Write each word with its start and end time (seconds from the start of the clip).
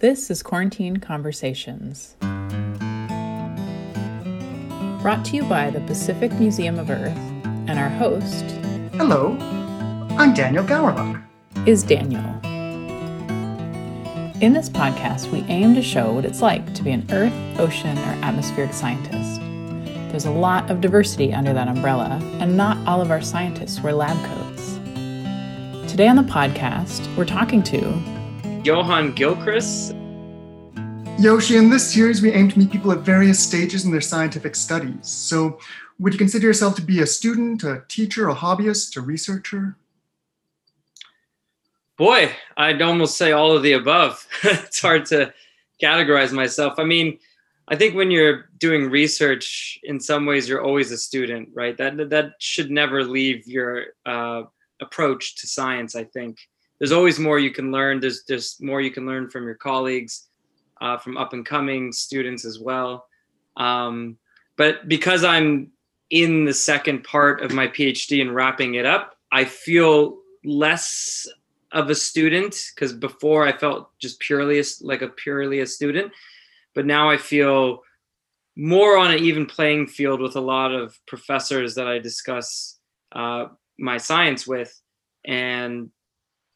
This 0.00 0.30
is 0.30 0.44
Quarantine 0.44 0.98
Conversations. 0.98 2.14
Brought 5.02 5.24
to 5.24 5.34
you 5.34 5.42
by 5.42 5.70
the 5.70 5.80
Pacific 5.88 6.32
Museum 6.34 6.78
of 6.78 6.88
Earth, 6.88 7.18
and 7.66 7.80
our 7.80 7.88
host. 7.88 8.44
Hello, 8.94 9.36
I'm 10.16 10.34
Daniel 10.34 10.62
Gowerlock. 10.62 11.20
Is 11.66 11.82
Daniel. 11.82 12.22
In 14.40 14.52
this 14.52 14.68
podcast, 14.68 15.32
we 15.32 15.40
aim 15.48 15.74
to 15.74 15.82
show 15.82 16.12
what 16.12 16.24
it's 16.24 16.42
like 16.42 16.74
to 16.74 16.84
be 16.84 16.92
an 16.92 17.04
Earth, 17.10 17.34
ocean, 17.58 17.98
or 17.98 18.24
atmospheric 18.24 18.74
scientist. 18.74 19.40
There's 20.12 20.26
a 20.26 20.30
lot 20.30 20.70
of 20.70 20.80
diversity 20.80 21.34
under 21.34 21.52
that 21.54 21.66
umbrella, 21.66 22.20
and 22.38 22.56
not 22.56 22.78
all 22.86 23.00
of 23.00 23.10
our 23.10 23.20
scientists 23.20 23.80
wear 23.80 23.94
lab 23.94 24.16
coats. 24.26 24.76
Today 25.90 26.06
on 26.06 26.14
the 26.14 26.22
podcast, 26.22 27.16
we're 27.16 27.24
talking 27.24 27.64
to 27.64 28.17
Johan 28.68 29.12
Gilchrist. 29.12 29.94
Yoshi, 31.18 31.56
in 31.56 31.70
this 31.70 31.90
series, 31.90 32.20
we 32.20 32.32
aim 32.32 32.50
to 32.50 32.58
meet 32.58 32.70
people 32.70 32.92
at 32.92 32.98
various 32.98 33.42
stages 33.42 33.86
in 33.86 33.90
their 33.90 34.02
scientific 34.02 34.54
studies. 34.54 35.08
So, 35.08 35.58
would 35.98 36.12
you 36.12 36.18
consider 36.18 36.48
yourself 36.48 36.76
to 36.76 36.82
be 36.82 37.00
a 37.00 37.06
student, 37.06 37.64
a 37.64 37.82
teacher, 37.88 38.28
a 38.28 38.34
hobbyist, 38.34 38.94
a 38.98 39.00
researcher? 39.00 39.78
Boy, 41.96 42.30
I'd 42.58 42.82
almost 42.82 43.16
say 43.16 43.32
all 43.32 43.56
of 43.56 43.62
the 43.62 43.72
above. 43.72 44.26
it's 44.42 44.82
hard 44.82 45.06
to 45.06 45.32
categorize 45.82 46.32
myself. 46.34 46.74
I 46.76 46.84
mean, 46.84 47.18
I 47.68 47.74
think 47.74 47.94
when 47.94 48.10
you're 48.10 48.50
doing 48.58 48.90
research, 48.90 49.80
in 49.82 49.98
some 49.98 50.26
ways, 50.26 50.46
you're 50.46 50.62
always 50.62 50.92
a 50.92 50.98
student, 50.98 51.48
right? 51.54 51.74
That 51.78 52.10
that 52.10 52.32
should 52.38 52.70
never 52.70 53.02
leave 53.02 53.48
your 53.48 53.86
uh, 54.04 54.42
approach 54.82 55.36
to 55.36 55.46
science. 55.46 55.96
I 55.96 56.04
think 56.04 56.36
there's 56.78 56.92
always 56.92 57.18
more 57.18 57.38
you 57.38 57.50
can 57.50 57.72
learn. 57.72 58.00
There's 58.00 58.24
there's 58.24 58.56
more 58.60 58.80
you 58.80 58.90
can 58.90 59.06
learn 59.06 59.30
from 59.30 59.44
your 59.44 59.54
colleagues, 59.54 60.28
uh, 60.80 60.98
from 60.98 61.16
up 61.16 61.32
and 61.32 61.44
coming 61.44 61.92
students 61.92 62.44
as 62.44 62.58
well. 62.58 63.06
Um, 63.56 64.18
but 64.56 64.88
because 64.88 65.24
I'm 65.24 65.72
in 66.10 66.44
the 66.44 66.54
second 66.54 67.04
part 67.04 67.42
of 67.42 67.52
my 67.52 67.68
PhD 67.68 68.20
and 68.20 68.34
wrapping 68.34 68.74
it 68.74 68.86
up, 68.86 69.16
I 69.30 69.44
feel 69.44 70.18
less 70.44 71.28
of 71.72 71.90
a 71.90 71.94
student 71.94 72.56
because 72.74 72.92
before 72.92 73.46
I 73.46 73.56
felt 73.56 73.90
just 73.98 74.20
purely 74.20 74.62
like 74.80 75.02
a 75.02 75.08
purely 75.08 75.60
a 75.60 75.66
student, 75.66 76.12
but 76.74 76.86
now 76.86 77.10
I 77.10 77.16
feel 77.16 77.82
more 78.56 78.96
on 78.96 79.12
an 79.12 79.18
even 79.20 79.46
playing 79.46 79.86
field 79.86 80.20
with 80.20 80.34
a 80.36 80.40
lot 80.40 80.72
of 80.72 80.98
professors 81.06 81.74
that 81.74 81.86
I 81.86 81.98
discuss 81.98 82.78
uh, 83.12 83.46
my 83.78 83.98
science 83.98 84.46
with, 84.46 84.80
and 85.24 85.90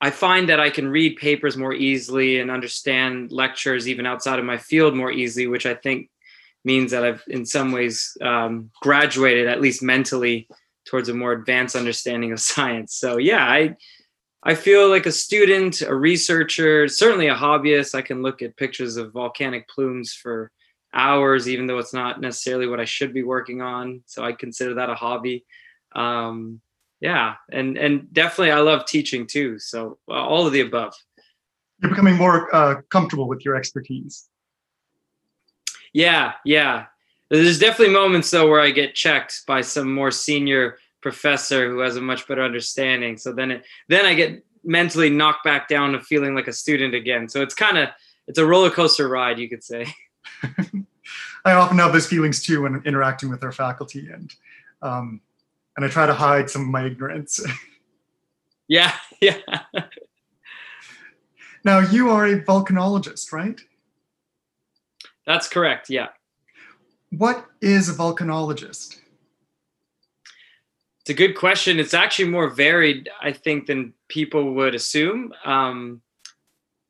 I 0.03 0.11
find 0.11 0.48
that 0.48 0.58
I 0.58 0.69
can 0.69 0.89
read 0.89 1.17
papers 1.17 1.56
more 1.56 1.72
easily 1.72 2.41
and 2.41 2.50
understand 2.50 3.31
lectures 3.31 3.86
even 3.86 4.05
outside 4.05 4.41
of 4.41 4.44
my 4.44 4.59
field 4.59 4.97
more 4.97 5.12
easily, 5.12 5.47
which 5.47 5.64
I 5.64 5.75
think 5.75 6.11
means 6.64 6.91
that 6.91 7.05
I've 7.05 7.22
in 7.28 7.47
some 7.47 7.70
ways 7.70 8.17
um, 8.20 8.70
graduated 8.81 9.47
at 9.47 9.61
least 9.61 9.81
mentally 9.81 10.48
towards 10.86 11.09
a 11.09 11.14
more 11.14 11.31
advanced 11.31 11.77
understanding 11.77 12.33
of 12.33 12.41
science. 12.53 12.97
So 12.97 13.17
yeah, 13.17 13.47
I 13.47 13.77
I 14.42 14.56
feel 14.56 14.91
like 14.91 15.06
a 15.06 15.12
student, 15.12 15.83
a 15.83 15.94
researcher, 15.94 16.89
certainly 16.89 17.28
a 17.28 17.34
hobbyist. 17.37 17.94
I 17.94 18.03
can 18.03 18.22
look 18.22 18.42
at 18.42 18.56
pictures 18.56 18.97
of 18.97 19.12
volcanic 19.12 19.69
plumes 19.69 20.12
for 20.12 20.50
hours, 20.92 21.48
even 21.48 21.69
though 21.69 21.78
it's 21.78 21.94
not 21.94 22.20
necessarily 22.20 22.66
what 22.66 22.81
I 22.81 22.84
should 22.84 23.14
be 23.14 23.22
working 23.22 23.62
on. 23.62 24.03
So 24.06 24.25
I 24.25 24.33
consider 24.33 24.75
that 24.75 24.91
a 24.91 24.97
hobby. 24.97 25.44
Um, 25.94 26.61
yeah, 27.03 27.34
and 27.50 27.77
and 27.77 28.11
definitely 28.12 28.53
I 28.53 28.61
love 28.61 28.86
teaching 28.86 29.27
too. 29.27 29.58
So 29.58 29.98
uh, 30.08 30.12
all 30.12 30.47
of 30.47 30.53
the 30.53 30.61
above. 30.61 30.95
You're 31.81 31.91
becoming 31.91 32.17
more 32.17 32.55
uh, 32.55 32.81
comfortable 32.91 33.27
with 33.27 33.44
your 33.44 33.56
expertise. 33.56 34.28
Yeah, 35.92 36.34
yeah. 36.44 36.86
There's 37.28 37.59
definitely 37.59 37.92
moments 37.92 38.31
though 38.31 38.48
where 38.48 38.61
I 38.61 38.70
get 38.70 38.94
checked 38.94 39.42
by 39.48 39.62
some 39.62 39.92
more 39.92 40.12
senior 40.12 40.78
professor 41.00 41.69
who 41.69 41.81
has 41.81 41.97
a 41.97 42.00
much 42.00 42.28
better 42.28 42.44
understanding. 42.44 43.19
So 43.19 43.32
then 43.32 43.50
it 43.50 43.65
then 43.88 44.06
I 44.06 44.15
get 44.15 44.44
mentally 44.62 45.10
knocked 45.10 45.43
back 45.43 45.66
down 45.66 45.93
to 45.93 46.00
feeling 46.00 46.37
like 46.37 46.47
a 46.47 46.53
student 46.53 46.94
again. 46.94 47.28
So 47.28 47.43
it's 47.43 47.54
kind 47.54 47.78
of 47.78 47.88
it's 48.28 48.38
a 48.38 48.47
roller 48.47 48.71
coaster 48.71 49.09
ride, 49.09 49.41
you 49.41 49.48
could 49.48 49.65
say. 49.65 49.87
I 51.44 51.54
often 51.54 51.78
have 51.78 51.93
those 51.93 52.06
feelings 52.06 52.44
too 52.44 52.62
when 52.62 52.81
interacting 52.84 53.28
with 53.28 53.43
our 53.43 53.50
faculty, 53.50 54.09
and 54.09 54.32
um, 54.82 55.21
and 55.77 55.84
I 55.84 55.88
try 55.88 56.06
to 56.06 56.15
hide 56.15 56.50
some 56.50 56.62
of 56.62 56.69
my 56.69 56.87
ignorance. 56.87 57.41
yeah, 58.69 58.94
yeah. 59.21 59.38
now 61.65 61.81
you 61.81 62.10
are 62.10 62.27
a 62.27 62.41
volcanologist, 62.41 63.33
right? 63.33 63.60
That's 65.27 65.49
correct. 65.49 65.88
Yeah. 65.88 66.09
What 67.10 67.47
is 67.60 67.88
a 67.88 67.94
volcanologist? 67.94 68.99
It's 71.00 71.10
a 71.10 71.15
good 71.15 71.34
question. 71.34 71.81
It's 71.81 71.94
actually 71.94 72.28
more 72.28 72.49
varied, 72.49 73.09
I 73.21 73.33
think, 73.33 73.66
than 73.66 73.93
people 74.09 74.54
would 74.54 74.75
assume. 74.75 75.33
Um, 75.44 76.00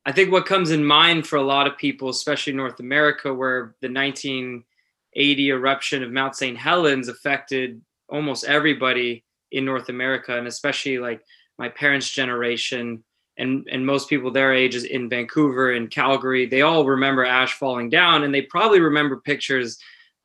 I 0.04 0.12
think 0.12 0.30
what 0.30 0.46
comes 0.46 0.70
in 0.70 0.84
mind 0.84 1.26
for 1.26 1.36
a 1.36 1.42
lot 1.42 1.66
of 1.66 1.78
people, 1.78 2.08
especially 2.08 2.52
North 2.52 2.80
America, 2.80 3.32
where 3.32 3.74
the 3.80 3.88
1980 3.88 5.48
eruption 5.48 6.02
of 6.02 6.10
Mount 6.10 6.36
St. 6.36 6.58
Helens 6.58 7.08
affected 7.08 7.80
almost 8.12 8.44
everybody 8.44 9.24
in 9.50 9.64
North 9.64 9.88
America, 9.88 10.36
and 10.36 10.46
especially 10.46 10.98
like 10.98 11.22
my 11.58 11.68
parents' 11.68 12.10
generation 12.10 13.02
and 13.38 13.66
and 13.70 13.84
most 13.84 14.08
people 14.08 14.30
their 14.30 14.52
age 14.52 14.74
is 14.74 14.84
in 14.84 15.08
Vancouver 15.08 15.72
and 15.72 15.90
Calgary. 15.90 16.46
They 16.46 16.62
all 16.62 16.84
remember 16.84 17.24
ash 17.24 17.54
falling 17.54 17.88
down, 17.88 18.24
and 18.24 18.34
they 18.34 18.42
probably 18.42 18.80
remember 18.80 19.16
pictures 19.16 19.78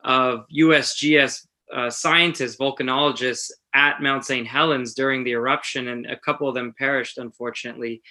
of 0.04 0.44
USGS 0.54 1.46
uh, 1.74 1.90
scientists, 1.90 2.56
volcanologists 2.56 3.50
at 3.74 4.02
Mount 4.02 4.24
St. 4.24 4.46
Helens 4.46 4.94
during 4.94 5.24
the 5.24 5.32
eruption, 5.32 5.88
and 5.88 6.06
a 6.06 6.18
couple 6.18 6.48
of 6.48 6.54
them 6.54 6.74
perished, 6.78 7.18
unfortunately. 7.18 8.02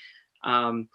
Um, 0.44 0.90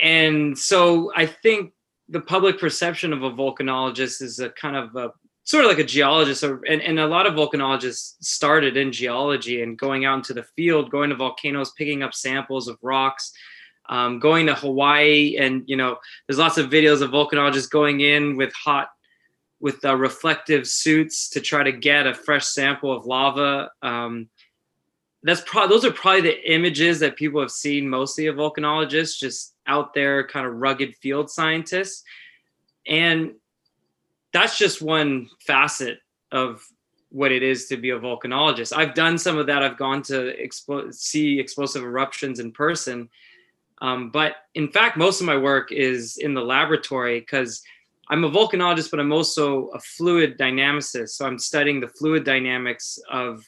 and 0.00 0.56
so 0.56 1.12
I 1.14 1.26
think 1.26 1.72
the 2.08 2.20
public 2.20 2.58
perception 2.58 3.12
of 3.12 3.22
a 3.22 3.30
volcanologist 3.30 4.22
is 4.22 4.38
a 4.38 4.50
kind 4.50 4.76
of 4.76 4.96
a 4.96 5.12
sort 5.44 5.64
of 5.64 5.70
like 5.70 5.78
a 5.78 5.84
geologist 5.84 6.42
and, 6.42 6.82
and 6.82 7.00
a 7.00 7.06
lot 7.06 7.26
of 7.26 7.34
volcanologists 7.34 8.14
started 8.20 8.76
in 8.76 8.92
geology 8.92 9.62
and 9.62 9.78
going 9.78 10.04
out 10.04 10.18
into 10.18 10.34
the 10.34 10.44
field 10.56 10.90
going 10.90 11.10
to 11.10 11.16
volcanoes 11.16 11.72
picking 11.72 12.02
up 12.02 12.14
samples 12.14 12.68
of 12.68 12.78
rocks 12.82 13.32
um, 13.88 14.18
going 14.20 14.46
to 14.46 14.54
hawaii 14.54 15.36
and 15.38 15.64
you 15.66 15.76
know 15.76 15.96
there's 16.26 16.38
lots 16.38 16.58
of 16.58 16.70
videos 16.70 17.02
of 17.02 17.10
volcanologists 17.10 17.68
going 17.68 18.00
in 18.00 18.36
with 18.36 18.52
hot 18.52 18.88
with 19.62 19.82
uh, 19.84 19.96
reflective 19.96 20.66
suits 20.66 21.28
to 21.30 21.40
try 21.40 21.62
to 21.62 21.72
get 21.72 22.06
a 22.06 22.12
fresh 22.12 22.46
sample 22.46 22.92
of 22.92 23.06
lava. 23.06 23.70
Um, 23.80 24.28
that's 25.22 25.40
probably 25.46 25.74
those 25.74 25.84
are 25.84 25.92
probably 25.92 26.22
the 26.22 26.52
images 26.52 26.98
that 26.98 27.16
people 27.16 27.40
have 27.40 27.52
seen 27.52 27.88
mostly 27.88 28.26
of 28.26 28.34
volcanologists 28.34 29.16
just 29.16 29.54
out 29.68 29.94
there 29.94 30.26
kind 30.26 30.44
of 30.44 30.54
rugged 30.54 30.96
field 30.96 31.30
scientists. 31.30 32.02
And 32.88 33.34
that's 34.32 34.58
just 34.58 34.82
one 34.82 35.28
facet 35.46 35.98
of 36.30 36.64
what 37.10 37.30
it 37.30 37.42
is 37.42 37.66
to 37.66 37.76
be 37.76 37.90
a 37.90 37.98
volcanologist. 37.98 38.74
I've 38.74 38.94
done 38.94 39.18
some 39.18 39.36
of 39.36 39.46
that. 39.46 39.62
I've 39.62 39.76
gone 39.76 40.02
to 40.04 40.34
expo- 40.42 40.92
see 40.94 41.38
explosive 41.38 41.84
eruptions 41.84 42.40
in 42.40 42.52
person. 42.52 43.08
Um, 43.82 44.10
but 44.10 44.36
in 44.54 44.68
fact, 44.68 44.96
most 44.96 45.20
of 45.20 45.26
my 45.26 45.36
work 45.36 45.72
is 45.72 46.16
in 46.16 46.32
the 46.32 46.40
laboratory 46.40 47.20
because 47.20 47.62
I'm 48.08 48.24
a 48.24 48.30
volcanologist, 48.30 48.90
but 48.90 49.00
I'm 49.00 49.12
also 49.12 49.66
a 49.68 49.80
fluid 49.80 50.38
dynamicist. 50.38 51.10
So 51.10 51.26
I'm 51.26 51.38
studying 51.38 51.80
the 51.80 51.88
fluid 51.88 52.24
dynamics 52.24 52.98
of 53.10 53.44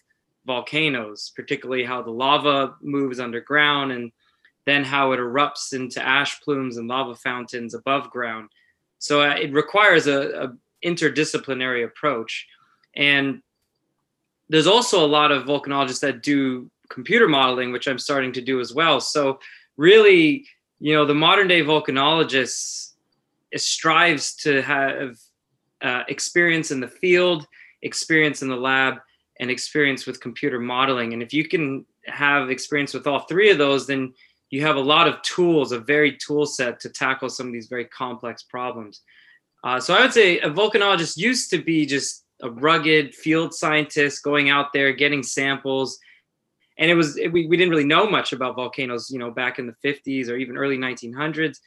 volcanoes, 0.46 1.32
particularly 1.34 1.84
how 1.84 2.02
the 2.02 2.10
lava 2.10 2.74
moves 2.82 3.18
underground 3.18 3.92
and 3.92 4.12
then 4.66 4.84
how 4.84 5.12
it 5.12 5.18
erupts 5.18 5.72
into 5.72 6.04
ash 6.06 6.40
plumes 6.42 6.76
and 6.76 6.88
lava 6.88 7.14
fountains 7.14 7.74
above 7.74 8.10
ground. 8.10 8.48
So 8.98 9.22
uh, 9.22 9.34
it 9.34 9.52
requires 9.52 10.06
a, 10.06 10.44
a 10.44 10.56
interdisciplinary 10.84 11.84
approach. 11.84 12.46
And 12.96 13.42
there's 14.48 14.66
also 14.66 15.04
a 15.04 15.06
lot 15.06 15.32
of 15.32 15.44
volcanologists 15.44 16.00
that 16.00 16.22
do 16.22 16.70
computer 16.90 17.28
modeling, 17.28 17.72
which 17.72 17.88
I'm 17.88 17.98
starting 17.98 18.32
to 18.32 18.40
do 18.40 18.60
as 18.60 18.74
well. 18.74 19.00
So 19.00 19.38
really, 19.76 20.46
you 20.78 20.94
know, 20.94 21.04
the 21.04 21.14
modern 21.14 21.48
day 21.48 21.62
volcanologist 21.62 22.92
strives 23.56 24.34
to 24.36 24.62
have 24.62 25.16
uh, 25.82 26.02
experience 26.08 26.70
in 26.70 26.80
the 26.80 26.88
field, 26.88 27.46
experience 27.82 28.42
in 28.42 28.48
the 28.48 28.56
lab, 28.56 28.98
and 29.40 29.50
experience 29.50 30.06
with 30.06 30.20
computer 30.20 30.60
modeling. 30.60 31.12
And 31.12 31.22
if 31.22 31.32
you 31.32 31.46
can 31.48 31.84
have 32.06 32.50
experience 32.50 32.94
with 32.94 33.06
all 33.06 33.20
three 33.20 33.50
of 33.50 33.58
those, 33.58 33.86
then 33.86 34.12
you 34.50 34.60
have 34.60 34.76
a 34.76 34.80
lot 34.80 35.08
of 35.08 35.20
tools, 35.22 35.72
a 35.72 35.78
very 35.80 36.16
tool 36.16 36.46
set 36.46 36.78
to 36.80 36.88
tackle 36.88 37.28
some 37.28 37.48
of 37.48 37.52
these 37.52 37.66
very 37.66 37.86
complex 37.86 38.42
problems. 38.42 39.02
Uh, 39.64 39.80
so 39.80 39.94
I 39.94 40.02
would 40.02 40.12
say 40.12 40.38
a 40.40 40.50
volcanologist 40.50 41.16
used 41.16 41.48
to 41.50 41.58
be 41.58 41.86
just 41.86 42.24
a 42.42 42.50
rugged 42.50 43.14
field 43.14 43.54
scientist 43.54 44.22
going 44.22 44.50
out 44.50 44.74
there 44.74 44.92
getting 44.92 45.22
samples, 45.22 45.98
and 46.78 46.90
it 46.90 46.94
was 46.94 47.16
it, 47.16 47.28
we, 47.28 47.46
we 47.46 47.56
didn't 47.56 47.70
really 47.70 47.86
know 47.86 48.08
much 48.08 48.34
about 48.34 48.56
volcanoes, 48.56 49.10
you 49.10 49.18
know, 49.18 49.30
back 49.30 49.58
in 49.58 49.66
the 49.66 49.74
50s 49.82 50.28
or 50.28 50.36
even 50.36 50.58
early 50.58 50.76
1900s. 50.76 51.60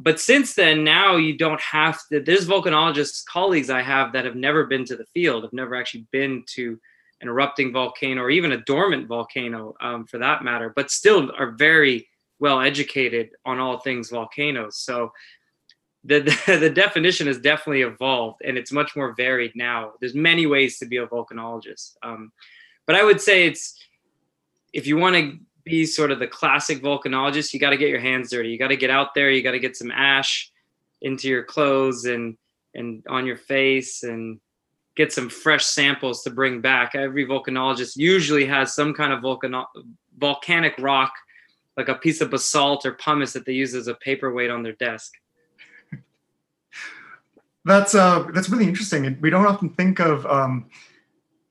but 0.00 0.18
since 0.18 0.54
then, 0.54 0.82
now 0.82 1.14
you 1.14 1.38
don't 1.38 1.60
have 1.60 2.00
to. 2.10 2.20
There's 2.20 2.48
volcanologists, 2.48 3.24
colleagues 3.24 3.70
I 3.70 3.82
have 3.82 4.12
that 4.12 4.24
have 4.24 4.34
never 4.34 4.64
been 4.64 4.84
to 4.86 4.96
the 4.96 5.06
field, 5.06 5.44
have 5.44 5.52
never 5.52 5.76
actually 5.76 6.06
been 6.10 6.42
to 6.54 6.80
an 7.20 7.28
erupting 7.28 7.72
volcano 7.72 8.22
or 8.22 8.30
even 8.30 8.52
a 8.52 8.64
dormant 8.64 9.06
volcano 9.06 9.76
um, 9.80 10.04
for 10.04 10.18
that 10.18 10.42
matter, 10.42 10.72
but 10.74 10.90
still 10.90 11.30
are 11.38 11.52
very 11.52 12.08
well 12.40 12.60
educated 12.60 13.30
on 13.44 13.60
all 13.60 13.78
things 13.78 14.10
volcanoes. 14.10 14.78
So 14.78 15.12
the, 16.04 16.20
the, 16.20 16.56
the 16.60 16.70
definition 16.70 17.26
has 17.26 17.38
definitely 17.38 17.82
evolved 17.82 18.42
and 18.44 18.56
it's 18.56 18.72
much 18.72 18.94
more 18.94 19.14
varied 19.14 19.52
now. 19.54 19.92
There's 20.00 20.14
many 20.14 20.46
ways 20.46 20.78
to 20.78 20.86
be 20.86 20.98
a 20.98 21.06
volcanologist. 21.06 21.96
Um, 22.02 22.32
but 22.86 22.96
I 22.96 23.04
would 23.04 23.20
say 23.20 23.46
it's 23.46 23.78
if 24.72 24.86
you 24.86 24.96
want 24.96 25.16
to 25.16 25.38
be 25.64 25.86
sort 25.86 26.10
of 26.10 26.18
the 26.18 26.26
classic 26.26 26.82
volcanologist, 26.82 27.54
you 27.54 27.60
got 27.60 27.70
to 27.70 27.76
get 27.76 27.88
your 27.88 28.00
hands 28.00 28.30
dirty. 28.30 28.50
You 28.50 28.58
got 28.58 28.68
to 28.68 28.76
get 28.76 28.90
out 28.90 29.14
there. 29.14 29.30
You 29.30 29.42
got 29.42 29.52
to 29.52 29.58
get 29.58 29.76
some 29.76 29.90
ash 29.90 30.50
into 31.00 31.28
your 31.28 31.44
clothes 31.44 32.04
and 32.04 32.36
and 32.74 33.04
on 33.08 33.24
your 33.24 33.36
face 33.36 34.02
and 34.02 34.40
get 34.96 35.12
some 35.12 35.28
fresh 35.28 35.64
samples 35.64 36.22
to 36.22 36.30
bring 36.30 36.60
back. 36.60 36.94
Every 36.94 37.26
volcanologist 37.26 37.96
usually 37.96 38.46
has 38.46 38.74
some 38.74 38.92
kind 38.92 39.12
of 39.12 39.22
volcano- 39.22 39.68
volcanic 40.18 40.74
rock, 40.78 41.12
like 41.76 41.88
a 41.88 41.94
piece 41.94 42.20
of 42.20 42.30
basalt 42.30 42.84
or 42.84 42.92
pumice 42.92 43.32
that 43.32 43.44
they 43.44 43.52
use 43.52 43.74
as 43.74 43.86
a 43.86 43.94
paperweight 43.94 44.50
on 44.50 44.62
their 44.62 44.74
desk. 44.74 45.12
That's 47.64 47.94
uh, 47.94 48.28
that's 48.34 48.50
really 48.50 48.66
interesting. 48.66 49.18
We 49.20 49.30
don't 49.30 49.46
often 49.46 49.70
think 49.70 49.98
of 49.98 50.26
um, 50.26 50.66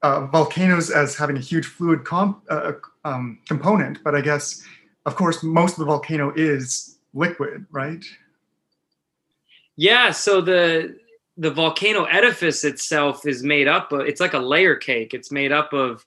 uh, 0.04 0.28
volcanoes 0.28 0.92
as 0.92 1.16
having 1.16 1.38
a 1.38 1.40
huge 1.40 1.66
fluid 1.66 2.04
comp- 2.06 2.44
uh, 2.50 2.74
um, 3.04 3.40
component, 3.48 4.04
but 4.04 4.14
I 4.14 4.22
guess, 4.22 4.64
of 5.06 5.16
course, 5.16 5.42
most 5.44 5.74
of 5.74 5.80
the 5.80 5.86
volcano 5.86 6.32
is 6.36 7.00
liquid, 7.14 7.66
right? 7.72 8.04
Yeah. 9.76 10.12
So 10.12 10.40
the 10.40 10.98
the 11.38 11.50
volcano 11.50 12.04
edifice 12.06 12.64
itself 12.64 13.26
is 13.26 13.42
made 13.42 13.68
up 13.68 13.92
of 13.92 14.02
it's 14.02 14.22
like 14.22 14.34
a 14.34 14.40
layer 14.40 14.76
cake 14.76 15.14
it's 15.14 15.32
made 15.32 15.52
up 15.52 15.74
of 15.74 16.06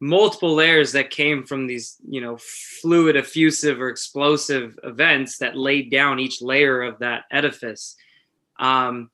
multiple 0.00 0.54
layers 0.54 0.92
that 0.92 1.08
came 1.08 1.44
from 1.44 1.66
these 1.66 1.96
you 2.06 2.20
know 2.20 2.36
fluid 2.82 3.16
effusive 3.16 3.80
or 3.80 3.88
explosive 3.88 4.78
events 4.84 5.38
that 5.38 5.56
laid 5.56 5.90
down 5.90 6.20
each 6.20 6.42
layer 6.42 6.82
of 6.82 6.98
that 6.98 7.24
edifice 7.30 7.96
um, 8.58 9.10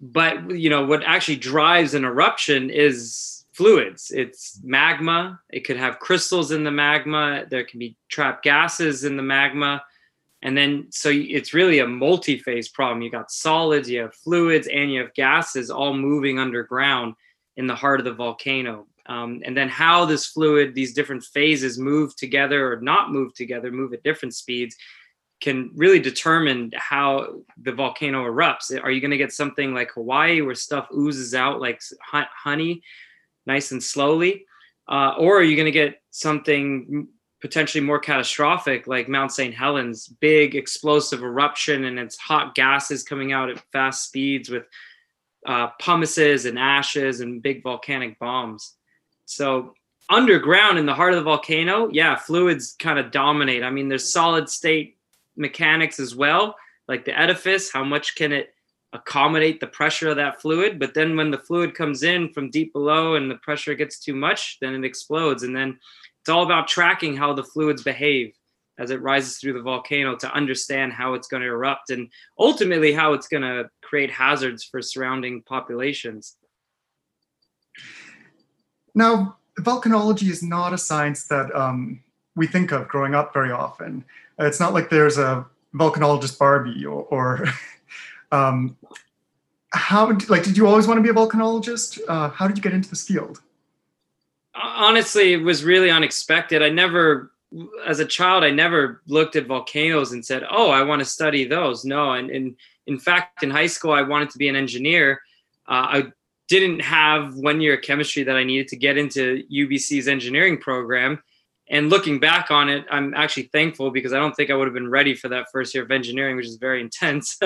but 0.00 0.50
you 0.50 0.70
know 0.70 0.84
what 0.84 1.02
actually 1.04 1.36
drives 1.36 1.94
an 1.94 2.04
eruption 2.04 2.70
is 2.70 3.44
fluids 3.52 4.12
it's 4.14 4.60
magma 4.62 5.40
it 5.50 5.60
could 5.60 5.76
have 5.76 5.98
crystals 5.98 6.52
in 6.52 6.62
the 6.62 6.70
magma 6.70 7.44
there 7.50 7.64
can 7.64 7.78
be 7.78 7.96
trapped 8.08 8.44
gases 8.44 9.04
in 9.04 9.16
the 9.16 9.22
magma 9.22 9.82
and 10.42 10.56
then, 10.56 10.86
so 10.90 11.10
it's 11.12 11.52
really 11.52 11.80
a 11.80 11.86
multi 11.86 12.38
phase 12.38 12.68
problem. 12.68 13.02
You 13.02 13.10
got 13.10 13.30
solids, 13.30 13.90
you 13.90 14.02
have 14.02 14.14
fluids, 14.14 14.68
and 14.68 14.92
you 14.92 15.00
have 15.00 15.14
gases 15.14 15.70
all 15.70 15.94
moving 15.94 16.38
underground 16.38 17.14
in 17.56 17.66
the 17.66 17.74
heart 17.74 17.98
of 17.98 18.04
the 18.04 18.12
volcano. 18.12 18.86
Um, 19.06 19.42
and 19.44 19.56
then, 19.56 19.68
how 19.68 20.04
this 20.04 20.26
fluid, 20.26 20.74
these 20.74 20.94
different 20.94 21.24
phases 21.24 21.78
move 21.78 22.14
together 22.14 22.72
or 22.72 22.80
not 22.80 23.10
move 23.10 23.34
together, 23.34 23.72
move 23.72 23.92
at 23.92 24.04
different 24.04 24.34
speeds, 24.34 24.76
can 25.40 25.70
really 25.74 26.00
determine 26.00 26.72
how 26.74 27.42
the 27.62 27.72
volcano 27.72 28.24
erupts. 28.24 28.76
Are 28.82 28.90
you 28.90 29.00
going 29.00 29.12
to 29.12 29.16
get 29.16 29.32
something 29.32 29.72
like 29.72 29.92
Hawaii 29.92 30.40
where 30.40 30.54
stuff 30.54 30.88
oozes 30.92 31.34
out 31.34 31.60
like 31.60 31.80
honey, 32.02 32.82
nice 33.46 33.70
and 33.70 33.82
slowly? 33.82 34.46
Uh, 34.88 35.14
or 35.18 35.38
are 35.38 35.42
you 35.42 35.54
going 35.54 35.66
to 35.66 35.70
get 35.70 36.00
something 36.10 37.08
potentially 37.40 37.84
more 37.84 38.00
catastrophic, 38.00 38.86
like 38.86 39.08
Mount 39.08 39.30
St. 39.30 39.54
Helens, 39.54 40.08
big 40.08 40.56
explosive 40.56 41.22
eruption 41.22 41.84
and 41.84 41.98
it's 41.98 42.16
hot 42.16 42.54
gases 42.54 43.04
coming 43.04 43.32
out 43.32 43.48
at 43.48 43.62
fast 43.70 44.04
speeds 44.04 44.48
with 44.48 44.64
uh, 45.46 45.68
pumices 45.80 46.46
and 46.46 46.58
ashes 46.58 47.20
and 47.20 47.42
big 47.42 47.62
volcanic 47.62 48.18
bombs. 48.18 48.74
So 49.26 49.74
underground 50.10 50.78
in 50.78 50.86
the 50.86 50.94
heart 50.94 51.12
of 51.12 51.18
the 51.18 51.24
volcano, 51.24 51.88
yeah, 51.92 52.16
fluids 52.16 52.74
kind 52.78 52.98
of 52.98 53.12
dominate. 53.12 53.62
I 53.62 53.70
mean, 53.70 53.88
there's 53.88 54.12
solid 54.12 54.48
state 54.48 54.97
mechanics 55.38 56.00
as 56.00 56.14
well, 56.14 56.56
like 56.88 57.04
the 57.04 57.18
edifice, 57.18 57.70
how 57.72 57.84
much 57.84 58.14
can 58.16 58.32
it 58.32 58.54
accommodate 58.92 59.60
the 59.60 59.66
pressure 59.66 60.08
of 60.08 60.16
that 60.16 60.40
fluid? 60.40 60.78
But 60.78 60.94
then 60.94 61.16
when 61.16 61.30
the 61.30 61.38
fluid 61.38 61.74
comes 61.74 62.02
in 62.02 62.32
from 62.32 62.50
deep 62.50 62.72
below 62.72 63.14
and 63.14 63.30
the 63.30 63.36
pressure 63.36 63.74
gets 63.74 63.98
too 63.98 64.14
much, 64.14 64.58
then 64.60 64.74
it 64.74 64.84
explodes. 64.84 65.42
And 65.42 65.54
then 65.54 65.78
it's 66.20 66.28
all 66.28 66.42
about 66.42 66.68
tracking 66.68 67.16
how 67.16 67.32
the 67.32 67.44
fluids 67.44 67.82
behave 67.82 68.32
as 68.78 68.90
it 68.90 69.02
rises 69.02 69.38
through 69.38 69.54
the 69.54 69.62
volcano 69.62 70.16
to 70.16 70.32
understand 70.32 70.92
how 70.92 71.14
it's 71.14 71.28
going 71.28 71.42
to 71.42 71.48
erupt 71.48 71.90
and 71.90 72.08
ultimately 72.38 72.92
how 72.92 73.12
it's 73.12 73.26
going 73.26 73.42
to 73.42 73.68
create 73.82 74.10
hazards 74.10 74.62
for 74.64 74.80
surrounding 74.80 75.42
populations. 75.42 76.36
Now, 78.94 79.36
volcanology 79.60 80.30
is 80.30 80.42
not 80.42 80.72
a 80.72 80.78
science 80.78 81.26
that 81.26 81.54
um, 81.54 82.02
we 82.38 82.46
think 82.46 82.72
of 82.72 82.88
growing 82.88 83.14
up 83.14 83.34
very 83.34 83.50
often. 83.50 84.04
It's 84.38 84.60
not 84.60 84.72
like 84.72 84.88
there's 84.88 85.18
a 85.18 85.44
volcanologist 85.74 86.38
Barbie 86.38 86.86
or, 86.86 87.02
or 87.02 87.44
um, 88.32 88.76
how 89.70 90.06
like 90.28 90.44
did 90.44 90.56
you 90.56 90.66
always 90.66 90.86
want 90.86 90.98
to 90.98 91.02
be 91.02 91.10
a 91.10 91.12
volcanologist? 91.12 92.00
Uh, 92.08 92.30
how 92.30 92.48
did 92.48 92.56
you 92.56 92.62
get 92.62 92.72
into 92.72 92.88
this 92.88 93.06
field? 93.06 93.40
honestly, 94.60 95.32
it 95.32 95.42
was 95.42 95.64
really 95.64 95.90
unexpected. 95.90 96.62
I 96.62 96.68
never, 96.68 97.32
as 97.86 98.00
a 98.00 98.04
child, 98.04 98.44
I 98.44 98.50
never 98.50 99.02
looked 99.06 99.36
at 99.36 99.46
volcanoes 99.46 100.12
and 100.12 100.24
said, 100.24 100.44
"Oh, 100.50 100.70
I 100.70 100.82
want 100.82 101.00
to 101.00 101.04
study 101.04 101.44
those." 101.44 101.84
No, 101.84 102.12
and, 102.12 102.30
and 102.30 102.56
in 102.86 102.98
fact, 102.98 103.42
in 103.42 103.50
high 103.50 103.66
school, 103.66 103.92
I 103.92 104.02
wanted 104.02 104.30
to 104.30 104.38
be 104.38 104.48
an 104.48 104.56
engineer. 104.56 105.22
Uh, 105.68 105.86
I 105.88 106.12
didn't 106.48 106.80
have 106.80 107.34
one 107.34 107.60
year 107.60 107.74
of 107.74 107.82
chemistry 107.82 108.22
that 108.22 108.36
I 108.36 108.44
needed 108.44 108.68
to 108.68 108.76
get 108.76 108.96
into 108.96 109.44
UBC's 109.52 110.08
engineering 110.08 110.58
program. 110.58 111.22
And 111.70 111.90
looking 111.90 112.18
back 112.18 112.50
on 112.50 112.68
it, 112.68 112.86
I'm 112.90 113.14
actually 113.14 113.44
thankful 113.44 113.90
because 113.90 114.12
I 114.12 114.18
don't 114.18 114.34
think 114.34 114.50
I 114.50 114.54
would 114.54 114.66
have 114.66 114.74
been 114.74 114.90
ready 114.90 115.14
for 115.14 115.28
that 115.28 115.46
first 115.52 115.74
year 115.74 115.84
of 115.84 115.90
engineering, 115.90 116.36
which 116.36 116.46
is 116.46 116.56
very 116.56 116.80
intense. 116.88 117.38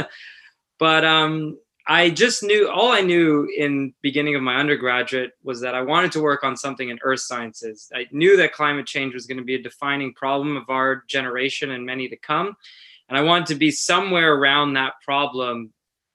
but 0.78 1.04
um, 1.04 1.58
I 1.86 2.10
just 2.10 2.42
knew 2.42 2.69
all 2.69 2.92
I 2.92 3.00
knew 3.00 3.48
in 3.56 3.92
beginning 4.02 4.36
of 4.36 4.42
my 4.42 4.56
undergraduate 4.56 5.32
was 5.42 5.60
that 5.62 5.74
I 5.74 5.82
wanted 5.82 6.12
to 6.12 6.20
work 6.20 6.44
on 6.44 6.56
something 6.56 6.88
in 6.88 6.98
earth 7.02 7.20
sciences. 7.20 7.90
I 7.94 8.06
knew 8.12 8.36
that 8.36 8.52
climate 8.52 8.86
change 8.86 9.14
was 9.14 9.26
going 9.26 9.38
to 9.38 9.44
be 9.44 9.56
a 9.56 9.62
defining 9.62 10.14
problem 10.14 10.56
of 10.56 10.64
our 10.69 11.02
generation 11.08 11.72
and 11.72 11.84
many 11.84 12.08
to 12.08 12.16
come. 12.16 12.56
And 13.08 13.19
I 13.19 13.22
wanted 13.22 13.48
to 13.48 13.56
be 13.56 13.72
somewhere 13.72 14.34
around 14.34 14.74
that 14.74 14.94
problem 15.04 15.72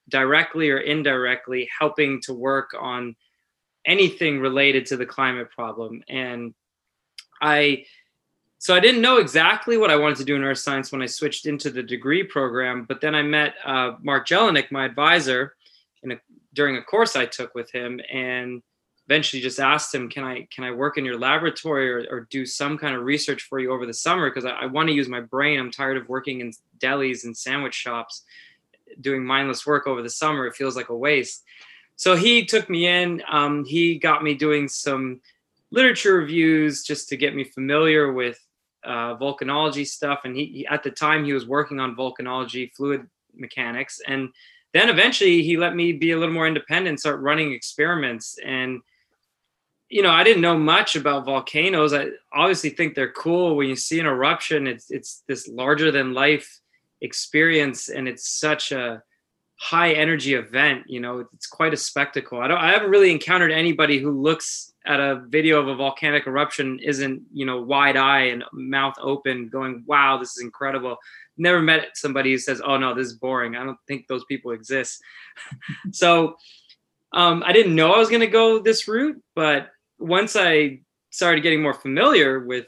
directly 0.08 0.70
or 0.70 0.78
indirectly 0.78 1.68
helping 1.78 2.20
to 2.22 2.32
work 2.32 2.70
on 2.78 3.14
anything 3.84 4.40
related 4.40 4.86
to 4.86 4.96
the 4.96 5.06
climate 5.06 5.50
problem. 5.50 6.02
And 6.08 6.54
I 7.40 7.84
so 8.58 8.74
I 8.74 8.80
didn't 8.80 9.00
know 9.00 9.18
exactly 9.18 9.76
what 9.76 9.90
I 9.90 9.96
wanted 9.96 10.18
to 10.18 10.24
do 10.24 10.34
in 10.34 10.42
earth 10.42 10.58
science 10.58 10.90
when 10.90 11.02
I 11.02 11.06
switched 11.06 11.46
into 11.46 11.70
the 11.70 11.82
degree 11.82 12.24
program, 12.24 12.84
but 12.84 13.00
then 13.00 13.14
I 13.14 13.22
met 13.22 13.54
uh, 13.64 13.92
Mark 14.02 14.26
Jellinek, 14.26 14.70
my 14.72 14.84
advisor, 14.84 15.54
a 16.04 16.16
during 16.54 16.76
a 16.76 16.82
course 16.82 17.14
I 17.14 17.26
took 17.26 17.54
with 17.54 17.70
him 17.70 18.00
and 18.12 18.62
eventually 19.06 19.40
just 19.40 19.60
asked 19.60 19.94
him, 19.94 20.08
can 20.08 20.24
I 20.24 20.48
can 20.52 20.64
I 20.64 20.72
work 20.72 20.98
in 20.98 21.04
your 21.04 21.18
laboratory 21.18 21.90
or, 21.90 22.06
or 22.10 22.26
do 22.30 22.44
some 22.44 22.76
kind 22.76 22.96
of 22.96 23.02
research 23.04 23.42
for 23.42 23.60
you 23.60 23.72
over 23.72 23.86
the 23.86 23.94
summer? 23.94 24.28
Because 24.28 24.44
I, 24.44 24.50
I 24.50 24.66
want 24.66 24.88
to 24.88 24.94
use 24.94 25.08
my 25.08 25.20
brain. 25.20 25.60
I'm 25.60 25.70
tired 25.70 25.96
of 25.96 26.08
working 26.08 26.40
in 26.40 26.52
delis 26.78 27.24
and 27.24 27.36
sandwich 27.36 27.74
shops 27.74 28.24
doing 29.00 29.24
mindless 29.24 29.66
work 29.66 29.86
over 29.86 30.02
the 30.02 30.10
summer. 30.10 30.46
It 30.46 30.56
feels 30.56 30.76
like 30.76 30.88
a 30.88 30.96
waste. 30.96 31.44
So 31.96 32.16
he 32.16 32.44
took 32.44 32.68
me 32.68 32.86
in. 32.86 33.22
Um, 33.30 33.64
he 33.64 33.98
got 33.98 34.22
me 34.22 34.34
doing 34.34 34.68
some 34.68 35.20
literature 35.70 36.16
reviews 36.16 36.82
just 36.82 37.08
to 37.08 37.16
get 37.16 37.34
me 37.34 37.44
familiar 37.44 38.12
with 38.12 38.38
uh, 38.84 39.16
volcanology 39.16 39.86
stuff. 39.86 40.20
And 40.24 40.36
he, 40.36 40.46
he, 40.46 40.66
at 40.66 40.82
the 40.82 40.90
time 40.90 41.24
he 41.24 41.32
was 41.32 41.46
working 41.46 41.80
on 41.80 41.96
volcanology, 41.96 42.72
fluid 42.74 43.06
mechanics, 43.34 44.00
and 44.06 44.30
then 44.74 44.88
eventually 44.88 45.42
he 45.42 45.56
let 45.56 45.74
me 45.74 45.92
be 45.92 46.12
a 46.12 46.18
little 46.18 46.34
more 46.34 46.46
independent, 46.46 47.00
start 47.00 47.20
running 47.20 47.52
experiments. 47.52 48.38
And, 48.44 48.80
you 49.88 50.02
know, 50.02 50.10
I 50.10 50.22
didn't 50.22 50.42
know 50.42 50.58
much 50.58 50.94
about 50.94 51.24
volcanoes. 51.24 51.94
I 51.94 52.08
obviously 52.32 52.70
think 52.70 52.94
they're 52.94 53.12
cool. 53.12 53.56
When 53.56 53.68
you 53.68 53.76
see 53.76 53.98
an 53.98 54.06
eruption, 54.06 54.66
it's 54.66 54.90
it's 54.90 55.22
this 55.26 55.48
larger 55.48 55.90
than 55.90 56.12
life 56.12 56.60
experience 57.00 57.88
and 57.88 58.08
it's 58.08 58.28
such 58.28 58.72
a 58.72 59.02
high 59.60 59.92
energy 59.92 60.34
event 60.34 60.84
you 60.86 61.00
know 61.00 61.26
it's 61.34 61.46
quite 61.46 61.74
a 61.74 61.76
spectacle 61.76 62.40
i 62.40 62.46
don't 62.46 62.58
i 62.58 62.70
haven't 62.70 62.90
really 62.90 63.10
encountered 63.10 63.50
anybody 63.50 63.98
who 63.98 64.10
looks 64.10 64.72
at 64.86 65.00
a 65.00 65.24
video 65.28 65.60
of 65.60 65.66
a 65.66 65.74
volcanic 65.74 66.26
eruption 66.28 66.78
isn't 66.78 67.20
you 67.32 67.44
know 67.44 67.60
wide 67.60 67.96
eye 67.96 68.22
and 68.22 68.44
mouth 68.52 68.94
open 69.00 69.48
going 69.48 69.82
wow 69.86 70.16
this 70.16 70.36
is 70.36 70.42
incredible 70.42 70.96
never 71.38 71.62
met 71.62 71.90
somebody 71.94 72.32
who 72.32 72.38
says, 72.38 72.60
"Oh 72.64 72.76
no, 72.76 72.94
this 72.94 73.06
is 73.06 73.14
boring." 73.14 73.56
I 73.56 73.64
don't 73.64 73.78
think 73.86 74.06
those 74.06 74.24
people 74.24 74.50
exist. 74.50 75.00
so 75.92 76.36
um, 77.12 77.42
I 77.46 77.52
didn't 77.52 77.74
know 77.74 77.92
I 77.92 77.98
was 77.98 78.10
going 78.10 78.20
to 78.20 78.26
go 78.26 78.58
this 78.58 78.86
route, 78.88 79.22
but 79.34 79.68
once 79.98 80.36
I 80.36 80.80
started 81.10 81.42
getting 81.42 81.62
more 81.62 81.74
familiar 81.74 82.40
with 82.40 82.66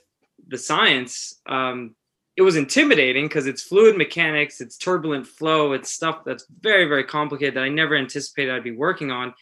the 0.49 0.59
science, 0.59 1.41
um, 1.47 1.95
it 2.37 2.43
was 2.43 2.57
intimidating 2.57 3.27
because 3.27 3.47
it's 3.47 3.63
fluid 3.63 3.97
mechanics, 3.97 4.61
it's 4.61 4.77
turbulent 4.77 5.27
flow, 5.27 5.73
it's 5.73 5.91
stuff 5.91 6.25
that's 6.25 6.47
very, 6.61 6.87
very 6.87 7.05
complicated 7.05 7.55
that 7.55 7.65
I 7.65 7.69
never 7.69 7.97
anticipated 7.97 8.55
I'd 8.55 8.65
be 8.65 8.71
working 8.71 9.11
on. 9.11 9.35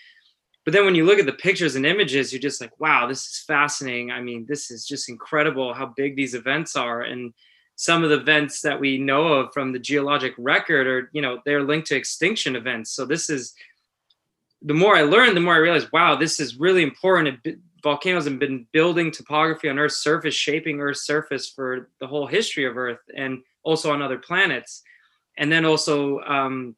But 0.64 0.72
then 0.72 0.84
when 0.84 0.94
you 0.94 1.06
look 1.06 1.18
at 1.18 1.26
the 1.26 1.32
pictures 1.32 1.76
and 1.76 1.86
images, 1.86 2.32
you're 2.32 2.40
just 2.40 2.60
like, 2.60 2.78
wow, 2.78 3.06
this 3.06 3.24
is 3.24 3.44
fascinating. 3.46 4.10
I 4.10 4.20
mean, 4.20 4.46
this 4.46 4.70
is 4.70 4.86
just 4.86 5.08
incredible 5.08 5.72
how 5.72 5.94
big 5.96 6.16
these 6.16 6.34
events 6.34 6.76
are. 6.76 7.02
And 7.02 7.32
some 7.76 8.02
of 8.02 8.10
the 8.10 8.18
events 8.18 8.60
that 8.62 8.80
we 8.80 8.98
know 8.98 9.28
of 9.28 9.52
from 9.54 9.72
the 9.72 9.78
geologic 9.78 10.34
record 10.36 10.86
are, 10.86 11.10
you 11.12 11.22
know, 11.22 11.40
they're 11.44 11.62
linked 11.62 11.86
to 11.88 11.96
extinction 11.96 12.56
events. 12.56 12.90
So 12.90 13.06
this 13.06 13.30
is 13.30 13.54
the 14.60 14.74
more 14.74 14.96
I 14.96 15.02
learned, 15.02 15.36
the 15.36 15.40
more 15.40 15.54
I 15.54 15.58
realized, 15.58 15.88
wow, 15.92 16.16
this 16.16 16.40
is 16.40 16.56
really 16.56 16.82
important 16.82 17.42
volcanoes 17.82 18.24
have 18.24 18.38
been 18.38 18.66
building 18.72 19.10
topography 19.10 19.68
on 19.68 19.78
Earth's 19.78 19.98
surface, 19.98 20.34
shaping 20.34 20.80
Earth's 20.80 21.06
surface 21.06 21.48
for 21.48 21.90
the 22.00 22.06
whole 22.06 22.26
history 22.26 22.64
of 22.64 22.76
Earth 22.76 23.00
and 23.16 23.42
also 23.62 23.92
on 23.92 24.02
other 24.02 24.18
planets. 24.18 24.82
And 25.36 25.52
then 25.52 25.64
also 25.64 26.20
um, 26.20 26.74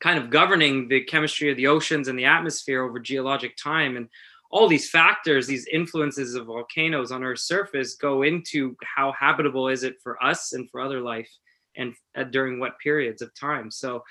kind 0.00 0.18
of 0.18 0.30
governing 0.30 0.88
the 0.88 1.00
chemistry 1.02 1.50
of 1.50 1.56
the 1.56 1.66
oceans 1.66 2.08
and 2.08 2.18
the 2.18 2.24
atmosphere 2.24 2.82
over 2.82 3.00
geologic 3.00 3.56
time. 3.56 3.96
And 3.96 4.08
all 4.50 4.68
these 4.68 4.88
factors, 4.88 5.46
these 5.46 5.66
influences 5.66 6.34
of 6.34 6.46
volcanoes 6.46 7.12
on 7.12 7.24
Earth's 7.24 7.42
surface 7.42 7.96
go 7.96 8.22
into 8.22 8.76
how 8.82 9.12
habitable 9.12 9.68
is 9.68 9.82
it 9.82 9.96
for 10.02 10.22
us 10.22 10.52
and 10.52 10.70
for 10.70 10.80
other 10.80 11.00
life 11.00 11.30
and 11.76 11.94
uh, 12.16 12.24
during 12.24 12.58
what 12.58 12.78
periods 12.78 13.22
of 13.22 13.34
time. 13.34 13.70
So 13.70 14.04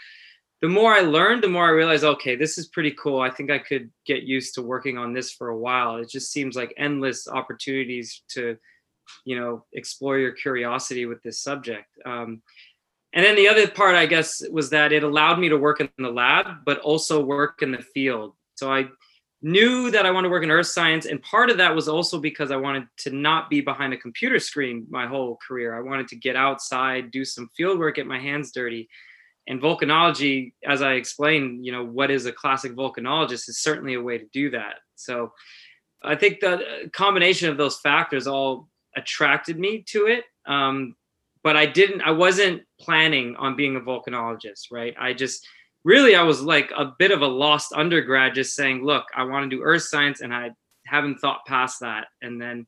the 0.61 0.67
more 0.67 0.93
I 0.93 1.01
learned, 1.01 1.43
the 1.43 1.49
more 1.49 1.65
I 1.65 1.71
realized, 1.71 2.03
okay, 2.03 2.35
this 2.35 2.57
is 2.57 2.67
pretty 2.67 2.91
cool. 2.91 3.21
I 3.21 3.29
think 3.29 3.51
I 3.51 3.59
could 3.59 3.91
get 4.05 4.23
used 4.23 4.55
to 4.55 4.63
working 4.63 4.97
on 4.97 5.13
this 5.13 5.31
for 5.31 5.49
a 5.49 5.57
while. 5.57 5.97
It 5.97 6.09
just 6.09 6.31
seems 6.31 6.55
like 6.55 6.73
endless 6.77 7.27
opportunities 7.27 8.23
to, 8.29 8.57
you 9.23 9.39
know, 9.39 9.65
explore 9.73 10.17
your 10.17 10.31
curiosity 10.31 11.05
with 11.05 11.21
this 11.21 11.41
subject. 11.41 11.87
Um, 12.05 12.41
and 13.13 13.23
then 13.23 13.35
the 13.35 13.47
other 13.47 13.67
part, 13.67 13.95
I 13.95 14.07
guess, 14.07 14.41
was 14.51 14.71
that 14.71 14.91
it 14.91 15.03
allowed 15.03 15.39
me 15.39 15.47
to 15.49 15.57
work 15.57 15.79
in 15.79 15.89
the 15.97 16.09
lab, 16.09 16.47
but 16.65 16.79
also 16.79 17.23
work 17.23 17.61
in 17.61 17.71
the 17.71 17.81
field. 17.93 18.33
So 18.55 18.71
I 18.71 18.87
knew 19.43 19.91
that 19.91 20.07
I 20.07 20.11
wanted 20.11 20.29
to 20.29 20.31
work 20.31 20.43
in 20.43 20.49
earth 20.49 20.67
science. 20.67 21.05
And 21.05 21.21
part 21.21 21.51
of 21.51 21.57
that 21.57 21.73
was 21.73 21.87
also 21.87 22.19
because 22.19 22.49
I 22.49 22.57
wanted 22.57 22.87
to 22.97 23.11
not 23.11 23.51
be 23.51 23.61
behind 23.61 23.93
a 23.93 23.97
computer 23.97 24.39
screen 24.39 24.87
my 24.89 25.05
whole 25.05 25.37
career. 25.47 25.77
I 25.77 25.81
wanted 25.81 26.07
to 26.09 26.15
get 26.15 26.35
outside, 26.35 27.11
do 27.11 27.23
some 27.23 27.47
field 27.55 27.77
work, 27.77 27.95
get 27.95 28.07
my 28.07 28.19
hands 28.19 28.51
dirty 28.51 28.89
and 29.47 29.61
volcanology 29.61 30.53
as 30.65 30.81
i 30.81 30.93
explained 30.93 31.65
you 31.65 31.71
know 31.71 31.85
what 31.85 32.11
is 32.11 32.25
a 32.25 32.31
classic 32.31 32.73
volcanologist 32.75 33.49
is 33.49 33.59
certainly 33.59 33.95
a 33.95 34.01
way 34.01 34.17
to 34.17 34.25
do 34.33 34.49
that. 34.51 34.75
So 34.95 35.31
i 36.03 36.15
think 36.15 36.39
the 36.39 36.89
combination 36.93 37.49
of 37.49 37.57
those 37.57 37.79
factors 37.79 38.27
all 38.27 38.69
attracted 38.95 39.59
me 39.59 39.83
to 39.87 40.07
it. 40.07 40.23
Um, 40.45 40.95
but 41.43 41.55
i 41.55 41.65
didn't 41.65 42.01
i 42.01 42.11
wasn't 42.11 42.63
planning 42.79 43.35
on 43.37 43.55
being 43.55 43.75
a 43.75 43.79
volcanologist 43.79 44.71
right? 44.71 44.95
I 44.99 45.13
just 45.13 45.47
really 45.83 46.15
i 46.15 46.23
was 46.23 46.41
like 46.41 46.71
a 46.75 46.93
bit 46.99 47.11
of 47.11 47.21
a 47.21 47.27
lost 47.27 47.71
undergrad 47.73 48.35
just 48.35 48.55
saying 48.55 48.83
look 48.83 49.05
i 49.15 49.23
want 49.23 49.49
to 49.49 49.55
do 49.55 49.63
earth 49.63 49.83
science 49.83 50.21
and 50.21 50.33
i 50.33 50.51
haven't 50.85 51.17
thought 51.17 51.45
past 51.45 51.81
that. 51.81 52.07
And 52.21 52.41
then 52.41 52.65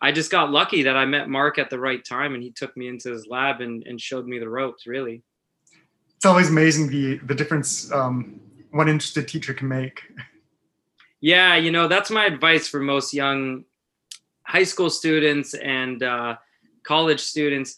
i 0.00 0.12
just 0.12 0.30
got 0.30 0.50
lucky 0.50 0.82
that 0.84 0.96
i 0.96 1.04
met 1.04 1.28
mark 1.28 1.58
at 1.58 1.70
the 1.70 1.78
right 1.78 2.04
time 2.04 2.34
and 2.34 2.42
he 2.42 2.50
took 2.50 2.76
me 2.76 2.88
into 2.88 3.10
his 3.10 3.26
lab 3.26 3.60
and, 3.60 3.82
and 3.86 4.00
showed 4.00 4.26
me 4.26 4.38
the 4.38 4.48
ropes 4.48 4.86
really 4.86 5.22
it's 6.22 6.26
always 6.28 6.50
amazing 6.50 6.86
the 6.86 7.16
the 7.26 7.34
difference 7.34 7.90
um, 7.90 8.38
one 8.70 8.88
interested 8.88 9.26
teacher 9.26 9.52
can 9.52 9.66
make. 9.66 10.02
Yeah, 11.20 11.56
you 11.56 11.72
know 11.72 11.88
that's 11.88 12.12
my 12.12 12.26
advice 12.26 12.68
for 12.68 12.78
most 12.78 13.12
young 13.12 13.64
high 14.44 14.62
school 14.62 14.88
students 14.88 15.54
and 15.54 16.00
uh, 16.00 16.36
college 16.84 17.18
students. 17.18 17.76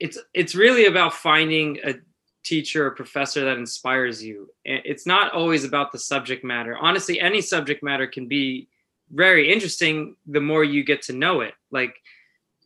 It's 0.00 0.18
it's 0.32 0.54
really 0.54 0.86
about 0.86 1.12
finding 1.12 1.78
a 1.84 1.96
teacher 2.44 2.86
or 2.86 2.92
professor 2.92 3.44
that 3.44 3.58
inspires 3.58 4.24
you. 4.24 4.48
It's 4.64 5.04
not 5.04 5.34
always 5.34 5.64
about 5.64 5.92
the 5.92 5.98
subject 5.98 6.42
matter. 6.44 6.78
Honestly, 6.80 7.20
any 7.20 7.42
subject 7.42 7.82
matter 7.82 8.06
can 8.06 8.26
be 8.26 8.68
very 9.12 9.52
interesting 9.52 10.16
the 10.26 10.40
more 10.40 10.64
you 10.64 10.82
get 10.82 11.02
to 11.02 11.12
know 11.12 11.42
it. 11.42 11.52
Like 11.70 11.96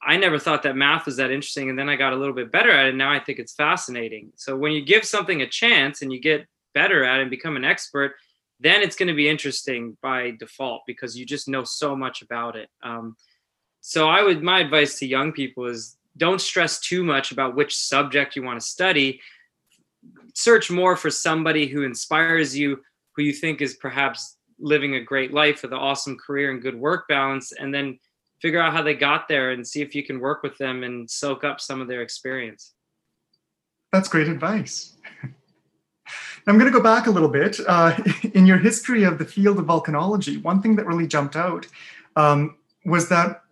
I 0.02 0.16
never 0.16 0.38
thought 0.38 0.62
that 0.62 0.76
math 0.76 1.07
was 1.07 1.16
that 1.16 1.30
interesting. 1.30 1.69
And 1.69 1.78
then 1.78 1.88
I 1.88 1.97
got 1.97 2.12
a 2.12 2.16
little 2.16 2.35
bit 2.35 2.50
better 2.50 2.71
at 2.71 2.87
it. 2.87 2.95
Now 2.95 3.12
I 3.12 3.21
think 3.21 3.38
it's 3.38 3.52
fascinating. 3.52 4.33
So 4.37 4.57
when 4.57 4.73
you 4.73 4.83
give 4.83 5.04
something 5.04 5.42
a 5.42 5.49
chance 5.49 6.02
and 6.02 6.12
you 6.12 6.21
get 6.21 6.47
better 6.75 7.04
at 7.04 7.19
it 7.19 7.23
and 7.23 7.30
become 7.30 7.57
an 7.57 7.64
expert, 7.64 8.14
then 8.61 8.83
it's 8.83 8.97
going 8.97 9.09
to 9.09 9.14
be 9.14 9.28
interesting 9.28 9.97
by 10.02 10.33
default 10.38 10.83
because 10.87 11.19
you 11.19 11.26
just 11.26 11.49
know 11.49 11.64
so 11.64 11.95
much 11.97 12.23
about 12.23 12.57
it. 12.57 12.69
Um, 12.83 13.16
so 13.80 14.09
I 14.09 14.23
would, 14.23 14.42
my 14.42 14.61
advice 14.61 14.99
to 14.99 15.07
young 15.07 15.33
people 15.33 15.66
is 15.66 15.97
don't 16.16 16.40
stress 16.40 16.80
too 16.80 17.02
much 17.02 17.33
about 17.33 17.57
which 17.57 17.76
subject 17.76 18.37
you 18.37 18.42
want 18.42 18.61
to 18.61 18.66
study. 18.66 19.21
Search 20.35 20.71
more 20.71 20.97
for 20.97 21.11
somebody 21.11 21.66
who 21.66 21.83
inspires 21.83 22.57
you, 22.57 22.80
who 23.16 23.23
you 23.23 23.33
think 23.33 23.61
is 23.61 23.75
perhaps 23.75 24.37
living 24.59 24.95
a 24.95 25.00
great 25.00 25.33
life 25.33 25.62
with 25.62 25.73
an 25.73 25.78
awesome 25.78 26.16
career 26.19 26.50
and 26.50 26.61
good 26.61 26.78
work 26.78 27.09
balance. 27.09 27.52
And 27.52 27.73
then 27.73 27.99
figure 28.40 28.61
out 28.61 28.73
how 28.73 28.82
they 28.82 28.94
got 28.94 29.28
there 29.28 29.50
and 29.50 29.66
see 29.66 29.82
if 29.82 29.94
you 29.94 30.04
can 30.04 30.20
work 30.20 30.42
with 30.42 30.56
them 30.59 30.82
and 30.82 31.11
soak 31.11 31.44
up 31.44 31.61
some 31.61 31.80
of 31.80 31.88
their 31.88 32.02
experience. 32.02 32.75
That's 33.92 34.09
great 34.09 34.28
advice. 34.28 34.97
I'm 36.47 36.59
going 36.59 36.70
to 36.70 36.76
go 36.76 36.82
back 36.82 37.06
a 37.06 37.11
little 37.11 37.28
bit. 37.28 37.61
Uh, 37.66 37.97
in 38.35 38.47
your 38.47 38.59
history 38.59 39.04
of 39.04 39.18
the 39.18 39.25
field 39.25 39.59
of 39.59 39.66
volcanology, 39.66 40.42
one 40.42 40.62
thing 40.62 40.76
that 40.76 40.87
really 40.87 41.06
jumped 41.06 41.37
out 41.37 41.66
um, 42.16 42.56
was 42.85 43.09
that 43.09 43.42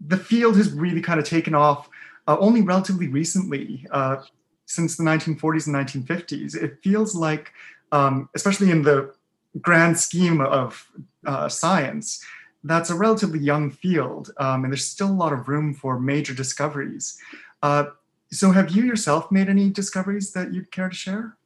the 0.00 0.16
field 0.16 0.56
has 0.56 0.70
really 0.72 1.00
kind 1.00 1.20
of 1.20 1.26
taken 1.26 1.54
off 1.54 1.88
uh, 2.26 2.36
only 2.38 2.62
relatively 2.62 3.08
recently, 3.08 3.86
uh, 3.90 4.22
since 4.66 4.96
the 4.96 5.02
1940s 5.02 5.66
and 5.66 6.06
1950s. 6.06 6.54
It 6.54 6.78
feels 6.82 7.14
like, 7.14 7.52
um, 7.92 8.28
especially 8.34 8.70
in 8.70 8.82
the 8.82 9.12
grand 9.60 9.98
scheme 9.98 10.40
of 10.40 10.86
uh, 11.26 11.48
science, 11.48 12.24
that's 12.62 12.90
a 12.90 12.94
relatively 12.94 13.38
young 13.38 13.70
field, 13.70 14.32
um, 14.38 14.64
and 14.64 14.72
there's 14.72 14.86
still 14.86 15.08
a 15.08 15.12
lot 15.12 15.32
of 15.32 15.48
room 15.48 15.72
for 15.72 15.98
major 15.98 16.34
discoveries. 16.34 17.18
Uh, 17.62 17.86
so, 18.30 18.50
have 18.52 18.70
you 18.70 18.84
yourself 18.84 19.32
made 19.32 19.48
any 19.48 19.70
discoveries 19.70 20.32
that 20.32 20.52
you'd 20.52 20.70
care 20.70 20.88
to 20.88 20.94
share? 20.94 21.36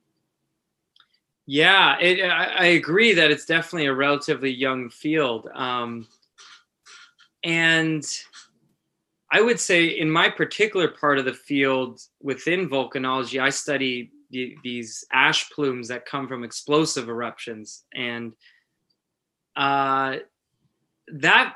Yeah, 1.47 1.99
it, 1.99 2.23
I, 2.23 2.67
agree 2.67 3.13
that 3.15 3.31
it's 3.31 3.45
definitely 3.45 3.87
a 3.87 3.95
relatively 3.95 4.51
young 4.51 4.89
field. 4.89 5.47
Um, 5.55 6.07
and 7.43 8.03
I 9.31 9.43
would 9.43 9.61
say, 9.61 9.87
in 9.87 10.11
my 10.11 10.31
particular 10.31 10.89
part 10.89 11.19
of 11.19 11.27
the 11.27 11.35
field 11.35 12.01
within 12.23 12.69
volcanology, 12.69 13.43
I 13.43 13.51
study 13.51 14.11
the, 14.31 14.57
these 14.65 15.05
ash 15.13 15.51
plumes 15.51 15.89
that 15.89 16.07
come 16.07 16.29
from 16.29 16.45
explosive 16.45 17.11
eruptions. 17.11 17.85
And 17.95 18.33
uh, 19.55 20.17
that 21.09 21.55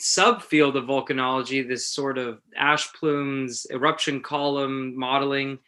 subfield 0.00 0.76
of 0.76 0.84
volcanology, 0.84 1.66
this 1.66 1.88
sort 1.88 2.18
of 2.18 2.40
ash 2.56 2.92
plumes, 2.92 3.66
eruption 3.70 4.20
column 4.20 4.96
modeling, 4.96 5.58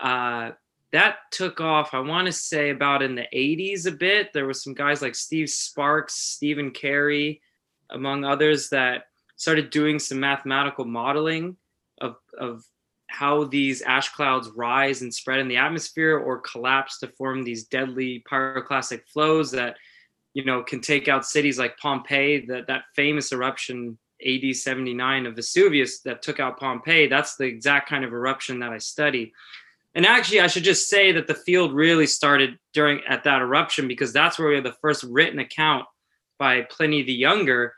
uh, 0.00 0.50
that 0.92 1.16
took 1.30 1.60
off, 1.60 1.92
I 1.92 2.00
want 2.00 2.26
to 2.26 2.32
say 2.32 2.70
about 2.70 3.02
in 3.02 3.14
the 3.14 3.26
80s 3.34 3.86
a 3.86 3.92
bit. 3.92 4.32
There 4.32 4.46
was 4.46 4.62
some 4.62 4.74
guys 4.74 5.02
like 5.02 5.14
Steve 5.14 5.50
Sparks, 5.50 6.14
Stephen 6.14 6.70
Carey, 6.70 7.42
among 7.90 8.24
others, 8.24 8.70
that 8.70 9.04
started 9.36 9.70
doing 9.70 9.98
some 9.98 10.18
mathematical 10.18 10.84
modeling 10.84 11.56
of, 12.00 12.16
of 12.38 12.64
how 13.08 13.44
these 13.44 13.82
ash 13.82 14.10
clouds 14.10 14.50
rise 14.50 15.02
and 15.02 15.12
spread 15.12 15.40
in 15.40 15.48
the 15.48 15.56
atmosphere 15.56 16.18
or 16.18 16.40
collapse 16.40 16.98
to 16.98 17.08
form 17.08 17.42
these 17.42 17.64
deadly 17.64 18.24
pyroclastic 18.30 19.02
flows 19.08 19.50
that 19.50 19.76
you 20.38 20.44
know, 20.44 20.62
can 20.62 20.80
take 20.80 21.08
out 21.08 21.26
cities 21.26 21.58
like 21.58 21.76
Pompeii, 21.78 22.46
that, 22.46 22.68
that 22.68 22.84
famous 22.94 23.32
eruption 23.32 23.98
AD 24.24 24.54
79 24.54 25.26
of 25.26 25.34
Vesuvius 25.34 25.98
that 26.02 26.22
took 26.22 26.38
out 26.38 26.60
Pompeii. 26.60 27.08
That's 27.08 27.34
the 27.34 27.46
exact 27.46 27.88
kind 27.88 28.04
of 28.04 28.12
eruption 28.12 28.60
that 28.60 28.70
I 28.70 28.78
study. 28.78 29.32
And 29.96 30.06
actually, 30.06 30.38
I 30.40 30.46
should 30.46 30.62
just 30.62 30.88
say 30.88 31.10
that 31.10 31.26
the 31.26 31.34
field 31.34 31.74
really 31.74 32.06
started 32.06 32.56
during 32.72 33.00
at 33.08 33.24
that 33.24 33.42
eruption 33.42 33.88
because 33.88 34.12
that's 34.12 34.38
where 34.38 34.46
we 34.46 34.54
have 34.54 34.62
the 34.62 34.76
first 34.80 35.02
written 35.02 35.40
account 35.40 35.86
by 36.38 36.62
Pliny 36.70 37.02
the 37.02 37.12
Younger 37.12 37.74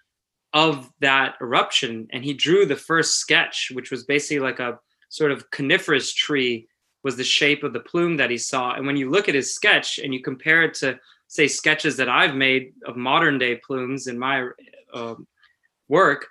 of 0.53 0.87
that 1.01 1.37
eruption. 1.41 2.09
And 2.13 2.23
he 2.23 2.35
drew 2.35 2.67
the 2.67 2.77
first 2.77 3.15
sketch, 3.21 3.71
which 3.73 3.91
was 3.91 4.05
basically 4.05 4.41
like 4.41 4.61
a 4.61 4.79
sort 5.09 5.33
of 5.33 5.51
coniferous 5.51 6.13
tree, 6.13 6.69
was 7.05 7.17
the 7.17 7.25
shape 7.25 7.65
of 7.65 7.73
the 7.73 7.81
plume 7.81 8.19
that 8.19 8.31
he 8.31 8.37
saw. 8.37 8.75
And 8.75 8.87
when 8.87 8.99
you 8.99 9.09
look 9.09 9.31
at 9.31 9.35
his 9.35 9.55
sketch 9.55 9.99
and 9.99 10.13
you 10.13 10.23
compare 10.23 10.63
it 10.63 10.75
to 10.75 11.01
say 11.31 11.47
sketches 11.47 11.97
that 11.97 12.09
I've 12.09 12.35
made 12.35 12.73
of 12.85 12.97
modern 12.97 13.39
day 13.39 13.55
plumes 13.55 14.09
in 14.09 14.19
my 14.19 14.49
uh, 14.93 15.15
work, 15.89 16.27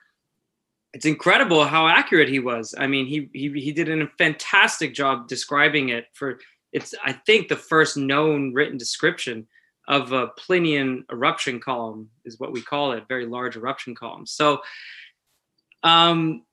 it's 0.92 1.06
incredible 1.06 1.64
how 1.64 1.88
accurate 1.88 2.28
he 2.28 2.40
was. 2.40 2.76
I 2.78 2.86
mean, 2.86 3.06
he 3.06 3.30
he 3.32 3.50
he 3.62 3.72
did 3.72 3.88
a 3.90 4.08
fantastic 4.18 4.94
job 4.94 5.30
describing 5.30 5.88
it 5.90 6.08
for 6.14 6.40
it's 6.74 6.94
I 7.02 7.14
think 7.14 7.48
the 7.48 7.56
first 7.56 7.96
known 7.96 8.54
written 8.54 8.78
description 8.78 9.48
of 9.88 10.12
a 10.12 10.28
Plinian 10.38 11.04
eruption 11.10 11.62
column 11.62 12.10
is 12.26 12.38
what 12.38 12.52
we 12.52 12.62
call 12.62 12.92
it, 12.92 13.08
very 13.08 13.26
large 13.26 13.56
eruption 13.56 13.96
column. 13.96 14.26
So 14.26 14.60
um 15.82 16.44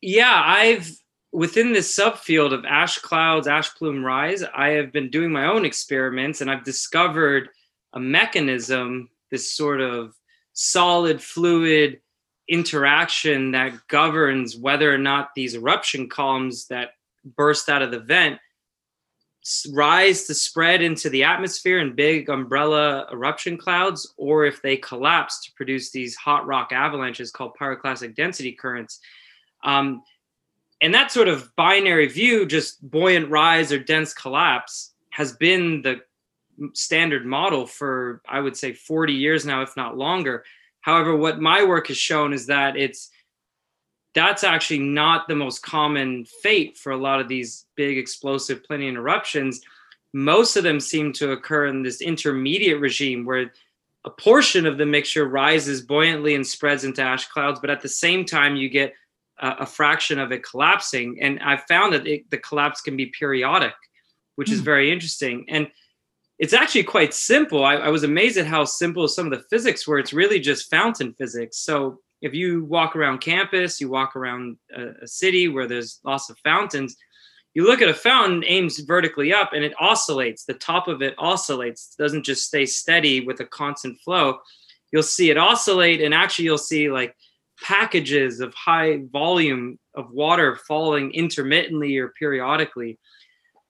yeah, 0.00 0.42
I've 0.46 0.96
within 1.32 1.72
this 1.72 1.98
subfield 1.98 2.52
of 2.52 2.64
ash 2.64 2.98
clouds, 2.98 3.48
ash 3.48 3.74
plume 3.74 4.04
rise, 4.04 4.44
I 4.44 4.68
have 4.68 4.92
been 4.92 5.10
doing 5.10 5.32
my 5.32 5.46
own 5.46 5.64
experiments 5.64 6.40
and 6.40 6.48
I've 6.48 6.62
discovered 6.62 7.48
a 7.94 8.00
mechanism, 8.00 9.08
this 9.30 9.52
sort 9.52 9.80
of 9.80 10.14
solid 10.52 11.22
fluid 11.22 12.00
interaction 12.48 13.52
that 13.52 13.72
governs 13.88 14.56
whether 14.56 14.92
or 14.92 14.98
not 14.98 15.30
these 15.34 15.54
eruption 15.54 16.08
columns 16.08 16.66
that 16.66 16.90
burst 17.36 17.68
out 17.68 17.82
of 17.82 17.90
the 17.90 18.00
vent 18.00 18.38
rise 19.72 20.24
to 20.24 20.34
spread 20.34 20.80
into 20.80 21.10
the 21.10 21.22
atmosphere 21.22 21.78
in 21.78 21.94
big 21.94 22.30
umbrella 22.30 23.06
eruption 23.12 23.58
clouds, 23.58 24.14
or 24.16 24.46
if 24.46 24.62
they 24.62 24.76
collapse 24.76 25.44
to 25.44 25.52
produce 25.52 25.90
these 25.90 26.16
hot 26.16 26.46
rock 26.46 26.72
avalanches 26.72 27.30
called 27.30 27.52
pyroclastic 27.60 28.14
density 28.14 28.52
currents. 28.52 29.00
Um, 29.62 30.02
and 30.80 30.94
that 30.94 31.12
sort 31.12 31.28
of 31.28 31.54
binary 31.56 32.06
view, 32.06 32.46
just 32.46 32.90
buoyant 32.90 33.30
rise 33.30 33.70
or 33.70 33.78
dense 33.78 34.14
collapse, 34.14 34.94
has 35.10 35.34
been 35.34 35.82
the 35.82 36.00
standard 36.72 37.26
model 37.26 37.66
for, 37.66 38.20
I 38.28 38.40
would 38.40 38.56
say, 38.56 38.72
40 38.72 39.12
years 39.12 39.44
now, 39.44 39.62
if 39.62 39.76
not 39.76 39.96
longer. 39.96 40.44
However, 40.80 41.16
what 41.16 41.40
my 41.40 41.64
work 41.64 41.88
has 41.88 41.96
shown 41.96 42.32
is 42.32 42.46
that 42.46 42.76
it's 42.76 43.10
that's 44.14 44.44
actually 44.44 44.78
not 44.78 45.26
the 45.26 45.34
most 45.34 45.62
common 45.62 46.24
fate 46.42 46.78
for 46.78 46.92
a 46.92 46.96
lot 46.96 47.20
of 47.20 47.28
these 47.28 47.66
big 47.74 47.98
explosive 47.98 48.62
Plinian 48.62 48.94
eruptions. 48.94 49.60
Most 50.12 50.56
of 50.56 50.62
them 50.62 50.78
seem 50.78 51.12
to 51.14 51.32
occur 51.32 51.66
in 51.66 51.82
this 51.82 52.00
intermediate 52.00 52.80
regime 52.80 53.24
where 53.24 53.50
a 54.04 54.10
portion 54.10 54.66
of 54.66 54.78
the 54.78 54.86
mixture 54.86 55.26
rises 55.26 55.80
buoyantly 55.80 56.34
and 56.34 56.46
spreads 56.46 56.84
into 56.84 57.02
ash 57.02 57.26
clouds, 57.26 57.58
but 57.58 57.70
at 57.70 57.80
the 57.80 57.88
same 57.88 58.24
time, 58.24 58.54
you 58.54 58.68
get 58.68 58.92
a, 59.40 59.50
a 59.60 59.66
fraction 59.66 60.18
of 60.18 60.30
it 60.30 60.44
collapsing. 60.44 61.18
And 61.20 61.40
I've 61.40 61.64
found 61.64 61.94
that 61.94 62.06
it, 62.06 62.30
the 62.30 62.38
collapse 62.38 62.80
can 62.82 62.96
be 62.96 63.06
periodic, 63.06 63.74
which 64.36 64.48
mm. 64.48 64.52
is 64.52 64.58
hmm. 64.60 64.64
very 64.64 64.92
interesting. 64.92 65.46
And 65.48 65.68
it's 66.38 66.52
actually 66.52 66.84
quite 66.84 67.14
simple. 67.14 67.64
I, 67.64 67.74
I 67.74 67.88
was 67.88 68.02
amazed 68.02 68.36
at 68.38 68.46
how 68.46 68.64
simple 68.64 69.06
some 69.08 69.26
of 69.26 69.32
the 69.32 69.44
physics 69.50 69.86
were. 69.86 69.98
It's 69.98 70.12
really 70.12 70.40
just 70.40 70.70
fountain 70.70 71.14
physics. 71.14 71.58
So 71.58 72.00
if 72.22 72.34
you 72.34 72.64
walk 72.64 72.96
around 72.96 73.18
campus, 73.18 73.80
you 73.80 73.88
walk 73.88 74.16
around 74.16 74.56
a, 74.74 75.02
a, 75.02 75.06
city 75.06 75.48
where 75.48 75.68
there's 75.68 76.00
lots 76.04 76.30
of 76.30 76.38
fountains, 76.38 76.96
you 77.54 77.64
look 77.64 77.82
at 77.82 77.88
a 77.88 77.94
fountain 77.94 78.42
aims 78.46 78.80
vertically 78.80 79.32
up 79.32 79.52
and 79.52 79.62
it 79.62 79.74
oscillates. 79.78 80.44
The 80.44 80.54
top 80.54 80.88
of 80.88 81.02
it 81.02 81.14
oscillates, 81.18 81.94
it 81.96 82.02
doesn't 82.02 82.24
just 82.24 82.46
stay 82.46 82.66
steady 82.66 83.24
with 83.24 83.40
a 83.40 83.44
constant 83.44 84.00
flow. 84.00 84.38
You'll 84.90 85.02
see 85.02 85.30
it 85.30 85.36
oscillate, 85.36 86.00
and 86.00 86.14
actually, 86.14 86.44
you'll 86.46 86.58
see 86.58 86.90
like 86.90 87.16
packages 87.60 88.40
of 88.40 88.54
high 88.54 89.02
volume 89.12 89.78
of 89.94 90.10
water 90.10 90.56
falling 90.68 91.12
intermittently 91.12 91.96
or 91.96 92.08
periodically. 92.10 92.98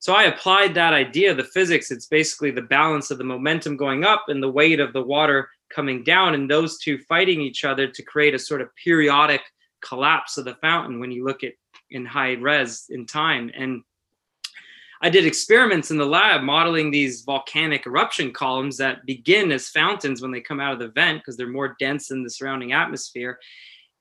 So 0.04 0.12
I 0.12 0.24
applied 0.24 0.74
that 0.74 0.92
idea, 0.92 1.32
the 1.32 1.44
physics. 1.44 1.90
It's 1.90 2.04
basically 2.04 2.50
the 2.50 2.60
balance 2.60 3.10
of 3.10 3.16
the 3.16 3.24
momentum 3.24 3.74
going 3.74 4.04
up 4.04 4.26
and 4.28 4.42
the 4.42 4.50
weight 4.50 4.78
of 4.78 4.92
the 4.92 5.02
water 5.02 5.48
coming 5.70 6.04
down 6.04 6.34
and 6.34 6.50
those 6.50 6.76
two 6.76 6.98
fighting 7.08 7.40
each 7.40 7.64
other 7.64 7.88
to 7.88 8.02
create 8.02 8.34
a 8.34 8.38
sort 8.38 8.60
of 8.60 8.68
periodic 8.76 9.40
collapse 9.80 10.36
of 10.36 10.44
the 10.44 10.56
fountain 10.56 11.00
when 11.00 11.10
you 11.10 11.24
look 11.24 11.42
at 11.42 11.54
in 11.90 12.04
high 12.04 12.32
res 12.32 12.84
in 12.90 13.06
time 13.06 13.50
and 13.56 13.82
I 15.00 15.08
did 15.08 15.24
experiments 15.24 15.90
in 15.90 15.96
the 15.96 16.04
lab 16.04 16.42
modeling 16.42 16.90
these 16.90 17.22
volcanic 17.22 17.86
eruption 17.86 18.30
columns 18.30 18.76
that 18.76 19.06
begin 19.06 19.52
as 19.52 19.70
fountains 19.70 20.20
when 20.20 20.30
they 20.30 20.40
come 20.42 20.60
out 20.60 20.74
of 20.74 20.80
the 20.80 20.88
vent 20.88 21.20
because 21.20 21.38
they're 21.38 21.46
more 21.46 21.76
dense 21.80 22.08
than 22.08 22.22
the 22.22 22.30
surrounding 22.30 22.72
atmosphere 22.72 23.38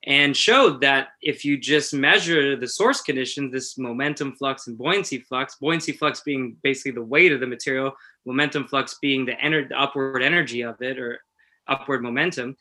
and 0.06 0.36
showed 0.36 0.82
that 0.82 1.10
if 1.22 1.46
you 1.46 1.58
just 1.58 1.94
measure 1.94 2.58
the 2.58 2.68
source 2.68 3.02
conditions, 3.02 3.54
this 3.54 3.78
momentum 3.78 4.34
flux 4.36 4.68
and 4.68 4.78
buoyancy 4.78 5.20
flux, 5.20 5.56
buoyancy 5.56 5.94
flux 5.94 6.22
being 6.22 6.58
basically 6.62 6.92
the 6.92 7.02
weight 7.02 7.32
of 7.32 7.40
the 7.40 7.48
material, 7.48 7.94
momentum 8.26 8.68
flux 8.68 8.98
being 9.02 9.26
the, 9.26 9.34
ener- 9.34 9.68
the 9.70 9.80
upward 9.80 10.22
energy 10.22 10.62
of 10.62 10.82
it 10.82 11.00
or 11.00 11.20
upward 11.68 12.04
momentum. 12.04 12.58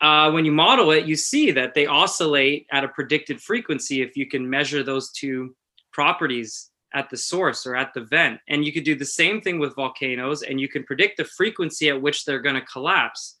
Uh, 0.00 0.32
when 0.32 0.44
you 0.44 0.50
model 0.50 0.90
it, 0.90 1.06
you 1.06 1.14
see 1.14 1.52
that 1.52 1.74
they 1.74 1.86
oscillate 1.86 2.66
at 2.72 2.82
a 2.82 2.88
predicted 2.88 3.40
frequency 3.40 4.02
if 4.02 4.16
you 4.16 4.26
can 4.26 4.48
measure 4.48 4.82
those 4.82 5.12
two 5.12 5.54
properties 5.92 6.70
at 6.92 7.08
the 7.08 7.16
source 7.16 7.66
or 7.66 7.76
at 7.76 7.94
the 7.94 8.00
vent. 8.00 8.40
And 8.48 8.64
you 8.64 8.72
could 8.72 8.82
do 8.82 8.96
the 8.96 9.04
same 9.04 9.40
thing 9.40 9.60
with 9.60 9.76
volcanoes 9.76 10.42
and 10.42 10.60
you 10.60 10.68
can 10.68 10.82
predict 10.82 11.18
the 11.18 11.24
frequency 11.24 11.88
at 11.88 12.02
which 12.02 12.24
they're 12.24 12.42
going 12.42 12.56
to 12.56 12.62
collapse. 12.62 13.38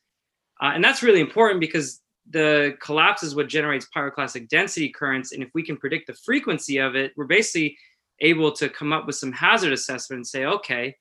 Uh, 0.62 0.70
and 0.74 0.84
that's 0.84 1.02
really 1.02 1.20
important 1.20 1.58
because 1.58 2.01
the 2.30 2.76
collapse 2.80 3.22
is 3.22 3.34
what 3.34 3.48
generates 3.48 3.88
pyroclastic 3.94 4.48
density 4.48 4.88
currents. 4.88 5.32
And 5.32 5.42
if 5.42 5.50
we 5.54 5.62
can 5.62 5.76
predict 5.76 6.06
the 6.06 6.14
frequency 6.14 6.78
of 6.78 6.94
it, 6.94 7.12
we're 7.16 7.26
basically 7.26 7.76
able 8.20 8.52
to 8.52 8.68
come 8.68 8.92
up 8.92 9.06
with 9.06 9.16
some 9.16 9.32
hazard 9.32 9.72
assessment 9.72 10.18
and 10.18 10.26
say, 10.26 10.44
okay, 10.44 10.96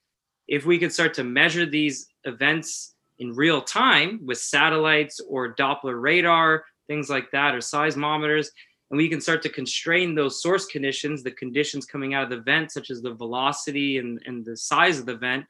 if 0.47 0.65
we 0.65 0.79
could 0.79 0.91
start 0.91 1.13
to 1.13 1.23
measure 1.23 1.65
these 1.65 2.07
events 2.25 2.95
in 3.19 3.33
real 3.35 3.61
time 3.61 4.19
with 4.25 4.39
satellites 4.39 5.19
or 5.27 5.55
Doppler 5.55 6.01
radar, 6.01 6.65
things 6.87 7.09
like 7.09 7.29
that, 7.31 7.53
or 7.53 7.59
seismometers. 7.59 8.47
And 8.89 8.97
we 8.97 9.07
can 9.07 9.21
start 9.21 9.41
to 9.43 9.49
constrain 9.49 10.15
those 10.15 10.41
source 10.41 10.65
conditions, 10.65 11.23
the 11.23 11.31
conditions 11.31 11.85
coming 11.85 12.13
out 12.13 12.23
of 12.23 12.29
the 12.29 12.41
vent, 12.41 12.71
such 12.71 12.89
as 12.89 13.01
the 13.01 13.13
velocity 13.13 13.99
and, 13.99 14.21
and 14.25 14.43
the 14.43 14.57
size 14.57 14.99
of 14.99 15.05
the 15.05 15.15
vent. 15.15 15.45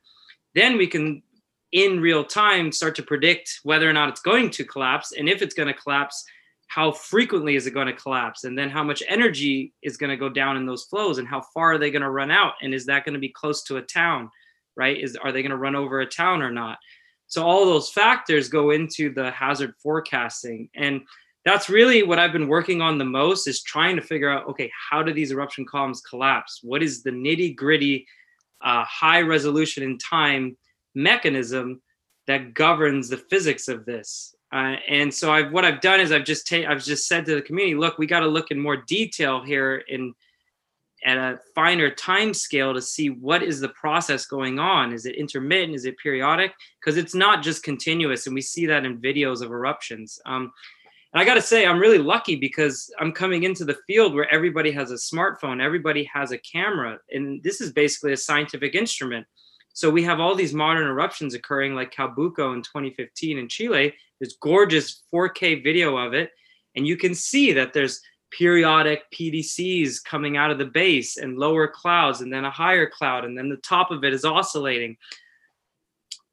Then 0.54 0.78
we 0.78 0.86
can, 0.86 1.24
in 1.72 2.00
real 2.00 2.24
time, 2.24 2.72
start 2.72 2.96
to 2.96 3.04
predict 3.04 3.60
whether 3.64 3.90
or 3.90 3.94
not 3.94 4.10
it's 4.10 4.22
going 4.22 4.50
to 4.52 4.66
collapse. 4.66 5.14
And 5.14 5.30
if 5.30 5.42
it's 5.42 5.54
going 5.54 5.68
to 5.68 5.80
collapse, 5.80 6.26
how 6.68 6.92
frequently 6.92 7.56
is 7.56 7.68
it 7.68 7.72
going 7.72 7.88
to 7.88 7.94
collapse? 7.94 8.44
And 8.44 8.58
then 8.58 8.70
how 8.70 8.84
much 8.84 9.04
energy 9.08 9.74
is 9.82 9.98
going 9.98 10.10
to 10.10 10.18
go 10.18 10.30
down 10.30 10.58
in 10.58 10.66
those 10.66 10.84
flows? 10.84 11.18
And 11.18 11.28
how 11.28 11.42
far 11.42 11.74
are 11.74 11.78
they 11.78 11.92
going 11.92 12.02
to 12.02 12.10
run 12.10 12.32
out? 12.32 12.54
And 12.62 12.74
is 12.74 12.86
that 12.86 13.04
going 13.06 13.14
to 13.14 13.20
be 13.20 13.30
close 13.30 13.64
to 13.64 13.78
a 13.78 13.82
town? 13.82 14.30
Right? 14.76 14.98
Is 14.98 15.18
are 15.18 15.32
they 15.32 15.42
going 15.42 15.52
to 15.52 15.58
run 15.58 15.76
over 15.76 16.00
a 16.00 16.06
town 16.06 16.42
or 16.42 16.52
not? 16.52 16.78
So 17.28 17.44
all 17.44 17.66
those 17.66 17.90
factors 17.90 18.50
go 18.50 18.72
into 18.72 19.14
the 19.14 19.32
hazard 19.32 19.74
forecasting. 19.82 20.70
And 20.76 21.02
that's 21.44 21.70
really 21.70 22.04
what 22.04 22.20
I've 22.20 22.34
been 22.34 22.48
working 22.48 22.82
on 22.82 22.98
the 22.98 23.06
most 23.06 23.48
is 23.48 23.64
trying 23.64 23.96
to 23.96 24.02
figure 24.02 24.30
out, 24.30 24.48
okay, 24.50 24.72
how 24.90 25.02
do 25.02 25.14
these 25.14 25.32
eruption 25.32 25.66
columns 25.66 26.02
collapse? 26.02 26.60
What 26.62 26.84
is 26.84 27.04
the 27.04 27.12
nitty 27.12 27.56
gritty, 27.56 28.06
uh, 28.62 28.84
high 28.86 29.22
resolution 29.22 29.84
in 29.84 29.98
time 29.98 30.56
mechanism 30.96 31.82
that 32.28 32.54
governs 32.54 33.10
the 33.10 33.18
physics 33.18 33.68
of 33.68 33.86
this? 33.86 34.36
Uh, 34.54 34.76
and 34.90 35.14
so 35.14 35.32
I've, 35.32 35.52
what 35.52 35.64
I've 35.64 35.82
done 35.82 36.02
is 36.02 36.12
I've 36.12 36.26
just 36.26 36.48
ta- 36.48 36.66
I've 36.68 36.84
just 36.84 37.08
said 37.08 37.26
to 37.26 37.36
the 37.36 37.42
community, 37.42 37.76
look, 37.76 37.98
we 37.98 38.06
got 38.06 38.20
to 38.20 38.28
look 38.28 38.52
in 38.52 38.60
more 38.60 38.78
detail 38.78 39.42
here 39.44 39.84
in 39.88 40.14
at 41.04 41.18
a 41.18 41.40
finer 41.56 41.90
time 41.90 42.34
scale 42.34 42.74
to 42.74 42.82
see 42.82 43.10
what 43.10 43.42
is 43.42 43.60
the 43.60 43.70
process 43.70 44.26
going 44.26 44.60
on. 44.60 44.94
Is 44.94 45.06
it 45.06 45.16
intermittent? 45.16 45.76
Is 45.76 45.86
it 45.86 45.98
periodic? 45.98 46.54
Because 46.80 46.98
it's 46.98 47.16
not 47.16 47.42
just 47.42 47.64
continuous, 47.64 48.28
and 48.28 48.36
we 48.36 48.42
see 48.42 48.66
that 48.68 48.86
in 48.86 49.02
videos 49.02 49.42
of 49.42 49.52
eruptions. 49.52 50.20
Um, 50.26 50.52
and 51.14 51.22
I 51.22 51.26
got 51.26 51.34
to 51.34 51.42
say, 51.42 51.66
I'm 51.66 51.80
really 51.80 51.98
lucky 51.98 52.36
because 52.36 52.90
I'm 53.00 53.12
coming 53.12 53.44
into 53.44 53.66
the 53.66 53.78
field 53.88 54.14
where 54.14 54.32
everybody 54.34 54.72
has 54.72 54.92
a 54.92 54.96
smartphone, 54.96 55.62
everybody 55.62 56.04
has 56.14 56.32
a 56.32 56.38
camera, 56.38 57.00
and 57.12 57.42
this 57.44 57.62
is 57.62 57.74
basically 57.74 58.14
a 58.14 58.18
scientific 58.18 58.76
instrument. 58.76 59.26
So 59.74 59.90
we 59.90 60.04
have 60.04 60.20
all 60.20 60.36
these 60.36 60.54
modern 60.54 60.88
eruptions 60.88 61.34
occurring, 61.34 61.76
like 61.76 61.94
Calbuco 61.94 62.54
in 62.54 62.62
2015 62.62 63.38
in 63.38 63.48
Chile. 63.48 63.94
There's 64.20 64.38
gorgeous 64.42 65.04
4K 65.14 65.64
video 65.64 65.98
of 65.98 66.14
it, 66.14 66.32
and 66.76 66.86
you 66.86 66.98
can 66.98 67.16
see 67.16 67.54
that 67.54 67.74
there's 67.74 68.02
periodic 68.32 69.04
PDCs 69.12 70.04
coming 70.04 70.38
out 70.38 70.52
of 70.52 70.58
the 70.58 70.66
base 70.66 71.18
and 71.18 71.38
lower 71.38 71.68
clouds 71.68 72.22
and 72.22 72.32
then 72.32 72.46
a 72.46 72.52
higher 72.52 72.90
cloud 72.90 73.26
and 73.26 73.38
then 73.38 73.50
the 73.50 73.58
top 73.58 73.92
of 73.92 74.04
it 74.04 74.14
is 74.14 74.24
oscillating. 74.24 74.96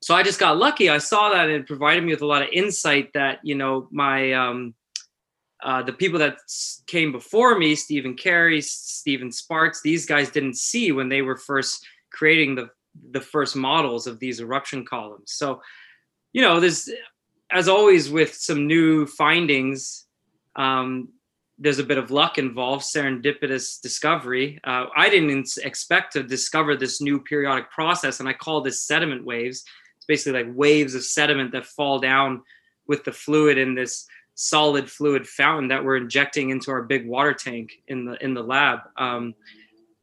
So 0.00 0.14
I 0.14 0.22
just 0.22 0.38
got 0.38 0.58
lucky. 0.58 0.88
I 0.88 0.98
saw 0.98 1.30
that 1.30 1.48
and 1.48 1.62
it 1.62 1.66
provided 1.66 2.04
me 2.04 2.12
with 2.12 2.22
a 2.22 2.26
lot 2.26 2.42
of 2.42 2.48
insight 2.52 3.12
that, 3.14 3.40
you 3.42 3.56
know, 3.56 3.88
my 3.90 4.32
um, 4.32 4.74
uh, 5.62 5.82
the 5.82 5.92
people 5.92 6.20
that 6.20 6.38
came 6.86 7.10
before 7.10 7.58
me, 7.58 7.74
Stephen 7.74 8.14
Carey, 8.14 8.60
Stephen 8.60 9.32
Sparks, 9.32 9.82
these 9.82 10.06
guys 10.06 10.30
didn't 10.30 10.56
see 10.56 10.92
when 10.92 11.08
they 11.08 11.20
were 11.20 11.36
first 11.36 11.84
creating 12.12 12.54
the 12.54 12.70
the 13.10 13.20
first 13.20 13.56
models 13.56 14.06
of 14.06 14.18
these 14.18 14.40
eruption 14.40 14.84
columns. 14.84 15.32
So, 15.32 15.62
you 16.32 16.42
know, 16.42 16.60
there's 16.60 16.90
as 17.50 17.68
always 17.68 18.10
with 18.10 18.34
some 18.34 18.66
new 18.66 19.06
findings, 19.06 20.06
um, 20.56 21.08
there's 21.58 21.78
a 21.78 21.84
bit 21.84 21.98
of 21.98 22.10
luck 22.10 22.38
involved, 22.38 22.84
serendipitous 22.84 23.80
discovery. 23.80 24.60
Uh, 24.62 24.86
I 24.96 25.08
didn't 25.08 25.48
expect 25.64 26.12
to 26.12 26.22
discover 26.22 26.76
this 26.76 27.00
new 27.00 27.20
periodic 27.20 27.70
process, 27.70 28.20
and 28.20 28.28
I 28.28 28.32
call 28.32 28.60
this 28.60 28.86
sediment 28.86 29.24
waves. 29.24 29.64
It's 29.96 30.06
basically 30.06 30.44
like 30.44 30.54
waves 30.54 30.94
of 30.94 31.04
sediment 31.04 31.52
that 31.52 31.66
fall 31.66 31.98
down 31.98 32.42
with 32.86 33.04
the 33.04 33.12
fluid 33.12 33.58
in 33.58 33.74
this 33.74 34.06
solid 34.34 34.88
fluid 34.88 35.26
fountain 35.26 35.68
that 35.68 35.84
we're 35.84 35.96
injecting 35.96 36.50
into 36.50 36.70
our 36.70 36.82
big 36.82 37.08
water 37.08 37.34
tank 37.34 37.82
in 37.88 38.04
the 38.04 38.22
in 38.22 38.34
the 38.34 38.42
lab. 38.42 38.80
Um, 38.96 39.34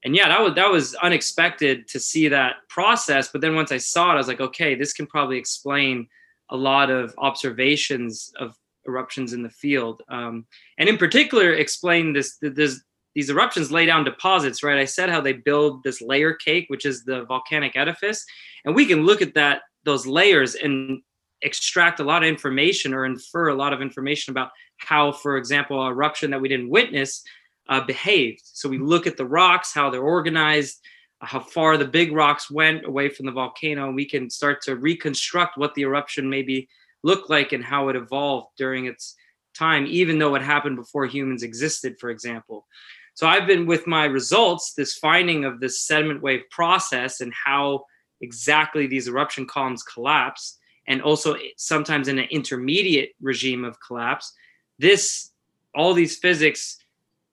and 0.05 0.15
yeah, 0.15 0.29
that 0.29 0.39
was 0.39 0.53
that 0.53 0.71
was 0.71 0.95
unexpected 0.95 1.87
to 1.89 1.99
see 1.99 2.27
that 2.27 2.57
process. 2.69 3.29
But 3.31 3.41
then 3.41 3.55
once 3.55 3.71
I 3.71 3.79
saw 3.79 4.11
it, 4.11 4.13
I 4.13 4.17
was 4.17 4.27
like, 4.27 4.39
okay, 4.39 4.75
this 4.75 4.93
can 4.93 5.07
probably 5.07 5.37
explain 5.37 6.07
a 6.51 6.55
lot 6.55 6.91
of 6.91 7.13
observations 7.17 8.31
of 8.39 8.55
eruptions 8.87 9.33
in 9.33 9.41
the 9.41 9.49
field, 9.49 10.03
um, 10.09 10.45
and 10.77 10.87
in 10.87 10.97
particular, 10.97 11.53
explain 11.53 12.13
this 12.13 12.37
this 12.39 12.81
these 13.15 13.31
eruptions 13.31 13.71
lay 13.71 13.87
down 13.87 14.03
deposits, 14.03 14.61
right? 14.61 14.77
I 14.77 14.85
said 14.85 15.09
how 15.09 15.21
they 15.21 15.33
build 15.33 15.83
this 15.83 16.01
layer 16.01 16.33
cake, 16.33 16.65
which 16.67 16.85
is 16.85 17.03
the 17.03 17.25
volcanic 17.25 17.75
edifice, 17.75 18.23
and 18.63 18.75
we 18.75 18.85
can 18.85 19.05
look 19.05 19.23
at 19.23 19.33
that 19.33 19.61
those 19.85 20.05
layers 20.05 20.53
and 20.53 21.01
extract 21.41 21.99
a 21.99 22.03
lot 22.03 22.23
of 22.23 22.29
information 22.29 22.93
or 22.93 23.05
infer 23.05 23.49
a 23.49 23.55
lot 23.55 23.73
of 23.73 23.81
information 23.81 24.31
about 24.31 24.51
how, 24.77 25.11
for 25.11 25.37
example, 25.37 25.87
eruption 25.87 26.29
that 26.31 26.41
we 26.41 26.49
didn't 26.49 26.69
witness 26.69 27.23
uh, 27.69 27.81
behaved. 27.81 28.41
So 28.43 28.69
we 28.69 28.77
look 28.77 29.07
at 29.07 29.17
the 29.17 29.25
rocks, 29.25 29.73
how 29.73 29.89
they're 29.89 30.01
organized, 30.01 30.81
how 31.19 31.39
far 31.39 31.77
the 31.77 31.85
big 31.85 32.11
rocks 32.11 32.51
went 32.51 32.85
away 32.85 33.09
from 33.09 33.25
the 33.25 33.31
volcano, 33.31 33.87
and 33.87 33.95
we 33.95 34.05
can 34.05 34.29
start 34.29 34.61
to 34.63 34.75
reconstruct 34.75 35.57
what 35.57 35.73
the 35.73 35.83
eruption 35.83 36.29
maybe 36.29 36.67
looked 37.03 37.29
like 37.29 37.51
and 37.53 37.63
how 37.63 37.89
it 37.89 37.95
evolved 37.95 38.49
during 38.57 38.85
its 38.85 39.15
time, 39.53 39.85
even 39.87 40.19
though 40.19 40.35
it 40.35 40.41
happened 40.41 40.75
before 40.75 41.05
humans 41.05 41.43
existed, 41.43 41.95
for 41.99 42.09
example. 42.09 42.67
So 43.13 43.27
I've 43.27 43.47
been 43.47 43.65
with 43.65 43.87
my 43.87 44.05
results, 44.05 44.73
this 44.73 44.97
finding 44.97 45.45
of 45.45 45.59
this 45.59 45.81
sediment 45.81 46.21
wave 46.21 46.41
process 46.51 47.21
and 47.21 47.33
how 47.33 47.85
exactly 48.21 48.87
these 48.87 49.07
eruption 49.07 49.47
columns 49.47 49.83
collapse, 49.83 50.57
and 50.87 51.01
also 51.01 51.37
sometimes 51.57 52.07
in 52.07 52.19
an 52.19 52.27
intermediate 52.29 53.11
regime 53.21 53.63
of 53.63 53.77
collapse. 53.79 54.33
This, 54.77 55.31
all 55.73 55.93
these 55.93 56.17
physics 56.17 56.77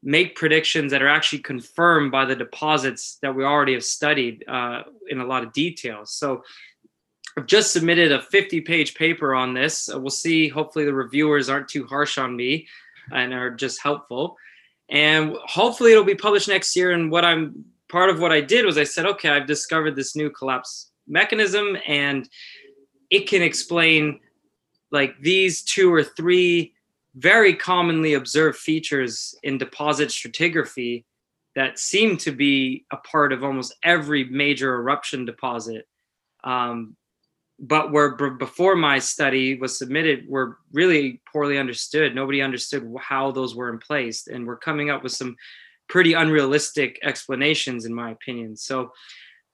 make 0.02 0.34
predictions 0.34 0.90
that 0.90 1.02
are 1.02 1.08
actually 1.08 1.38
confirmed 1.38 2.10
by 2.10 2.24
the 2.24 2.34
deposits 2.34 3.18
that 3.22 3.34
we 3.34 3.44
already 3.44 3.72
have 3.72 3.84
studied 3.84 4.44
uh, 4.48 4.82
in 5.08 5.20
a 5.20 5.24
lot 5.24 5.44
of 5.44 5.52
detail. 5.52 6.04
So 6.04 6.42
I've 7.36 7.46
just 7.46 7.72
submitted 7.72 8.12
a 8.12 8.20
50 8.20 8.60
page 8.62 8.94
paper 8.94 9.34
on 9.34 9.54
this. 9.54 9.88
Uh, 9.88 10.00
we'll 10.00 10.10
see. 10.10 10.48
Hopefully, 10.48 10.84
the 10.84 10.94
reviewers 10.94 11.48
aren't 11.48 11.68
too 11.68 11.86
harsh 11.86 12.18
on 12.18 12.36
me 12.36 12.66
and 13.12 13.32
are 13.32 13.50
just 13.50 13.80
helpful. 13.80 14.36
And 14.88 15.36
hopefully, 15.44 15.92
it'll 15.92 16.04
be 16.04 16.14
published 16.14 16.48
next 16.48 16.74
year. 16.76 16.90
And 16.90 17.10
what 17.10 17.24
I'm 17.24 17.64
part 17.88 18.10
of 18.10 18.20
what 18.20 18.32
I 18.32 18.40
did 18.40 18.64
was 18.64 18.76
I 18.76 18.84
said, 18.84 19.06
okay, 19.06 19.28
I've 19.28 19.46
discovered 19.46 19.96
this 19.96 20.16
new 20.16 20.30
collapse 20.30 20.90
mechanism 21.06 21.76
and 21.86 22.28
it 23.10 23.28
can 23.28 23.42
explain 23.42 24.20
like 24.90 25.18
these 25.20 25.62
two 25.62 25.92
or 25.92 26.02
three 26.02 26.71
very 27.14 27.54
commonly 27.54 28.14
observed 28.14 28.58
features 28.58 29.34
in 29.42 29.58
deposit 29.58 30.08
stratigraphy 30.08 31.04
that 31.54 31.78
seem 31.78 32.16
to 32.16 32.32
be 32.32 32.84
a 32.90 32.96
part 32.96 33.32
of 33.32 33.44
almost 33.44 33.74
every 33.82 34.24
major 34.24 34.74
eruption 34.74 35.24
deposit. 35.24 35.86
Um, 36.44 36.96
but 37.58 37.92
were 37.92 38.16
b- 38.16 38.36
before 38.38 38.74
my 38.74 38.98
study 38.98 39.58
was 39.58 39.78
submitted 39.78 40.28
were 40.28 40.58
really 40.72 41.20
poorly 41.30 41.58
understood. 41.58 42.14
Nobody 42.14 42.42
understood 42.42 42.90
how 42.98 43.30
those 43.30 43.54
were 43.54 43.70
in 43.70 43.78
place, 43.78 44.26
and 44.26 44.46
we're 44.46 44.56
coming 44.56 44.90
up 44.90 45.02
with 45.02 45.12
some 45.12 45.36
pretty 45.88 46.14
unrealistic 46.14 46.98
explanations, 47.02 47.84
in 47.84 47.94
my 47.94 48.10
opinion. 48.10 48.56
So 48.56 48.92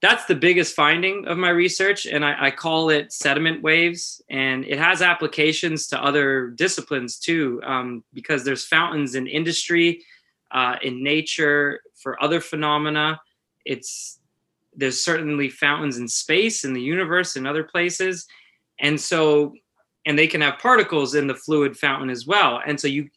that's 0.01 0.27
the 0.27 0.35
biggest 0.35 0.77
finding 0.77 1.27
of 1.27 1.39
my 1.39 1.51
research 1.51 2.07
and 2.07 2.25
I, 2.25 2.47
I, 2.47 2.51
call 2.53 2.91
it 2.91 3.13
sediment 3.13 3.63
waves 3.63 4.23
and 4.31 4.65
it 4.65 4.79
has 4.79 5.03
applications 5.03 5.89
to 5.89 6.03
other 6.03 6.51
disciplines 6.51 7.19
too 7.19 7.61
um, 7.65 8.05
because 8.13 8.45
there's 8.45 8.65
fountains 8.65 9.17
in 9.17 9.27
industry 9.27 10.05
uh, 10.53 10.77
in 10.83 11.03
nature 11.03 11.81
for 12.01 12.23
other 12.23 12.41
phenomena. 12.41 13.21
It's 13.65 14.21
there's 14.77 15.03
certainly 15.03 15.51
fountains 15.51 15.99
in 15.99 16.07
space 16.07 16.65
in 16.65 16.73
the 16.73 16.81
universe 16.81 17.37
in 17.37 17.47
other 17.47 17.65
places 17.65 18.27
and 18.79 19.01
so 19.01 19.55
and 20.07 20.17
they 20.17 20.29
can 20.29 20.41
have 20.41 20.59
particles 20.59 21.15
in 21.15 21.27
the 21.27 21.35
fluid 21.35 21.77
fountain 21.77 22.09
as 22.09 22.27
well 22.27 22.61
and 22.65 22.79
so 22.79 22.87
you 22.87 23.09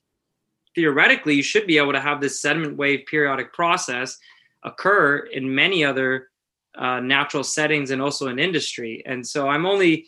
theoretically 0.74 1.36
you 1.36 1.44
should 1.44 1.67
be 1.67 1.78
able 1.78 1.91
to 1.91 2.00
have 2.00 2.20
this 2.20 2.41
sediment 2.41 2.78
wave 2.78 3.02
periodic 3.06 3.54
process 3.54 4.17
occur 4.63 5.17
in 5.17 5.54
many 5.54 5.84
other 5.84 6.31
uh, 6.78 7.00
natural 7.00 7.44
settings 7.44 7.92
and 7.92 8.02
also 8.02 8.28
in 8.28 8.40
industry. 8.40 9.04
And 9.06 9.26
so 9.26 9.48
I'm 9.48 9.66
only 9.66 10.08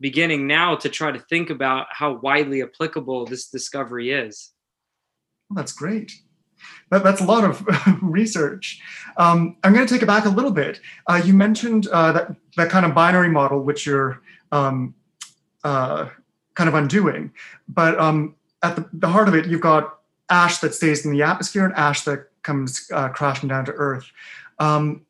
beginning 0.00 0.46
now 0.46 0.76
to 0.76 0.88
try 0.88 1.12
to 1.12 1.18
think 1.18 1.50
about 1.50 1.86
how 1.90 2.14
widely 2.14 2.62
applicable 2.62 3.26
this 3.26 3.48
discovery 3.48 4.10
is. 4.10 4.50
Well, 5.48 5.56
that's 5.56 5.72
great. 5.72 6.12
That, 6.90 7.04
that's 7.04 7.20
a 7.20 7.24
lot 7.24 7.44
of 7.44 7.64
research. 8.02 8.80
Um, 9.16 9.56
I'm 9.62 9.72
going 9.72 9.86
to 9.86 9.92
take 9.92 10.02
it 10.02 10.06
back 10.06 10.24
a 10.24 10.30
little 10.30 10.50
bit. 10.50 10.80
Uh, 11.06 11.20
you 11.24 11.34
mentioned 11.34 11.86
uh, 11.88 12.12
that 12.12 12.36
that 12.56 12.70
kind 12.70 12.84
of 12.84 12.94
binary 12.94 13.30
model, 13.30 13.62
which 13.62 13.86
you're 13.86 14.22
um, 14.52 14.94
uh, 15.64 16.08
kind 16.54 16.68
of 16.68 16.74
undoing, 16.74 17.32
but 17.68 17.98
um, 17.98 18.34
at 18.62 18.76
the, 18.76 18.88
the, 18.92 19.08
heart 19.08 19.28
of 19.28 19.34
it, 19.34 19.46
you've 19.46 19.60
got 19.60 20.00
ash 20.28 20.58
that 20.58 20.74
stays 20.74 21.04
in 21.06 21.12
the 21.12 21.22
atmosphere 21.22 21.64
and 21.64 21.74
ash 21.74 22.02
that 22.02 22.26
comes 22.42 22.88
uh, 22.92 23.08
crashing 23.08 23.48
down 23.48 23.64
to 23.64 23.72
Earth. 23.72 24.10
Um, 24.58 25.06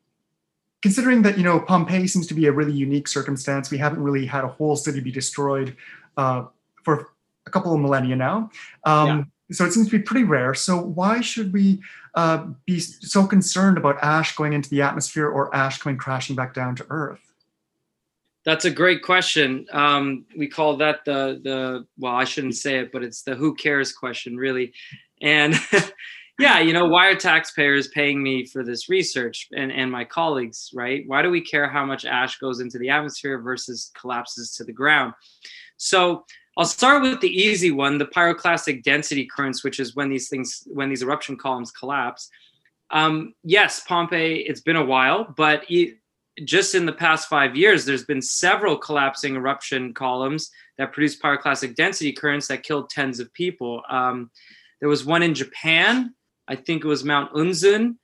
considering 0.81 1.21
that 1.23 1.37
you 1.37 1.43
know 1.43 1.59
Pompeii 1.59 2.07
seems 2.07 2.27
to 2.27 2.33
be 2.33 2.47
a 2.47 2.51
really 2.51 2.73
unique 2.73 3.07
circumstance, 3.07 3.71
we 3.71 3.77
haven't 3.77 4.01
really 4.01 4.25
had 4.25 4.43
a 4.43 4.47
whole 4.47 4.75
city 4.75 4.99
be 4.99 5.11
destroyed 5.11 5.75
uh, 6.17 6.45
for 6.83 7.09
a 7.45 7.49
couple 7.49 7.73
of 7.73 7.79
millennia 7.79 8.15
now. 8.15 8.49
Um, 8.83 9.07
yeah. 9.07 9.23
So 9.51 9.65
it 9.65 9.73
seems 9.73 9.87
to 9.87 9.97
be 9.97 10.03
pretty 10.03 10.23
rare. 10.23 10.53
So 10.53 10.81
why 10.81 11.19
should 11.19 11.51
we 11.51 11.81
uh, 12.15 12.45
be 12.65 12.79
so 12.79 13.25
concerned 13.25 13.77
about 13.77 13.97
ash 14.01 14.35
going 14.35 14.53
into 14.53 14.69
the 14.69 14.81
atmosphere 14.81 15.27
or 15.27 15.53
ash 15.53 15.77
coming 15.79 15.97
crashing 15.97 16.35
back 16.35 16.53
down 16.53 16.75
to 16.77 16.85
Earth? 16.89 17.19
That's 18.43 18.65
a 18.65 18.71
great 18.71 19.03
question. 19.03 19.67
Um, 19.71 20.25
we 20.35 20.47
call 20.47 20.77
that 20.77 21.05
the 21.05 21.39
the 21.43 21.85
well, 21.97 22.15
I 22.15 22.23
shouldn't 22.23 22.55
say 22.55 22.79
it, 22.79 22.91
but 22.91 23.03
it's 23.03 23.21
the 23.21 23.35
who 23.35 23.53
cares 23.53 23.91
question, 23.93 24.35
really. 24.35 24.73
And 25.21 25.53
yeah, 26.39 26.59
you 26.59 26.73
know, 26.73 26.87
why 26.87 27.07
are 27.07 27.15
taxpayers 27.15 27.87
paying 27.89 28.21
me 28.21 28.45
for 28.45 28.63
this 28.63 28.89
research 28.89 29.47
and, 29.55 29.71
and 29.71 29.91
my 29.91 30.03
colleagues, 30.03 30.71
right? 30.73 31.03
Why 31.05 31.21
do 31.21 31.29
we 31.29 31.41
care 31.41 31.69
how 31.69 31.85
much 31.85 32.05
ash 32.05 32.39
goes 32.39 32.59
into 32.59 32.79
the 32.79 32.89
atmosphere 32.89 33.39
versus 33.39 33.91
collapses 33.99 34.55
to 34.55 34.63
the 34.63 34.71
ground? 34.71 35.13
So 35.77 36.25
I'll 36.57 36.65
start 36.65 37.01
with 37.01 37.21
the 37.21 37.29
easy 37.29 37.71
one, 37.71 37.97
the 37.97 38.05
pyroclastic 38.05 38.83
density 38.83 39.25
currents, 39.25 39.63
which 39.63 39.79
is 39.79 39.95
when 39.95 40.09
these 40.09 40.29
things, 40.29 40.67
when 40.67 40.89
these 40.89 41.03
eruption 41.03 41.37
columns 41.37 41.71
collapse. 41.71 42.29
Um, 42.89 43.33
yes, 43.43 43.83
Pompeii, 43.87 44.45
it's 44.47 44.61
been 44.61 44.75
a 44.75 44.85
while, 44.85 45.33
but 45.37 45.63
it, 45.69 45.97
just 46.43 46.75
in 46.75 46.85
the 46.85 46.93
past 46.93 47.29
five 47.29 47.55
years, 47.55 47.85
there's 47.85 48.05
been 48.05 48.21
several 48.21 48.77
collapsing 48.77 49.35
eruption 49.35 49.93
columns 49.93 50.49
that 50.77 50.91
produce 50.91 51.19
pyroclastic 51.19 51.75
density 51.75 52.11
currents 52.11 52.47
that 52.47 52.63
killed 52.63 52.89
tens 52.89 53.19
of 53.19 53.31
people. 53.33 53.83
Um, 53.89 54.31
there 54.79 54.89
was 54.89 55.05
one 55.05 55.23
in 55.23 55.33
Japan 55.33 56.13
I 56.51 56.57
think 56.57 56.83
it 56.83 56.87
was 56.87 57.05
Mount 57.05 57.31
Unzen. 57.33 57.95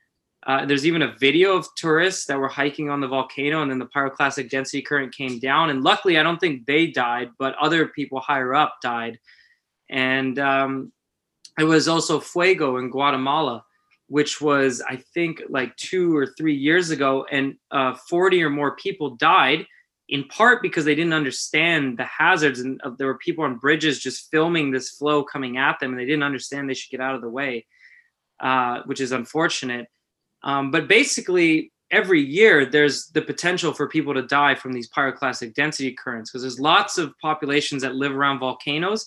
Uh, 0.45 0.65
there's 0.65 0.85
even 0.85 1.01
a 1.01 1.13
video 1.19 1.57
of 1.57 1.67
tourists 1.75 2.27
that 2.27 2.39
were 2.39 2.47
hiking 2.47 2.89
on 2.89 3.01
the 3.01 3.07
volcano, 3.07 3.61
and 3.61 3.69
then 3.69 3.77
the 3.77 3.89
pyroclastic 3.93 4.49
density 4.49 4.81
current 4.81 5.13
came 5.13 5.37
down. 5.39 5.69
And 5.69 5.83
luckily, 5.83 6.17
I 6.17 6.23
don't 6.23 6.39
think 6.39 6.65
they 6.65 6.87
died, 6.87 7.31
but 7.37 7.55
other 7.61 7.87
people 7.89 8.21
higher 8.21 8.55
up 8.55 8.77
died. 8.81 9.19
And 9.89 10.39
um, 10.39 10.93
it 11.59 11.65
was 11.65 11.89
also 11.89 12.21
Fuego 12.21 12.77
in 12.77 12.89
Guatemala, 12.89 13.65
which 14.07 14.39
was, 14.39 14.81
I 14.81 14.95
think, 15.13 15.43
like 15.49 15.75
two 15.75 16.15
or 16.15 16.25
three 16.25 16.55
years 16.55 16.89
ago, 16.89 17.25
and 17.29 17.55
uh, 17.71 17.95
40 17.95 18.43
or 18.43 18.49
more 18.49 18.77
people 18.77 19.17
died. 19.17 19.67
In 20.07 20.23
part 20.29 20.61
because 20.61 20.85
they 20.85 20.95
didn't 20.95 21.11
understand 21.11 21.97
the 21.97 22.05
hazards, 22.05 22.61
and 22.61 22.79
uh, 22.81 22.91
there 22.97 23.07
were 23.07 23.17
people 23.17 23.43
on 23.43 23.57
bridges 23.57 23.99
just 23.99 24.31
filming 24.31 24.71
this 24.71 24.91
flow 24.91 25.21
coming 25.21 25.57
at 25.57 25.81
them, 25.81 25.91
and 25.91 25.99
they 25.99 26.05
didn't 26.05 26.23
understand 26.23 26.69
they 26.69 26.73
should 26.73 26.91
get 26.91 27.01
out 27.01 27.15
of 27.15 27.21
the 27.21 27.27
way 27.27 27.65
uh, 28.39 28.81
which 28.85 29.01
is 29.01 29.11
unfortunate. 29.11 29.87
Um, 30.43 30.71
but 30.71 30.87
basically, 30.87 31.71
every 31.91 32.21
year 32.21 32.65
there's 32.65 33.07
the 33.07 33.21
potential 33.21 33.73
for 33.73 33.87
people 33.87 34.13
to 34.13 34.21
die 34.21 34.55
from 34.55 34.73
these 34.73 34.89
pyroclastic 34.89 35.53
density 35.53 35.93
currents 35.93 36.29
because 36.29 36.41
there's 36.41 36.59
lots 36.59 36.97
of 36.97 37.13
populations 37.21 37.81
that 37.81 37.95
live 37.95 38.13
around 38.13 38.39
volcanoes. 38.39 39.05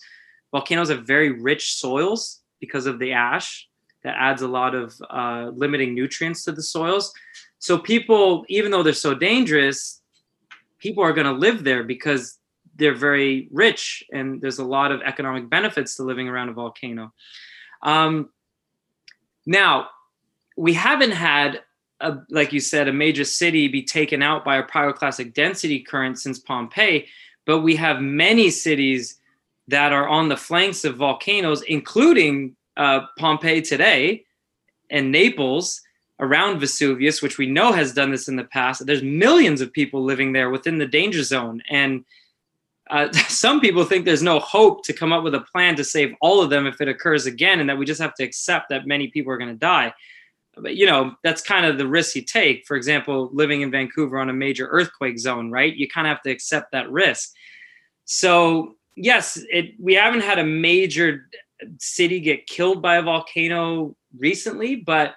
Volcanoes 0.53 0.89
have 0.89 1.07
very 1.07 1.31
rich 1.31 1.75
soils 1.75 2.41
because 2.61 2.87
of 2.87 2.99
the 2.99 3.13
ash 3.13 3.69
that 4.03 4.17
adds 4.19 4.43
a 4.43 4.49
lot 4.49 4.75
of 4.75 4.95
uh, 5.11 5.51
limiting 5.55 5.95
nutrients 5.95 6.45
to 6.45 6.53
the 6.53 6.63
soils. 6.63 7.13
So 7.59 7.79
people, 7.79 8.45
even 8.49 8.71
though 8.71 8.83
they're 8.83 8.95
so 8.95 9.15
dangerous, 9.15 10.01
people 10.79 11.05
are 11.05 11.13
going 11.13 11.27
to 11.27 11.33
live 11.33 11.63
there 11.63 11.85
because 11.85 12.39
they're 12.77 12.95
very 12.95 13.49
rich 13.53 14.03
and 14.13 14.41
there's 14.41 14.59
a 14.59 14.65
lot 14.65 14.91
of 14.91 15.03
economic 15.03 15.51
benefits 15.51 15.97
to 15.97 16.03
living 16.03 16.29
around 16.29 16.49
a 16.49 16.53
volcano. 16.53 17.13
Um, 17.83 18.31
now, 19.51 19.89
we 20.57 20.73
haven't 20.73 21.11
had, 21.11 21.63
a, 21.99 22.19
like 22.31 22.53
you 22.53 22.61
said, 22.61 22.87
a 22.87 22.93
major 22.93 23.25
city 23.25 23.67
be 23.67 23.83
taken 23.83 24.23
out 24.23 24.45
by 24.45 24.59
a 24.59 24.63
pyroclastic 24.63 25.35
density 25.35 25.81
current 25.81 26.21
since 26.21 26.39
Pompeii, 26.39 27.09
but 27.47 27.59
we 27.59 27.75
have 27.75 28.01
many 28.01 28.49
cities 28.49 29.19
that 29.67 29.93
are 29.93 30.07
on 30.07 30.29
the 30.29 30.37
flanks 30.37 30.85
of 30.85 30.95
volcanoes, 30.95 31.63
including 31.63 32.55
uh, 32.77 33.01
Pompeii 33.19 33.61
today 33.61 34.25
and 34.89 35.11
Naples 35.11 35.81
around 36.21 36.61
Vesuvius, 36.61 37.21
which 37.21 37.37
we 37.37 37.47
know 37.47 37.73
has 37.73 37.93
done 37.93 38.13
this 38.13 38.29
in 38.29 38.37
the 38.37 38.45
past. 38.45 38.87
There's 38.87 39.03
millions 39.03 39.61
of 39.61 39.73
people 39.73 40.05
living 40.05 40.33
there 40.33 40.51
within 40.51 40.79
the 40.79 40.87
danger 40.87 41.25
zone. 41.25 41.61
And 41.69 42.05
uh, 42.91 43.13
some 43.29 43.61
people 43.61 43.85
think 43.85 44.05
there's 44.05 44.23
no 44.23 44.39
hope 44.39 44.85
to 44.85 44.93
come 44.93 45.13
up 45.13 45.25
with 45.25 45.35
a 45.35 45.41
plan 45.53 45.77
to 45.77 45.85
save 45.85 46.15
all 46.21 46.43
of 46.43 46.51
them 46.51 46.67
if 46.67 46.81
it 46.81 46.89
occurs 46.89 47.27
again, 47.27 47.61
and 47.61 47.69
that 47.69 47.79
we 47.79 47.85
just 47.85 48.01
have 48.01 48.15
to 48.15 48.25
accept 48.25 48.69
that 48.71 48.87
many 48.87 49.09
people 49.09 49.33
are 49.33 49.39
going 49.39 49.51
to 49.51 49.57
die. 49.57 49.93
but 50.57 50.77
you 50.77 50.87
know 50.87 51.15
that's 51.23 51.43
kind 51.43 51.65
of 51.65 51.79
the 51.79 51.87
risk 51.87 52.17
you 52.17 52.23
take. 52.23 52.67
For 52.67 52.77
example 52.77 53.31
living 53.33 53.63
in 53.63 53.71
vancouver 53.71 54.19
on 54.19 54.31
a 54.31 54.35
major 54.35 54.67
earthquake 54.67 55.19
zone 55.19 55.51
right? 55.51 55.75
You 55.75 55.89
kind 55.89 56.07
of 56.07 56.11
have 56.11 56.23
to 56.23 56.31
accept 56.31 56.73
that 56.73 56.91
risk. 56.91 57.33
So 58.05 58.75
yes 58.97 59.39
it 59.51 59.75
we 59.79 59.95
haven't 59.95 60.23
had 60.23 60.39
a 60.39 60.45
major 60.45 61.29
city 61.79 62.21
get 62.21 62.47
killed 62.47 62.83
by 62.83 62.97
a 62.97 63.03
volcano 63.03 63.95
recently 64.19 64.77
but 64.77 65.15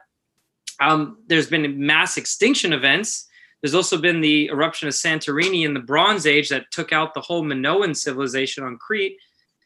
um, 0.79 1.17
there's 1.27 1.47
been 1.47 1.85
mass 1.85 2.17
extinction 2.17 2.73
events 2.73 3.27
there's 3.63 3.73
also 3.73 3.97
been 3.97 4.21
the 4.21 4.47
eruption 4.47 4.87
of 4.87 4.93
santorini 4.93 5.65
in 5.65 5.73
the 5.73 5.79
bronze 5.79 6.27
age 6.27 6.49
that 6.49 6.69
took 6.69 6.93
out 6.93 7.13
the 7.15 7.21
whole 7.21 7.43
minoan 7.43 7.95
civilization 7.95 8.63
on 8.63 8.77
crete 8.77 9.17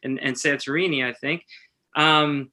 and, 0.04 0.18
and 0.20 0.36
santorini 0.36 1.04
i 1.04 1.12
think 1.12 1.44
um, 1.96 2.50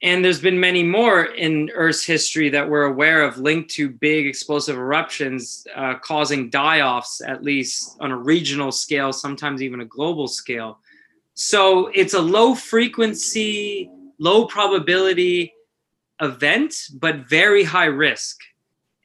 and 0.00 0.24
there's 0.24 0.40
been 0.40 0.60
many 0.60 0.84
more 0.84 1.24
in 1.24 1.70
Earth's 1.74 2.04
history 2.04 2.48
that 2.50 2.68
we're 2.68 2.84
aware 2.84 3.22
of 3.22 3.38
linked 3.38 3.70
to 3.70 3.88
big 3.88 4.26
explosive 4.26 4.76
eruptions 4.76 5.66
uh, 5.74 5.94
causing 5.94 6.50
die 6.50 6.82
offs, 6.82 7.20
at 7.20 7.42
least 7.42 7.96
on 7.98 8.12
a 8.12 8.16
regional 8.16 8.70
scale, 8.70 9.12
sometimes 9.12 9.60
even 9.60 9.80
a 9.80 9.84
global 9.84 10.28
scale. 10.28 10.78
So 11.34 11.88
it's 11.88 12.14
a 12.14 12.20
low 12.20 12.54
frequency, 12.54 13.90
low 14.18 14.46
probability 14.46 15.52
event, 16.20 16.74
but 16.94 17.28
very 17.28 17.64
high 17.64 17.86
risk. 17.86 18.40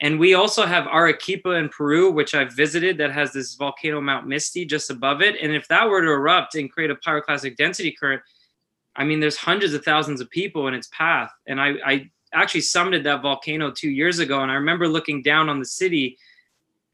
And 0.01 0.19
we 0.19 0.33
also 0.33 0.65
have 0.65 0.87
Arequipa 0.87 1.51
in 1.51 1.69
Peru, 1.69 2.11
which 2.11 2.35
I've 2.35 2.53
visited, 2.53 2.97
that 2.97 3.11
has 3.11 3.31
this 3.31 3.55
volcano 3.55 4.01
Mount 4.01 4.27
Misti 4.27 4.67
just 4.67 4.89
above 4.89 5.21
it. 5.21 5.35
And 5.41 5.53
if 5.53 5.67
that 5.69 5.87
were 5.87 6.01
to 6.01 6.09
erupt 6.09 6.55
and 6.55 6.71
create 6.71 6.91
a 6.91 6.95
pyroclastic 6.95 7.55
density 7.55 7.91
current, 7.91 8.21
I 8.95 9.05
mean, 9.05 9.19
there's 9.19 9.37
hundreds 9.37 9.73
of 9.73 9.83
thousands 9.85 10.19
of 10.21 10.29
people 10.29 10.67
in 10.67 10.73
its 10.73 10.89
path. 10.91 11.31
And 11.47 11.59
I, 11.61 11.73
I 11.85 12.11
actually 12.33 12.61
summited 12.61 13.03
that 13.03 13.21
volcano 13.21 13.71
two 13.71 13.89
years 13.89 14.19
ago. 14.19 14.41
And 14.41 14.51
I 14.51 14.55
remember 14.55 14.87
looking 14.87 15.21
down 15.21 15.49
on 15.49 15.59
the 15.59 15.65
city 15.65 16.17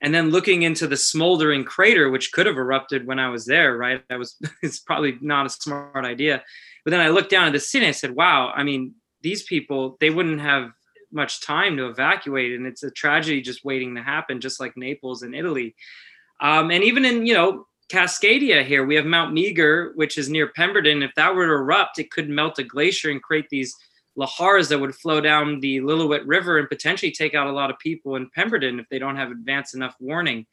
and 0.02 0.14
then 0.14 0.30
looking 0.30 0.62
into 0.62 0.88
the 0.88 0.96
smoldering 0.96 1.66
crater, 1.66 2.10
which 2.10 2.32
could 2.32 2.46
have 2.46 2.58
erupted 2.58 3.06
when 3.06 3.20
I 3.20 3.30
was 3.30 3.46
there, 3.46 3.78
right? 3.78 4.04
That 4.10 4.20
was, 4.20 4.38
it's 4.62 4.80
probably 4.80 5.18
not 5.22 5.46
a 5.46 5.50
smart 5.50 6.06
idea. 6.06 6.44
But 6.86 6.92
then 6.92 7.02
I 7.02 7.10
looked 7.10 7.32
down 7.32 7.48
at 7.48 7.54
the 7.54 7.60
city 7.60 7.86
and 7.86 7.90
I 7.90 7.94
said, 7.94 8.16
wow, 8.16 8.52
I 8.56 8.64
mean, 8.64 8.96
these 9.22 9.44
people, 9.44 9.98
they 10.00 10.10
wouldn't 10.10 10.40
have 10.40 10.72
much 11.12 11.42
time 11.42 11.78
to 11.78 11.88
evacuate. 11.88 12.54
And 12.54 12.66
it's 12.66 12.84
a 12.84 12.92
tragedy 12.92 13.42
just 13.42 13.66
waiting 13.66 13.96
to 13.96 14.04
happen, 14.04 14.42
just 14.42 14.60
like 14.60 14.78
Naples 14.78 15.24
and 15.24 15.36
Italy. 15.36 15.76
Um, 16.42 16.72
and 16.72 16.84
even 16.84 17.06
in, 17.06 17.26
you 17.26 17.34
know, 17.34 17.66
Cascadia 17.90 18.64
here. 18.64 18.86
We 18.86 18.96
have 18.96 19.06
Mount 19.06 19.34
Meager, 19.34 19.94
which 19.96 20.18
is 20.18 20.30
near 20.30 20.50
Pemberton. 20.50 21.02
If 21.02 21.14
that 21.16 21.34
were 21.34 21.48
to 21.48 21.54
erupt, 21.54 21.98
it 21.98 22.12
could 22.12 22.30
melt 22.30 22.60
a 22.60 22.64
glacier 22.64 23.10
and 23.10 23.22
create 23.22 23.50
these 23.50 23.76
lahars 24.18 24.70
that 24.70 24.80
would 24.80 24.96
flow 24.96 25.20
down 25.20 25.60
the 25.60 25.80
Lillooet 25.82 26.22
River 26.26 26.60
and 26.60 26.70
potentially 26.70 27.12
take 27.12 27.34
out 27.34 27.48
a 27.48 27.52
lot 27.52 27.72
of 27.72 27.80
people 27.80 28.16
in 28.16 28.30
Pemberton 28.36 28.80
if 28.80 28.88
they 28.90 29.00
don't 29.00 29.16
have 29.16 29.32
advanced 29.32 29.74
enough 29.74 29.96
warning. 30.00 30.46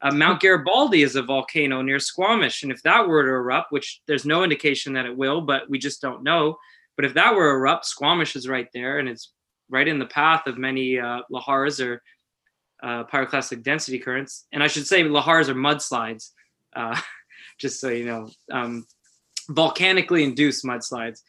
Uh, 0.00 0.12
Mount 0.12 0.40
Garibaldi 0.40 1.02
is 1.02 1.16
a 1.16 1.22
volcano 1.22 1.82
near 1.82 1.98
Squamish, 1.98 2.62
and 2.62 2.70
if 2.70 2.82
that 2.82 3.08
were 3.08 3.24
to 3.24 3.30
erupt, 3.30 3.72
which 3.72 4.02
there's 4.06 4.26
no 4.26 4.44
indication 4.44 4.92
that 4.92 5.06
it 5.06 5.16
will, 5.16 5.40
but 5.40 5.68
we 5.68 5.78
just 5.78 6.02
don't 6.02 6.22
know. 6.22 6.56
But 6.96 7.06
if 7.06 7.14
that 7.14 7.34
were 7.34 7.50
to 7.50 7.56
erupt, 7.56 7.86
Squamish 7.86 8.36
is 8.36 8.46
right 8.46 8.68
there, 8.74 8.98
and 8.98 9.08
it's 9.08 9.32
right 9.68 9.88
in 9.88 9.98
the 9.98 10.06
path 10.06 10.46
of 10.46 10.58
many 10.58 10.98
uh, 10.98 11.20
lahars 11.30 11.84
or 11.84 12.02
uh, 12.82 13.04
pyroclastic 13.04 13.62
density 13.62 13.98
currents. 13.98 14.46
And 14.52 14.62
I 14.62 14.66
should 14.66 14.86
say 14.86 15.02
lahars 15.02 15.48
are 15.48 15.54
mudslides 15.54 16.30
uh, 16.74 16.98
just 17.58 17.80
so 17.80 17.88
you 17.88 18.04
know, 18.04 18.28
um, 18.52 18.86
volcanically 19.48 20.22
induced 20.22 20.64
mudslides. 20.64 21.22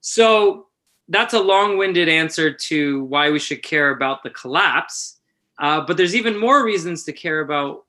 So 0.00 0.66
that's 1.08 1.34
a 1.34 1.40
long-winded 1.40 2.08
answer 2.08 2.52
to 2.52 3.04
why 3.04 3.30
we 3.30 3.38
should 3.38 3.62
care 3.62 3.90
about 3.90 4.22
the 4.22 4.30
collapse. 4.30 5.20
Uh, 5.58 5.80
but 5.80 5.96
there's 5.96 6.16
even 6.16 6.38
more 6.38 6.64
reasons 6.64 7.04
to 7.04 7.12
care 7.12 7.40
about 7.40 7.84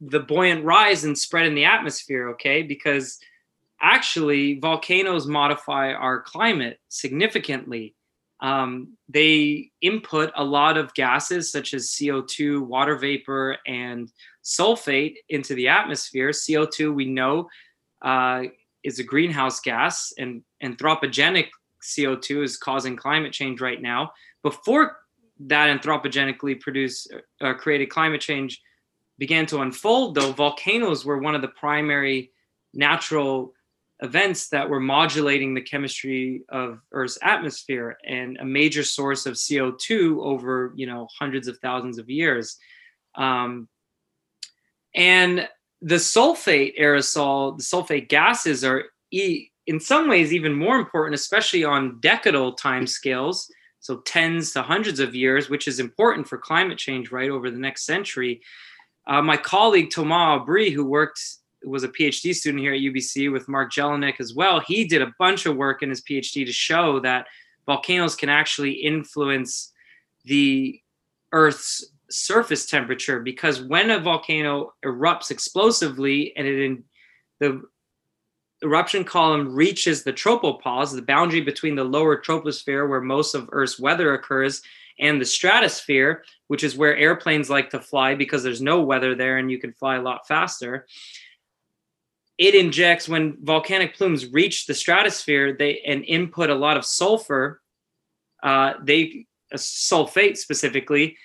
the 0.00 0.20
buoyant 0.20 0.64
rise 0.64 1.04
and 1.04 1.18
spread 1.18 1.46
in 1.46 1.54
the 1.54 1.64
atmosphere, 1.64 2.30
okay? 2.30 2.62
Because 2.62 3.18
actually, 3.80 4.58
volcanoes 4.60 5.26
modify 5.26 5.92
our 5.92 6.20
climate 6.20 6.78
significantly. 6.88 7.94
Um, 8.40 8.96
they 9.08 9.70
input 9.80 10.30
a 10.36 10.44
lot 10.44 10.76
of 10.76 10.94
gases 10.94 11.50
such 11.50 11.74
as 11.74 11.88
CO2, 11.88 12.64
water 12.64 12.96
vapor, 12.96 13.56
and 13.66 14.10
sulfate 14.44 15.14
into 15.28 15.54
the 15.54 15.68
atmosphere. 15.68 16.30
CO2, 16.30 16.94
we 16.94 17.04
know, 17.04 17.48
uh, 18.02 18.44
is 18.84 18.98
a 18.98 19.04
greenhouse 19.04 19.60
gas, 19.60 20.12
and 20.18 20.42
anthropogenic 20.62 21.48
CO2 21.82 22.44
is 22.44 22.56
causing 22.56 22.96
climate 22.96 23.32
change 23.32 23.60
right 23.60 23.82
now. 23.82 24.12
Before 24.42 24.98
that 25.40 25.68
anthropogenically 25.68 26.60
produced 26.60 27.12
uh, 27.40 27.54
created 27.54 27.86
climate 27.90 28.20
change 28.20 28.60
began 29.18 29.46
to 29.46 29.60
unfold, 29.60 30.14
though, 30.14 30.32
volcanoes 30.32 31.04
were 31.04 31.18
one 31.18 31.34
of 31.34 31.42
the 31.42 31.48
primary 31.48 32.30
natural 32.72 33.52
events 34.00 34.48
that 34.50 34.68
were 34.68 34.80
modulating 34.80 35.54
the 35.54 35.60
chemistry 35.60 36.42
of 36.48 36.80
Earth's 36.92 37.18
atmosphere 37.22 37.96
and 38.06 38.36
a 38.38 38.44
major 38.44 38.84
source 38.84 39.26
of 39.26 39.34
CO2 39.34 40.18
over 40.22 40.72
you 40.76 40.86
know 40.86 41.08
hundreds 41.18 41.48
of 41.48 41.58
thousands 41.58 41.98
of 41.98 42.08
years. 42.08 42.56
Um, 43.14 43.68
and 44.94 45.48
the 45.80 45.96
sulfate 45.96 46.78
aerosol, 46.78 47.56
the 47.56 47.62
sulfate 47.62 48.08
gases 48.08 48.64
are 48.64 48.84
e- 49.10 49.48
in 49.66 49.78
some 49.78 50.08
ways 50.08 50.32
even 50.32 50.54
more 50.54 50.76
important, 50.76 51.14
especially 51.14 51.64
on 51.64 52.00
decadal 52.00 52.56
time 52.56 52.86
scales, 52.86 53.50
so 53.80 53.98
tens 53.98 54.52
to 54.52 54.62
hundreds 54.62 54.98
of 54.98 55.14
years, 55.14 55.48
which 55.50 55.68
is 55.68 55.78
important 55.78 56.26
for 56.26 56.38
climate 56.38 56.78
change 56.78 57.12
right 57.12 57.30
over 57.30 57.50
the 57.50 57.58
next 57.58 57.84
century. 57.84 58.40
Uh, 59.06 59.22
my 59.22 59.36
colleague 59.36 59.90
Thomas 59.90 60.42
Aubry, 60.42 60.72
who 60.72 60.84
worked 60.84 61.20
was 61.68 61.84
a 61.84 61.88
PhD 61.88 62.34
student 62.34 62.62
here 62.62 62.74
at 62.74 62.80
UBC 62.80 63.32
with 63.32 63.48
Mark 63.48 63.72
Jellinek 63.72 64.20
as 64.20 64.34
well. 64.34 64.60
He 64.60 64.84
did 64.84 65.02
a 65.02 65.12
bunch 65.18 65.46
of 65.46 65.56
work 65.56 65.82
in 65.82 65.90
his 65.90 66.02
PhD 66.02 66.44
to 66.44 66.52
show 66.52 67.00
that 67.00 67.26
volcanoes 67.66 68.16
can 68.16 68.28
actually 68.28 68.72
influence 68.72 69.72
the 70.24 70.80
Earth's 71.32 71.92
surface 72.10 72.66
temperature 72.66 73.20
because 73.20 73.62
when 73.62 73.90
a 73.90 73.98
volcano 73.98 74.72
erupts 74.84 75.30
explosively 75.30 76.34
and 76.36 76.46
it 76.46 76.64
in 76.64 76.84
the 77.40 77.62
eruption 78.62 79.04
column 79.04 79.54
reaches 79.54 80.02
the 80.02 80.12
tropopause, 80.12 80.94
the 80.94 81.02
boundary 81.02 81.40
between 81.40 81.76
the 81.76 81.84
lower 81.84 82.20
troposphere 82.20 82.88
where 82.88 83.00
most 83.00 83.34
of 83.34 83.48
Earth's 83.52 83.78
weather 83.78 84.14
occurs 84.14 84.62
and 84.98 85.20
the 85.20 85.24
stratosphere, 85.24 86.24
which 86.48 86.64
is 86.64 86.76
where 86.76 86.96
airplanes 86.96 87.48
like 87.48 87.70
to 87.70 87.80
fly 87.80 88.14
because 88.14 88.42
there's 88.42 88.60
no 88.60 88.82
weather 88.82 89.14
there 89.14 89.38
and 89.38 89.50
you 89.50 89.58
can 89.58 89.72
fly 89.72 89.96
a 89.96 90.02
lot 90.02 90.26
faster. 90.26 90.86
It 92.38 92.54
injects 92.54 93.08
when 93.08 93.36
volcanic 93.42 93.96
plumes 93.96 94.26
reach 94.26 94.66
the 94.66 94.74
stratosphere, 94.74 95.56
they 95.58 95.80
and 95.80 96.04
input 96.04 96.50
a 96.50 96.54
lot 96.54 96.76
of 96.76 96.84
sulfur. 96.84 97.60
Uh, 98.42 98.74
they 98.82 99.26
sulfate 99.56 100.36
specifically, 100.36 101.16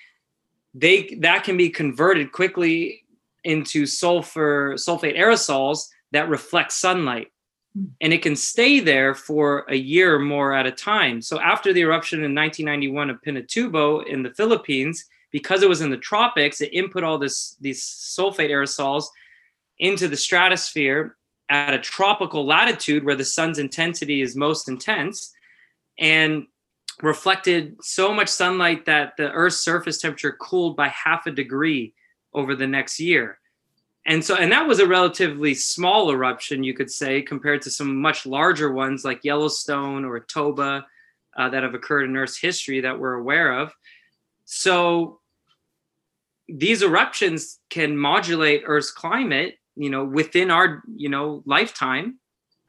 they 0.74 1.16
that 1.20 1.44
can 1.44 1.56
be 1.56 1.70
converted 1.70 2.32
quickly 2.32 3.04
into 3.44 3.86
sulfur 3.86 4.74
sulfate 4.74 5.16
aerosols 5.16 5.88
that 6.10 6.28
reflect 6.28 6.72
sunlight 6.72 7.28
hmm. 7.76 7.84
and 8.00 8.12
it 8.12 8.22
can 8.22 8.34
stay 8.34 8.80
there 8.80 9.14
for 9.14 9.64
a 9.68 9.76
year 9.76 10.16
or 10.16 10.18
more 10.18 10.52
at 10.52 10.66
a 10.66 10.72
time 10.72 11.22
so 11.22 11.40
after 11.40 11.72
the 11.72 11.80
eruption 11.80 12.24
in 12.24 12.34
1991 12.34 13.10
of 13.10 13.22
pinatubo 13.22 14.04
in 14.06 14.22
the 14.22 14.30
philippines 14.30 15.04
because 15.30 15.62
it 15.62 15.68
was 15.68 15.80
in 15.80 15.90
the 15.90 15.96
tropics 15.96 16.60
it 16.60 16.72
input 16.72 17.04
all 17.04 17.18
this 17.18 17.56
these 17.60 17.82
sulfate 17.82 18.50
aerosols 18.50 19.04
into 19.78 20.08
the 20.08 20.16
stratosphere 20.16 21.16
at 21.48 21.74
a 21.74 21.78
tropical 21.78 22.46
latitude 22.46 23.04
where 23.04 23.14
the 23.14 23.24
sun's 23.24 23.58
intensity 23.58 24.22
is 24.22 24.34
most 24.34 24.68
intense 24.68 25.32
and 25.98 26.46
reflected 27.02 27.76
so 27.82 28.12
much 28.14 28.28
sunlight 28.28 28.86
that 28.86 29.16
the 29.16 29.30
Earth's 29.32 29.58
surface 29.58 29.98
temperature 29.98 30.36
cooled 30.40 30.76
by 30.76 30.88
half 30.88 31.26
a 31.26 31.30
degree 31.30 31.92
over 32.32 32.54
the 32.54 32.66
next 32.66 33.00
year. 33.00 33.38
And 34.06 34.22
so, 34.22 34.36
and 34.36 34.52
that 34.52 34.66
was 34.66 34.80
a 34.80 34.86
relatively 34.86 35.54
small 35.54 36.10
eruption, 36.10 36.62
you 36.62 36.74
could 36.74 36.90
say, 36.90 37.22
compared 37.22 37.62
to 37.62 37.70
some 37.70 38.00
much 38.00 38.26
larger 38.26 38.70
ones 38.70 39.04
like 39.04 39.24
Yellowstone 39.24 40.04
or 40.04 40.20
Toba 40.20 40.86
uh, 41.36 41.48
that 41.48 41.62
have 41.62 41.74
occurred 41.74 42.04
in 42.04 42.16
Earth's 42.16 42.38
history 42.38 42.80
that 42.82 42.98
we're 42.98 43.14
aware 43.14 43.58
of. 43.58 43.72
So, 44.44 45.20
these 46.46 46.82
eruptions 46.82 47.60
can 47.70 47.96
modulate 47.96 48.64
Earth's 48.66 48.90
climate, 48.90 49.56
you 49.76 49.90
know, 49.90 50.04
within 50.04 50.50
our, 50.50 50.82
you 50.96 51.08
know, 51.08 51.42
lifetime 51.46 52.18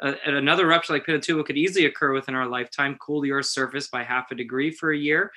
uh, 0.02 0.14
another 0.26 0.66
eruption 0.66 0.96
like 0.96 1.06
Pinatubo 1.06 1.46
could 1.46 1.58
easily 1.58 1.86
occur 1.86 2.12
within 2.12 2.36
our 2.36 2.48
lifetime, 2.48 2.98
cool 3.00 3.22
the 3.22 3.32
Earth's 3.32 3.52
surface 3.52 3.88
by 3.88 4.04
half 4.04 4.32
a 4.32 4.36
degree 4.36 4.72
for 4.72 4.92
a 4.92 4.98
year. 4.98 5.32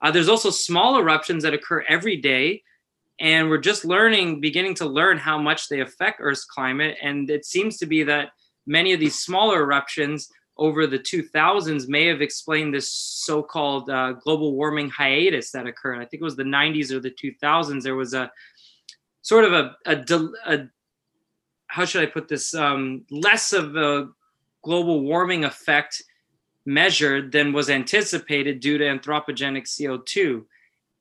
Uh, 0.00 0.10
there's 0.10 0.28
also 0.28 0.50
small 0.50 0.98
eruptions 0.98 1.42
that 1.42 1.54
occur 1.54 1.84
every 1.88 2.16
day, 2.16 2.62
and 3.18 3.48
we're 3.48 3.58
just 3.58 3.84
learning, 3.84 4.40
beginning 4.40 4.74
to 4.74 4.86
learn 4.86 5.18
how 5.18 5.38
much 5.38 5.68
they 5.68 5.80
affect 5.80 6.20
Earth's 6.20 6.44
climate. 6.44 6.96
And 7.02 7.28
it 7.30 7.44
seems 7.44 7.78
to 7.78 7.86
be 7.86 8.02
that 8.04 8.30
many 8.66 8.92
of 8.92 9.00
these 9.00 9.18
smaller 9.18 9.62
eruptions 9.62 10.28
over 10.58 10.86
the 10.86 10.98
2000s 10.98 11.88
may 11.88 12.06
have 12.06 12.22
explained 12.22 12.72
this 12.72 12.92
so-called 12.92 13.90
uh, 13.90 14.12
global 14.12 14.54
warming 14.54 14.88
hiatus 14.88 15.50
that 15.50 15.66
occurred. 15.66 15.96
I 15.96 16.04
think 16.04 16.20
it 16.20 16.24
was 16.24 16.36
the 16.36 16.44
90s 16.44 16.92
or 16.92 17.00
the 17.00 17.10
2000s. 17.10 17.82
There 17.82 17.96
was 17.96 18.14
a 18.14 18.30
sort 19.22 19.44
of 19.44 19.52
a, 19.52 19.76
a, 19.86 20.04
a 20.46 20.68
how 21.68 21.84
should 21.84 22.02
I 22.02 22.06
put 22.06 22.28
this? 22.28 22.54
Um, 22.54 23.04
less 23.10 23.52
of 23.52 23.76
a 23.76 24.08
global 24.62 25.00
warming 25.00 25.44
effect 25.44 26.02
measured 26.64 27.30
than 27.32 27.52
was 27.52 27.70
anticipated 27.70 28.60
due 28.60 28.78
to 28.78 28.84
anthropogenic 28.84 29.64
CO2. 29.64 30.44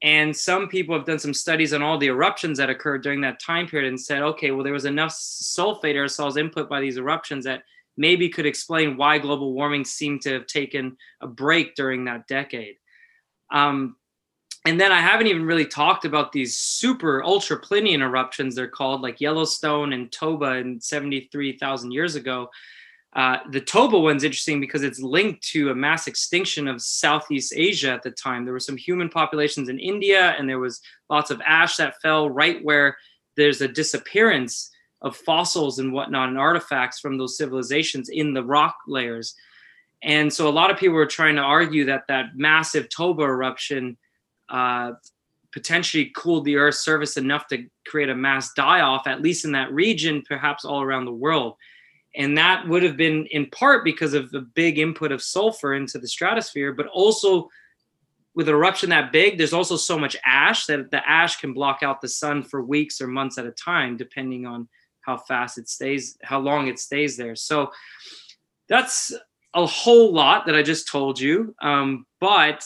And 0.03 0.35
some 0.35 0.67
people 0.67 0.95
have 0.95 1.07
done 1.07 1.19
some 1.19 1.33
studies 1.33 1.73
on 1.73 1.81
all 1.81 1.97
the 1.97 2.07
eruptions 2.07 2.59
that 2.59 2.69
occurred 2.69 3.01
during 3.01 3.21
that 3.21 3.39
time 3.39 3.65
period 3.67 3.87
and 3.87 3.99
said, 3.99 4.21
okay, 4.21 4.51
well, 4.51 4.63
there 4.63 4.73
was 4.73 4.85
enough 4.85 5.11
sulfate 5.11 5.95
aerosols 5.95 6.37
input 6.37 6.69
by 6.69 6.79
these 6.79 6.97
eruptions 6.97 7.45
that 7.45 7.63
maybe 7.97 8.29
could 8.29 8.45
explain 8.45 8.97
why 8.97 9.17
global 9.17 9.53
warming 9.53 9.85
seemed 9.85 10.21
to 10.21 10.33
have 10.33 10.45
taken 10.45 10.97
a 11.21 11.27
break 11.27 11.75
during 11.75 12.05
that 12.05 12.27
decade. 12.27 12.75
Um, 13.51 13.95
and 14.65 14.81
then 14.81 14.91
I 14.91 14.99
haven't 14.99 15.27
even 15.27 15.45
really 15.45 15.65
talked 15.65 16.05
about 16.05 16.31
these 16.31 16.57
super 16.57 17.23
ultra 17.23 17.59
Plinian 17.59 17.99
eruptions, 17.99 18.55
they're 18.55 18.67
called, 18.67 19.01
like 19.01 19.21
Yellowstone 19.21 19.93
and 19.93 20.11
Toba 20.11 20.55
in 20.55 20.81
73,000 20.81 21.91
years 21.91 22.15
ago. 22.15 22.49
Uh, 23.15 23.37
the 23.51 23.61
Toba 23.61 23.97
one's 23.97 24.23
interesting 24.23 24.59
because 24.59 24.83
it's 24.83 24.99
linked 24.99 25.41
to 25.49 25.69
a 25.69 25.75
mass 25.75 26.07
extinction 26.07 26.67
of 26.67 26.81
Southeast 26.81 27.53
Asia 27.55 27.91
at 27.91 28.03
the 28.03 28.11
time. 28.11 28.43
There 28.43 28.53
were 28.53 28.59
some 28.59 28.75
human 28.75 29.07
populations 29.07 29.69
in 29.69 29.79
India, 29.79 30.35
and 30.37 30.49
there 30.49 30.59
was 30.59 30.81
lots 31.09 31.31
of 31.31 31.39
ash 31.45 31.77
that 31.77 32.01
fell 32.01 32.29
right 32.29 32.63
where 32.63 32.97
there's 33.37 33.61
a 33.61 33.67
disappearance 33.67 34.71
of 35.01 35.15
fossils 35.15 35.77
and 35.79 35.93
whatnot 35.93 36.29
and 36.29 36.39
artifacts 36.39 36.99
from 36.99 37.17
those 37.17 37.37
civilizations 37.37 38.09
in 38.09 38.33
the 38.33 38.43
rock 38.43 38.75
layers. 38.87 39.35
And 40.01 40.33
so 40.33 40.47
a 40.47 40.49
lot 40.49 40.71
of 40.71 40.77
people 40.77 40.95
were 40.95 41.05
trying 41.05 41.35
to 41.35 41.41
argue 41.41 41.85
that 41.85 42.05
that 42.07 42.35
massive 42.35 42.89
Toba 42.89 43.23
eruption 43.23 43.97
uh, 44.49 44.91
potentially 45.51 46.11
cooled 46.15 46.45
the 46.45 46.57
Earth's 46.57 46.83
surface 46.83 47.17
enough 47.17 47.47
to 47.47 47.65
create 47.87 48.09
a 48.09 48.15
mass 48.15 48.53
die 48.53 48.81
off, 48.81 49.07
at 49.07 49.21
least 49.21 49.45
in 49.45 49.53
that 49.53 49.71
region, 49.71 50.21
perhaps 50.27 50.65
all 50.65 50.81
around 50.81 51.05
the 51.05 51.11
world. 51.11 51.55
And 52.15 52.37
that 52.37 52.67
would 52.67 52.83
have 52.83 52.97
been 52.97 53.25
in 53.27 53.49
part 53.49 53.83
because 53.83 54.13
of 54.13 54.31
the 54.31 54.41
big 54.41 54.79
input 54.79 55.11
of 55.11 55.21
sulfur 55.21 55.73
into 55.73 55.97
the 55.97 56.07
stratosphere, 56.07 56.73
but 56.73 56.87
also 56.87 57.49
with 58.35 58.49
an 58.49 58.55
eruption 58.55 58.89
that 58.89 59.13
big, 59.13 59.37
there's 59.37 59.53
also 59.53 59.77
so 59.77 59.97
much 59.97 60.17
ash 60.25 60.65
that 60.65 60.91
the 60.91 61.09
ash 61.09 61.37
can 61.37 61.53
block 61.53 61.83
out 61.83 62.01
the 62.01 62.07
sun 62.07 62.43
for 62.43 62.61
weeks 62.61 62.99
or 62.99 63.07
months 63.07 63.37
at 63.37 63.45
a 63.45 63.51
time, 63.51 63.95
depending 63.95 64.45
on 64.45 64.67
how 65.01 65.17
fast 65.17 65.57
it 65.57 65.69
stays, 65.69 66.17
how 66.21 66.39
long 66.39 66.67
it 66.67 66.79
stays 66.79 67.15
there. 67.15 67.35
So 67.35 67.71
that's 68.67 69.13
a 69.53 69.65
whole 69.65 70.13
lot 70.13 70.45
that 70.47 70.55
I 70.55 70.63
just 70.63 70.89
told 70.89 71.17
you. 71.17 71.55
Um, 71.61 72.05
but 72.19 72.65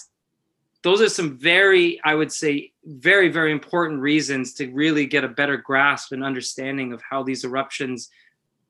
those 0.83 1.01
are 1.01 1.09
some 1.09 1.37
very, 1.37 1.99
I 2.03 2.15
would 2.15 2.31
say, 2.31 2.71
very, 2.85 3.29
very 3.29 3.51
important 3.51 4.01
reasons 4.01 4.53
to 4.55 4.71
really 4.71 5.05
get 5.05 5.23
a 5.23 5.27
better 5.27 5.57
grasp 5.57 6.11
and 6.11 6.23
understanding 6.23 6.93
of 6.93 7.01
how 7.01 7.23
these 7.23 7.43
eruptions 7.43 8.09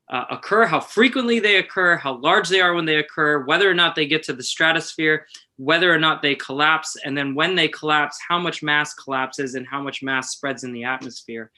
uh, 0.10 0.26
occur, 0.32 0.66
how 0.66 0.80
frequently 0.80 1.40
they 1.40 1.58
occur, 1.58 1.96
how 1.96 2.18
large 2.18 2.50
they 2.50 2.62
are 2.62 2.74
when 2.74 2.86
they 2.86 2.96
occur, 2.96 3.46
whether 3.46 3.70
or 3.70 3.76
not 3.76 3.96
they 3.96 4.08
get 4.08 4.24
to 4.24 4.34
the 4.34 4.42
stratosphere, 4.42 5.28
whether 5.58 5.94
or 5.94 6.00
not 6.00 6.24
they 6.24 6.34
collapse, 6.34 6.98
and 7.06 7.16
then 7.16 7.36
when 7.36 7.54
they 7.54 7.68
collapse, 7.68 8.18
how 8.28 8.40
much 8.40 8.64
mass 8.64 8.96
collapses 8.96 9.54
and 9.54 9.68
how 9.68 9.82
much 9.82 10.02
mass 10.02 10.32
spreads 10.32 10.64
in 10.64 10.74
the 10.74 10.84
atmosphere 10.84 11.52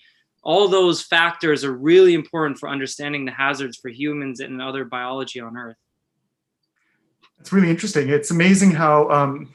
all 0.43 0.67
those 0.67 1.01
factors 1.01 1.63
are 1.63 1.73
really 1.73 2.13
important 2.13 2.57
for 2.57 2.69
understanding 2.69 3.25
the 3.25 3.31
hazards 3.31 3.77
for 3.77 3.89
humans 3.89 4.39
and 4.39 4.61
other 4.61 4.85
biology 4.85 5.39
on 5.39 5.55
Earth. 5.55 5.77
It's 7.39 7.51
really 7.51 7.69
interesting. 7.69 8.09
It's 8.09 8.31
amazing 8.31 8.71
how, 8.71 9.09
um, 9.09 9.53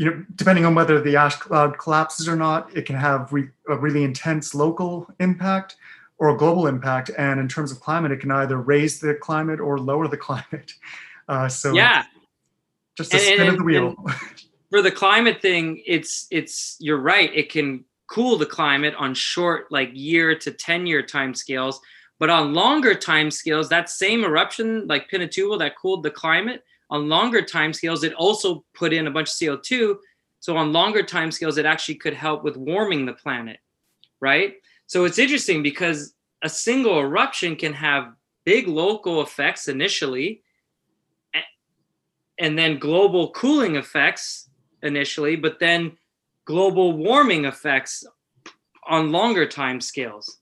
you 0.00 0.06
know, 0.06 0.24
depending 0.34 0.64
on 0.64 0.74
whether 0.74 0.98
the 0.98 1.14
ash 1.14 1.36
cloud 1.36 1.78
collapses 1.78 2.26
or 2.26 2.34
not, 2.34 2.74
it 2.74 2.86
can 2.86 2.96
have 2.96 3.30
re- 3.34 3.50
a 3.68 3.76
really 3.76 4.02
intense 4.02 4.54
local 4.54 5.06
impact 5.20 5.76
or 6.16 6.30
a 6.30 6.38
global 6.38 6.66
impact. 6.66 7.10
And 7.18 7.38
in 7.38 7.48
terms 7.48 7.70
of 7.70 7.80
climate, 7.80 8.10
it 8.10 8.18
can 8.20 8.30
either 8.30 8.56
raise 8.56 8.98
the 8.98 9.12
climate 9.12 9.60
or 9.60 9.76
lower 9.76 10.08
the 10.08 10.16
climate. 10.28 10.72
Uh, 11.28 11.50
so 11.50 11.74
yeah, 11.74 12.04
just 12.96 13.12
a 13.12 13.18
and, 13.18 13.24
spin 13.26 13.40
and, 13.40 13.48
of 13.50 13.56
the 13.58 13.62
wheel. 13.64 13.94
for 14.70 14.80
the 14.80 14.90
climate 14.90 15.42
thing, 15.42 15.82
it's 15.86 16.26
it's 16.30 16.78
you're 16.80 16.96
right. 16.96 17.30
It 17.34 17.50
can 17.50 17.84
cool 18.06 18.38
the 18.38 18.46
climate 18.46 18.94
on 18.96 19.12
short 19.12 19.70
like 19.70 19.90
year 19.92 20.34
to 20.34 20.50
10 20.50 20.86
year 20.86 21.00
time 21.00 21.32
scales 21.32 21.80
but 22.18 22.28
on 22.28 22.52
longer 22.52 22.92
time 22.92 23.30
scales 23.30 23.68
that 23.68 23.88
same 23.88 24.24
eruption 24.24 24.84
like 24.88 25.08
pinatubo 25.08 25.56
that 25.56 25.78
cooled 25.78 26.02
the 26.02 26.10
climate 26.10 26.64
on 26.90 27.08
longer 27.08 27.42
time 27.42 27.72
scales 27.72 28.04
it 28.04 28.12
also 28.14 28.64
put 28.74 28.92
in 28.92 29.06
a 29.06 29.10
bunch 29.10 29.28
of 29.28 29.34
co2 29.34 29.96
so 30.40 30.56
on 30.56 30.72
longer 30.72 31.02
time 31.02 31.30
scales 31.30 31.58
it 31.58 31.66
actually 31.66 31.94
could 31.94 32.14
help 32.14 32.44
with 32.44 32.56
warming 32.56 33.06
the 33.06 33.12
planet 33.12 33.58
right 34.20 34.54
so 34.86 35.04
it's 35.04 35.18
interesting 35.18 35.62
because 35.62 36.14
a 36.42 36.48
single 36.48 36.98
eruption 36.98 37.56
can 37.56 37.72
have 37.72 38.12
big 38.44 38.66
local 38.66 39.22
effects 39.22 39.68
initially 39.68 40.42
and 42.38 42.58
then 42.58 42.78
global 42.78 43.30
cooling 43.32 43.76
effects 43.76 44.48
initially 44.82 45.36
but 45.36 45.58
then 45.60 45.96
global 46.44 46.92
warming 46.92 47.44
effects 47.44 48.04
on 48.90 49.12
longer 49.12 49.46
time 49.46 49.80
scales. 49.80 50.38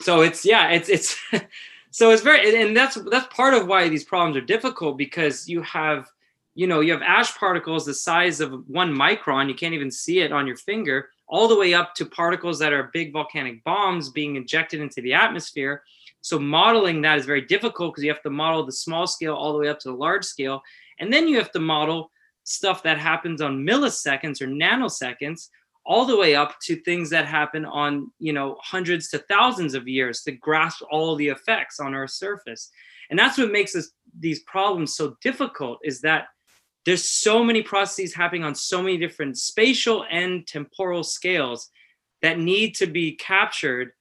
So 0.00 0.20
it's 0.20 0.44
yeah, 0.44 0.70
it's 0.70 0.88
it's 0.88 1.16
so 1.98 2.10
it's 2.12 2.22
very 2.22 2.62
and 2.62 2.76
that's 2.76 2.96
that's 3.10 3.34
part 3.34 3.54
of 3.54 3.66
why 3.66 3.88
these 3.88 4.04
problems 4.04 4.36
are 4.36 4.40
difficult 4.56 4.96
because 4.96 5.48
you 5.48 5.60
have 5.62 6.08
you 6.54 6.66
know 6.68 6.78
you 6.78 6.92
have 6.92 7.02
ash 7.02 7.36
particles 7.36 7.84
the 7.84 7.92
size 7.92 8.40
of 8.40 8.52
one 8.68 8.94
micron 8.94 9.48
you 9.48 9.54
can't 9.54 9.74
even 9.74 9.90
see 9.90 10.20
it 10.20 10.30
on 10.30 10.46
your 10.46 10.56
finger 10.56 11.08
all 11.28 11.46
the 11.46 11.58
way 11.58 11.74
up 11.74 11.94
to 11.94 12.06
particles 12.06 12.58
that 12.58 12.72
are 12.72 12.90
big 12.92 13.12
volcanic 13.12 13.62
bombs 13.64 14.10
being 14.10 14.36
injected 14.36 14.80
into 14.80 15.02
the 15.02 15.12
atmosphere. 15.12 15.82
So 16.20 16.38
modeling 16.38 17.02
that 17.02 17.18
is 17.18 17.26
very 17.26 17.42
difficult 17.42 17.94
because 17.94 18.04
you 18.04 18.10
have 18.10 18.22
to 18.22 18.30
model 18.30 18.64
the 18.64 18.72
small 18.72 19.06
scale 19.06 19.34
all 19.34 19.52
the 19.52 19.58
way 19.58 19.68
up 19.68 19.78
to 19.80 19.88
the 19.88 19.94
large 19.94 20.24
scale. 20.24 20.62
And 20.98 21.12
then 21.12 21.28
you 21.28 21.36
have 21.36 21.52
to 21.52 21.60
model 21.60 22.10
stuff 22.44 22.82
that 22.82 22.98
happens 22.98 23.42
on 23.42 23.64
milliseconds 23.64 24.40
or 24.40 24.46
nanoseconds 24.46 25.48
all 25.88 26.04
the 26.04 26.16
way 26.16 26.34
up 26.34 26.60
to 26.60 26.76
things 26.76 27.08
that 27.08 27.26
happen 27.26 27.64
on 27.64 28.12
you 28.20 28.32
know 28.32 28.56
hundreds 28.62 29.08
to 29.08 29.18
thousands 29.20 29.74
of 29.74 29.88
years 29.88 30.22
to 30.22 30.30
grasp 30.30 30.82
all 30.92 31.16
the 31.16 31.28
effects 31.28 31.80
on 31.80 31.94
our 31.94 32.06
surface. 32.06 32.70
And 33.10 33.18
that's 33.18 33.38
what 33.38 33.50
makes 33.50 33.72
this, 33.72 33.90
these 34.20 34.40
problems 34.40 34.94
so 34.94 35.16
difficult 35.22 35.78
is 35.82 36.02
that 36.02 36.26
there's 36.84 37.08
so 37.08 37.42
many 37.42 37.62
processes 37.62 38.14
happening 38.14 38.44
on 38.44 38.54
so 38.54 38.82
many 38.82 38.98
different 38.98 39.38
spatial 39.38 40.04
and 40.10 40.46
temporal 40.46 41.02
scales 41.02 41.70
that 42.20 42.38
need 42.38 42.74
to 42.76 42.86
be 42.86 43.12
captured 43.12 43.92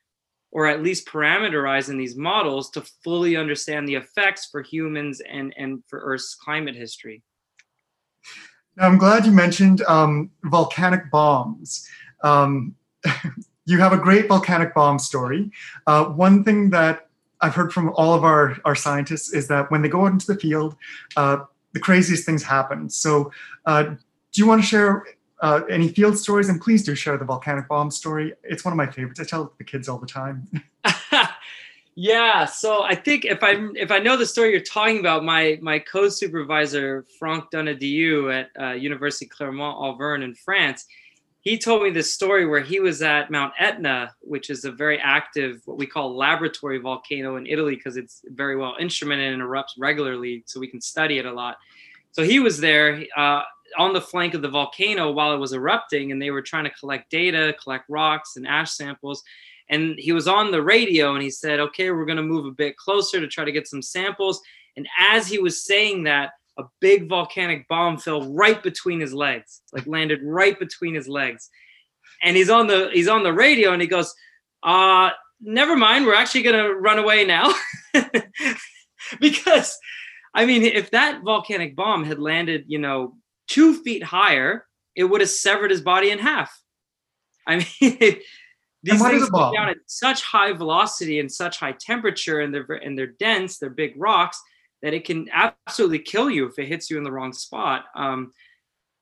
or 0.51 0.67
at 0.67 0.83
least 0.83 1.07
parameterized 1.07 1.89
in 1.89 1.97
these 1.97 2.17
models 2.17 2.69
to 2.71 2.83
fully 3.03 3.37
understand 3.37 3.87
the 3.87 3.95
effects 3.95 4.47
for 4.51 4.61
humans 4.61 5.21
and, 5.29 5.53
and 5.57 5.83
for 5.87 5.99
earth's 5.99 6.35
climate 6.35 6.75
history 6.75 7.23
now, 8.77 8.85
I'm 8.85 8.99
glad 8.99 9.25
you 9.25 9.31
mentioned 9.31 9.81
um, 9.83 10.29
volcanic 10.43 11.09
bombs. 11.09 11.87
Um, 12.23 12.75
you 13.65 13.79
have 13.79 13.91
a 13.91 13.97
great 13.97 14.27
volcanic 14.27 14.75
bomb 14.75 14.99
story. 14.99 15.51
Uh, 15.87 16.05
one 16.05 16.43
thing 16.43 16.69
that 16.69 17.07
I've 17.41 17.55
heard 17.55 17.73
from 17.73 17.89
all 17.95 18.13
of 18.13 18.23
our, 18.23 18.55
our 18.65 18.75
scientists 18.75 19.33
is 19.33 19.47
that 19.47 19.71
when 19.71 19.81
they 19.81 19.89
go 19.89 20.05
out 20.05 20.11
into 20.11 20.27
the 20.27 20.39
field, 20.39 20.75
uh, 21.15 21.37
the 21.73 21.79
craziest 21.79 22.23
things 22.23 22.43
happen. 22.43 22.89
So, 22.89 23.31
uh, 23.65 23.83
do 23.83 23.97
you 24.41 24.45
want 24.45 24.61
to 24.61 24.67
share 24.67 25.05
uh, 25.41 25.61
any 25.69 25.87
field 25.87 26.17
stories? 26.17 26.47
And 26.47 26.61
please 26.61 26.83
do 26.83 26.93
share 26.93 27.17
the 27.17 27.25
volcanic 27.25 27.67
bomb 27.67 27.89
story. 27.89 28.33
It's 28.43 28.63
one 28.63 28.73
of 28.73 28.77
my 28.77 28.87
favorites. 28.87 29.19
I 29.19 29.23
tell 29.23 29.53
the 29.57 29.63
kids 29.63 29.89
all 29.89 29.97
the 29.97 30.07
time. 30.07 30.47
Yeah, 31.99 32.45
so 32.45 32.83
I 32.83 32.93
think 32.93 33.25
if 33.25 33.41
I 33.41 33.55
if 33.73 33.89
I 33.89 33.97
know 33.97 34.17
the 34.17 34.25
story 34.27 34.51
you're 34.51 34.59
talking 34.59 34.99
about, 34.99 35.23
my 35.23 35.57
my 35.63 35.79
co-supervisor 35.79 37.07
Franck 37.17 37.45
Donadieu 37.51 38.31
at 38.31 38.49
uh, 38.61 38.73
University 38.73 39.25
Clermont-Auvergne 39.25 40.23
in 40.23 40.35
France, 40.35 40.85
he 41.41 41.57
told 41.57 41.81
me 41.81 41.89
this 41.89 42.13
story 42.13 42.45
where 42.45 42.61
he 42.61 42.79
was 42.79 43.01
at 43.01 43.31
Mount 43.31 43.51
Etna, 43.59 44.13
which 44.21 44.51
is 44.51 44.63
a 44.63 44.71
very 44.71 44.99
active 44.99 45.63
what 45.65 45.79
we 45.79 45.87
call 45.87 46.15
laboratory 46.15 46.77
volcano 46.77 47.37
in 47.37 47.47
Italy 47.47 47.73
because 47.73 47.97
it's 47.97 48.21
very 48.27 48.55
well 48.55 48.75
instrumented 48.79 49.33
and 49.33 49.41
erupts 49.41 49.73
regularly, 49.79 50.43
so 50.45 50.59
we 50.59 50.67
can 50.67 50.79
study 50.79 51.17
it 51.17 51.25
a 51.25 51.33
lot. 51.33 51.57
So 52.11 52.21
he 52.21 52.39
was 52.39 52.59
there 52.59 53.05
uh, 53.17 53.41
on 53.75 53.93
the 53.93 54.01
flank 54.01 54.35
of 54.35 54.43
the 54.43 54.49
volcano 54.49 55.11
while 55.11 55.33
it 55.33 55.39
was 55.39 55.51
erupting, 55.51 56.11
and 56.11 56.21
they 56.21 56.29
were 56.29 56.43
trying 56.43 56.65
to 56.65 56.71
collect 56.79 57.09
data, 57.09 57.55
collect 57.59 57.85
rocks 57.89 58.35
and 58.35 58.45
ash 58.45 58.73
samples 58.73 59.23
and 59.69 59.95
he 59.97 60.11
was 60.11 60.27
on 60.27 60.51
the 60.51 60.61
radio 60.61 61.13
and 61.13 61.23
he 61.23 61.29
said, 61.29 61.59
okay, 61.59 61.91
we're 61.91 62.05
going 62.05 62.17
to 62.17 62.23
move 62.23 62.45
a 62.45 62.51
bit 62.51 62.77
closer 62.77 63.19
to 63.19 63.27
try 63.27 63.43
to 63.43 63.51
get 63.51 63.67
some 63.67 63.81
samples. 63.81 64.41
And 64.75 64.87
as 64.99 65.27
he 65.27 65.39
was 65.39 65.65
saying 65.65 66.03
that, 66.03 66.31
a 66.57 66.63
big 66.79 67.07
volcanic 67.07 67.67
bomb 67.67 67.97
fell 67.97 68.33
right 68.33 68.61
between 68.63 68.99
his 68.99 69.13
legs, 69.13 69.61
like 69.73 69.85
landed 69.85 70.19
right 70.23 70.57
between 70.57 70.95
his 70.95 71.07
legs. 71.07 71.49
And 72.23 72.35
he's 72.35 72.49
on 72.49 72.67
the 72.67 72.89
he's 72.93 73.07
on 73.07 73.23
the 73.23 73.33
radio 73.33 73.73
and 73.73 73.81
he 73.81 73.87
goes, 73.87 74.13
uh, 74.63 75.11
never 75.39 75.75
mind, 75.75 76.05
we're 76.05 76.15
actually 76.15 76.41
gonna 76.41 76.73
run 76.73 76.97
away 76.97 77.25
now. 77.25 77.53
because 79.19 79.77
I 80.33 80.45
mean, 80.45 80.63
if 80.63 80.91
that 80.91 81.21
volcanic 81.23 81.75
bomb 81.75 82.03
had 82.03 82.19
landed, 82.19 82.65
you 82.67 82.79
know, 82.79 83.15
two 83.47 83.81
feet 83.83 84.03
higher, 84.03 84.65
it 84.95 85.03
would 85.03 85.21
have 85.21 85.29
severed 85.29 85.71
his 85.71 85.81
body 85.81 86.09
in 86.09 86.19
half. 86.19 86.51
I 87.45 87.65
mean, 87.81 88.17
these 88.83 89.01
things 89.01 89.29
go 89.29 89.51
down 89.53 89.69
at 89.69 89.77
such 89.85 90.21
high 90.21 90.53
velocity 90.53 91.19
and 91.19 91.31
such 91.31 91.59
high 91.59 91.73
temperature, 91.73 92.41
and 92.41 92.53
they're 92.53 92.65
and 92.71 92.97
they're 92.97 93.07
dense, 93.07 93.57
they're 93.57 93.69
big 93.69 93.93
rocks 93.97 94.41
that 94.81 94.93
it 94.93 95.05
can 95.05 95.27
absolutely 95.33 95.99
kill 95.99 96.29
you 96.29 96.45
if 96.45 96.59
it 96.59 96.67
hits 96.67 96.89
you 96.89 96.97
in 96.97 97.03
the 97.03 97.11
wrong 97.11 97.33
spot. 97.33 97.85
Um, 97.95 98.33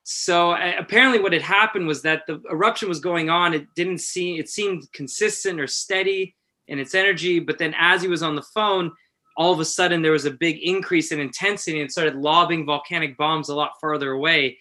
so 0.04 0.52
uh, 0.52 0.74
apparently, 0.78 1.18
what 1.18 1.32
had 1.32 1.42
happened 1.42 1.86
was 1.86 2.02
that 2.02 2.22
the 2.26 2.40
eruption 2.50 2.88
was 2.88 3.00
going 3.00 3.28
on. 3.28 3.54
It 3.54 3.66
didn't 3.74 3.98
seem 3.98 4.38
it 4.38 4.48
seemed 4.48 4.90
consistent 4.92 5.60
or 5.60 5.66
steady 5.66 6.36
in 6.68 6.78
its 6.78 6.94
energy, 6.94 7.38
but 7.38 7.58
then 7.58 7.74
as 7.78 8.02
he 8.02 8.08
was 8.08 8.22
on 8.22 8.36
the 8.36 8.42
phone, 8.42 8.92
all 9.36 9.52
of 9.52 9.60
a 9.60 9.64
sudden 9.64 10.02
there 10.02 10.12
was 10.12 10.24
a 10.24 10.30
big 10.30 10.58
increase 10.62 11.12
in 11.12 11.20
intensity 11.20 11.80
and 11.80 11.90
started 11.90 12.16
lobbing 12.16 12.64
volcanic 12.64 13.16
bombs 13.16 13.48
a 13.48 13.54
lot 13.54 13.72
farther 13.80 14.12
away. 14.12 14.58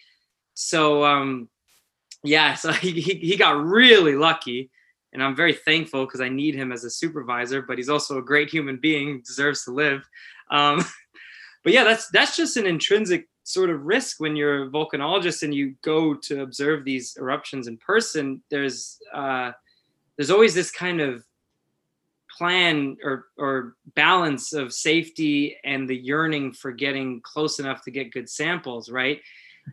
So 0.55 1.05
um, 1.05 1.49
yeah, 2.23 2.55
so 2.55 2.71
he, 2.73 2.91
he, 2.91 3.13
he 3.15 3.37
got 3.37 3.63
really 3.63 4.15
lucky, 4.15 4.69
and 5.15 5.23
I'm 5.23 5.35
very 5.35 5.53
thankful 5.53 6.05
because 6.05 6.19
I 6.19 6.27
need 6.27 6.55
him 6.55 6.73
as 6.73 6.83
a 6.83 6.89
supervisor. 6.89 7.61
But 7.61 7.77
he's 7.77 7.87
also 7.87 8.17
a 8.17 8.21
great 8.21 8.49
human 8.49 8.75
being, 8.75 9.21
deserves 9.25 9.63
to 9.63 9.71
live. 9.71 10.07
Um, 10.51 10.83
but 11.63 11.71
yeah, 11.71 11.85
that's 11.85 12.09
that's 12.09 12.35
just 12.35 12.57
an 12.57 12.67
intrinsic 12.67 13.29
sort 13.43 13.69
of 13.69 13.83
risk 13.83 14.19
when 14.19 14.35
you're 14.35 14.63
a 14.63 14.69
volcanologist 14.69 15.41
and 15.43 15.55
you 15.55 15.75
go 15.83 16.15
to 16.15 16.41
observe 16.41 16.83
these 16.83 17.15
eruptions 17.17 17.67
in 17.67 17.77
person. 17.77 18.43
There's 18.51 18.99
uh, 19.13 19.53
there's 20.17 20.31
always 20.31 20.53
this 20.53 20.69
kind 20.69 20.99
of 20.99 21.23
plan 22.37 22.97
or 23.01 23.27
or 23.37 23.75
balance 23.95 24.51
of 24.51 24.73
safety 24.73 25.55
and 25.63 25.87
the 25.87 25.95
yearning 25.95 26.51
for 26.51 26.73
getting 26.73 27.21
close 27.21 27.57
enough 27.59 27.81
to 27.83 27.91
get 27.91 28.11
good 28.11 28.29
samples 28.29 28.89
right 28.89 29.21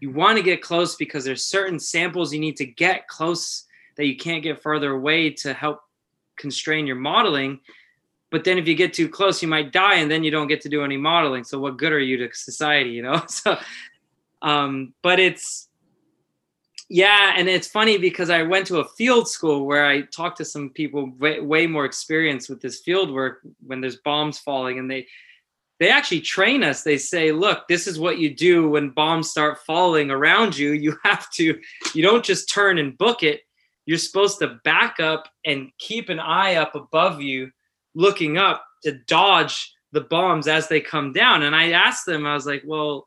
you 0.00 0.10
want 0.10 0.38
to 0.38 0.44
get 0.44 0.62
close 0.62 0.94
because 0.94 1.24
there's 1.24 1.44
certain 1.44 1.80
samples 1.80 2.32
you 2.32 2.38
need 2.38 2.56
to 2.56 2.64
get 2.64 3.08
close 3.08 3.64
that 3.96 4.06
you 4.06 4.16
can't 4.16 4.42
get 4.42 4.62
further 4.62 4.92
away 4.92 5.30
to 5.30 5.52
help 5.52 5.80
constrain 6.36 6.86
your 6.86 6.96
modeling 6.96 7.60
but 8.30 8.44
then 8.44 8.56
if 8.56 8.66
you 8.66 8.74
get 8.74 8.92
too 8.92 9.08
close 9.08 9.42
you 9.42 9.48
might 9.48 9.72
die 9.72 9.96
and 9.96 10.10
then 10.10 10.24
you 10.24 10.30
don't 10.30 10.48
get 10.48 10.60
to 10.60 10.68
do 10.68 10.84
any 10.84 10.96
modeling 10.96 11.44
so 11.44 11.58
what 11.58 11.76
good 11.76 11.92
are 11.92 12.00
you 12.00 12.16
to 12.16 12.28
society 12.34 12.90
you 12.90 13.02
know 13.02 13.22
so 13.28 13.56
um 14.42 14.92
but 15.02 15.20
it's 15.20 15.68
yeah, 16.94 17.32
and 17.38 17.48
it's 17.48 17.68
funny 17.68 17.96
because 17.96 18.28
I 18.28 18.42
went 18.42 18.66
to 18.66 18.80
a 18.80 18.84
field 18.84 19.26
school 19.26 19.64
where 19.64 19.86
I 19.86 20.02
talked 20.02 20.36
to 20.36 20.44
some 20.44 20.68
people 20.68 21.10
way, 21.18 21.40
way 21.40 21.66
more 21.66 21.86
experienced 21.86 22.50
with 22.50 22.60
this 22.60 22.80
field 22.80 23.10
work 23.10 23.40
when 23.66 23.80
there's 23.80 23.96
bombs 23.96 24.38
falling, 24.38 24.78
and 24.78 24.90
they 24.90 25.06
they 25.80 25.88
actually 25.88 26.20
train 26.20 26.62
us. 26.62 26.82
They 26.82 26.98
say, 26.98 27.32
"Look, 27.32 27.66
this 27.66 27.86
is 27.86 27.98
what 27.98 28.18
you 28.18 28.34
do 28.34 28.68
when 28.68 28.90
bombs 28.90 29.30
start 29.30 29.60
falling 29.66 30.10
around 30.10 30.54
you. 30.58 30.72
You 30.72 30.98
have 31.02 31.30
to, 31.30 31.58
you 31.94 32.02
don't 32.02 32.22
just 32.22 32.52
turn 32.52 32.76
and 32.76 32.98
book 32.98 33.22
it. 33.22 33.40
You're 33.86 33.98
supposed 33.98 34.38
to 34.40 34.58
back 34.64 35.00
up 35.00 35.28
and 35.44 35.70
keep 35.78 36.08
an 36.08 36.20
eye 36.20 36.56
up 36.56 36.74
above 36.74 37.20
you, 37.20 37.50
looking 37.94 38.38
up 38.38 38.64
to 38.84 38.98
dodge 39.06 39.72
the 39.92 40.02
bombs 40.02 40.48
as 40.48 40.68
they 40.68 40.80
come 40.80 41.12
down." 41.12 41.42
And 41.42 41.54
I 41.54 41.72
asked 41.72 42.06
them, 42.06 42.26
I 42.26 42.34
was 42.34 42.46
like, 42.46 42.62
"Well." 42.64 43.06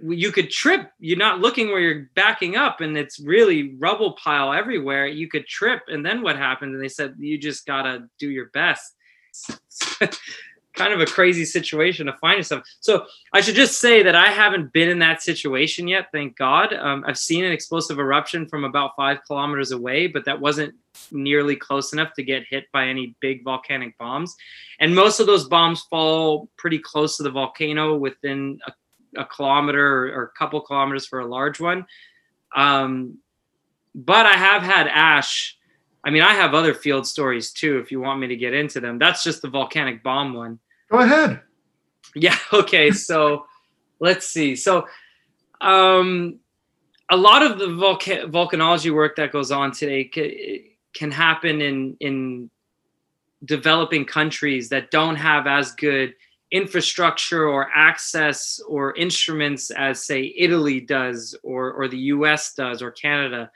you 0.00 0.30
could 0.30 0.48
trip 0.48 0.92
you're 1.00 1.18
not 1.18 1.40
looking 1.40 1.68
where 1.68 1.80
you're 1.80 2.08
backing 2.14 2.54
up 2.54 2.80
and 2.80 2.96
it's 2.96 3.18
really 3.18 3.74
rubble 3.78 4.12
pile 4.12 4.52
everywhere 4.52 5.08
you 5.08 5.28
could 5.28 5.44
trip 5.46 5.82
and 5.88 6.06
then 6.06 6.22
what 6.22 6.36
happened 6.36 6.72
and 6.72 6.80
they 6.80 6.88
said 6.88 7.16
you 7.18 7.36
just 7.36 7.66
gotta 7.66 8.08
do 8.16 8.30
your 8.30 8.46
best 8.50 8.94
kind 10.78 10.92
of 10.92 11.00
a 11.00 11.06
crazy 11.06 11.44
situation 11.44 12.06
to 12.06 12.12
find 12.14 12.38
yourself 12.38 12.62
so 12.80 13.04
i 13.32 13.40
should 13.40 13.54
just 13.54 13.80
say 13.80 14.02
that 14.02 14.14
i 14.14 14.28
haven't 14.28 14.72
been 14.72 14.88
in 14.88 14.98
that 14.98 15.20
situation 15.22 15.86
yet 15.86 16.06
thank 16.12 16.36
god 16.36 16.72
um, 16.72 17.04
i've 17.06 17.18
seen 17.18 17.44
an 17.44 17.52
explosive 17.52 17.98
eruption 17.98 18.48
from 18.48 18.64
about 18.64 18.92
five 18.96 19.18
kilometers 19.26 19.72
away 19.72 20.06
but 20.06 20.24
that 20.24 20.40
wasn't 20.40 20.74
nearly 21.12 21.54
close 21.54 21.92
enough 21.92 22.12
to 22.14 22.22
get 22.22 22.44
hit 22.48 22.64
by 22.72 22.86
any 22.86 23.14
big 23.20 23.44
volcanic 23.44 23.96
bombs 23.98 24.34
and 24.80 24.94
most 24.94 25.20
of 25.20 25.26
those 25.26 25.48
bombs 25.48 25.82
fall 25.90 26.48
pretty 26.56 26.78
close 26.78 27.16
to 27.16 27.22
the 27.22 27.30
volcano 27.30 27.96
within 27.96 28.58
a 28.66 28.72
a 29.16 29.24
kilometer 29.24 30.14
or, 30.14 30.24
a 30.24 30.38
couple 30.38 30.60
kilometers 30.60 31.06
for 31.06 31.20
a 31.20 31.26
large 31.26 31.60
one. 31.60 31.86
Um, 32.54 33.18
but 33.94 34.26
I 34.26 34.34
have 34.34 34.62
had 34.62 34.86
ash. 34.86 35.56
I 36.04 36.10
mean, 36.10 36.22
I 36.22 36.34
have 36.34 36.54
other 36.54 36.74
field 36.74 37.06
stories 37.06 37.52
too. 37.52 37.78
If 37.78 37.90
you 37.90 38.00
want 38.00 38.20
me 38.20 38.28
to 38.28 38.36
get 38.36 38.54
into 38.54 38.80
them, 38.80 38.98
that's 38.98 39.24
just 39.24 39.42
the 39.42 39.48
volcanic 39.48 40.02
bomb 40.02 40.34
one. 40.34 40.60
Go 40.90 40.98
ahead. 40.98 41.40
Yeah. 42.14 42.36
Okay. 42.52 42.90
So 42.90 43.46
let's 44.00 44.28
see. 44.28 44.56
So, 44.56 44.86
um, 45.60 46.38
a 47.10 47.16
lot 47.16 47.42
of 47.42 47.58
the 47.58 47.66
volca- 47.66 48.30
volcanology 48.30 48.94
work 48.94 49.16
that 49.16 49.32
goes 49.32 49.50
on 49.50 49.72
today 49.72 50.04
can, 50.04 50.30
can 50.94 51.10
happen 51.10 51.60
in 51.60 51.96
in 52.00 52.50
developing 53.44 54.04
countries 54.04 54.68
that 54.68 54.90
don't 54.90 55.16
have 55.16 55.46
as 55.46 55.72
good 55.72 56.14
infrastructure 56.50 57.46
or 57.46 57.68
access 57.74 58.60
or 58.66 58.94
instruments 58.96 59.70
as 59.70 60.04
say 60.04 60.34
Italy 60.36 60.80
does 60.80 61.36
or 61.42 61.72
or 61.72 61.88
the 61.88 61.98
US 62.14 62.54
does 62.54 62.82
or 62.82 62.90
Canada. 62.90 63.50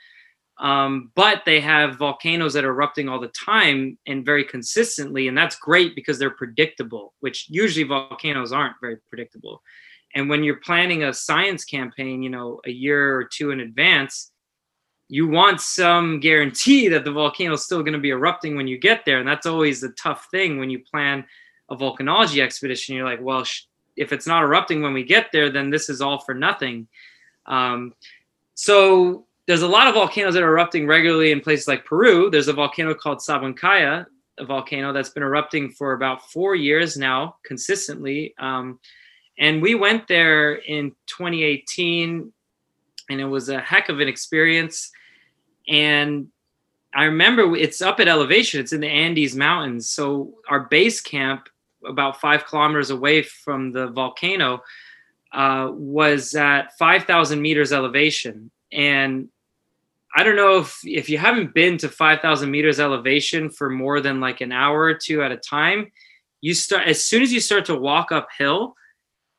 Um, 0.59 1.11
but 1.15 1.43
they 1.45 1.59
have 1.61 1.97
volcanoes 1.97 2.53
that 2.53 2.63
are 2.63 2.69
erupting 2.69 3.09
all 3.09 3.19
the 3.19 3.29
time 3.29 3.97
and 4.05 4.25
very 4.25 4.43
consistently, 4.43 5.27
and 5.27 5.37
that's 5.37 5.55
great 5.55 5.95
because 5.95 6.19
they're 6.19 6.29
predictable, 6.29 7.13
which 7.21 7.47
usually 7.49 7.85
volcanoes 7.85 8.51
aren't 8.51 8.75
very 8.79 8.97
predictable. 9.09 9.61
And 10.15 10.29
when 10.29 10.43
you're 10.43 10.57
planning 10.57 11.03
a 11.03 11.13
science 11.13 11.65
campaign, 11.65 12.21
you 12.21 12.29
know, 12.29 12.61
a 12.65 12.71
year 12.71 13.15
or 13.15 13.23
two 13.23 13.49
in 13.49 13.61
advance, 13.61 14.31
you 15.09 15.27
want 15.27 15.59
some 15.59 16.19
guarantee 16.19 16.87
that 16.89 17.03
the 17.03 17.11
volcano 17.11 17.53
is 17.53 17.65
still 17.65 17.81
going 17.81 17.93
to 17.93 17.99
be 17.99 18.11
erupting 18.11 18.55
when 18.55 18.67
you 18.67 18.77
get 18.77 19.05
there, 19.05 19.19
and 19.19 19.27
that's 19.27 19.47
always 19.47 19.81
the 19.81 19.89
tough 19.89 20.27
thing 20.31 20.59
when 20.59 20.69
you 20.69 20.79
plan 20.79 21.25
a 21.69 21.75
volcanology 21.75 22.41
expedition, 22.41 22.95
you're 22.95 23.05
like, 23.05 23.21
well, 23.21 23.43
sh- 23.43 23.63
if 23.95 24.11
it's 24.11 24.27
not 24.27 24.43
erupting 24.43 24.81
when 24.81 24.93
we 24.93 25.03
get 25.03 25.27
there, 25.31 25.49
then 25.49 25.69
this 25.69 25.89
is 25.89 26.01
all 26.01 26.19
for 26.19 26.33
nothing. 26.33 26.87
Um, 27.45 27.93
so 28.55 29.25
there's 29.47 29.61
a 29.61 29.67
lot 29.67 29.87
of 29.87 29.93
volcanoes 29.93 30.33
that 30.33 30.43
are 30.43 30.49
erupting 30.49 30.87
regularly 30.87 31.31
in 31.31 31.41
places 31.41 31.67
like 31.67 31.85
Peru. 31.85 32.29
There's 32.29 32.47
a 32.47 32.53
volcano 32.53 32.93
called 32.93 33.19
Sabancaya, 33.19 34.05
a 34.39 34.45
volcano 34.45 34.93
that's 34.93 35.09
been 35.09 35.23
erupting 35.23 35.71
for 35.71 35.93
about 35.93 36.29
four 36.31 36.55
years 36.55 36.97
now, 36.97 37.37
consistently. 37.45 38.33
Um, 38.39 38.79
and 39.37 39.61
we 39.61 39.75
went 39.75 40.07
there 40.07 40.55
in 40.55 40.91
2018, 41.07 42.31
and 43.09 43.21
it 43.21 43.25
was 43.25 43.49
a 43.49 43.59
heck 43.59 43.89
of 43.89 43.99
an 43.99 44.07
experience. 44.07 44.91
And 45.67 46.27
I 46.95 47.05
remember 47.05 47.55
it's 47.55 47.81
up 47.81 47.99
at 47.99 48.07
elevation, 48.07 48.59
it's 48.59 48.73
in 48.73 48.81
the 48.81 48.87
Andes 48.87 49.35
Mountains. 49.35 49.89
So 49.89 50.35
our 50.47 50.61
base 50.61 51.01
camp 51.01 51.49
about 51.85 52.19
five 52.19 52.45
kilometers 52.45 52.89
away 52.89 53.23
from 53.23 53.71
the 53.71 53.87
volcano, 53.87 54.63
uh, 55.31 55.69
was 55.71 56.35
at 56.35 56.77
5,000 56.77 57.41
meters 57.41 57.73
elevation. 57.73 58.51
And 58.71 59.29
I 60.15 60.23
don't 60.23 60.35
know 60.35 60.59
if, 60.59 60.79
if 60.83 61.09
you 61.09 61.17
haven't 61.17 61.53
been 61.53 61.77
to 61.79 61.89
5,000 61.89 62.51
meters 62.51 62.79
elevation 62.79 63.49
for 63.49 63.69
more 63.69 63.99
than 63.99 64.19
like 64.19 64.41
an 64.41 64.51
hour 64.51 64.81
or 64.81 64.93
two 64.93 65.23
at 65.23 65.31
a 65.31 65.37
time, 65.37 65.91
you 66.41 66.53
start, 66.53 66.87
as 66.87 67.03
soon 67.03 67.23
as 67.23 67.33
you 67.33 67.39
start 67.39 67.65
to 67.65 67.75
walk 67.75 68.11
uphill, 68.11 68.75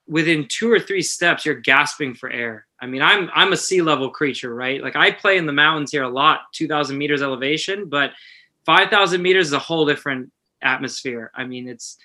within 0.06 0.46
two 0.48 0.70
or 0.70 0.78
three 0.78 1.02
steps, 1.02 1.46
you're 1.46 1.54
gasping 1.54 2.14
for 2.14 2.30
air. 2.30 2.66
I 2.80 2.86
mean, 2.86 3.02
I'm 3.02 3.30
I'm 3.34 3.52
a 3.52 3.56
sea 3.56 3.82
level 3.82 4.10
creature, 4.10 4.54
right? 4.54 4.82
Like 4.82 4.96
I 4.96 5.10
play 5.10 5.38
in 5.38 5.46
the 5.46 5.52
mountains 5.52 5.92
here 5.92 6.02
a 6.02 6.08
lot, 6.08 6.40
2,000 6.52 6.96
meters 6.96 7.22
elevation, 7.22 7.88
but 7.88 8.10
5,000 8.66 9.22
meters 9.22 9.48
is 9.48 9.52
a 9.52 9.58
whole 9.58 9.86
different 9.86 10.30
atmosphere. 10.62 11.30
I 11.34 11.44
mean, 11.44 11.68
it's 11.68 11.96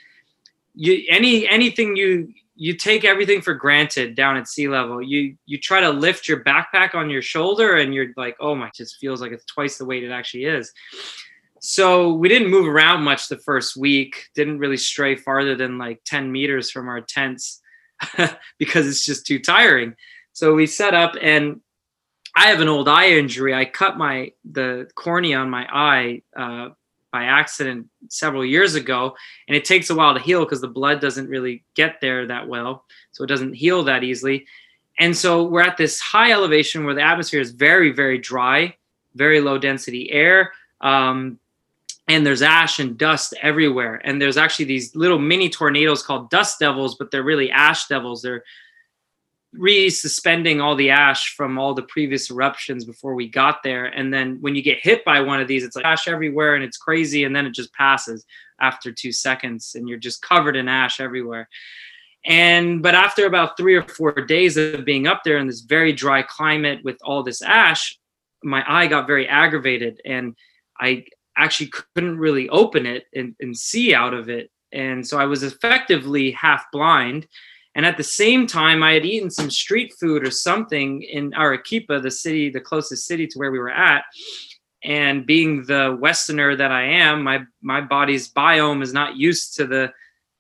you 0.76 1.04
any 1.10 1.48
anything 1.50 1.96
you 1.96 2.34
you 2.62 2.76
take 2.76 3.06
everything 3.06 3.42
for 3.42 3.54
granted 3.54 4.16
down 4.16 4.36
at 4.36 4.50
sea 4.50 4.68
level. 4.68 5.02
You 5.02 5.38
you 5.46 5.58
try 5.58 5.80
to 5.80 5.90
lift 5.90 6.28
your 6.28 6.44
backpack 6.44 6.94
on 6.94 7.10
your 7.10 7.22
shoulder 7.22 7.78
and 7.78 7.94
you're 7.94 8.08
like, 8.18 8.36
oh 8.42 8.54
my, 8.54 8.68
it 8.68 8.74
just 8.76 8.98
feels 8.98 9.22
like 9.22 9.32
it's 9.32 9.46
twice 9.46 9.78
the 9.78 9.86
weight 9.86 10.04
it 10.04 10.12
actually 10.12 10.44
is. 10.44 10.74
So 11.62 12.14
we 12.14 12.28
didn't 12.28 12.50
move 12.50 12.68
around 12.68 13.04
much 13.04 13.30
the 13.30 13.38
first 13.38 13.78
week. 13.78 14.26
Didn't 14.36 14.60
really 14.60 14.76
stray 14.76 15.16
farther 15.16 15.56
than 15.56 15.78
like 15.78 16.02
10 16.06 16.30
meters 16.30 16.70
from 16.70 16.90
our 16.90 17.00
tents 17.00 17.62
because 18.60 18.88
it's 18.88 19.06
just 19.06 19.26
too 19.26 19.40
tiring. 19.40 19.96
So 20.34 20.54
we 20.54 20.68
set 20.68 20.94
up 20.94 21.16
and 21.22 21.62
I 22.36 22.48
have 22.48 22.60
an 22.60 22.68
old 22.68 22.90
eye 22.90 23.12
injury. 23.12 23.56
I 23.56 23.64
cut 23.64 23.98
my 23.98 24.34
the 24.44 24.90
cornea 24.96 25.38
on 25.38 25.50
my 25.50 25.66
eye 25.72 26.24
uh, 26.36 26.70
by 27.12 27.24
accident 27.24 27.88
several 28.08 28.46
years 28.46 28.76
ago 28.76 29.16
and 29.48 29.56
it 29.58 29.66
takes 29.66 29.90
a 29.90 29.96
while 29.96 30.14
to 30.14 30.20
heal 30.20 30.44
because 30.46 30.62
the 30.62 30.68
blood 30.68 31.02
doesn't 31.02 31.28
really 31.28 31.64
get 31.76 32.00
there 32.02 32.28
that 32.28 32.48
well 32.48 32.86
so 33.12 33.24
it 33.24 33.28
doesn't 33.28 33.54
heal 33.54 33.84
that 33.84 34.04
easily 34.04 34.46
and 35.00 35.16
so 35.16 35.44
we're 35.44 35.62
at 35.62 35.78
this 35.78 36.00
high 36.00 36.32
elevation 36.32 36.84
where 36.84 36.96
the 36.96 37.02
atmosphere 37.02 37.42
is 37.42 37.52
very 37.52 37.92
very 37.92 38.18
dry 38.18 38.74
very 39.16 39.42
low 39.42 39.58
density 39.58 40.12
air 40.12 40.52
um, 40.82 41.40
and 42.10 42.26
there's 42.26 42.42
ash 42.42 42.80
and 42.80 42.98
dust 42.98 43.36
everywhere. 43.42 44.02
And 44.04 44.20
there's 44.20 44.36
actually 44.36 44.66
these 44.66 44.96
little 44.96 45.20
mini 45.20 45.48
tornadoes 45.48 46.02
called 46.02 46.32
dust 46.32 46.60
devils, 46.60 46.96
but 46.96 47.12
they're 47.12 47.24
really 47.24 47.52
ash 47.52 47.88
devils. 47.88 48.24
They're 48.24 48.44
resuspending 49.58 50.62
all 50.62 50.76
the 50.76 50.92
ash 50.92 51.34
from 51.36 51.58
all 51.58 51.74
the 51.74 51.84
previous 51.84 52.30
eruptions 52.30 52.86
before 52.86 53.16
we 53.16 53.28
got 53.28 53.64
there. 53.64 53.86
And 53.86 54.14
then 54.14 54.38
when 54.42 54.56
you 54.56 54.62
get 54.62 54.80
hit 54.80 55.04
by 55.04 55.22
one 55.22 55.42
of 55.42 55.48
these, 55.48 55.64
it's 55.64 55.76
like 55.76 55.86
ash 55.86 56.08
everywhere 56.08 56.56
and 56.56 56.64
it's 56.64 56.78
crazy. 56.78 57.24
And 57.24 57.36
then 57.36 57.48
it 57.48 57.54
just 57.54 57.74
passes 57.74 58.26
after 58.62 58.92
two 58.92 59.12
seconds 59.12 59.74
and 59.76 59.90
you're 59.90 59.98
just 59.98 60.22
covered 60.22 60.56
in 60.56 60.68
ash 60.68 61.00
everywhere. 61.00 61.50
And 62.26 62.84
but 62.84 62.96
after 62.96 63.26
about 63.26 63.58
three 63.58 63.76
or 63.76 63.84
four 63.84 64.12
days 64.12 64.58
of 64.58 64.86
being 64.86 65.08
up 65.08 65.24
there 65.24 65.38
in 65.38 65.48
this 65.48 65.62
very 65.62 65.94
dry 65.94 66.22
climate 66.22 66.82
with 66.84 66.98
all 67.04 67.24
this 67.24 67.42
ash, 67.42 67.98
my 68.44 68.64
eye 68.68 68.88
got 68.88 69.08
very 69.08 69.28
aggravated 69.28 70.02
and 70.06 70.36
I 70.80 71.06
actually 71.38 71.72
couldn't 71.96 72.20
really 72.20 72.50
open 72.50 72.86
it 72.86 73.06
and, 73.16 73.36
and 73.40 73.58
see 73.58 73.96
out 73.96 74.14
of 74.14 74.30
it. 74.30 74.52
And 74.72 75.08
so 75.08 75.18
I 75.18 75.26
was 75.26 75.44
effectively 75.44 76.32
half 76.32 76.66
blind 76.72 77.28
and 77.80 77.86
at 77.86 77.96
the 77.96 78.04
same 78.04 78.46
time, 78.46 78.84
I 78.84 78.92
had 78.92 79.06
eaten 79.06 79.32
some 79.32 79.50
street 79.50 79.94
food 79.98 80.28
or 80.28 80.32
something 80.32 81.02
in 81.02 81.34
Arequipa, 81.34 82.02
the 82.02 82.12
city, 82.12 82.50
the 82.50 82.60
closest 82.60 83.06
city 83.06 83.26
to 83.26 83.40
where 83.40 83.52
we 83.52 83.58
were 83.58 83.70
at. 83.70 84.04
And 84.84 85.26
being 85.26 85.64
the 85.64 85.98
Westerner 85.98 86.58
that 86.58 86.74
I 86.74 86.84
am, 86.84 87.24
my 87.24 87.46
my 87.62 87.80
body's 87.80 88.34
biome 88.34 88.84
is 88.84 88.92
not 88.92 89.16
used 89.16 89.56
to 89.56 89.66
the 89.66 89.94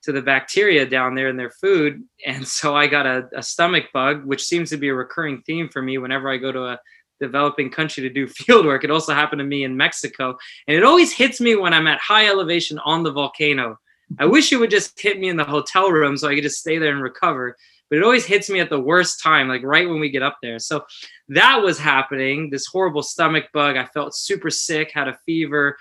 to 0.03 0.11
the 0.11 0.21
bacteria 0.21 0.85
down 0.85 1.15
there 1.15 1.29
in 1.29 1.37
their 1.37 1.49
food. 1.49 2.03
And 2.25 2.45
so 2.45 2.75
I 2.75 2.87
got 2.87 3.05
a, 3.05 3.29
a 3.33 3.41
stomach 3.41 3.85
bug, 3.93 4.25
which 4.25 4.43
seems 4.43 4.69
to 4.71 4.77
be 4.77 4.89
a 4.89 4.93
recurring 4.93 5.41
theme 5.43 5.69
for 5.69 5.81
me 5.81 5.97
whenever 5.97 6.29
I 6.29 6.35
go 6.35 6.51
to 6.51 6.65
a 6.65 6.79
developing 7.21 7.69
country 7.69 8.03
to 8.03 8.09
do 8.09 8.27
field 8.39 8.65
work. 8.65 8.83
It 8.83 8.91
also 8.91 9.13
happened 9.13 9.39
to 9.39 9.45
me 9.45 9.63
in 9.63 9.77
Mexico. 9.77 10.37
And 10.67 10.75
it 10.75 10.83
always 10.83 11.13
hits 11.13 11.39
me 11.39 11.55
when 11.55 11.73
I'm 11.73 11.87
at 11.87 12.01
high 12.01 12.27
elevation 12.27 12.79
on 12.79 13.03
the 13.03 13.13
volcano 13.13 13.79
I 14.17 14.25
wish 14.25 14.51
it 14.51 14.57
would 14.57 14.71
just 14.71 14.99
hit 14.99 15.19
me 15.19 15.29
in 15.29 15.37
the 15.37 15.43
hotel 15.43 15.91
room 15.91 16.17
so 16.17 16.27
I 16.27 16.35
could 16.35 16.43
just 16.43 16.59
stay 16.59 16.77
there 16.77 16.93
and 16.93 17.03
recover. 17.03 17.55
But 17.89 17.97
it 17.97 18.03
always 18.03 18.25
hits 18.25 18.49
me 18.49 18.59
at 18.59 18.69
the 18.69 18.79
worst 18.79 19.21
time, 19.21 19.47
like 19.47 19.63
right 19.63 19.87
when 19.87 19.99
we 19.99 20.09
get 20.09 20.23
up 20.23 20.37
there. 20.41 20.59
So 20.59 20.85
that 21.29 21.61
was 21.61 21.79
happening. 21.79 22.49
This 22.49 22.67
horrible 22.67 23.03
stomach 23.03 23.45
bug. 23.53 23.77
I 23.77 23.85
felt 23.85 24.15
super 24.15 24.49
sick, 24.49 24.91
had 24.91 25.07
a 25.07 25.17
fever, 25.25 25.77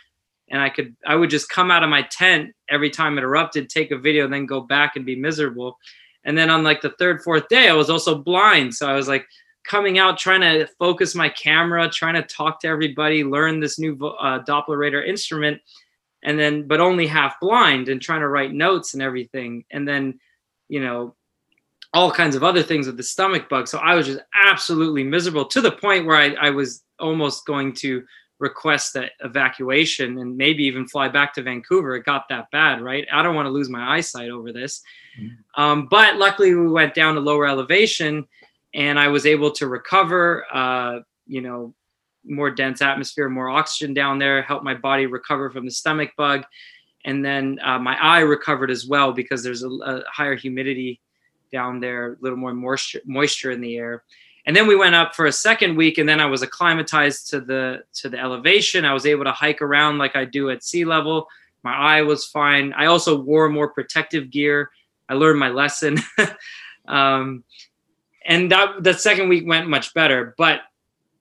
and 0.50 0.60
I 0.60 0.70
could 0.70 0.96
I 1.06 1.16
would 1.16 1.30
just 1.30 1.48
come 1.48 1.70
out 1.70 1.82
of 1.82 1.90
my 1.90 2.02
tent 2.02 2.54
every 2.68 2.90
time 2.90 3.18
it 3.18 3.24
erupted, 3.24 3.68
take 3.68 3.90
a 3.90 3.98
video, 3.98 4.24
and 4.24 4.32
then 4.32 4.46
go 4.46 4.60
back 4.60 4.96
and 4.96 5.04
be 5.04 5.16
miserable. 5.16 5.78
And 6.24 6.36
then 6.36 6.50
on 6.50 6.64
like 6.64 6.80
the 6.80 6.94
third, 6.98 7.22
fourth 7.22 7.48
day, 7.48 7.68
I 7.68 7.74
was 7.74 7.90
also 7.90 8.18
blind. 8.18 8.74
So 8.74 8.88
I 8.88 8.94
was 8.94 9.08
like 9.08 9.26
coming 9.64 9.98
out, 9.98 10.18
trying 10.18 10.40
to 10.40 10.66
focus 10.78 11.14
my 11.14 11.28
camera, 11.28 11.88
trying 11.90 12.14
to 12.14 12.22
talk 12.22 12.60
to 12.60 12.68
everybody, 12.68 13.22
learn 13.22 13.60
this 13.60 13.78
new 13.78 13.94
uh, 13.94 14.42
Doppler 14.44 14.78
radar 14.78 15.02
instrument 15.02 15.60
and 16.22 16.38
then 16.38 16.66
but 16.66 16.80
only 16.80 17.06
half 17.06 17.38
blind 17.40 17.88
and 17.88 18.00
trying 18.00 18.20
to 18.20 18.28
write 18.28 18.52
notes 18.52 18.94
and 18.94 19.02
everything. 19.02 19.64
And 19.70 19.86
then 19.86 20.18
you 20.68 20.80
know 20.80 21.14
all 21.94 22.10
kinds 22.10 22.36
of 22.36 22.44
other 22.44 22.62
things 22.62 22.86
with 22.86 22.96
the 22.96 23.02
stomach 23.02 23.48
bug. 23.48 23.66
So 23.66 23.78
i 23.78 23.94
was 23.94 24.06
just 24.06 24.20
absolutely 24.44 25.04
miserable 25.04 25.46
to 25.46 25.60
the 25.60 25.72
point 25.72 26.06
where 26.06 26.16
i, 26.16 26.34
I 26.34 26.50
was 26.50 26.82
almost 26.98 27.46
going 27.46 27.72
to 27.74 28.04
request 28.38 28.94
that 28.94 29.12
evacuation 29.24 30.18
and 30.18 30.36
maybe 30.36 30.62
even 30.64 30.86
fly 30.86 31.08
back 31.08 31.34
to 31.34 31.42
vancouver. 31.42 31.96
It 31.96 32.04
got 32.04 32.28
that 32.28 32.50
bad 32.52 32.80
right? 32.80 33.06
I 33.12 33.22
don't 33.22 33.34
want 33.34 33.46
to 33.46 33.50
lose 33.50 33.68
my 33.68 33.96
eyesight 33.96 34.30
over 34.30 34.52
this. 34.52 34.82
Mm-hmm. 35.18 35.62
um, 35.62 35.88
but 35.90 36.16
luckily 36.16 36.54
we 36.54 36.68
went 36.68 36.94
down 36.94 37.14
to 37.14 37.20
lower 37.20 37.46
elevation 37.46 38.26
and 38.74 38.98
i 38.98 39.08
was 39.08 39.24
able 39.26 39.50
to 39.52 39.66
recover 39.66 40.44
uh, 40.52 41.00
you 41.26 41.40
know 41.40 41.74
more 42.28 42.50
dense 42.50 42.82
atmosphere, 42.82 43.28
more 43.28 43.48
oxygen 43.48 43.94
down 43.94 44.18
there, 44.18 44.42
helped 44.42 44.64
my 44.64 44.74
body 44.74 45.06
recover 45.06 45.50
from 45.50 45.64
the 45.64 45.70
stomach 45.70 46.10
bug. 46.16 46.44
And 47.04 47.24
then 47.24 47.58
uh, 47.62 47.78
my 47.78 47.96
eye 48.00 48.20
recovered 48.20 48.70
as 48.70 48.86
well 48.86 49.12
because 49.12 49.42
there's 49.42 49.62
a, 49.62 49.68
a, 49.68 50.02
higher 50.10 50.36
humidity 50.36 51.00
down 51.52 51.80
there, 51.80 52.12
a 52.12 52.16
little 52.20 52.38
more 52.38 52.52
moisture, 52.52 53.00
moisture 53.04 53.50
in 53.50 53.60
the 53.60 53.76
air. 53.76 54.02
And 54.46 54.56
then 54.56 54.66
we 54.66 54.76
went 54.76 54.94
up 54.94 55.14
for 55.14 55.26
a 55.26 55.32
second 55.32 55.76
week, 55.76 55.98
and 55.98 56.08
then 56.08 56.20
I 56.20 56.26
was 56.26 56.42
acclimatized 56.42 57.28
to 57.30 57.40
the 57.40 57.82
to 57.94 58.08
the 58.08 58.18
elevation. 58.18 58.84
I 58.84 58.94
was 58.94 59.04
able 59.04 59.24
to 59.24 59.32
hike 59.32 59.60
around 59.60 59.98
like 59.98 60.16
I 60.16 60.24
do 60.24 60.48
at 60.50 60.64
sea 60.64 60.86
level. 60.86 61.28
My 61.62 61.74
eye 61.74 62.02
was 62.02 62.24
fine. 62.24 62.72
I 62.72 62.86
also 62.86 63.20
wore 63.20 63.48
more 63.50 63.68
protective 63.68 64.30
gear. 64.30 64.70
I 65.08 65.14
learned 65.14 65.38
my 65.38 65.50
lesson. 65.50 65.98
um, 66.88 67.44
and 68.24 68.50
that 68.52 68.82
the 68.82 68.94
second 68.94 69.28
week 69.28 69.46
went 69.46 69.68
much 69.68 69.92
better. 69.94 70.34
But 70.38 70.60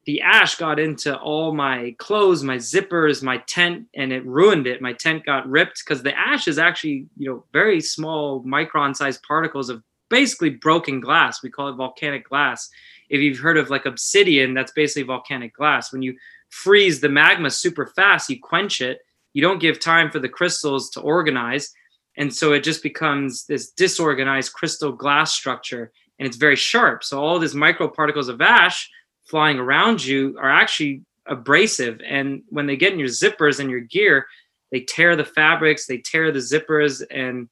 the 0.07 0.21
ash 0.21 0.55
got 0.55 0.79
into 0.79 1.17
all 1.19 1.53
my 1.53 1.93
clothes, 1.99 2.41
my 2.41 2.55
zippers, 2.55 3.21
my 3.21 3.39
tent, 3.39 3.87
and 3.93 4.13
it 4.13 4.25
ruined 4.25 4.65
it. 4.65 4.81
My 4.81 4.93
tent 4.93 5.25
got 5.25 5.47
ripped 5.49 5.83
because 5.85 6.01
the 6.01 6.17
ash 6.17 6.47
is 6.47 6.57
actually, 6.57 7.07
you 7.17 7.29
know, 7.29 7.43
very 7.51 7.81
small 7.81 8.41
micron-sized 8.45 9.21
particles 9.23 9.69
of 9.69 9.83
basically 10.09 10.51
broken 10.51 11.01
glass. 11.01 11.43
We 11.43 11.49
call 11.49 11.67
it 11.67 11.75
volcanic 11.75 12.29
glass. 12.29 12.69
If 13.09 13.19
you've 13.19 13.37
heard 13.37 13.57
of 13.57 13.69
like 13.69 13.85
obsidian, 13.85 14.53
that's 14.53 14.71
basically 14.71 15.03
volcanic 15.03 15.53
glass. 15.53 15.91
When 15.91 16.01
you 16.01 16.15
freeze 16.51 17.01
the 17.01 17.09
magma 17.09 17.51
super 17.51 17.87
fast, 17.87 18.29
you 18.29 18.39
quench 18.41 18.79
it. 18.79 18.99
You 19.33 19.41
don't 19.41 19.59
give 19.59 19.77
time 19.77 20.09
for 20.09 20.19
the 20.19 20.29
crystals 20.29 20.89
to 20.91 21.01
organize. 21.01 21.73
And 22.15 22.33
so 22.33 22.53
it 22.53 22.63
just 22.63 22.81
becomes 22.81 23.45
this 23.45 23.71
disorganized 23.71 24.53
crystal 24.53 24.93
glass 24.93 25.33
structure 25.33 25.91
and 26.17 26.25
it's 26.25 26.37
very 26.37 26.55
sharp. 26.55 27.03
So 27.03 27.21
all 27.21 27.39
these 27.39 27.53
microparticles 27.53 28.29
of 28.29 28.39
ash 28.39 28.89
flying 29.27 29.59
around 29.59 30.03
you 30.03 30.37
are 30.39 30.49
actually 30.49 31.03
abrasive. 31.25 32.01
And 32.05 32.43
when 32.49 32.65
they 32.65 32.77
get 32.77 32.93
in 32.93 32.99
your 32.99 33.09
zippers 33.09 33.59
and 33.59 33.69
your 33.69 33.81
gear, 33.81 34.27
they 34.71 34.81
tear 34.81 35.15
the 35.15 35.25
fabrics, 35.25 35.85
they 35.85 35.97
tear 35.97 36.31
the 36.31 36.39
zippers, 36.39 37.03
and 37.11 37.49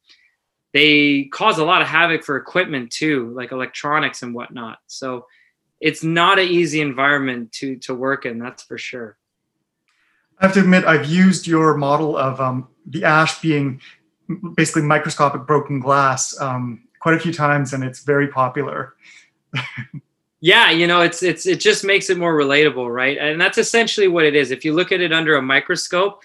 they 0.73 1.25
cause 1.25 1.57
a 1.57 1.65
lot 1.65 1.81
of 1.81 1.87
havoc 1.87 2.23
for 2.23 2.37
equipment 2.37 2.91
too, 2.91 3.31
like 3.35 3.51
electronics 3.51 4.23
and 4.23 4.33
whatnot. 4.33 4.79
So 4.87 5.25
it's 5.79 6.03
not 6.03 6.39
an 6.39 6.47
easy 6.47 6.81
environment 6.81 7.51
to 7.53 7.77
to 7.77 7.93
work 7.93 8.25
in, 8.25 8.39
that's 8.39 8.63
for 8.63 8.77
sure. 8.77 9.17
I 10.39 10.45
have 10.45 10.53
to 10.55 10.61
admit, 10.61 10.83
I've 10.83 11.05
used 11.05 11.47
your 11.47 11.77
model 11.77 12.17
of 12.17 12.41
um, 12.41 12.67
the 12.85 13.05
ash 13.05 13.39
being 13.39 13.79
basically 14.55 14.81
microscopic 14.81 15.45
broken 15.47 15.79
glass 15.79 16.39
um, 16.41 16.87
quite 16.99 17.15
a 17.15 17.19
few 17.19 17.31
times, 17.31 17.71
and 17.71 17.83
it's 17.83 18.03
very 18.03 18.27
popular. 18.27 18.95
yeah 20.41 20.69
you 20.71 20.87
know 20.87 21.01
it's 21.01 21.23
it's 21.23 21.45
it 21.45 21.59
just 21.59 21.83
makes 21.83 22.09
it 22.09 22.17
more 22.17 22.37
relatable 22.37 22.93
right? 22.93 23.17
And 23.17 23.39
that's 23.39 23.57
essentially 23.57 24.07
what 24.07 24.25
it 24.25 24.35
is. 24.35 24.51
If 24.51 24.65
you 24.65 24.73
look 24.73 24.91
at 24.91 25.01
it 25.01 25.13
under 25.13 25.35
a 25.35 25.41
microscope 25.41 26.21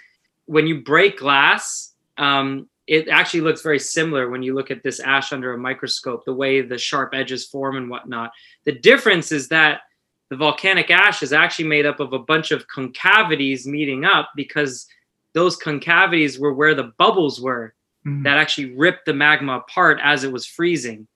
when 0.46 0.66
you 0.66 0.82
break 0.82 1.18
glass 1.18 1.92
um, 2.18 2.68
it 2.90 3.08
actually 3.08 3.42
looks 3.42 3.62
very 3.62 3.78
similar 3.78 4.28
when 4.28 4.42
you 4.42 4.52
look 4.52 4.72
at 4.72 4.82
this 4.82 4.98
ash 4.98 5.32
under 5.32 5.54
a 5.54 5.58
microscope 5.58 6.24
the 6.24 6.34
way 6.34 6.60
the 6.60 6.76
sharp 6.76 7.14
edges 7.14 7.46
form 7.46 7.76
and 7.76 7.88
whatnot. 7.88 8.32
The 8.64 8.72
difference 8.72 9.30
is 9.30 9.46
that 9.48 9.82
the 10.28 10.36
volcanic 10.36 10.90
ash 10.90 11.22
is 11.22 11.32
actually 11.32 11.68
made 11.68 11.86
up 11.86 12.00
of 12.00 12.12
a 12.12 12.18
bunch 12.18 12.50
of 12.50 12.66
concavities 12.66 13.64
meeting 13.64 14.04
up 14.04 14.30
because 14.34 14.86
those 15.34 15.56
concavities 15.56 16.40
were 16.40 16.52
where 16.52 16.74
the 16.74 16.92
bubbles 16.98 17.40
were 17.40 17.74
mm. 18.04 18.24
that 18.24 18.38
actually 18.38 18.74
ripped 18.74 19.06
the 19.06 19.14
magma 19.14 19.58
apart 19.58 20.00
as 20.02 20.24
it 20.24 20.32
was 20.32 20.44
freezing 20.44 21.06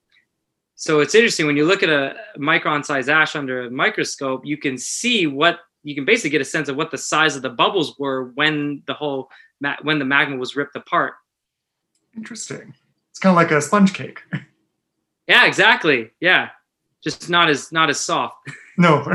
so 0.77 1.01
it's 1.01 1.15
interesting 1.15 1.47
when 1.47 1.57
you 1.57 1.67
look 1.67 1.83
at 1.83 1.89
a 1.89 2.17
micron 2.39 2.85
size 2.85 3.09
ash 3.09 3.37
under 3.37 3.67
a 3.67 3.71
microscope, 3.71 4.43
you 4.45 4.57
can 4.57 4.77
see 4.77 5.27
what 5.27 5.61
you 5.83 5.95
can 5.95 6.05
basically 6.05 6.31
get 6.31 6.41
a 6.41 6.45
sense 6.47 6.69
of 6.69 6.77
what 6.77 6.91
the 6.91 6.99
size 6.99 7.37
of 7.37 7.43
the 7.43 7.51
bubbles 7.51 7.99
were 7.99 8.33
when 8.35 8.83
the 8.87 8.95
whole 8.95 9.29
when 9.83 9.99
the 9.99 10.05
magma 10.05 10.37
was 10.37 10.57
ripped 10.57 10.77
apart. 10.77 11.15
Interesting. 12.17 12.75
It's 13.11 13.19
kind 13.19 13.33
of 13.33 13.37
like 13.37 13.51
a 13.51 13.61
sponge 13.61 13.95
cake. 13.95 14.21
Yeah, 15.27 15.47
exactly. 15.47 16.11
Yeah, 16.21 16.51
just 17.03 17.31
not 17.31 17.49
as 17.49 17.73
not 17.73 17.89
as 17.89 17.99
soft. 17.99 18.37
no. 18.77 19.11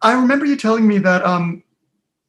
I 0.00 0.12
remember 0.14 0.46
you 0.46 0.56
telling 0.56 0.88
me 0.88 0.96
that 0.96 1.22
um, 1.26 1.62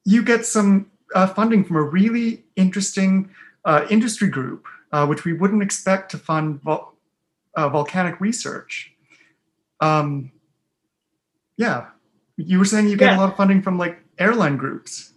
you 0.04 0.22
get 0.22 0.44
some 0.44 0.90
uh, 1.14 1.26
funding 1.26 1.64
from 1.64 1.76
a 1.76 1.82
really 1.82 2.44
interesting 2.54 3.30
uh, 3.64 3.86
industry 3.88 4.28
group 4.28 4.66
uh, 4.92 5.06
which 5.06 5.24
we 5.24 5.32
wouldn't 5.32 5.62
expect 5.62 6.10
to 6.10 6.18
fund 6.18 6.60
vol- 6.62 6.94
uh, 7.56 7.68
volcanic 7.68 8.20
research. 8.20 8.92
Um, 9.80 10.32
yeah, 11.56 11.86
you 12.36 12.58
were 12.58 12.64
saying 12.64 12.88
you 12.88 12.96
get 12.96 13.12
yeah. 13.12 13.16
a 13.16 13.20
lot 13.20 13.30
of 13.30 13.36
funding 13.36 13.62
from 13.62 13.78
like 13.78 14.02
airline 14.18 14.56
groups. 14.56 15.12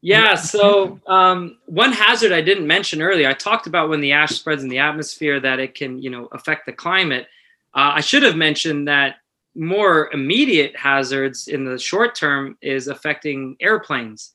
Yeah, 0.00 0.36
so 0.36 1.00
um, 1.08 1.58
one 1.66 1.92
hazard 1.92 2.30
I 2.30 2.40
didn't 2.40 2.66
mention 2.66 3.02
earlier, 3.02 3.28
I 3.28 3.34
talked 3.34 3.66
about 3.66 3.88
when 3.88 4.00
the 4.00 4.12
ash 4.12 4.30
spreads 4.30 4.62
in 4.62 4.68
the 4.68 4.78
atmosphere 4.78 5.40
that 5.40 5.58
it 5.58 5.74
can, 5.74 6.00
you 6.00 6.08
know, 6.08 6.28
affect 6.30 6.66
the 6.66 6.72
climate. 6.72 7.26
Uh, 7.74 7.92
I 7.94 8.00
should 8.00 8.22
have 8.22 8.36
mentioned 8.36 8.86
that 8.86 9.16
more 9.56 10.08
immediate 10.12 10.76
hazards 10.76 11.48
in 11.48 11.64
the 11.64 11.78
short 11.78 12.14
term 12.14 12.56
is 12.62 12.86
affecting 12.86 13.56
airplanes. 13.60 14.34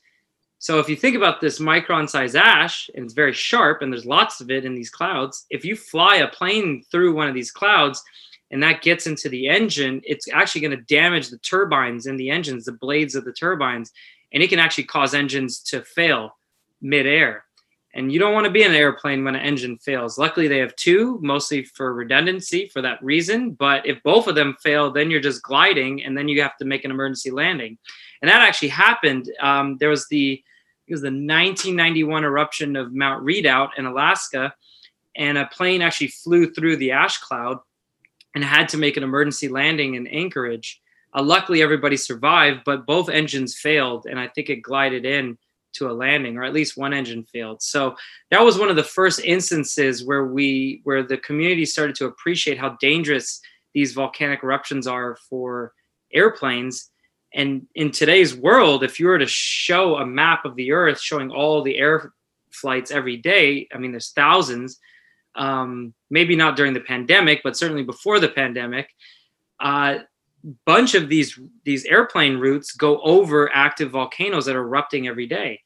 So 0.64 0.78
if 0.78 0.88
you 0.88 0.96
think 0.96 1.14
about 1.14 1.42
this 1.42 1.58
micron 1.58 2.08
size 2.08 2.34
ash 2.34 2.88
and 2.94 3.04
it's 3.04 3.12
very 3.12 3.34
sharp 3.34 3.82
and 3.82 3.92
there's 3.92 4.06
lots 4.06 4.40
of 4.40 4.50
it 4.50 4.64
in 4.64 4.74
these 4.74 4.88
clouds, 4.88 5.44
if 5.50 5.62
you 5.62 5.76
fly 5.76 6.16
a 6.16 6.28
plane 6.28 6.82
through 6.90 7.14
one 7.14 7.28
of 7.28 7.34
these 7.34 7.50
clouds 7.50 8.02
and 8.50 8.62
that 8.62 8.80
gets 8.80 9.06
into 9.06 9.28
the 9.28 9.46
engine, 9.46 10.00
it's 10.04 10.26
actually 10.32 10.62
going 10.62 10.70
to 10.70 10.82
damage 10.84 11.28
the 11.28 11.36
turbines 11.36 12.06
in 12.06 12.16
the 12.16 12.30
engines, 12.30 12.64
the 12.64 12.72
blades 12.72 13.14
of 13.14 13.26
the 13.26 13.32
turbines. 13.34 13.92
and 14.32 14.42
it 14.42 14.48
can 14.48 14.58
actually 14.58 14.84
cause 14.84 15.12
engines 15.12 15.60
to 15.64 15.82
fail 15.82 16.34
midair. 16.80 17.44
And 17.92 18.10
you 18.10 18.18
don't 18.18 18.32
want 18.32 18.46
to 18.46 18.50
be 18.50 18.62
in 18.62 18.70
an 18.70 18.76
airplane 18.76 19.22
when 19.22 19.36
an 19.36 19.42
engine 19.42 19.76
fails. 19.76 20.16
Luckily, 20.16 20.48
they 20.48 20.60
have 20.60 20.74
two, 20.76 21.18
mostly 21.22 21.64
for 21.64 21.92
redundancy 21.92 22.70
for 22.72 22.80
that 22.80 23.04
reason. 23.04 23.50
But 23.50 23.84
if 23.84 24.02
both 24.02 24.28
of 24.28 24.34
them 24.34 24.56
fail, 24.62 24.90
then 24.90 25.10
you're 25.10 25.20
just 25.20 25.42
gliding, 25.42 26.02
and 26.04 26.16
then 26.16 26.26
you 26.26 26.40
have 26.40 26.56
to 26.56 26.64
make 26.64 26.86
an 26.86 26.90
emergency 26.90 27.30
landing. 27.30 27.76
And 28.22 28.30
that 28.30 28.40
actually 28.40 28.68
happened. 28.68 29.30
Um, 29.42 29.76
there 29.76 29.90
was 29.90 30.08
the 30.08 30.42
it 30.86 30.92
was 30.92 31.00
the 31.00 31.06
1991 31.06 32.24
eruption 32.24 32.76
of 32.76 32.92
Mount 32.92 33.22
Redoubt 33.22 33.78
in 33.78 33.86
Alaska, 33.86 34.54
and 35.16 35.38
a 35.38 35.46
plane 35.46 35.82
actually 35.82 36.08
flew 36.08 36.50
through 36.52 36.76
the 36.76 36.92
ash 36.92 37.18
cloud 37.18 37.58
and 38.34 38.44
had 38.44 38.68
to 38.70 38.76
make 38.76 38.96
an 38.96 39.02
emergency 39.02 39.48
landing 39.48 39.94
in 39.94 40.06
Anchorage. 40.08 40.80
Uh, 41.14 41.22
luckily, 41.22 41.62
everybody 41.62 41.96
survived, 41.96 42.62
but 42.64 42.86
both 42.86 43.08
engines 43.08 43.56
failed, 43.56 44.06
and 44.06 44.18
I 44.18 44.28
think 44.28 44.50
it 44.50 44.62
glided 44.62 45.06
in 45.06 45.38
to 45.74 45.90
a 45.90 45.92
landing, 45.92 46.36
or 46.36 46.44
at 46.44 46.52
least 46.52 46.76
one 46.76 46.92
engine 46.92 47.24
failed. 47.24 47.62
So 47.62 47.96
that 48.30 48.42
was 48.42 48.58
one 48.58 48.68
of 48.68 48.76
the 48.76 48.82
first 48.82 49.20
instances 49.20 50.04
where 50.04 50.26
we, 50.26 50.80
where 50.84 51.02
the 51.02 51.18
community 51.18 51.64
started 51.64 51.96
to 51.96 52.06
appreciate 52.06 52.58
how 52.58 52.76
dangerous 52.80 53.40
these 53.72 53.92
volcanic 53.92 54.42
eruptions 54.42 54.86
are 54.86 55.16
for 55.28 55.72
airplanes. 56.12 56.90
And 57.34 57.66
in 57.74 57.90
today's 57.90 58.34
world, 58.34 58.84
if 58.84 59.00
you 59.00 59.06
were 59.06 59.18
to 59.18 59.26
show 59.26 59.96
a 59.96 60.06
map 60.06 60.44
of 60.44 60.54
the 60.54 60.72
Earth 60.72 61.00
showing 61.00 61.30
all 61.30 61.62
the 61.62 61.76
air 61.76 62.12
flights 62.52 62.90
every 62.90 63.16
day, 63.16 63.68
I 63.74 63.78
mean, 63.78 63.90
there's 63.90 64.12
thousands. 64.12 64.78
Um, 65.34 65.94
maybe 66.10 66.36
not 66.36 66.56
during 66.56 66.74
the 66.74 66.80
pandemic, 66.80 67.40
but 67.42 67.56
certainly 67.56 67.82
before 67.82 68.20
the 68.20 68.28
pandemic. 68.28 68.88
Uh, 69.58 69.98
bunch 70.66 70.94
of 70.94 71.08
these 71.08 71.38
these 71.64 71.84
airplane 71.86 72.36
routes 72.36 72.72
go 72.72 73.00
over 73.00 73.50
active 73.54 73.90
volcanoes 73.90 74.44
that 74.44 74.56
are 74.56 74.62
erupting 74.62 75.08
every 75.08 75.26
day 75.26 75.60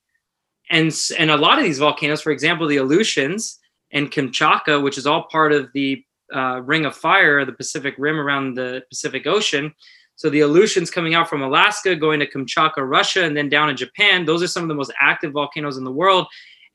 and 0.71 0.97
and 1.19 1.31
a 1.31 1.37
lot 1.37 1.59
of 1.59 1.65
these 1.65 1.79
volcanoes 1.79 2.23
for 2.23 2.31
example 2.31 2.67
the 2.67 2.77
aleutians 2.77 3.59
and 3.91 4.13
kamchatka 4.13 4.81
which 4.81 4.97
is 4.97 5.07
all 5.07 5.25
part 5.25 5.53
of 5.53 5.69
the 5.75 6.05
uh, 6.33 6.61
ring 6.63 6.85
of 6.85 6.95
fire 6.95 7.45
the 7.45 7.53
pacific 7.53 7.95
rim 7.99 8.21
around 8.21 8.55
the 8.55 8.83
pacific 8.89 9.27
ocean 9.27 9.75
so 10.19 10.29
the 10.29 10.41
aleutians 10.41 10.91
coming 10.91 11.15
out 11.15 11.31
from 11.31 11.41
alaska 11.41 11.97
going 11.97 12.21
to 12.21 12.27
kamchatka 12.27 12.87
russia 12.87 13.25
and 13.25 13.35
then 13.35 13.49
down 13.49 13.71
in 13.71 13.77
japan 13.77 14.27
those 14.27 14.43
are 14.43 14.49
some 14.49 14.63
of 14.63 14.69
the 14.69 14.75
most 14.75 14.93
active 15.01 15.33
volcanoes 15.33 15.79
in 15.79 15.85
the 15.85 15.91
world. 15.91 16.27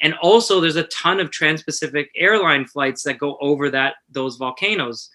And 0.01 0.15
also 0.15 0.59
there's 0.59 0.75
a 0.75 0.83
ton 0.83 1.19
of 1.19 1.31
trans-pacific 1.31 2.11
airline 2.15 2.65
flights 2.65 3.03
that 3.03 3.19
go 3.19 3.37
over 3.39 3.69
that 3.69 3.95
those 4.09 4.35
volcanoes. 4.35 5.09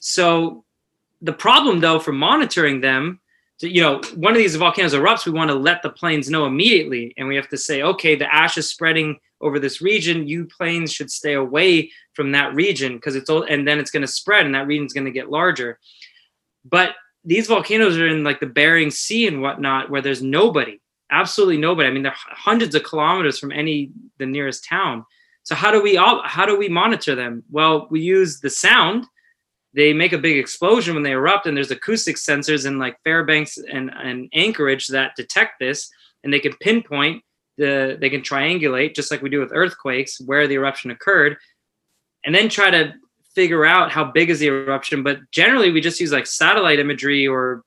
So 0.00 0.64
the 1.20 1.32
problem 1.32 1.80
though 1.80 1.98
for 1.98 2.12
monitoring 2.12 2.80
them 2.80 3.20
you 3.62 3.82
know 3.82 4.00
one 4.14 4.32
of 4.32 4.38
these 4.38 4.56
volcanoes 4.56 4.94
erupts 4.94 5.26
we 5.26 5.32
want 5.32 5.50
to 5.50 5.54
let 5.54 5.82
the 5.82 5.90
planes 5.90 6.30
know 6.30 6.46
immediately. 6.46 7.12
And 7.16 7.28
we 7.28 7.36
have 7.36 7.48
to 7.48 7.58
say 7.58 7.82
okay 7.82 8.14
the 8.14 8.32
ash 8.32 8.56
is 8.56 8.70
spreading 8.70 9.18
over 9.42 9.58
this 9.58 9.80
region. 9.82 10.28
You 10.28 10.46
planes 10.46 10.92
should 10.92 11.10
stay 11.10 11.34
away 11.34 11.90
from 12.14 12.32
that 12.32 12.54
region 12.54 12.94
because 12.96 13.16
it's 13.16 13.28
all 13.28 13.42
and 13.42 13.66
then 13.66 13.78
it's 13.78 13.90
going 13.90 14.06
to 14.06 14.08
spread 14.20 14.46
and 14.46 14.54
that 14.54 14.66
region's 14.66 14.92
going 14.92 15.06
to 15.06 15.10
get 15.10 15.30
larger. 15.30 15.78
But 16.64 16.94
these 17.24 17.46
volcanoes 17.46 17.98
are 17.98 18.06
in 18.06 18.24
like 18.24 18.40
the 18.40 18.46
bering 18.46 18.90
sea 18.90 19.26
and 19.26 19.42
whatnot 19.42 19.90
where 19.90 20.02
there's 20.02 20.22
nobody 20.22 20.80
absolutely 21.10 21.58
nobody. 21.58 21.88
I 21.88 21.92
mean 21.92 22.02
they're 22.02 22.14
hundreds 22.16 22.74
of 22.74 22.84
kilometers 22.84 23.38
from 23.38 23.52
any 23.52 23.90
the 24.18 24.26
nearest 24.26 24.64
town. 24.64 25.04
So 25.42 25.54
how 25.54 25.70
do 25.70 25.82
we 25.82 25.96
all 25.96 26.22
how 26.24 26.46
do 26.46 26.58
we 26.58 26.68
monitor 26.68 27.14
them? 27.14 27.42
Well 27.50 27.88
we 27.90 28.00
use 28.00 28.40
the 28.40 28.50
sound. 28.50 29.06
They 29.72 29.92
make 29.92 30.12
a 30.12 30.18
big 30.18 30.36
explosion 30.36 30.94
when 30.94 31.04
they 31.04 31.12
erupt 31.12 31.46
and 31.46 31.56
there's 31.56 31.70
acoustic 31.70 32.16
sensors 32.16 32.66
in 32.66 32.78
like 32.78 32.96
fairbanks 33.04 33.56
and, 33.56 33.90
and 33.90 34.28
anchorage 34.32 34.88
that 34.88 35.14
detect 35.16 35.60
this 35.60 35.90
and 36.24 36.32
they 36.32 36.40
can 36.40 36.54
pinpoint 36.60 37.22
the 37.56 37.96
they 38.00 38.10
can 38.10 38.22
triangulate 38.22 38.94
just 38.94 39.10
like 39.10 39.22
we 39.22 39.28
do 39.28 39.40
with 39.40 39.52
earthquakes 39.52 40.20
where 40.20 40.46
the 40.46 40.54
eruption 40.54 40.90
occurred 40.90 41.36
and 42.24 42.34
then 42.34 42.48
try 42.48 42.70
to 42.70 42.92
figure 43.34 43.64
out 43.64 43.90
how 43.92 44.04
big 44.04 44.30
is 44.30 44.38
the 44.40 44.46
eruption 44.46 45.02
but 45.02 45.18
generally 45.30 45.70
we 45.70 45.80
just 45.80 46.00
use 46.00 46.12
like 46.12 46.26
satellite 46.26 46.78
imagery 46.78 47.26
or 47.26 47.62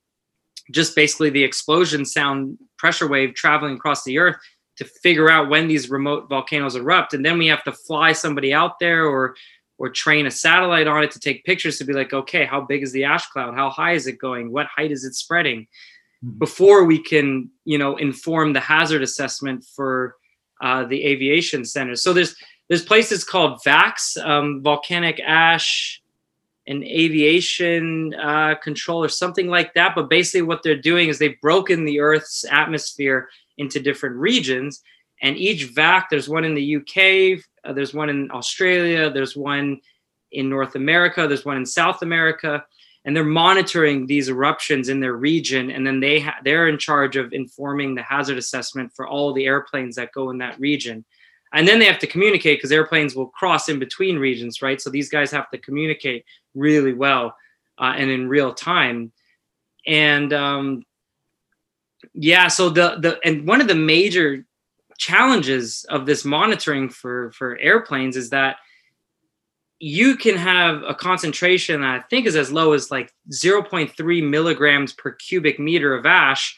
just 0.72 0.96
basically 0.96 1.30
the 1.30 1.44
explosion 1.44 2.06
sound 2.06 2.58
pressure 2.78 3.08
wave 3.08 3.34
traveling 3.34 3.76
across 3.76 4.04
the 4.04 4.18
earth 4.18 4.38
to 4.76 4.86
figure 4.86 5.30
out 5.30 5.50
when 5.50 5.68
these 5.68 5.90
remote 5.90 6.28
volcanoes 6.30 6.76
erupt 6.76 7.14
and 7.14 7.26
then 7.26 7.38
we 7.38 7.48
have 7.48 7.64
to 7.64 7.72
fly 7.72 8.12
somebody 8.12 8.54
out 8.54 8.80
there 8.80 9.06
or 9.06 9.36
or 9.78 9.90
train 9.90 10.26
a 10.26 10.32
satellite 10.32 10.88
on 10.88 11.04
it 11.04 11.12
to 11.12 11.20
take 11.20 11.44
pictures 11.44 11.78
to 11.78 11.84
be 11.84 11.94
like, 11.94 12.14
okay, 12.14 12.46
how 12.46 12.62
big 12.62 12.84
is 12.84 12.92
the 12.92 13.04
ash 13.04 13.28
cloud? 13.28 13.54
How 13.54 13.70
high 13.70 13.94
is 13.94 14.08
it 14.08 14.18
going? 14.18 14.52
What 14.52 14.68
height 14.68 14.92
is 14.92 15.04
it 15.04 15.14
spreading? 15.14 15.68
Mm-hmm. 16.24 16.38
Before 16.40 16.86
we 16.86 17.00
can, 17.00 17.50
you 17.66 17.78
know, 17.78 17.98
inform 17.98 18.54
the 18.54 18.60
hazard 18.60 19.02
assessment 19.02 19.66
for 19.76 20.16
uh, 20.62 20.86
the 20.86 21.04
aviation 21.04 21.66
centers. 21.66 22.02
So 22.02 22.14
there's 22.14 22.36
there's 22.70 22.86
places 22.86 23.24
called 23.24 23.62
VAACs, 23.66 24.24
um, 24.26 24.62
volcanic 24.62 25.20
ash 25.20 26.02
and 26.66 26.84
aviation 26.84 28.14
uh, 28.16 28.56
control 28.56 29.04
or 29.04 29.10
something 29.10 29.48
like 29.48 29.74
that. 29.74 29.94
But 29.96 30.10
basically, 30.10 30.44
what 30.44 30.64
they're 30.64 30.76
doing 30.76 31.10
is 31.10 31.20
they've 31.20 31.40
broken 31.42 31.86
the 31.86 32.00
Earth's 32.00 32.46
atmosphere 32.50 33.30
into 33.58 33.80
different 33.80 34.16
regions, 34.16 34.82
and 35.22 35.38
each 35.38 35.74
VAAC, 35.74 36.06
there's 36.10 36.30
one 36.30 36.44
in 36.44 36.54
the 36.54 36.76
UK, 36.78 37.44
uh, 37.64 37.74
there's 37.74 37.94
one 37.94 38.10
in 38.10 38.30
Australia, 38.32 39.10
there's 39.10 39.36
one 39.36 39.80
in 40.32 40.50
North 40.50 40.76
America, 40.76 41.28
there's 41.28 41.46
one 41.46 41.58
in 41.58 41.66
South 41.66 42.02
America, 42.02 42.66
and 43.06 43.16
they're 43.16 43.24
monitoring 43.24 44.06
these 44.06 44.30
eruptions 44.30 44.90
in 44.90 45.00
their 45.00 45.16
region, 45.16 45.72
and 45.72 45.86
then 45.86 46.00
they 46.00 46.20
ha- 46.20 46.40
they're 46.44 46.68
in 46.68 46.78
charge 46.78 47.16
of 47.16 47.34
informing 47.34 47.96
the 47.96 48.04
hazard 48.04 48.38
assessment 48.38 48.92
for 48.96 49.08
all 49.08 49.34
the 49.34 49.46
airplanes 49.46 49.96
that 49.96 50.14
go 50.14 50.30
in 50.30 50.38
that 50.40 50.60
region. 50.60 51.06
And 51.54 51.68
then 51.68 51.80
they 51.80 51.86
have 51.86 52.00
to 52.00 52.08
communicate 52.08 52.58
because 52.58 52.72
airplanes 52.72 53.16
will 53.16 53.28
cross 53.28 53.70
in 53.70 53.78
between 53.78 54.18
regions, 54.18 54.62
right? 54.62 54.82
So 54.82 54.90
these 54.90 55.10
guys 55.10 55.32
have 55.32 55.50
to 55.52 55.58
communicate 55.58 56.26
really 56.56 56.94
well 56.94 57.36
uh, 57.78 57.94
and 57.96 58.10
in 58.10 58.28
real 58.28 58.54
time. 58.54 59.12
And 59.86 60.34
um, 60.34 60.84
yeah, 62.14 62.48
so 62.48 62.70
the 62.70 62.98
the 63.00 63.20
and 63.24 63.48
one 63.48 63.62
of 63.62 63.68
the 63.68 63.76
major 63.76 64.46
challenges 64.98 65.86
of 65.90 66.06
this 66.06 66.26
monitoring 66.26 66.90
for 66.90 67.32
for 67.32 67.58
airplanes 67.58 68.16
is 68.16 68.30
that 68.30 68.58
you 69.80 70.16
can 70.16 70.38
have 70.38 70.82
a 70.84 70.96
concentration 70.96 71.82
that 71.82 71.96
I 71.96 72.00
think 72.08 72.26
is 72.26 72.38
as 72.38 72.52
low 72.52 72.72
as 72.72 72.90
like 72.90 73.12
0.3 73.32 74.30
milligrams 74.30 74.94
per 74.94 75.12
cubic 75.12 75.60
meter 75.60 75.94
of 75.94 76.06
ash. 76.06 76.58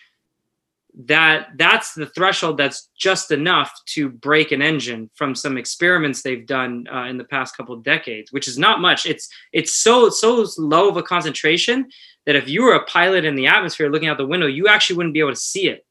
That 0.97 1.49
that's 1.57 1.93
the 1.93 2.05
threshold 2.05 2.57
that's 2.57 2.89
just 2.97 3.31
enough 3.31 3.71
to 3.87 4.07
break 4.07 4.53
an 4.53 4.61
engine 4.61 5.09
from 5.15 5.35
some 5.35 5.57
experiments 5.57 6.21
they've 6.21 6.47
done 6.47 6.87
uh, 6.91 7.03
in 7.03 7.17
the 7.17 7.25
past 7.25 7.57
couple 7.57 7.75
of 7.75 7.83
decades, 7.83 8.31
which 8.31 8.47
is 8.47 8.57
not 8.57 8.79
much. 8.79 9.05
It's 9.05 9.27
it's 9.51 9.73
so 9.73 10.09
so 10.09 10.47
low 10.57 10.87
of 10.87 10.95
a 10.95 11.03
concentration 11.03 11.89
that 12.25 12.37
if 12.37 12.47
you 12.47 12.63
were 12.63 12.75
a 12.75 12.85
pilot 12.85 13.25
in 13.25 13.35
the 13.35 13.47
atmosphere 13.47 13.89
looking 13.89 14.07
out 14.07 14.17
the 14.17 14.25
window, 14.25 14.47
you 14.47 14.67
actually 14.67 14.95
wouldn't 14.95 15.13
be 15.13 15.19
able 15.19 15.31
to 15.31 15.35
see 15.35 15.67
it 15.67 15.85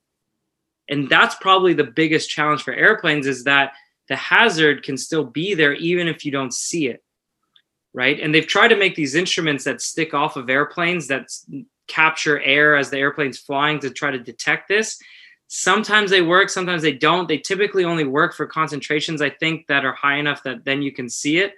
and 0.88 1.08
that's 1.08 1.34
probably 1.36 1.74
the 1.74 1.84
biggest 1.84 2.28
challenge 2.28 2.62
for 2.62 2.74
airplanes 2.74 3.26
is 3.26 3.44
that 3.44 3.72
the 4.08 4.16
hazard 4.16 4.82
can 4.82 4.96
still 4.96 5.24
be 5.24 5.54
there 5.54 5.72
even 5.74 6.08
if 6.08 6.24
you 6.24 6.30
don't 6.30 6.52
see 6.52 6.88
it 6.88 7.02
right? 7.94 8.20
And 8.20 8.34
they've 8.34 8.46
tried 8.46 8.68
to 8.68 8.76
make 8.76 8.96
these 8.96 9.14
instruments 9.14 9.64
that 9.64 9.80
stick 9.80 10.12
off 10.12 10.36
of 10.36 10.50
airplanes 10.50 11.06
that 11.06 11.30
capture 11.86 12.40
air 12.40 12.76
as 12.76 12.90
the 12.90 12.98
airplane's 12.98 13.38
flying 13.38 13.78
to 13.78 13.90
try 13.90 14.10
to 14.10 14.18
detect 14.18 14.68
this. 14.68 14.98
Sometimes 15.46 16.10
they 16.10 16.20
work 16.20 16.50
sometimes 16.50 16.82
they 16.82 16.92
don't. 16.92 17.28
They 17.28 17.38
typically 17.38 17.84
only 17.84 18.04
work 18.04 18.34
for 18.34 18.46
concentrations 18.46 19.22
i 19.22 19.30
think 19.30 19.66
that 19.68 19.84
are 19.84 19.92
high 19.92 20.16
enough 20.16 20.42
that 20.42 20.64
then 20.64 20.82
you 20.82 20.92
can 20.92 21.08
see 21.08 21.38
it. 21.38 21.54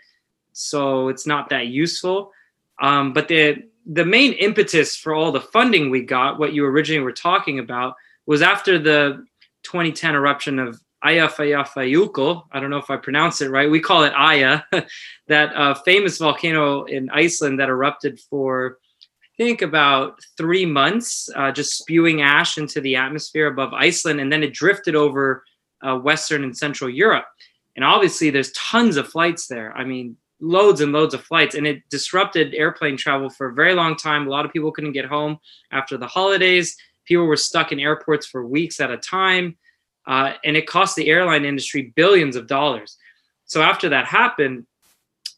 So 0.53 1.09
it's 1.09 1.27
not 1.27 1.49
that 1.51 1.69
useful. 1.69 2.33
Um, 2.81 3.13
but 3.13 3.29
the 3.29 3.65
the 3.87 4.05
main 4.05 4.33
impetus 4.35 4.97
for 4.97 5.15
all 5.15 5.33
the 5.33 5.41
funding 5.41 5.91
we 5.91 6.03
got 6.03 6.39
what 6.39 6.53
you 6.53 6.67
originally 6.67 7.03
were 7.03 7.13
talking 7.13 7.61
about 7.61 7.95
was 8.27 8.43
after 8.43 8.79
the 8.79 9.25
2010 9.63 10.15
eruption 10.15 10.59
of 10.59 10.81
Eyjafjallajökull. 11.05 12.45
I 12.53 12.61
don't 12.61 12.71
know 12.71 12.79
if 12.79 12.91
I 12.91 12.97
pronounce 12.97 13.41
it 13.41 13.51
right. 13.51 13.71
We 13.71 13.81
call 13.81 14.05
it 14.05 14.13
Aya, 14.15 14.63
that 15.29 15.55
uh, 15.55 15.75
famous 15.75 16.19
volcano 16.19 16.85
in 16.85 17.11
Iceland 17.11 17.61
that 17.61 17.69
erupted 17.69 18.19
for, 18.21 18.79
I 19.23 19.29
think, 19.37 19.63
about 19.63 20.19
three 20.37 20.67
months, 20.67 21.29
uh, 21.37 21.53
just 21.53 21.79
spewing 21.79 22.23
ash 22.23 22.59
into 22.59 22.81
the 22.81 22.97
atmosphere 22.97 23.47
above 23.47 23.73
Iceland, 23.73 24.21
and 24.21 24.33
then 24.33 24.43
it 24.43 24.55
drifted 24.55 24.95
over 24.95 25.45
uh, 25.83 25.97
Western 25.99 26.45
and 26.45 26.57
Central 26.57 26.91
Europe. 26.91 27.27
And 27.77 27.85
obviously, 27.85 28.31
there's 28.31 28.53
tons 28.53 28.97
of 28.97 29.09
flights 29.09 29.47
there. 29.47 29.77
I 29.77 29.85
mean, 29.85 30.17
loads 30.41 30.81
and 30.81 30.93
loads 30.93 31.13
of 31.13 31.23
flights, 31.23 31.55
and 31.55 31.67
it 31.67 31.83
disrupted 31.91 32.55
airplane 32.55 32.97
travel 32.97 33.29
for 33.29 33.49
a 33.49 33.55
very 33.55 33.75
long 33.75 33.97
time. 33.97 34.27
A 34.27 34.31
lot 34.31 34.47
of 34.47 34.53
people 34.53 34.73
couldn't 34.73 34.93
get 34.93 35.05
home 35.05 35.39
after 35.71 35.99
the 35.99 36.07
holidays 36.07 36.77
People 37.07 37.27
were 37.27 37.37
stuck 37.37 37.73
in 37.73 37.81
airports 37.81 38.27
for 38.27 38.47
weeks 38.47 38.81
at 38.81 38.91
a 38.91 38.97
time, 38.99 39.57
uh, 40.07 40.35
and 40.45 40.57
it 40.57 40.67
cost 40.67 40.97
the 40.97 41.09
airline 41.09 41.45
industry 41.45 41.93
billions 41.97 42.37
of 42.37 42.47
dollars. 42.47 42.97
So 43.45 43.63
after 43.63 43.89
that 43.91 44.07
happened, 44.07 44.67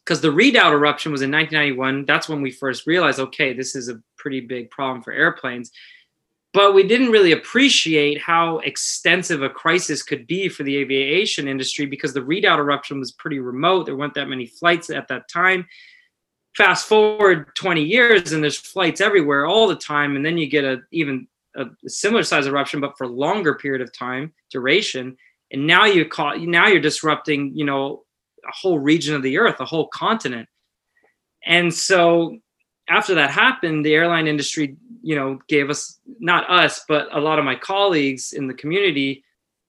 because 0.03 0.21
the 0.21 0.31
Redoubt 0.31 0.73
eruption 0.73 1.11
was 1.11 1.21
in 1.21 1.31
1991, 1.31 2.05
that's 2.05 2.27
when 2.27 2.41
we 2.41 2.51
first 2.51 2.87
realized, 2.87 3.19
okay, 3.19 3.53
this 3.53 3.75
is 3.75 3.89
a 3.89 4.01
pretty 4.17 4.41
big 4.41 4.71
problem 4.71 5.03
for 5.03 5.13
airplanes. 5.13 5.71
but 6.51 6.73
we 6.73 6.81
didn't 6.87 7.11
really 7.11 7.31
appreciate 7.31 8.19
how 8.19 8.57
extensive 8.59 9.43
a 9.43 9.49
crisis 9.49 10.01
could 10.01 10.25
be 10.25 10.49
for 10.49 10.63
the 10.63 10.77
aviation 10.77 11.47
industry 11.47 11.85
because 11.85 12.11
the 12.11 12.23
redoubt 12.23 12.57
eruption 12.59 12.99
was 12.99 13.11
pretty 13.11 13.39
remote. 13.39 13.85
There 13.85 13.95
weren't 13.95 14.15
that 14.15 14.29
many 14.29 14.47
flights 14.47 14.89
at 14.89 15.07
that 15.09 15.29
time. 15.29 15.67
Fast 16.57 16.87
forward 16.87 17.53
20 17.55 17.83
years, 17.83 18.31
and 18.31 18.43
there's 18.43 18.57
flights 18.57 18.99
everywhere 18.99 19.45
all 19.45 19.67
the 19.67 19.75
time, 19.75 20.15
and 20.15 20.25
then 20.25 20.39
you 20.39 20.47
get 20.47 20.65
a 20.65 20.81
even 20.91 21.27
a 21.55 21.65
similar 21.87 22.23
size 22.23 22.47
eruption, 22.47 22.79
but 22.79 22.97
for 22.97 23.07
longer 23.07 23.55
period 23.55 23.81
of 23.81 23.91
time 23.91 24.33
duration. 24.51 25.17
And 25.51 25.65
now 25.65 25.85
you 25.85 26.05
call 26.05 26.37
now 26.37 26.67
you're 26.67 26.79
disrupting, 26.79 27.53
you 27.55 27.65
know, 27.65 28.03
a 28.47 28.51
whole 28.51 28.79
region 28.79 29.15
of 29.15 29.23
the 29.23 29.37
earth, 29.37 29.59
a 29.59 29.65
whole 29.65 29.87
continent. 29.87 30.47
And 31.45 31.73
so 31.73 32.37
after 32.89 33.15
that 33.15 33.31
happened, 33.31 33.85
the 33.85 33.93
airline 33.93 34.27
industry, 34.27 34.75
you 35.01 35.15
know, 35.15 35.39
gave 35.47 35.69
us 35.69 35.99
not 36.19 36.49
us, 36.49 36.83
but 36.87 37.07
a 37.15 37.19
lot 37.19 37.39
of 37.39 37.45
my 37.45 37.55
colleagues 37.55 38.33
in 38.33 38.47
the 38.47 38.53
community, 38.53 39.23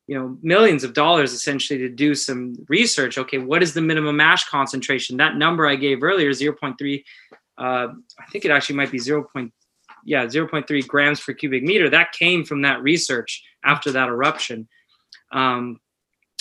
you 0.06 0.18
know, 0.18 0.36
millions 0.42 0.84
of 0.84 0.94
dollars 0.94 1.32
essentially 1.32 1.78
to 1.78 1.88
do 1.88 2.14
some 2.14 2.54
research. 2.68 3.18
Okay, 3.18 3.38
what 3.38 3.62
is 3.62 3.74
the 3.74 3.80
minimum 3.80 4.20
ash 4.20 4.48
concentration? 4.48 5.18
That 5.18 5.36
number 5.36 5.66
I 5.66 5.76
gave 5.76 6.02
earlier, 6.02 6.30
0.3, 6.30 7.04
uh, 7.58 7.62
I 8.18 8.26
think 8.32 8.44
it 8.44 8.50
actually 8.50 8.76
might 8.76 8.90
be 8.90 8.98
0. 8.98 9.28
Yeah, 10.04 10.26
0.3 10.26 10.86
grams 10.86 11.20
per 11.20 11.32
cubic 11.32 11.62
meter. 11.62 11.88
That 11.88 12.12
came 12.12 12.44
from 12.44 12.62
that 12.62 12.82
research 12.82 13.42
after 13.64 13.90
that 13.92 14.08
eruption. 14.08 14.68
Um, 15.32 15.80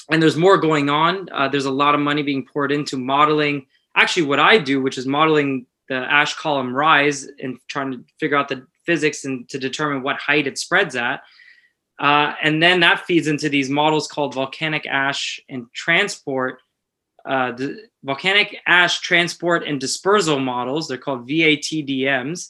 and 0.10 0.22
there's 0.22 0.38
more 0.38 0.58
going 0.58 0.90
on. 0.90 1.30
Uh, 1.32 1.48
there's 1.48 1.66
a 1.66 1.72
lot 1.72 1.96
of 1.96 2.02
money 2.02 2.24
being 2.24 2.46
poured 2.46 2.72
into 2.72 2.98
modeling. 2.98 3.68
Actually, 3.96 4.24
what 4.24 4.40
I 4.40 4.58
do, 4.58 4.82
which 4.82 4.98
is 4.98 5.06
modeling 5.06 5.66
the 5.88 5.96
ash 5.96 6.36
column 6.36 6.74
rise 6.74 7.28
and 7.42 7.60
trying 7.68 7.92
to 7.92 8.04
figure 8.20 8.38
out 8.38 8.48
the 8.48 8.66
physics 8.86 9.26
and 9.26 9.48
to 9.50 9.60
determine 9.60 10.02
what 10.02 10.18
height 10.18 10.48
it 10.48 10.58
spreads 10.58 10.96
at. 10.96 11.22
Uh, 12.00 12.34
and 12.42 12.64
then 12.64 12.80
that 12.80 13.06
feeds 13.06 13.28
into 13.28 13.50
these 13.50 13.70
models 13.70 14.08
called 14.08 14.34
volcanic 14.34 14.86
ash 14.88 15.40
and 15.50 15.66
transport, 15.74 16.60
uh, 17.26 17.52
volcanic 18.04 18.58
ash 18.66 19.02
transport 19.02 19.68
and 19.68 19.82
dispersal 19.82 20.40
models. 20.40 20.88
They're 20.88 20.98
called 20.98 21.28
VATDMs. 21.28 22.48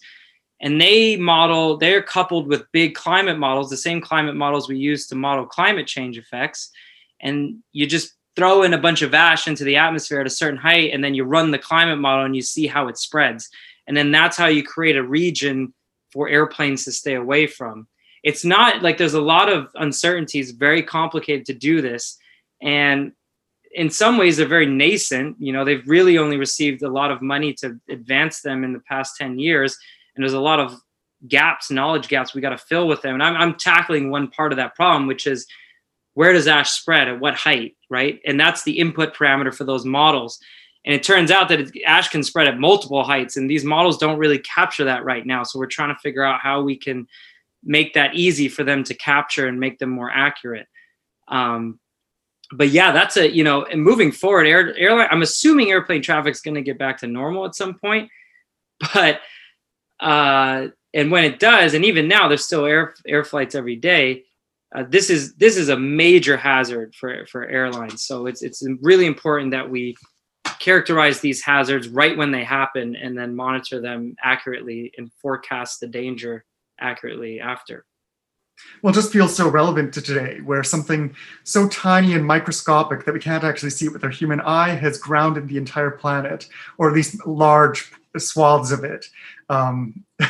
And 0.61 0.79
they 0.79 1.15
model, 1.15 1.77
they're 1.77 2.01
coupled 2.01 2.47
with 2.47 2.71
big 2.71 2.93
climate 2.93 3.37
models, 3.37 3.69
the 3.69 3.77
same 3.77 4.01
climate 4.01 4.35
models 4.35 4.67
we 4.67 4.77
use 4.77 5.07
to 5.07 5.15
model 5.15 5.45
climate 5.45 5.87
change 5.87 6.17
effects. 6.17 6.71
And 7.21 7.59
you 7.71 7.87
just 7.87 8.13
throw 8.35 8.63
in 8.63 8.73
a 8.73 8.77
bunch 8.77 9.01
of 9.01 9.13
ash 9.13 9.47
into 9.47 9.63
the 9.63 9.77
atmosphere 9.77 10.19
at 10.19 10.27
a 10.27 10.29
certain 10.29 10.59
height 10.59 10.91
and 10.93 11.03
then 11.03 11.13
you 11.13 11.23
run 11.23 11.51
the 11.51 11.57
climate 11.57 11.99
model 11.99 12.25
and 12.25 12.35
you 12.35 12.41
see 12.41 12.67
how 12.67 12.87
it 12.87 12.97
spreads. 12.97 13.49
And 13.87 13.95
then 13.95 14.11
that's 14.11 14.37
how 14.37 14.47
you 14.47 14.63
create 14.63 14.95
a 14.95 15.03
region 15.03 15.73
for 16.11 16.29
airplanes 16.29 16.85
to 16.85 16.91
stay 16.91 17.15
away 17.15 17.47
from. 17.47 17.87
It's 18.23 18.43
not 18.43 18.81
like 18.81 18.97
there's 18.97 19.13
a 19.13 19.21
lot 19.21 19.49
of 19.49 19.69
uncertainties 19.75 20.51
very 20.51 20.83
complicated 20.83 21.45
to 21.47 21.53
do 21.53 21.81
this. 21.81 22.17
And 22.61 23.13
in 23.71 23.89
some 23.89 24.17
ways 24.17 24.37
they're 24.37 24.47
very 24.47 24.65
nascent. 24.65 25.37
You 25.39 25.53
know 25.53 25.63
they've 25.63 25.87
really 25.87 26.17
only 26.17 26.37
received 26.37 26.81
a 26.83 26.89
lot 26.89 27.11
of 27.11 27.21
money 27.21 27.53
to 27.55 27.79
advance 27.89 28.41
them 28.41 28.63
in 28.63 28.73
the 28.73 28.81
past 28.81 29.15
10 29.17 29.39
years 29.39 29.77
and 30.15 30.23
there's 30.23 30.33
a 30.33 30.39
lot 30.39 30.59
of 30.59 30.79
gaps 31.27 31.69
knowledge 31.69 32.07
gaps 32.07 32.33
we 32.33 32.41
got 32.41 32.49
to 32.49 32.57
fill 32.57 32.87
with 32.87 33.01
them 33.01 33.13
and 33.13 33.23
I'm, 33.23 33.35
I'm 33.35 33.55
tackling 33.55 34.09
one 34.09 34.29
part 34.29 34.53
of 34.53 34.57
that 34.57 34.75
problem 34.75 35.05
which 35.05 35.27
is 35.27 35.45
where 36.19 36.33
does 36.33 36.47
ash 36.47 36.71
spread 36.71 37.07
at 37.07 37.21
what 37.21 37.33
height, 37.35 37.77
right? 37.89 38.19
And 38.25 38.37
that's 38.37 38.63
the 38.63 38.77
input 38.77 39.15
parameter 39.15 39.55
for 39.55 39.63
those 39.63 39.85
models. 39.85 40.37
And 40.85 40.93
it 40.93 41.01
turns 41.01 41.31
out 41.31 41.47
that 41.47 41.71
ash 41.85 42.09
can 42.09 42.23
spread 42.23 42.49
at 42.49 42.59
multiple 42.59 43.05
heights, 43.05 43.37
and 43.37 43.49
these 43.49 43.63
models 43.63 43.97
don't 43.97 44.17
really 44.17 44.39
capture 44.39 44.83
that 44.83 45.05
right 45.05 45.25
now. 45.25 45.43
So 45.43 45.59
we're 45.59 45.67
trying 45.67 45.95
to 45.95 46.01
figure 46.01 46.23
out 46.23 46.41
how 46.41 46.61
we 46.61 46.75
can 46.75 47.07
make 47.63 47.93
that 47.93 48.15
easy 48.15 48.49
for 48.49 48.65
them 48.65 48.83
to 48.83 48.93
capture 48.93 49.47
and 49.47 49.61
make 49.61 49.79
them 49.79 49.91
more 49.91 50.11
accurate. 50.11 50.67
Um, 51.29 51.79
but 52.51 52.67
yeah, 52.67 52.91
that's 52.91 53.15
a 53.15 53.29
you 53.29 53.45
know, 53.45 53.63
and 53.63 53.81
moving 53.81 54.11
forward, 54.11 54.45
air, 54.45 54.75
airline. 54.77 55.07
I'm 55.11 55.21
assuming 55.21 55.69
airplane 55.69 56.01
traffic 56.01 56.33
is 56.33 56.41
going 56.41 56.55
to 56.55 56.61
get 56.61 56.77
back 56.77 56.97
to 56.97 57.07
normal 57.07 57.45
at 57.45 57.55
some 57.55 57.75
point, 57.75 58.09
but 58.93 59.21
uh, 59.99 60.67
and 60.93 61.11
when 61.11 61.23
it 61.23 61.39
does, 61.39 61.73
and 61.73 61.85
even 61.85 62.07
now, 62.07 62.27
there's 62.27 62.45
still 62.45 62.65
air 62.65 62.93
air 63.07 63.23
flights 63.23 63.55
every 63.55 63.75
day 63.75 64.23
uh, 64.75 64.83
this 64.87 65.09
is 65.09 65.33
this 65.35 65.57
is 65.57 65.69
a 65.69 65.79
major 65.79 66.37
hazard 66.37 66.93
for 66.93 67.25
for 67.25 67.45
airlines. 67.45 68.05
So 68.05 68.27
it's 68.27 68.43
it's 68.43 68.63
really 68.81 69.07
important 69.07 69.51
that 69.51 69.69
we 69.69 69.95
characterize 70.59 71.19
these 71.19 71.41
hazards 71.41 71.87
right 71.87 72.17
when 72.17 72.31
they 72.31 72.43
happen 72.43 72.95
and 72.95 73.17
then 73.17 73.35
monitor 73.35 73.81
them 73.81 74.15
accurately 74.23 74.91
and 74.97 75.11
forecast 75.21 75.79
the 75.79 75.87
danger 75.87 76.45
accurately 76.79 77.39
after. 77.39 77.85
Well, 78.81 78.93
just 78.93 79.13
feels 79.13 79.33
so 79.33 79.49
relevant 79.49 79.93
to 79.93 80.01
today, 80.01 80.41
where 80.43 80.63
something 80.63 81.15
so 81.45 81.69
tiny 81.69 82.13
and 82.13 82.25
microscopic 82.25 83.05
that 83.05 83.13
we 83.13 83.19
can't 83.19 83.45
actually 83.45 83.69
see 83.69 83.85
it 83.85 83.93
with 83.93 84.03
our 84.03 84.09
human 84.09 84.41
eye 84.41 84.71
has 84.71 84.97
grounded 84.97 85.47
the 85.47 85.57
entire 85.57 85.91
planet, 85.91 86.47
or 86.77 86.89
at 86.89 86.93
least 86.93 87.25
large 87.25 87.89
swaths 88.17 88.71
of 88.71 88.83
it. 88.83 89.05
Um, 89.49 90.03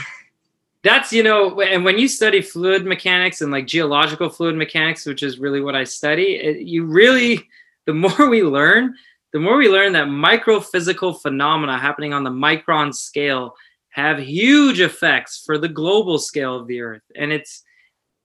that's 0.83 1.11
you 1.11 1.23
know 1.23 1.59
and 1.61 1.83
when 1.83 1.97
you 1.97 2.07
study 2.07 2.41
fluid 2.41 2.85
mechanics 2.85 3.41
and 3.41 3.51
like 3.51 3.67
geological 3.67 4.29
fluid 4.29 4.55
mechanics 4.55 5.05
which 5.05 5.23
is 5.23 5.39
really 5.39 5.61
what 5.61 5.75
i 5.75 5.83
study 5.83 6.35
it, 6.35 6.59
you 6.59 6.85
really 6.85 7.47
the 7.85 7.93
more 7.93 8.29
we 8.29 8.43
learn 8.43 8.93
the 9.33 9.39
more 9.39 9.57
we 9.57 9.69
learn 9.69 9.91
that 9.93 10.07
microphysical 10.07 11.19
phenomena 11.21 11.77
happening 11.77 12.13
on 12.13 12.23
the 12.23 12.29
micron 12.29 12.93
scale 12.93 13.55
have 13.89 14.19
huge 14.19 14.79
effects 14.79 15.43
for 15.45 15.57
the 15.57 15.67
global 15.67 16.17
scale 16.17 16.55
of 16.55 16.67
the 16.67 16.79
earth 16.81 17.03
and 17.15 17.31
it's 17.31 17.63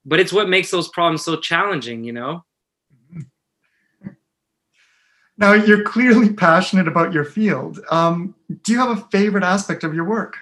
but 0.04 0.20
it's 0.20 0.32
what 0.32 0.48
makes 0.48 0.70
those 0.70 0.88
problems 0.88 1.24
so 1.24 1.36
challenging 1.36 2.04
you 2.04 2.12
know 2.12 2.44
now 5.36 5.52
you're 5.52 5.82
clearly 5.82 6.32
passionate 6.32 6.88
about 6.88 7.12
your 7.12 7.24
field 7.24 7.80
um, 7.90 8.34
do 8.62 8.72
you 8.72 8.78
have 8.78 8.96
a 8.96 9.02
favorite 9.10 9.44
aspect 9.44 9.84
of 9.84 9.94
your 9.94 10.04
work 10.04 10.36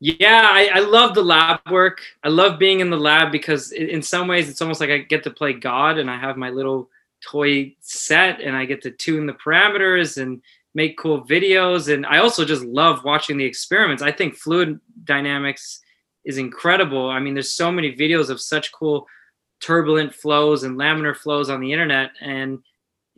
yeah, 0.00 0.42
I, 0.44 0.70
I, 0.74 0.78
love 0.78 1.14
the 1.14 1.24
lab 1.24 1.58
work. 1.72 2.02
I 2.22 2.28
love 2.28 2.60
being 2.60 2.78
in 2.78 2.88
the 2.88 2.96
lab 2.96 3.32
because 3.32 3.72
in 3.72 4.00
some 4.00 4.28
ways 4.28 4.48
it's 4.48 4.62
almost 4.62 4.80
like 4.80 4.90
I 4.90 4.98
get 4.98 5.24
to 5.24 5.30
play 5.30 5.52
God 5.52 5.98
and 5.98 6.08
I 6.08 6.16
have 6.16 6.36
my 6.36 6.50
little 6.50 6.88
toy 7.20 7.74
set 7.80 8.40
and 8.40 8.56
I 8.56 8.64
get 8.64 8.82
to 8.82 8.92
tune 8.92 9.26
the 9.26 9.32
parameters 9.32 10.20
and 10.20 10.40
make 10.74 10.98
cool 10.98 11.24
videos. 11.24 11.92
And 11.92 12.06
I 12.06 12.18
also 12.18 12.44
just 12.44 12.62
love 12.62 13.02
watching 13.02 13.38
the 13.38 13.44
experiments. 13.44 14.00
I 14.00 14.12
think 14.12 14.36
fluid 14.36 14.78
dynamics 15.02 15.80
is 16.24 16.38
incredible. 16.38 17.10
I 17.10 17.18
mean, 17.18 17.34
there's 17.34 17.52
so 17.52 17.72
many 17.72 17.92
videos 17.92 18.30
of 18.30 18.40
such 18.40 18.70
cool 18.70 19.06
turbulent 19.60 20.14
flows 20.14 20.62
and 20.62 20.78
laminar 20.78 21.16
flows 21.16 21.50
on 21.50 21.60
the 21.60 21.72
internet. 21.72 22.10
And 22.20 22.60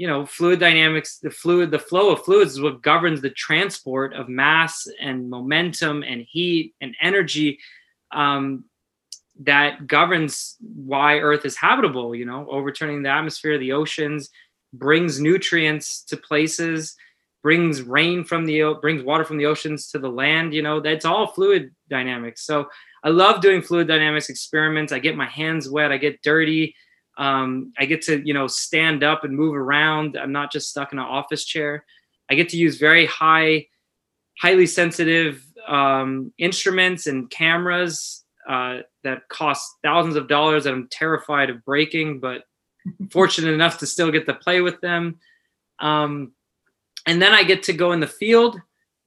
you 0.01 0.07
know 0.07 0.24
fluid 0.24 0.59
dynamics 0.59 1.18
the 1.18 1.30
fluid 1.30 1.70
the 1.70 1.78
flow 1.78 2.09
of 2.09 2.24
fluids 2.24 2.53
is 2.53 2.61
what 2.62 2.80
governs 2.80 3.20
the 3.20 3.28
transport 3.28 4.14
of 4.14 4.30
mass 4.30 4.88
and 4.98 5.28
momentum 5.28 6.03
and 6.03 6.22
heat 6.22 6.74
and 6.80 6.96
energy 7.03 7.59
um, 8.11 8.64
that 9.42 9.86
governs 9.86 10.57
why 10.61 11.18
earth 11.18 11.44
is 11.44 11.55
habitable 11.55 12.14
you 12.14 12.24
know? 12.24 12.48
Overturning 12.48 13.03
the 13.03 13.11
atmosphere 13.11 13.59
the 13.59 13.72
oceans 13.72 14.30
brings 14.72 15.20
nutrients 15.20 16.03
to 16.05 16.16
places 16.16 16.96
brings 17.42 17.82
rain 17.82 18.24
from 18.24 18.46
the 18.46 18.74
brings 18.80 19.03
water 19.03 19.24
from 19.26 19.36
the 19.36 19.44
oceans 19.44 19.90
to 19.90 19.98
the 19.98 20.09
land 20.09 20.55
you 20.55 20.62
know? 20.62 20.80
That's 20.80 21.05
all 21.05 21.26
fluid 21.26 21.74
dynamics. 21.90 22.46
So 22.46 22.70
i 23.05 23.11
love 23.11 23.42
doing 23.42 23.61
fluid 23.61 23.86
dynamics 23.86 24.30
experiments. 24.30 24.94
I 24.94 24.98
get 24.98 25.14
my 25.14 25.26
hands 25.26 25.68
wet 25.68 25.92
i 25.92 25.98
get 25.98 26.22
dirty 26.22 26.74
um, 27.20 27.74
I 27.78 27.84
get 27.84 28.00
to, 28.02 28.26
you 28.26 28.32
know, 28.32 28.46
stand 28.46 29.04
up 29.04 29.24
and 29.24 29.36
move 29.36 29.54
around. 29.54 30.16
I'm 30.16 30.32
not 30.32 30.50
just 30.50 30.70
stuck 30.70 30.94
in 30.94 30.98
an 30.98 31.04
office 31.04 31.44
chair. 31.44 31.84
I 32.30 32.34
get 32.34 32.48
to 32.48 32.56
use 32.56 32.78
very 32.78 33.04
high, 33.04 33.66
highly 34.40 34.64
sensitive 34.64 35.44
um, 35.68 36.32
instruments 36.38 37.06
and 37.06 37.28
cameras 37.30 38.24
uh, 38.48 38.78
that 39.04 39.28
cost 39.28 39.70
thousands 39.84 40.16
of 40.16 40.28
dollars 40.28 40.64
that 40.64 40.72
I'm 40.72 40.88
terrified 40.90 41.50
of 41.50 41.62
breaking, 41.62 42.20
but 42.20 42.44
fortunate 43.10 43.52
enough 43.52 43.76
to 43.80 43.86
still 43.86 44.10
get 44.10 44.24
to 44.24 44.34
play 44.34 44.62
with 44.62 44.80
them. 44.80 45.18
Um, 45.78 46.32
and 47.06 47.20
then 47.20 47.34
I 47.34 47.42
get 47.42 47.64
to 47.64 47.74
go 47.74 47.92
in 47.92 48.00
the 48.00 48.06
field 48.06 48.58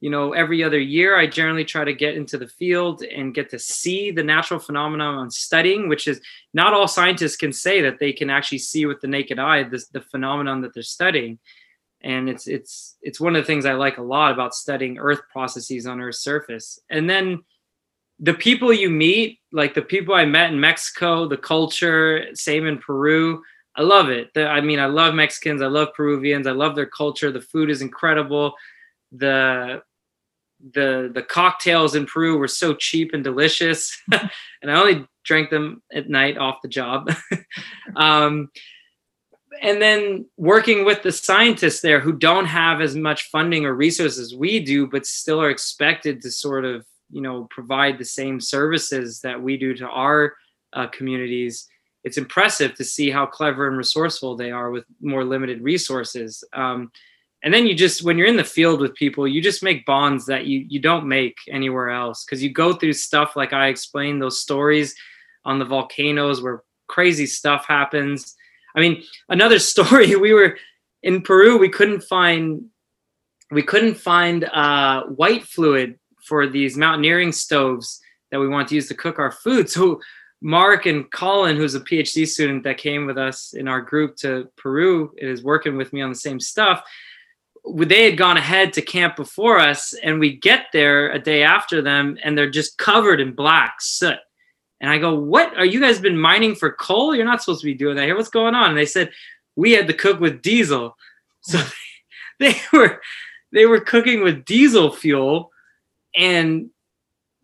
you 0.04 0.10
know 0.10 0.34
every 0.34 0.62
other 0.62 0.78
year 0.78 1.16
i 1.16 1.26
generally 1.26 1.64
try 1.64 1.82
to 1.82 1.94
get 1.94 2.14
into 2.14 2.36
the 2.36 2.46
field 2.46 3.02
and 3.02 3.34
get 3.34 3.48
to 3.48 3.58
see 3.58 4.10
the 4.10 4.22
natural 4.22 4.60
phenomenon 4.60 5.18
i'm 5.18 5.30
studying 5.30 5.88
which 5.88 6.06
is 6.06 6.20
not 6.52 6.74
all 6.74 6.86
scientists 6.86 7.36
can 7.36 7.52
say 7.52 7.80
that 7.80 7.98
they 7.98 8.12
can 8.12 8.28
actually 8.28 8.58
see 8.58 8.84
with 8.84 9.00
the 9.00 9.08
naked 9.08 9.38
eye 9.38 9.62
this, 9.62 9.88
the 9.88 10.02
phenomenon 10.02 10.60
that 10.60 10.74
they're 10.74 10.82
studying. 10.82 11.38
And 12.02 12.28
it's 12.28 12.46
it's 12.46 12.96
it's 13.00 13.18
one 13.18 13.34
of 13.34 13.42
the 13.42 13.46
things 13.46 13.64
i 13.64 13.72
like 13.72 13.96
a 13.96 14.02
lot 14.02 14.30
about 14.30 14.54
studying 14.54 14.98
earth 14.98 15.22
processes 15.32 15.86
on 15.86 16.02
earth's 16.02 16.20
surface. 16.20 16.78
And 16.90 17.08
then 17.08 17.42
the 18.20 18.34
people 18.34 18.74
you 18.74 18.90
meet 18.90 19.40
like 19.52 19.72
the 19.72 19.82
people 19.94 20.14
i 20.14 20.24
met 20.24 20.52
in 20.52 20.60
mexico 20.60 21.26
the 21.26 21.36
culture 21.36 22.26
same 22.32 22.64
in 22.66 22.78
peru 22.78 23.42
i 23.74 23.82
love 23.82 24.10
it. 24.10 24.32
The, 24.34 24.46
i 24.46 24.60
mean 24.60 24.78
i 24.78 24.86
love 24.86 25.14
mexicans 25.14 25.62
i 25.62 25.66
love 25.66 25.88
peruvians 25.96 26.46
i 26.46 26.52
love 26.52 26.76
their 26.76 26.86
culture 26.86 27.32
the 27.32 27.40
food 27.40 27.70
is 27.70 27.80
incredible. 27.80 28.54
The 29.10 29.82
the 30.72 31.10
the 31.12 31.22
cocktails 31.22 31.94
in 31.94 32.06
Peru 32.06 32.38
were 32.38 32.48
so 32.48 32.74
cheap 32.74 33.12
and 33.12 33.22
delicious, 33.22 33.96
and 34.12 34.70
I 34.70 34.80
only 34.80 35.06
drank 35.24 35.50
them 35.50 35.82
at 35.92 36.08
night 36.08 36.38
off 36.38 36.62
the 36.62 36.68
job. 36.68 37.10
um, 37.96 38.50
and 39.62 39.80
then 39.80 40.26
working 40.36 40.84
with 40.84 41.02
the 41.02 41.12
scientists 41.12 41.80
there 41.80 42.00
who 42.00 42.12
don't 42.12 42.46
have 42.46 42.80
as 42.80 42.96
much 42.96 43.30
funding 43.30 43.64
or 43.64 43.74
resources 43.74 44.18
as 44.18 44.34
we 44.34 44.60
do, 44.60 44.86
but 44.86 45.06
still 45.06 45.40
are 45.40 45.50
expected 45.50 46.20
to 46.22 46.30
sort 46.30 46.64
of, 46.64 46.84
you 47.10 47.20
know, 47.20 47.46
provide 47.50 47.98
the 47.98 48.04
same 48.04 48.40
services 48.40 49.20
that 49.20 49.40
we 49.40 49.56
do 49.56 49.74
to 49.74 49.86
our 49.86 50.34
uh, 50.72 50.86
communities. 50.88 51.68
It's 52.02 52.18
impressive 52.18 52.74
to 52.74 52.84
see 52.84 53.10
how 53.10 53.26
clever 53.26 53.68
and 53.68 53.76
resourceful 53.76 54.36
they 54.36 54.50
are 54.50 54.70
with 54.70 54.84
more 55.00 55.24
limited 55.24 55.62
resources. 55.62 56.42
Um, 56.52 56.90
and 57.44 57.52
then 57.52 57.66
you 57.66 57.74
just 57.74 58.02
when 58.02 58.16
you're 58.16 58.26
in 58.26 58.38
the 58.38 58.42
field 58.42 58.80
with 58.80 58.94
people 58.94 59.28
you 59.28 59.42
just 59.42 59.62
make 59.62 59.86
bonds 59.86 60.24
that 60.26 60.46
you 60.46 60.64
you 60.68 60.80
don't 60.80 61.06
make 61.06 61.36
anywhere 61.48 61.90
else. 61.90 62.24
Because 62.24 62.42
you 62.42 62.50
go 62.50 62.72
through 62.72 62.94
stuff 62.94 63.36
like 63.36 63.52
i 63.52 63.68
explained 63.68 64.20
those 64.20 64.40
stories 64.40 64.96
on 65.44 65.58
the 65.58 65.64
volcanoes 65.64 66.42
where 66.42 66.64
crazy 66.88 67.26
stuff 67.26 67.66
happens. 67.68 68.34
I 68.74 68.80
mean 68.80 69.04
another 69.28 69.58
story 69.72 70.16
we 70.16 70.32
were 70.32 70.56
in 71.02 71.20
peru 71.20 71.58
we 71.58 71.68
couldn't 71.68 72.02
find 72.02 72.64
we 73.50 73.62
couldn't 73.62 73.96
find 73.96 74.44
uh, 74.44 75.04
white 75.04 75.44
fluid 75.44 75.98
for 76.22 76.46
these 76.48 76.78
mountaineering 76.78 77.30
stoves 77.30 78.00
that 78.30 78.40
we 78.40 78.48
want 78.48 78.68
to 78.68 78.74
use 78.74 78.88
to 78.88 78.94
cook 78.94 79.18
our 79.18 79.30
food. 79.30 79.68
So 79.70 80.00
mark 80.40 80.84
and 80.84 81.10
colin 81.10 81.56
who's 81.56 81.74
a 81.74 81.80
phd 81.80 82.26
student 82.26 82.64
that 82.64 82.76
came 82.76 83.06
with 83.06 83.16
us 83.16 83.54
in 83.54 83.66
our 83.66 83.80
group 83.80 84.14
to 84.14 84.46
peru 84.58 85.10
is 85.16 85.42
working 85.42 85.74
with 85.74 85.90
me 85.94 86.02
on 86.02 86.10
the 86.10 86.14
same 86.14 86.38
stuff 86.38 86.84
they 87.64 88.04
had 88.04 88.18
gone 88.18 88.36
ahead 88.36 88.72
to 88.74 88.82
camp 88.82 89.16
before 89.16 89.58
us 89.58 89.94
and 90.02 90.20
we 90.20 90.36
get 90.36 90.66
there 90.72 91.10
a 91.10 91.18
day 91.18 91.42
after 91.42 91.80
them 91.80 92.18
and 92.22 92.36
they're 92.36 92.50
just 92.50 92.78
covered 92.78 93.20
in 93.20 93.32
black 93.32 93.80
soot. 93.80 94.18
And 94.80 94.90
i 94.90 94.98
go 94.98 95.18
what? 95.18 95.56
Are 95.56 95.64
you 95.64 95.80
guys 95.80 95.98
been 95.98 96.18
mining 96.18 96.54
for 96.54 96.72
coal? 96.72 97.14
You're 97.14 97.24
not 97.24 97.42
supposed 97.42 97.62
to 97.62 97.66
be 97.66 97.74
doing 97.74 97.96
that 97.96 98.04
here. 98.04 98.16
What's 98.16 98.28
going 98.28 98.54
on? 98.54 98.70
And 98.70 98.78
they 98.78 98.86
said 98.86 99.12
we 99.56 99.72
had 99.72 99.86
to 99.86 99.94
cook 99.94 100.20
with 100.20 100.42
diesel. 100.42 100.96
So 101.46 101.60
they, 102.40 102.56
were 102.72 103.02
they 103.52 103.66
were 103.66 103.78
cooking 103.78 104.22
with 104.22 104.46
diesel 104.46 104.90
fuel 104.90 105.50
and 106.16 106.70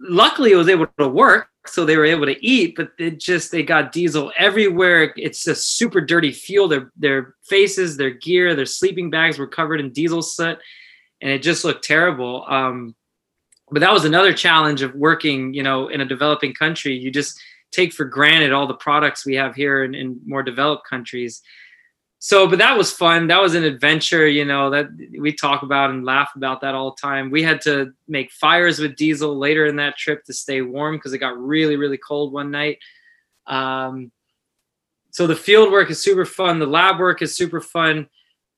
luckily 0.00 0.52
it 0.52 0.56
was 0.56 0.70
able 0.70 0.86
to 0.98 1.06
work 1.06 1.49
so 1.66 1.84
they 1.84 1.96
were 1.96 2.06
able 2.06 2.26
to 2.26 2.46
eat 2.46 2.74
but 2.76 2.90
it 2.98 3.20
just 3.20 3.52
they 3.52 3.62
got 3.62 3.92
diesel 3.92 4.32
everywhere. 4.36 5.12
It's 5.16 5.46
a 5.46 5.54
super 5.54 6.00
dirty 6.00 6.32
fuel. 6.32 6.68
Their 6.68 6.90
their 6.96 7.34
faces 7.44 7.96
their 7.96 8.10
gear 8.10 8.54
their 8.54 8.66
sleeping 8.66 9.10
bags 9.10 9.38
were 9.38 9.46
covered 9.46 9.80
in 9.80 9.92
diesel 9.92 10.22
soot 10.22 10.58
and 11.20 11.30
it 11.30 11.42
just 11.42 11.64
looked 11.64 11.84
terrible. 11.84 12.44
Um, 12.48 12.94
but 13.70 13.80
that 13.80 13.92
was 13.92 14.04
another 14.04 14.32
challenge 14.32 14.82
of 14.82 14.94
working 14.94 15.54
you 15.54 15.62
know 15.62 15.88
in 15.88 16.00
a 16.00 16.06
developing 16.06 16.54
country. 16.54 16.94
You 16.94 17.10
just 17.10 17.38
take 17.72 17.92
for 17.92 18.04
granted 18.04 18.52
all 18.52 18.66
the 18.66 18.74
products 18.74 19.24
we 19.24 19.36
have 19.36 19.54
here 19.54 19.84
in, 19.84 19.94
in 19.94 20.20
more 20.26 20.42
developed 20.42 20.88
countries 20.88 21.42
so 22.22 22.46
but 22.46 22.58
that 22.58 22.76
was 22.76 22.92
fun. 22.92 23.26
That 23.28 23.40
was 23.40 23.54
an 23.54 23.64
adventure 23.64 24.28
you 24.28 24.44
know 24.44 24.68
that 24.70 24.88
we 25.18 25.32
talk 25.32 25.62
about 25.62 25.90
and 25.90 26.04
laugh 26.04 26.30
about 26.36 26.60
that 26.60 26.74
all 26.74 26.90
the 26.90 27.00
time. 27.00 27.30
We 27.30 27.42
had 27.42 27.62
to 27.62 27.92
make 28.06 28.30
fires 28.30 28.78
with 28.78 28.94
diesel 28.94 29.36
later 29.36 29.66
in 29.66 29.76
that 29.76 29.96
trip 29.96 30.24
to 30.24 30.34
stay 30.34 30.60
warm 30.60 30.96
because 30.96 31.14
it 31.14 31.18
got 31.18 31.38
really 31.38 31.76
really 31.76 31.98
cold 31.98 32.32
one 32.32 32.50
night. 32.50 32.78
Um, 33.46 34.12
so 35.10 35.26
the 35.26 35.34
field 35.34 35.72
work 35.72 35.90
is 35.90 36.02
super 36.02 36.26
fun. 36.26 36.58
The 36.58 36.66
lab 36.66 37.00
work 37.00 37.22
is 37.22 37.34
super 37.34 37.60
fun. 37.60 38.06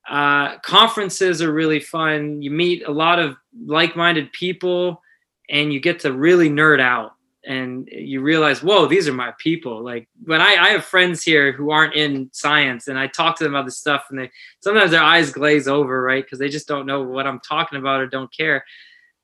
Uh, 0.07 0.57
conferences 0.59 1.41
are 1.41 1.53
really 1.53 1.79
fun. 1.79 2.41
You 2.41 2.51
meet 2.51 2.85
a 2.85 2.91
lot 2.91 3.17
of 3.17 3.37
like-minded 3.65 4.31
people 4.33 5.01
and 5.49 5.71
you 5.71 5.79
get 5.79 6.01
to 6.01 6.11
really 6.11 6.49
nerd 6.49 6.81
out 6.81 7.13
and 7.45 7.89
you 7.91 8.21
realize, 8.21 8.63
whoa, 8.63 8.85
these 8.85 9.07
are 9.07 9.13
my 9.13 9.33
people. 9.37 9.83
Like 9.83 10.07
when 10.23 10.41
I, 10.41 10.55
I 10.59 10.69
have 10.69 10.85
friends 10.85 11.23
here 11.23 11.51
who 11.51 11.71
aren't 11.71 11.95
in 11.95 12.29
science 12.31 12.87
and 12.87 12.97
I 12.97 13.07
talk 13.07 13.37
to 13.37 13.43
them 13.43 13.53
about 13.53 13.65
this 13.65 13.77
stuff 13.77 14.05
and 14.09 14.19
they 14.19 14.31
sometimes 14.61 14.91
their 14.91 15.03
eyes 15.03 15.31
glaze 15.31 15.67
over, 15.67 16.01
right? 16.01 16.23
Because 16.23 16.39
they 16.39 16.49
just 16.49 16.67
don't 16.67 16.85
know 16.85 17.03
what 17.03 17.27
I'm 17.27 17.41
talking 17.41 17.79
about 17.79 17.99
or 17.99 18.07
don't 18.07 18.33
care. 18.35 18.63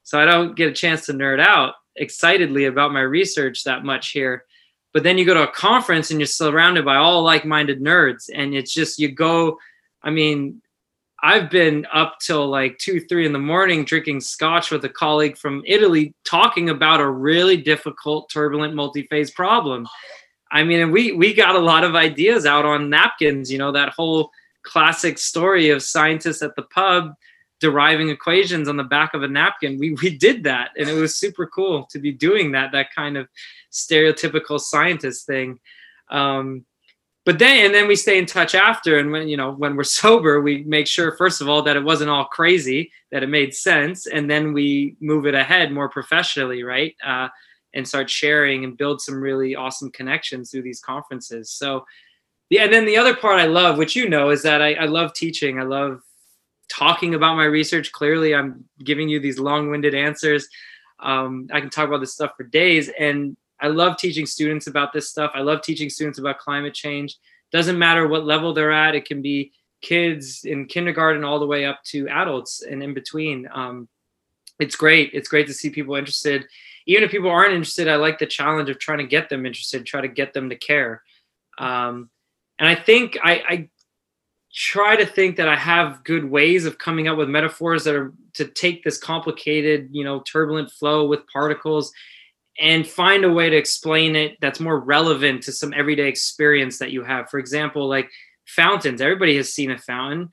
So 0.03 0.19
I 0.19 0.25
don't 0.25 0.55
get 0.55 0.69
a 0.69 0.73
chance 0.73 1.05
to 1.05 1.13
nerd 1.13 1.39
out 1.39 1.75
excitedly 1.95 2.65
about 2.65 2.93
my 2.93 3.01
research 3.01 3.63
that 3.63 3.83
much 3.83 4.11
here. 4.11 4.45
But 4.91 5.03
then 5.03 5.17
you 5.17 5.25
go 5.25 5.35
to 5.35 5.47
a 5.47 5.51
conference 5.51 6.09
and 6.09 6.19
you're 6.19 6.27
surrounded 6.27 6.83
by 6.83 6.95
all 6.95 7.23
like-minded 7.23 7.79
nerds. 7.79 8.29
And 8.33 8.55
it's 8.55 8.73
just 8.73 8.99
you 8.99 9.11
go, 9.11 9.59
I 10.01 10.09
mean, 10.09 10.61
I've 11.21 11.49
been 11.49 11.85
up 11.93 12.19
till 12.19 12.47
like 12.47 12.77
two, 12.77 13.01
three 13.01 13.25
in 13.25 13.33
the 13.33 13.39
morning 13.39 13.83
drinking 13.83 14.21
scotch 14.21 14.71
with 14.71 14.85
a 14.85 14.89
colleague 14.89 15.37
from 15.37 15.63
Italy 15.65 16.13
talking 16.25 16.69
about 16.69 17.01
a 17.01 17.09
really 17.09 17.57
difficult, 17.57 18.29
turbulent 18.29 18.75
multi-phase 18.75 19.31
problem. 19.31 19.87
I 20.51 20.63
mean, 20.63 20.91
we 20.91 21.11
we 21.11 21.33
got 21.33 21.55
a 21.55 21.59
lot 21.59 21.83
of 21.83 21.95
ideas 21.95 22.45
out 22.45 22.65
on 22.65 22.89
napkins, 22.89 23.51
you 23.51 23.57
know, 23.57 23.71
that 23.71 23.89
whole 23.89 24.31
classic 24.63 25.17
story 25.17 25.69
of 25.69 25.83
scientists 25.83 26.41
at 26.41 26.55
the 26.55 26.63
pub 26.63 27.13
deriving 27.59 28.09
equations 28.09 28.69
on 28.69 28.77
the 28.77 28.83
back 28.83 29.13
of 29.13 29.23
a 29.23 29.27
napkin. 29.27 29.77
We 29.77 29.93
we 30.01 30.17
did 30.17 30.43
that 30.45 30.71
and 30.77 30.89
it 30.89 30.93
was 30.93 31.17
super 31.17 31.45
cool 31.47 31.85
to 31.91 31.99
be 31.99 32.11
doing 32.11 32.51
that, 32.53 32.71
that 32.71 32.93
kind 32.95 33.17
of 33.17 33.27
stereotypical 33.71 34.59
scientist 34.59 35.25
thing. 35.27 35.59
Um, 36.09 36.65
but 37.25 37.37
then 37.37 37.65
and 37.65 37.73
then 37.73 37.87
we 37.87 37.95
stay 37.95 38.17
in 38.17 38.25
touch 38.25 38.55
after 38.55 38.97
and 38.97 39.11
when 39.11 39.27
you 39.27 39.37
know 39.37 39.51
when 39.51 39.75
we're 39.75 39.83
sober 40.01 40.41
we 40.41 40.63
make 40.63 40.87
sure 40.87 41.15
first 41.17 41.41
of 41.41 41.49
all 41.49 41.61
that 41.61 41.75
it 41.75 41.83
wasn't 41.83 42.09
all 42.09 42.25
crazy 42.25 42.91
that 43.11 43.23
it 43.23 43.29
made 43.29 43.53
sense 43.53 44.07
and 44.07 44.29
then 44.29 44.53
we 44.53 44.95
move 44.99 45.25
it 45.25 45.35
ahead 45.35 45.71
more 45.71 45.89
professionally 45.89 46.63
right 46.63 46.95
uh, 47.05 47.27
and 47.73 47.87
start 47.87 48.09
sharing 48.09 48.63
and 48.63 48.77
build 48.77 49.01
some 49.01 49.21
really 49.21 49.55
awesome 49.55 49.91
connections 49.91 50.49
through 50.49 50.63
these 50.63 50.81
conferences. 50.81 51.51
So 51.51 51.85
yeah 52.49 52.63
and 52.63 52.73
then 52.73 52.85
the 52.85 52.97
other 52.97 53.15
part 53.15 53.39
i 53.39 53.45
love 53.45 53.77
which 53.77 53.95
you 53.95 54.09
know 54.09 54.31
is 54.31 54.41
that 54.41 54.61
i, 54.61 54.73
I 54.73 54.85
love 54.85 55.13
teaching. 55.13 55.59
I 55.59 55.63
love 55.63 56.01
talking 56.67 57.15
about 57.15 57.35
my 57.35 57.45
research. 57.45 57.91
Clearly 57.91 58.33
i'm 58.33 58.65
giving 58.83 59.09
you 59.09 59.19
these 59.19 59.39
long-winded 59.39 59.93
answers. 59.93 60.47
Um, 60.99 61.47
i 61.53 61.59
can 61.59 61.69
talk 61.69 61.87
about 61.87 61.99
this 61.99 62.13
stuff 62.13 62.31
for 62.35 62.43
days 62.43 62.89
and 62.99 63.37
I 63.61 63.67
love 63.67 63.97
teaching 63.97 64.25
students 64.25 64.67
about 64.67 64.93
this 64.93 65.09
stuff. 65.09 65.31
I 65.33 65.41
love 65.41 65.61
teaching 65.61 65.89
students 65.89 66.19
about 66.19 66.39
climate 66.39 66.73
change. 66.73 67.17
Doesn't 67.51 67.79
matter 67.79 68.07
what 68.07 68.25
level 68.25 68.53
they're 68.53 68.71
at. 68.71 68.95
It 68.95 69.05
can 69.05 69.21
be 69.21 69.51
kids 69.81 70.45
in 70.45 70.65
kindergarten 70.65 71.23
all 71.23 71.39
the 71.39 71.47
way 71.47 71.65
up 71.65 71.83
to 71.85 72.07
adults 72.09 72.61
and 72.61 72.83
in 72.83 72.93
between. 72.93 73.47
Um, 73.53 73.87
it's 74.59 74.75
great. 74.75 75.11
It's 75.13 75.29
great 75.29 75.47
to 75.47 75.53
see 75.53 75.69
people 75.69 75.95
interested. 75.95 76.45
Even 76.85 77.03
if 77.03 77.11
people 77.11 77.29
aren't 77.29 77.53
interested, 77.53 77.87
I 77.87 77.95
like 77.95 78.19
the 78.19 78.25
challenge 78.25 78.69
of 78.69 78.79
trying 78.79 78.97
to 78.99 79.07
get 79.07 79.29
them 79.29 79.45
interested, 79.45 79.85
try 79.85 80.01
to 80.01 80.07
get 80.07 80.33
them 80.33 80.49
to 80.49 80.55
care. 80.55 81.03
Um, 81.57 82.09
and 82.59 82.67
I 82.67 82.75
think 82.75 83.17
I, 83.23 83.43
I 83.47 83.69
try 84.53 84.95
to 84.95 85.05
think 85.05 85.37
that 85.37 85.47
I 85.47 85.55
have 85.55 86.03
good 86.03 86.25
ways 86.25 86.65
of 86.65 86.77
coming 86.77 87.07
up 87.07 87.17
with 87.17 87.29
metaphors 87.29 87.83
that 87.83 87.95
are 87.95 88.13
to 88.33 88.45
take 88.45 88.83
this 88.83 88.97
complicated, 88.97 89.89
you 89.91 90.03
know, 90.03 90.21
turbulent 90.21 90.71
flow 90.71 91.07
with 91.07 91.27
particles 91.31 91.91
and 92.59 92.87
find 92.87 93.23
a 93.23 93.31
way 93.31 93.49
to 93.49 93.55
explain 93.55 94.15
it 94.15 94.37
that's 94.41 94.59
more 94.59 94.79
relevant 94.79 95.43
to 95.43 95.51
some 95.51 95.73
everyday 95.73 96.07
experience 96.07 96.77
that 96.79 96.91
you 96.91 97.03
have. 97.03 97.29
For 97.29 97.39
example, 97.39 97.87
like 97.87 98.09
fountains, 98.45 99.01
everybody 99.01 99.37
has 99.37 99.53
seen 99.53 99.71
a 99.71 99.77
fountain. 99.77 100.29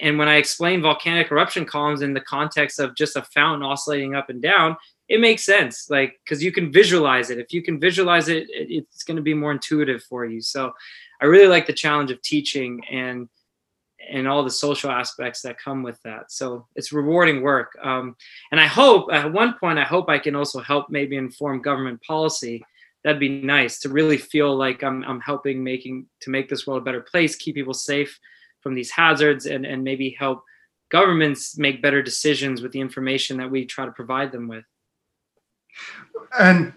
And 0.00 0.18
when 0.18 0.28
I 0.28 0.36
explain 0.36 0.82
volcanic 0.82 1.30
eruption 1.30 1.64
columns 1.64 2.02
in 2.02 2.14
the 2.14 2.20
context 2.20 2.78
of 2.80 2.94
just 2.96 3.16
a 3.16 3.22
fountain 3.22 3.62
oscillating 3.62 4.14
up 4.14 4.30
and 4.30 4.42
down, 4.42 4.76
it 5.08 5.20
makes 5.20 5.44
sense. 5.44 5.88
Like, 5.88 6.18
because 6.24 6.42
you 6.42 6.52
can 6.52 6.70
visualize 6.70 7.30
it. 7.30 7.38
If 7.38 7.52
you 7.52 7.62
can 7.62 7.80
visualize 7.80 8.28
it, 8.28 8.46
it's 8.50 9.04
going 9.04 9.16
to 9.16 9.22
be 9.22 9.34
more 9.34 9.52
intuitive 9.52 10.02
for 10.02 10.24
you. 10.24 10.40
So 10.40 10.72
I 11.20 11.26
really 11.26 11.48
like 11.48 11.66
the 11.66 11.72
challenge 11.72 12.10
of 12.10 12.22
teaching 12.22 12.80
and 12.90 13.28
and 14.10 14.26
all 14.26 14.42
the 14.42 14.50
social 14.50 14.90
aspects 14.90 15.42
that 15.42 15.58
come 15.58 15.82
with 15.82 16.00
that. 16.02 16.30
So 16.30 16.66
it's 16.74 16.92
rewarding 16.92 17.42
work. 17.42 17.76
Um, 17.82 18.16
and 18.50 18.60
I 18.60 18.66
hope 18.66 19.12
at 19.12 19.32
one 19.32 19.54
point, 19.58 19.78
I 19.78 19.84
hope 19.84 20.08
I 20.08 20.18
can 20.18 20.34
also 20.34 20.60
help 20.60 20.90
maybe 20.90 21.16
inform 21.16 21.62
government 21.62 22.02
policy. 22.02 22.64
That'd 23.04 23.20
be 23.20 23.40
nice 23.40 23.80
to 23.80 23.88
really 23.88 24.18
feel 24.18 24.56
like 24.56 24.82
I'm, 24.82 25.04
I'm 25.04 25.20
helping 25.20 25.62
making 25.62 26.06
to 26.22 26.30
make 26.30 26.48
this 26.48 26.66
world 26.66 26.82
a 26.82 26.84
better 26.84 27.00
place, 27.00 27.36
keep 27.36 27.54
people 27.54 27.74
safe 27.74 28.18
from 28.60 28.74
these 28.74 28.90
hazards, 28.90 29.46
and, 29.46 29.64
and 29.64 29.84
maybe 29.84 30.16
help 30.18 30.42
governments 30.90 31.58
make 31.58 31.82
better 31.82 32.02
decisions 32.02 32.62
with 32.62 32.72
the 32.72 32.80
information 32.80 33.36
that 33.38 33.50
we 33.50 33.64
try 33.66 33.84
to 33.84 33.92
provide 33.92 34.32
them 34.32 34.48
with. 34.48 34.64
And 36.38 36.72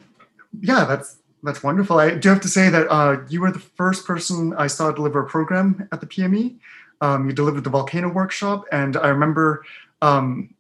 yeah, 0.60 0.86
that's 0.86 1.18
that's 1.44 1.64
wonderful. 1.64 2.00
I 2.00 2.16
do 2.16 2.30
have 2.30 2.42
to 2.42 2.48
say 2.48 2.70
that 2.70 2.88
uh, 2.92 3.22
you 3.30 3.42
were 3.42 3.52
the 3.52 3.60
first 3.60 4.06
person 4.06 4.54
I 4.54 4.68
saw 4.68 4.92
deliver 4.92 5.22
a 5.22 5.26
program 5.26 5.88
at 5.92 6.00
the 6.00 6.06
PME 6.06 6.60
um, 7.02 7.28
you 7.28 7.34
delivered 7.34 7.64
the 7.64 7.70
volcano 7.70 8.10
workshop, 8.10 8.66
and 8.72 8.96
I 8.96 9.10
remember 9.10 9.66
um, 10.02 10.54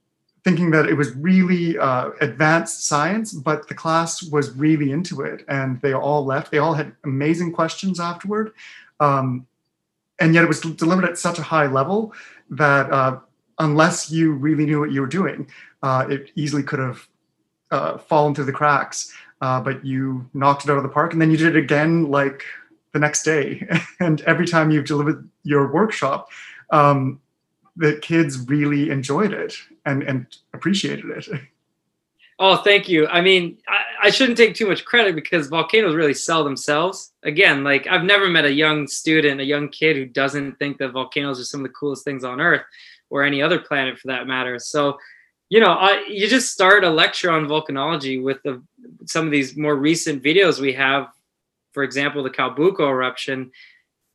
thinking 0.43 0.71
that 0.71 0.87
it 0.87 0.95
was 0.95 1.15
really 1.15 1.77
uh, 1.77 2.09
advanced 2.19 2.87
science, 2.87 3.31
but 3.31 3.67
the 3.67 3.75
class 3.75 4.23
was 4.23 4.51
really 4.55 4.91
into 4.91 5.21
it, 5.21 5.45
and 5.47 5.79
they 5.81 5.93
all 5.93 6.25
left. 6.25 6.51
They 6.51 6.57
all 6.57 6.73
had 6.73 6.93
amazing 7.03 7.53
questions 7.53 7.99
afterward, 7.99 8.51
um, 8.99 9.45
and 10.19 10.33
yet 10.33 10.43
it 10.43 10.47
was 10.47 10.59
delivered 10.59 11.05
at 11.05 11.17
such 11.17 11.39
a 11.39 11.43
high 11.43 11.67
level 11.67 12.13
that 12.49 12.91
uh, 12.91 13.19
unless 13.59 14.09
you 14.11 14.33
really 14.33 14.65
knew 14.65 14.79
what 14.79 14.91
you 14.91 15.01
were 15.01 15.07
doing, 15.07 15.47
uh, 15.83 16.05
it 16.09 16.31
easily 16.35 16.63
could 16.63 16.79
have 16.79 17.07
uh, 17.69 17.97
fallen 17.97 18.33
through 18.33 18.45
the 18.45 18.51
cracks. 18.51 19.13
uh, 19.41 19.59
but 19.59 19.83
you 19.83 20.29
knocked 20.33 20.65
it 20.65 20.71
out 20.71 20.77
of 20.77 20.83
the 20.83 20.89
park, 20.89 21.13
and 21.13 21.21
then 21.21 21.31
you 21.31 21.37
did 21.37 21.55
it 21.55 21.59
again 21.59 22.09
like 22.09 22.43
the 22.93 22.99
next 22.99 23.23
day. 23.23 23.67
and 23.99 24.21
every 24.21 24.47
time 24.47 24.71
you've 24.71 24.85
delivered 24.85 25.27
your 25.43 25.71
workshop, 25.71 26.29
um, 26.71 27.19
the 27.75 27.95
kids 27.97 28.39
really 28.49 28.89
enjoyed 28.89 29.33
it 29.33 29.55
and 29.85 30.03
and 30.03 30.25
appreciated 30.53 31.05
it. 31.09 31.27
Oh, 32.43 32.55
thank 32.55 32.89
you. 32.89 33.05
I 33.05 33.21
mean, 33.21 33.59
I, 33.67 34.07
I, 34.07 34.09
shouldn't 34.09 34.35
take 34.35 34.55
too 34.55 34.65
much 34.65 34.83
credit 34.83 35.13
because 35.13 35.45
volcanoes 35.45 35.93
really 35.93 36.15
sell 36.15 36.43
themselves. 36.43 37.11
Again, 37.21 37.63
like 37.63 37.85
I've 37.85 38.03
never 38.03 38.29
met 38.29 38.45
a 38.45 38.51
young 38.51 38.87
student, 38.87 39.39
a 39.39 39.43
young 39.43 39.69
kid 39.69 39.95
who 39.95 40.07
doesn't 40.07 40.57
think 40.57 40.79
that 40.79 40.89
volcanoes 40.89 41.39
are 41.39 41.43
some 41.43 41.59
of 41.59 41.67
the 41.67 41.73
coolest 41.73 42.03
things 42.03 42.23
on 42.23 42.41
Earth 42.41 42.63
or 43.11 43.21
any 43.21 43.43
other 43.43 43.59
planet 43.59 43.99
for 43.99 44.07
that 44.07 44.25
matter. 44.25 44.57
So, 44.57 44.97
you 45.49 45.59
know, 45.59 45.73
I, 45.73 46.03
you 46.07 46.27
just 46.27 46.51
start 46.51 46.83
a 46.83 46.89
lecture 46.89 47.29
on 47.29 47.45
volcanology 47.45 48.23
with 48.23 48.41
the, 48.41 48.59
some 49.05 49.27
of 49.27 49.31
these 49.31 49.55
more 49.55 49.75
recent 49.75 50.23
videos 50.23 50.59
we 50.59 50.73
have. 50.73 51.09
For 51.73 51.83
example, 51.83 52.23
the 52.23 52.29
Calbuco 52.29 52.89
eruption 52.89 53.51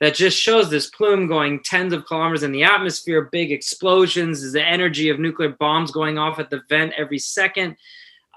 that 0.01 0.15
just 0.15 0.39
shows 0.39 0.69
this 0.69 0.91
plume 0.91 1.27
going 1.27 1.63
tens 1.63 1.93
of 1.93 2.07
kilometers 2.07 2.43
in 2.43 2.53
the 2.53 2.65
atmosphere, 2.65 3.29
big 3.33 3.51
explosions, 3.51 4.43
is 4.43 4.53
the 4.53 4.65
energy 4.65 5.09
of 5.09 5.19
nuclear 5.19 5.57
bombs 5.59 5.91
going 5.91 6.19
off 6.19 6.39
at 6.39 6.51
the 6.51 6.61
vent 6.69 6.93
every 6.99 7.19
second 7.19 7.77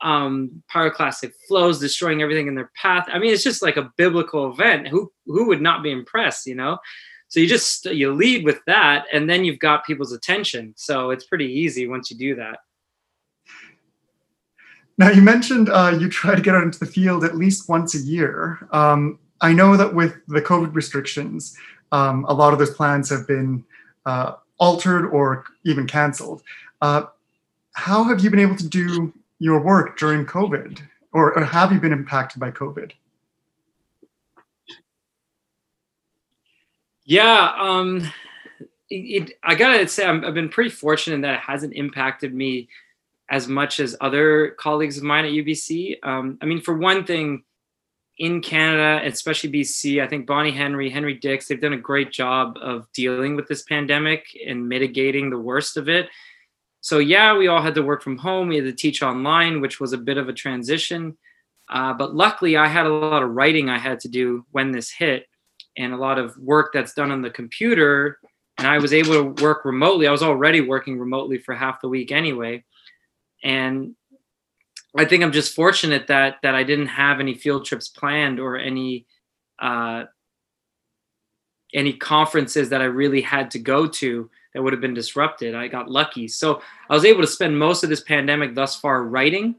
um, 0.01 0.63
pyroclastic 0.73 1.33
flows 1.47 1.79
destroying 1.79 2.21
everything 2.21 2.47
in 2.47 2.55
their 2.55 2.71
path. 2.75 3.07
I 3.11 3.19
mean, 3.19 3.33
it's 3.33 3.43
just 3.43 3.61
like 3.61 3.77
a 3.77 3.91
biblical 3.97 4.51
event. 4.51 4.87
Who 4.87 5.11
who 5.25 5.47
would 5.47 5.61
not 5.61 5.83
be 5.83 5.91
impressed, 5.91 6.47
you 6.47 6.55
know? 6.55 6.77
So 7.27 7.39
you 7.39 7.47
just 7.47 7.85
you 7.85 8.13
lead 8.13 8.45
with 8.45 8.59
that, 8.65 9.05
and 9.11 9.29
then 9.29 9.43
you've 9.43 9.59
got 9.59 9.85
people's 9.85 10.13
attention. 10.13 10.73
So 10.77 11.11
it's 11.11 11.25
pretty 11.25 11.51
easy 11.51 11.87
once 11.87 12.09
you 12.09 12.17
do 12.17 12.35
that. 12.35 12.59
Now 14.99 15.09
you 15.09 15.21
mentioned 15.21 15.69
uh, 15.69 15.97
you 15.97 16.09
try 16.09 16.35
to 16.35 16.41
get 16.41 16.55
out 16.55 16.63
into 16.63 16.77
the 16.77 16.85
field 16.85 17.23
at 17.23 17.37
least 17.37 17.69
once 17.69 17.95
a 17.95 17.99
year. 17.99 18.59
Um, 18.71 19.17
I 19.39 19.53
know 19.53 19.77
that 19.77 19.95
with 19.95 20.17
the 20.27 20.41
COVID 20.41 20.75
restrictions, 20.75 21.57
um, 21.93 22.25
a 22.25 22.33
lot 22.33 22.51
of 22.51 22.59
those 22.59 22.75
plans 22.75 23.09
have 23.09 23.25
been 23.25 23.63
uh, 24.05 24.33
altered 24.59 25.09
or 25.09 25.45
even 25.63 25.87
canceled. 25.87 26.43
Uh, 26.81 27.03
how 27.71 28.03
have 28.03 28.19
you 28.19 28.29
been 28.29 28.41
able 28.41 28.57
to 28.57 28.67
do 28.67 29.13
your 29.39 29.61
work 29.61 29.97
during 29.97 30.25
COVID, 30.25 30.81
or, 31.13 31.33
or 31.33 31.45
have 31.45 31.71
you 31.71 31.79
been 31.79 31.93
impacted 31.93 32.41
by 32.41 32.51
COVID? 32.51 32.91
Yeah, 37.05 37.53
um, 37.57 38.05
it, 38.89 39.31
I 39.43 39.55
gotta 39.55 39.87
say, 39.87 40.03
i 40.03 40.13
have 40.13 40.33
been 40.33 40.49
pretty 40.49 40.71
fortunate 40.71 41.21
that 41.21 41.35
it 41.35 41.39
hasn't 41.39 41.73
impacted 41.73 42.33
me 42.33 42.67
as 43.29 43.47
much 43.47 43.79
as 43.79 43.95
other 44.01 44.55
colleagues 44.59 44.97
of 44.97 45.03
mine 45.03 45.25
at 45.25 45.31
UBC. 45.31 45.97
Um, 46.03 46.37
I 46.41 46.45
mean, 46.45 46.61
for 46.61 46.77
one 46.77 47.05
thing, 47.05 47.43
in 48.17 48.41
Canada, 48.41 49.05
especially 49.07 49.49
BC, 49.49 50.03
I 50.03 50.07
think 50.07 50.27
Bonnie 50.27 50.51
Henry, 50.51 50.87
Adrian 50.87 51.19
Dix, 51.21 51.47
they've 51.47 51.61
done 51.61 51.71
a 51.71 51.77
great 51.77 52.11
job 52.11 52.57
of 52.61 52.85
dealing 52.93 53.37
with 53.37 53.47
this 53.47 53.63
pandemic 53.63 54.25
and 54.45 54.67
mitigating 54.67 55.29
the 55.29 55.39
worst 55.39 55.77
of 55.77 55.87
it 55.87 56.09
so 56.81 56.99
yeah, 56.99 57.37
we 57.37 57.47
all 57.47 57.61
had 57.61 57.75
to 57.75 57.83
work 57.83 58.01
from 58.01 58.17
home. 58.17 58.47
We 58.47 58.55
had 58.55 58.65
to 58.65 58.73
teach 58.73 59.01
online, 59.01 59.61
which 59.61 59.79
was 59.79 59.93
a 59.93 59.97
bit 59.97 60.17
of 60.17 60.29
a 60.29 60.33
transition. 60.33 61.17
Uh, 61.69 61.93
but 61.93 62.15
luckily, 62.15 62.57
I 62.57 62.67
had 62.67 62.85
a 62.85 62.93
lot 62.93 63.21
of 63.21 63.31
writing 63.31 63.69
I 63.69 63.77
had 63.77 63.99
to 64.01 64.07
do 64.07 64.45
when 64.51 64.71
this 64.71 64.89
hit, 64.89 65.27
and 65.77 65.93
a 65.93 65.97
lot 65.97 66.17
of 66.17 66.35
work 66.37 66.71
that's 66.73 66.93
done 66.93 67.11
on 67.11 67.21
the 67.21 67.29
computer. 67.29 68.19
And 68.57 68.67
I 68.67 68.79
was 68.79 68.93
able 68.93 69.13
to 69.13 69.43
work 69.43 69.65
remotely. 69.65 70.07
I 70.07 70.11
was 70.11 70.23
already 70.23 70.61
working 70.61 70.97
remotely 70.99 71.37
for 71.37 71.53
half 71.53 71.81
the 71.81 71.89
week 71.89 72.11
anyway, 72.11 72.63
and 73.43 73.95
I 74.97 75.05
think 75.05 75.23
I'm 75.23 75.31
just 75.31 75.55
fortunate 75.55 76.07
that 76.07 76.37
that 76.43 76.55
I 76.55 76.63
didn't 76.63 76.87
have 76.87 77.19
any 77.19 77.35
field 77.35 77.65
trips 77.65 77.89
planned 77.89 78.39
or 78.39 78.57
any 78.57 79.05
uh, 79.59 80.05
any 81.73 81.93
conferences 81.93 82.69
that 82.69 82.81
I 82.81 82.85
really 82.85 83.21
had 83.21 83.51
to 83.51 83.59
go 83.59 83.87
to 83.87 84.29
that 84.53 84.63
would 84.63 84.73
have 84.73 84.81
been 84.81 84.93
disrupted. 84.93 85.53
I 85.53 85.67
got 85.67 85.91
lucky. 85.91 86.27
So 86.27 86.61
I 86.89 86.93
was 86.93 87.05
able 87.05 87.21
to 87.21 87.27
spend 87.27 87.57
most 87.57 87.83
of 87.83 87.89
this 87.89 88.01
pandemic 88.01 88.55
thus 88.55 88.75
far 88.75 89.03
writing, 89.03 89.55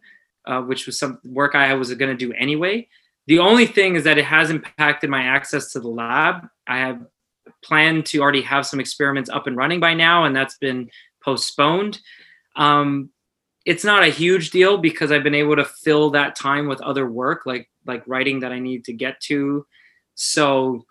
uh, 0.47 0.63
which 0.63 0.87
was 0.87 0.99
some 0.99 1.21
work 1.25 1.55
I 1.55 1.75
was 1.75 1.95
going 1.95 2.11
to 2.11 2.27
do 2.27 2.33
anyway. 2.33 2.89
The 3.29 3.39
only 3.39 3.67
thing 3.67 3.95
is 3.95 4.03
that 4.05 4.19
it 4.19 4.25
has 4.25 4.51
impacted 4.51 5.09
my 5.09 5.23
access 5.23 5.73
to 5.73 5.81
the 5.81 5.89
lab. 5.89 6.49
I 6.67 6.79
have 6.79 7.07
planned 7.63 8.07
to 8.07 8.19
already 8.19 8.43
have 8.43 8.67
some 8.67 8.81
experiments 8.81 9.31
up 9.31 9.47
and 9.47 9.57
running 9.57 9.79
by 9.79 9.95
now, 9.95 10.25
and 10.25 10.35
that's 10.35 10.57
been 10.57 10.91
postponed. 11.23 12.01
Um, 12.57 13.11
it's 13.67 13.85
not 13.85 14.03
a 14.03 14.09
huge 14.09 14.51
deal 14.51 14.79
because 14.79 15.13
I've 15.13 15.23
been 15.23 15.35
able 15.35 15.57
to 15.57 15.65
fill 15.65 16.11
that 16.11 16.37
time 16.37 16.67
with 16.67 16.81
other 16.81 17.09
work, 17.09 17.47
like 17.47 17.69
like 17.87 18.03
writing 18.07 18.41
that 18.41 18.53
I 18.53 18.59
need 18.59 18.85
to 18.87 18.93
get 18.93 19.21
to. 19.23 19.67
So 20.15 20.85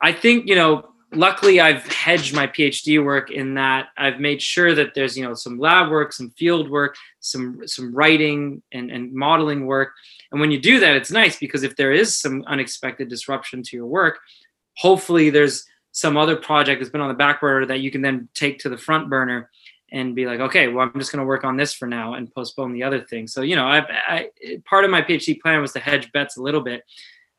I 0.00 0.12
think 0.12 0.46
you 0.46 0.54
know 0.54 0.88
luckily 1.12 1.60
I've 1.60 1.86
hedged 1.86 2.34
my 2.34 2.46
PhD 2.46 3.02
work 3.04 3.30
in 3.30 3.54
that 3.54 3.88
I've 3.96 4.20
made 4.20 4.42
sure 4.42 4.74
that 4.74 4.94
there's 4.94 5.16
you 5.16 5.24
know 5.24 5.34
some 5.34 5.58
lab 5.58 5.90
work, 5.90 6.12
some 6.12 6.30
field 6.30 6.70
work, 6.70 6.96
some 7.20 7.66
some 7.66 7.94
writing 7.94 8.62
and, 8.72 8.90
and 8.90 9.12
modeling 9.12 9.66
work. 9.66 9.92
And 10.30 10.40
when 10.40 10.50
you 10.50 10.60
do 10.60 10.80
that, 10.80 10.96
it's 10.96 11.10
nice 11.10 11.38
because 11.38 11.62
if 11.62 11.76
there 11.76 11.92
is 11.92 12.16
some 12.16 12.44
unexpected 12.46 13.08
disruption 13.08 13.62
to 13.64 13.76
your 13.76 13.86
work, 13.86 14.18
hopefully 14.76 15.30
there's 15.30 15.64
some 15.92 16.16
other 16.16 16.36
project 16.36 16.80
that's 16.80 16.90
been 16.90 17.00
on 17.00 17.08
the 17.08 17.14
back 17.14 17.40
burner 17.40 17.66
that 17.66 17.80
you 17.80 17.90
can 17.90 18.02
then 18.02 18.28
take 18.34 18.58
to 18.58 18.68
the 18.68 18.76
front 18.76 19.08
burner 19.08 19.50
and 19.96 20.14
be 20.14 20.26
like, 20.26 20.40
okay, 20.40 20.68
well, 20.68 20.88
I'm 20.88 21.00
just 21.00 21.12
going 21.12 21.20
to 21.20 21.26
work 21.26 21.44
on 21.44 21.56
this 21.56 21.72
for 21.72 21.86
now 21.86 22.14
and 22.14 22.32
postpone 22.34 22.72
the 22.72 22.82
other 22.82 23.00
thing. 23.00 23.26
So, 23.26 23.42
you 23.42 23.56
know, 23.56 23.66
I've, 23.66 23.84
I, 23.88 24.30
part 24.64 24.84
of 24.84 24.90
my 24.90 25.02
PhD 25.02 25.40
plan 25.40 25.60
was 25.60 25.72
to 25.72 25.80
hedge 25.80 26.12
bets 26.12 26.36
a 26.36 26.42
little 26.42 26.60
bit 26.60 26.82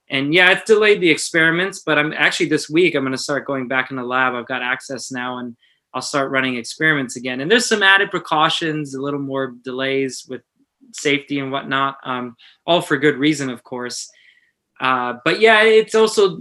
and 0.09 0.33
yeah, 0.33 0.51
it's 0.51 0.63
delayed 0.63 1.01
the 1.01 1.09
experiments, 1.09 1.79
but 1.85 1.97
I'm 1.97 2.13
actually 2.13 2.47
this 2.47 2.69
week 2.69 2.95
I'm 2.95 3.03
going 3.03 3.11
to 3.11 3.17
start 3.17 3.45
going 3.45 3.67
back 3.67 3.91
in 3.91 3.97
the 3.97 4.03
lab. 4.03 4.33
I've 4.33 4.47
got 4.47 4.61
access 4.61 5.11
now, 5.11 5.39
and 5.39 5.55
I'll 5.93 6.01
start 6.01 6.31
running 6.31 6.55
experiments 6.55 7.17
again. 7.17 7.41
And 7.41 7.51
there's 7.51 7.65
some 7.65 7.83
added 7.83 8.09
precautions, 8.09 8.93
a 8.93 9.01
little 9.01 9.19
more 9.19 9.55
delays 9.63 10.25
with 10.29 10.41
safety 10.93 11.39
and 11.39 11.51
whatnot, 11.51 11.97
um, 12.03 12.35
all 12.65 12.81
for 12.81 12.97
good 12.97 13.17
reason, 13.17 13.49
of 13.49 13.63
course. 13.63 14.09
Uh, 14.79 15.15
but 15.25 15.41
yeah, 15.41 15.63
it's 15.63 15.95
also, 15.95 16.39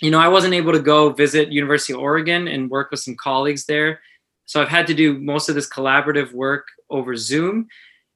you 0.00 0.10
know, 0.10 0.20
I 0.20 0.28
wasn't 0.28 0.54
able 0.54 0.72
to 0.72 0.80
go 0.80 1.10
visit 1.10 1.50
University 1.50 1.92
of 1.94 1.98
Oregon 1.98 2.46
and 2.46 2.70
work 2.70 2.92
with 2.92 3.00
some 3.00 3.16
colleagues 3.16 3.64
there, 3.64 4.00
so 4.46 4.62
I've 4.62 4.68
had 4.68 4.86
to 4.86 4.94
do 4.94 5.18
most 5.18 5.48
of 5.48 5.54
this 5.54 5.68
collaborative 5.68 6.32
work 6.32 6.68
over 6.88 7.16
Zoom 7.16 7.68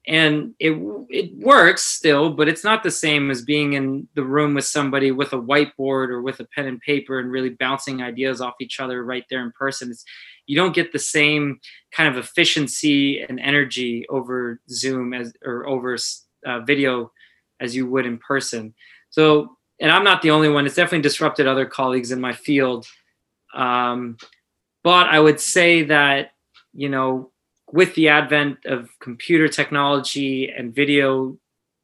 and 0.07 0.55
it 0.59 0.73
it 1.11 1.37
works 1.37 1.85
still 1.85 2.31
but 2.33 2.49
it's 2.49 2.65
not 2.65 2.83
the 2.83 2.91
same 2.91 3.31
as 3.31 3.43
being 3.43 3.75
in 3.75 4.09
the 4.15 4.25
room 4.25 4.55
with 4.55 4.65
somebody 4.65 5.11
with 5.11 5.33
a 5.35 5.37
whiteboard 5.37 6.09
or 6.09 6.23
with 6.23 6.41
a 6.41 6.45
pen 6.47 6.67
and 6.67 6.81
paper 6.81 7.19
and 7.19 7.31
really 7.31 7.51
bouncing 7.51 8.03
ideas 8.03 8.41
off 8.41 8.55
each 8.61 8.81
other 8.81 9.05
right 9.05 9.25
there 9.29 9.43
in 9.43 9.53
person. 9.53 9.91
It's 9.91 10.05
you 10.47 10.57
don't 10.57 10.75
get 10.75 10.93
the 10.93 10.99
same 10.99 11.61
kind 11.93 12.09
of 12.09 12.17
efficiency 12.17 13.21
and 13.21 13.39
energy 13.39 14.07
over 14.09 14.61
zoom 14.71 15.13
as 15.13 15.35
or 15.45 15.67
over 15.69 15.97
uh, 16.47 16.61
video 16.61 17.13
as 17.61 17.77
you 17.77 17.87
would 17.87 18.07
in 18.07 18.19
person. 18.19 18.75
So 19.11 19.59
and 19.81 19.93
i'm 19.93 20.05
not 20.05 20.23
the 20.23 20.31
only 20.31 20.49
one. 20.49 20.65
It's 20.65 20.77
definitely 20.77 21.03
disrupted 21.03 21.47
other 21.47 21.67
colleagues 21.67 22.11
in 22.11 22.21
my 22.21 22.33
field. 22.33 22.87
Um, 23.55 24.17
but 24.83 25.07
i 25.09 25.19
would 25.19 25.41
say 25.41 25.83
that 25.83 26.33
you 26.73 26.89
know 26.89 27.31
with 27.73 27.95
the 27.95 28.09
advent 28.09 28.59
of 28.65 28.89
computer 29.01 29.49
technology 29.49 30.51
and 30.51 30.75
video 30.75 31.37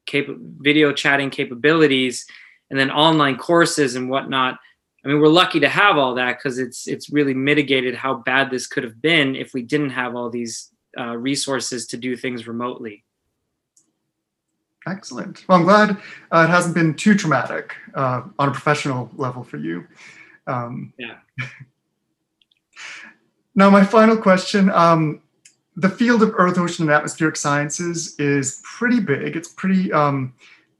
cap- 0.07 0.27
video 0.59 0.93
chatting 0.93 1.31
capabilities 1.31 2.27
and 2.71 2.79
then 2.79 2.91
online 2.91 3.37
courses 3.37 3.95
and 3.97 4.09
whatnot 4.09 4.59
i 5.05 5.09
mean 5.09 5.21
we're 5.21 5.29
lucky 5.29 5.61
to 5.61 5.69
have 5.69 5.97
all 5.97 6.15
that 6.15 6.39
because 6.39 6.59
it's 6.59 6.87
it's 6.87 7.11
really 7.11 7.35
mitigated 7.35 7.95
how 7.95 8.15
bad 8.15 8.51
this 8.51 8.67
could 8.67 8.85
have 8.85 9.01
been 9.01 9.37
if 9.37 9.55
we 9.55 9.63
didn't 9.63 9.91
have 9.91 10.15
all 10.17 10.31
these 10.31 10.71
uh, 10.99 11.17
resources 11.17 11.87
to 11.89 11.97
do 11.97 12.17
things 12.17 12.47
remotely. 12.47 13.05
Excellent. 14.89 15.45
Well 15.49 15.59
i'm 15.59 15.65
glad 15.65 15.91
uh, 16.33 16.47
it 16.49 16.51
hasn't 16.51 16.75
been 16.75 16.95
too 16.95 17.15
traumatic 17.15 17.75
uh, 17.95 18.23
on 18.39 18.49
a 18.49 18.53
professional 18.53 19.11
level 19.17 19.43
for 19.43 19.57
you. 19.57 19.87
Um, 20.47 20.93
yeah 20.99 21.17
now 23.57 23.69
my 23.71 23.85
final 23.85 24.17
question 24.17 24.71
um, 24.71 25.21
the 25.77 25.91
field 25.91 26.23
of 26.23 26.33
Earth, 26.37 26.59
Ocean, 26.59 26.85
and 26.85 26.93
Atmospheric 26.93 27.37
Sciences 27.37 28.19
is 28.19 28.63
pretty 28.65 28.99
big. 28.99 29.37
It's 29.37 29.49
pretty 29.49 29.93
um, 29.93 30.33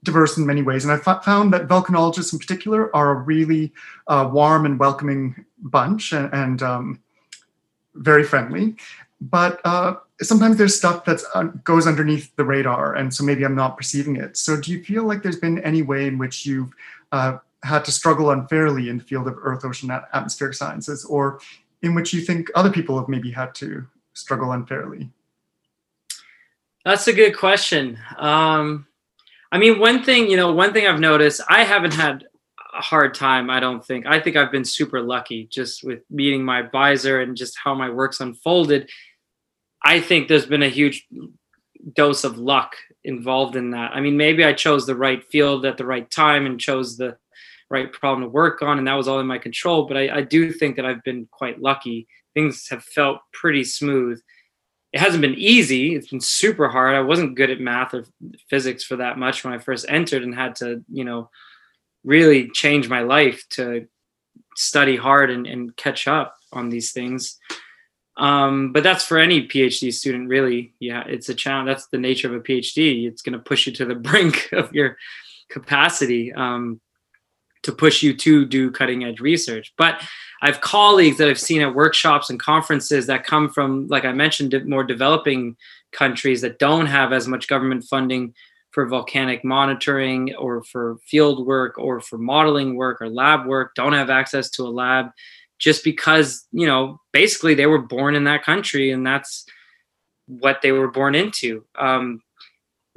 diverse 0.03 0.37
in 0.37 0.45
many 0.45 0.63
ways. 0.63 0.85
And 0.85 0.91
I 0.91 0.97
found 0.97 1.53
that 1.53 1.67
volcanologists 1.67 2.33
in 2.33 2.39
particular 2.39 2.93
are 2.95 3.11
a 3.11 3.15
really 3.15 3.73
uh, 4.07 4.27
warm 4.31 4.65
and 4.65 4.79
welcoming 4.79 5.45
bunch 5.59 6.13
and, 6.13 6.33
and 6.33 6.63
um, 6.63 6.99
very 7.93 8.23
friendly. 8.23 8.75
But 9.21 9.61
uh, 9.65 9.95
sometimes 10.21 10.57
there's 10.57 10.75
stuff 10.75 11.05
that 11.05 11.21
uh, 11.33 11.43
goes 11.63 11.87
underneath 11.87 12.35
the 12.35 12.45
radar, 12.45 12.95
and 12.95 13.13
so 13.13 13.23
maybe 13.23 13.43
I'm 13.43 13.55
not 13.55 13.77
perceiving 13.77 14.15
it. 14.15 14.37
So, 14.37 14.59
do 14.59 14.71
you 14.71 14.83
feel 14.83 15.05
like 15.05 15.23
there's 15.23 15.39
been 15.39 15.57
any 15.63 15.81
way 15.81 16.05
in 16.05 16.19
which 16.19 16.45
you've 16.45 16.71
uh, 17.11 17.39
had 17.63 17.83
to 17.85 17.91
struggle 17.91 18.29
unfairly 18.29 18.89
in 18.89 18.99
the 18.99 19.03
field 19.03 19.27
of 19.27 19.35
Earth, 19.41 19.65
Ocean, 19.65 19.89
Atmospheric 19.89 20.53
Sciences, 20.53 21.03
or 21.03 21.39
in 21.81 21.95
which 21.95 22.13
you 22.13 22.21
think 22.21 22.49
other 22.55 22.71
people 22.71 22.97
have 22.97 23.07
maybe 23.07 23.31
had 23.31 23.53
to 23.55 23.85
struggle 24.13 24.51
unfairly? 24.51 25.09
That's 26.85 27.07
a 27.07 27.13
good 27.13 27.37
question. 27.37 27.99
Um, 28.17 28.87
I 29.51 29.57
mean, 29.57 29.79
one 29.79 30.03
thing, 30.03 30.29
you 30.29 30.37
know, 30.37 30.53
one 30.53 30.73
thing 30.73 30.87
I've 30.87 30.99
noticed, 30.99 31.41
I 31.49 31.63
haven't 31.63 31.93
had 31.93 32.25
a 32.77 32.81
hard 32.81 33.13
time, 33.13 33.49
I 33.49 33.59
don't 33.59 33.85
think. 33.85 34.05
I 34.05 34.19
think 34.19 34.35
I've 34.35 34.51
been 34.51 34.65
super 34.65 35.01
lucky 35.01 35.45
just 35.45 35.83
with 35.83 35.99
meeting 36.09 36.43
my 36.43 36.59
advisor 36.59 37.21
and 37.21 37.35
just 37.35 37.57
how 37.61 37.73
my 37.73 37.89
work's 37.89 38.19
unfolded. 38.19 38.89
I 39.83 39.99
think 39.99 40.27
there's 40.27 40.45
been 40.45 40.63
a 40.63 40.69
huge 40.69 41.07
dose 41.93 42.23
of 42.23 42.37
luck 42.37 42.75
involved 43.03 43.55
in 43.55 43.71
that. 43.71 43.91
I 43.93 44.01
mean, 44.01 44.17
maybe 44.17 44.43
I 44.43 44.53
chose 44.53 44.85
the 44.85 44.95
right 44.95 45.23
field 45.23 45.65
at 45.65 45.77
the 45.77 45.85
right 45.85 46.09
time 46.09 46.45
and 46.45 46.59
chose 46.59 46.97
the 46.97 47.17
right 47.69 47.91
problem 47.91 48.23
to 48.23 48.29
work 48.29 48.61
on, 48.61 48.77
and 48.77 48.87
that 48.87 48.95
was 48.95 49.07
all 49.07 49.19
in 49.19 49.27
my 49.27 49.37
control. 49.37 49.85
But 49.85 49.97
I, 49.97 50.17
I 50.17 50.21
do 50.21 50.51
think 50.51 50.75
that 50.75 50.85
I've 50.85 51.03
been 51.03 51.27
quite 51.31 51.61
lucky. 51.61 52.07
Things 52.33 52.67
have 52.69 52.83
felt 52.83 53.19
pretty 53.33 53.63
smooth. 53.63 54.21
It 54.93 54.99
hasn't 54.99 55.21
been 55.21 55.35
easy. 55.35 55.95
It's 55.95 56.07
been 56.07 56.21
super 56.21 56.69
hard. 56.69 56.95
I 56.95 57.01
wasn't 57.01 57.35
good 57.35 57.49
at 57.49 57.59
math 57.59 57.93
or 57.93 58.05
physics 58.49 58.83
for 58.83 58.95
that 58.97 59.17
much 59.17 59.43
when 59.43 59.53
I 59.53 59.57
first 59.57 59.85
entered 59.89 60.23
and 60.23 60.33
had 60.33 60.55
to, 60.57 60.83
you 60.89 61.03
know, 61.03 61.29
really 62.03 62.49
change 62.53 62.87
my 62.87 63.01
life 63.01 63.43
to 63.51 63.87
study 64.55 64.95
hard 64.95 65.29
and, 65.29 65.45
and 65.45 65.75
catch 65.75 66.07
up 66.07 66.35
on 66.53 66.69
these 66.69 66.93
things. 66.93 67.37
Um, 68.17 68.71
but 68.71 68.83
that's 68.83 69.03
for 69.03 69.19
any 69.19 69.47
PhD 69.47 69.93
student, 69.93 70.27
really. 70.27 70.73
Yeah, 70.79 71.03
it's 71.05 71.29
a 71.29 71.35
challenge. 71.35 71.67
That's 71.67 71.87
the 71.87 71.99
nature 71.99 72.27
of 72.27 72.33
a 72.33 72.43
PhD. 72.43 73.07
It's 73.07 73.21
going 73.21 73.33
to 73.33 73.39
push 73.39 73.67
you 73.67 73.73
to 73.73 73.85
the 73.85 73.95
brink 74.09 74.49
of 74.53 74.73
your 74.73 74.97
capacity 75.49 76.33
um, 76.33 76.81
to 77.63 77.71
push 77.71 78.03
you 78.03 78.15
to 78.15 78.45
do 78.45 78.71
cutting 78.71 79.03
edge 79.03 79.19
research. 79.19 79.73
But 79.77 80.01
I 80.41 80.47
have 80.47 80.61
colleagues 80.61 81.17
that 81.17 81.29
I've 81.29 81.39
seen 81.39 81.61
at 81.61 81.73
workshops 81.73 82.29
and 82.29 82.39
conferences 82.39 83.07
that 83.07 83.25
come 83.25 83.49
from, 83.49 83.87
like 83.87 84.05
I 84.05 84.11
mentioned, 84.11 84.55
more 84.67 84.83
developing 84.83 85.57
countries 85.91 86.41
that 86.41 86.59
don't 86.59 86.85
have 86.85 87.13
as 87.13 87.27
much 87.27 87.47
government 87.47 87.83
funding 87.83 88.33
for 88.71 88.85
volcanic 88.85 89.43
monitoring 89.43 90.35
or 90.35 90.63
for 90.63 90.97
field 91.07 91.47
work 91.47 91.77
or 91.79 91.99
for 91.99 92.17
modeling 92.17 92.75
work 92.75 93.01
or 93.01 93.09
lab 93.09 93.47
work, 93.47 93.73
don't 93.75 93.93
have 93.93 94.09
access 94.09 94.49
to 94.51 94.63
a 94.63 94.69
lab 94.69 95.07
just 95.59 95.83
because 95.83 96.45
you 96.51 96.67
know 96.67 96.99
basically 97.11 97.55
they 97.55 97.65
were 97.65 97.81
born 97.81 98.15
in 98.15 98.25
that 98.25 98.43
country 98.43 98.91
and 98.91 99.05
that's 99.05 99.45
what 100.27 100.61
they 100.61 100.71
were 100.71 100.91
born 100.91 101.15
into 101.15 101.63
um, 101.77 102.21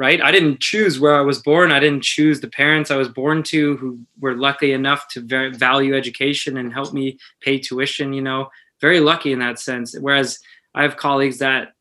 right 0.01 0.23
i 0.23 0.31
didn't 0.31 0.61
choose 0.61 0.99
where 0.99 1.15
i 1.15 1.21
was 1.21 1.43
born 1.43 1.71
i 1.71 1.79
didn't 1.79 2.03
choose 2.03 2.41
the 2.41 2.49
parents 2.49 2.91
i 2.91 2.97
was 2.97 3.09
born 3.09 3.43
to 3.43 3.77
who 3.77 4.01
were 4.19 4.35
lucky 4.35 4.73
enough 4.73 5.07
to 5.09 5.21
value 5.53 5.95
education 5.95 6.57
and 6.57 6.73
help 6.73 6.95
me 6.95 7.19
pay 7.43 7.59
tuition 7.59 8.15
you 8.15 8.23
know 8.23 8.49
very 8.81 8.99
lucky 8.99 9.31
in 9.31 9.39
that 9.39 9.59
sense 9.59 9.95
whereas 10.01 10.39
i 10.75 10.83
have 10.83 10.97
colleagues 10.97 11.39
that 11.39 11.75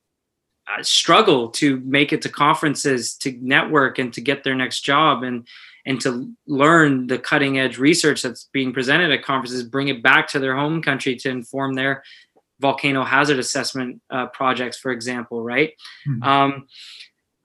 uh, 0.68 0.84
struggle 0.84 1.48
to 1.50 1.80
make 1.80 2.12
it 2.12 2.22
to 2.22 2.30
conferences 2.30 3.16
to 3.16 3.32
network 3.42 3.98
and 3.98 4.14
to 4.14 4.22
get 4.22 4.44
their 4.44 4.56
next 4.56 4.82
job 4.82 5.24
and 5.24 5.48
and 5.86 6.02
to 6.02 6.30
learn 6.46 7.08
the 7.08 7.18
cutting 7.18 7.58
edge 7.58 7.78
research 7.80 8.22
that's 8.22 8.50
being 8.52 8.74
presented 8.74 9.12
at 9.12 9.24
conferences, 9.24 9.64
bring 9.64 9.88
it 9.88 10.04
back 10.04 10.28
to 10.28 10.38
their 10.38 10.56
home 10.56 10.82
country 10.84 11.16
to 11.16 11.30
inform 11.30 11.74
their 11.74 12.04
volcano 12.60 13.04
hazard 13.04 13.40
assessment 13.40 14.02
uh, 14.10 14.28
projects, 14.28 14.78
for 14.78 14.92
example, 14.92 15.42
right? 15.42 15.74
Mm-hmm. 16.08 16.24
Um, 16.24 16.68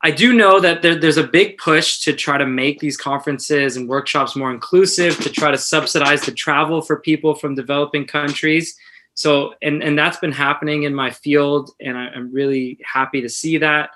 I 0.04 0.10
do 0.10 0.32
know 0.34 0.60
that 0.60 0.82
there, 0.82 0.94
there's 0.94 1.16
a 1.16 1.26
big 1.26 1.58
push 1.58 2.00
to 2.00 2.12
try 2.12 2.38
to 2.38 2.46
make 2.46 2.78
these 2.78 2.96
conferences 2.96 3.76
and 3.76 3.88
workshops 3.88 4.36
more 4.36 4.52
inclusive, 4.52 5.18
to 5.20 5.30
try 5.30 5.50
to 5.50 5.58
subsidize 5.58 6.22
the 6.22 6.32
travel 6.32 6.80
for 6.82 7.00
people 7.00 7.34
from 7.34 7.54
developing 7.54 8.06
countries. 8.06 8.76
So, 9.14 9.54
and, 9.62 9.82
and 9.82 9.98
that's 9.98 10.18
been 10.18 10.32
happening 10.32 10.82
in 10.82 10.94
my 10.94 11.10
field, 11.10 11.70
and 11.80 11.96
I, 11.96 12.08
I'm 12.08 12.32
really 12.32 12.78
happy 12.84 13.22
to 13.22 13.28
see 13.28 13.58
that. 13.58 13.90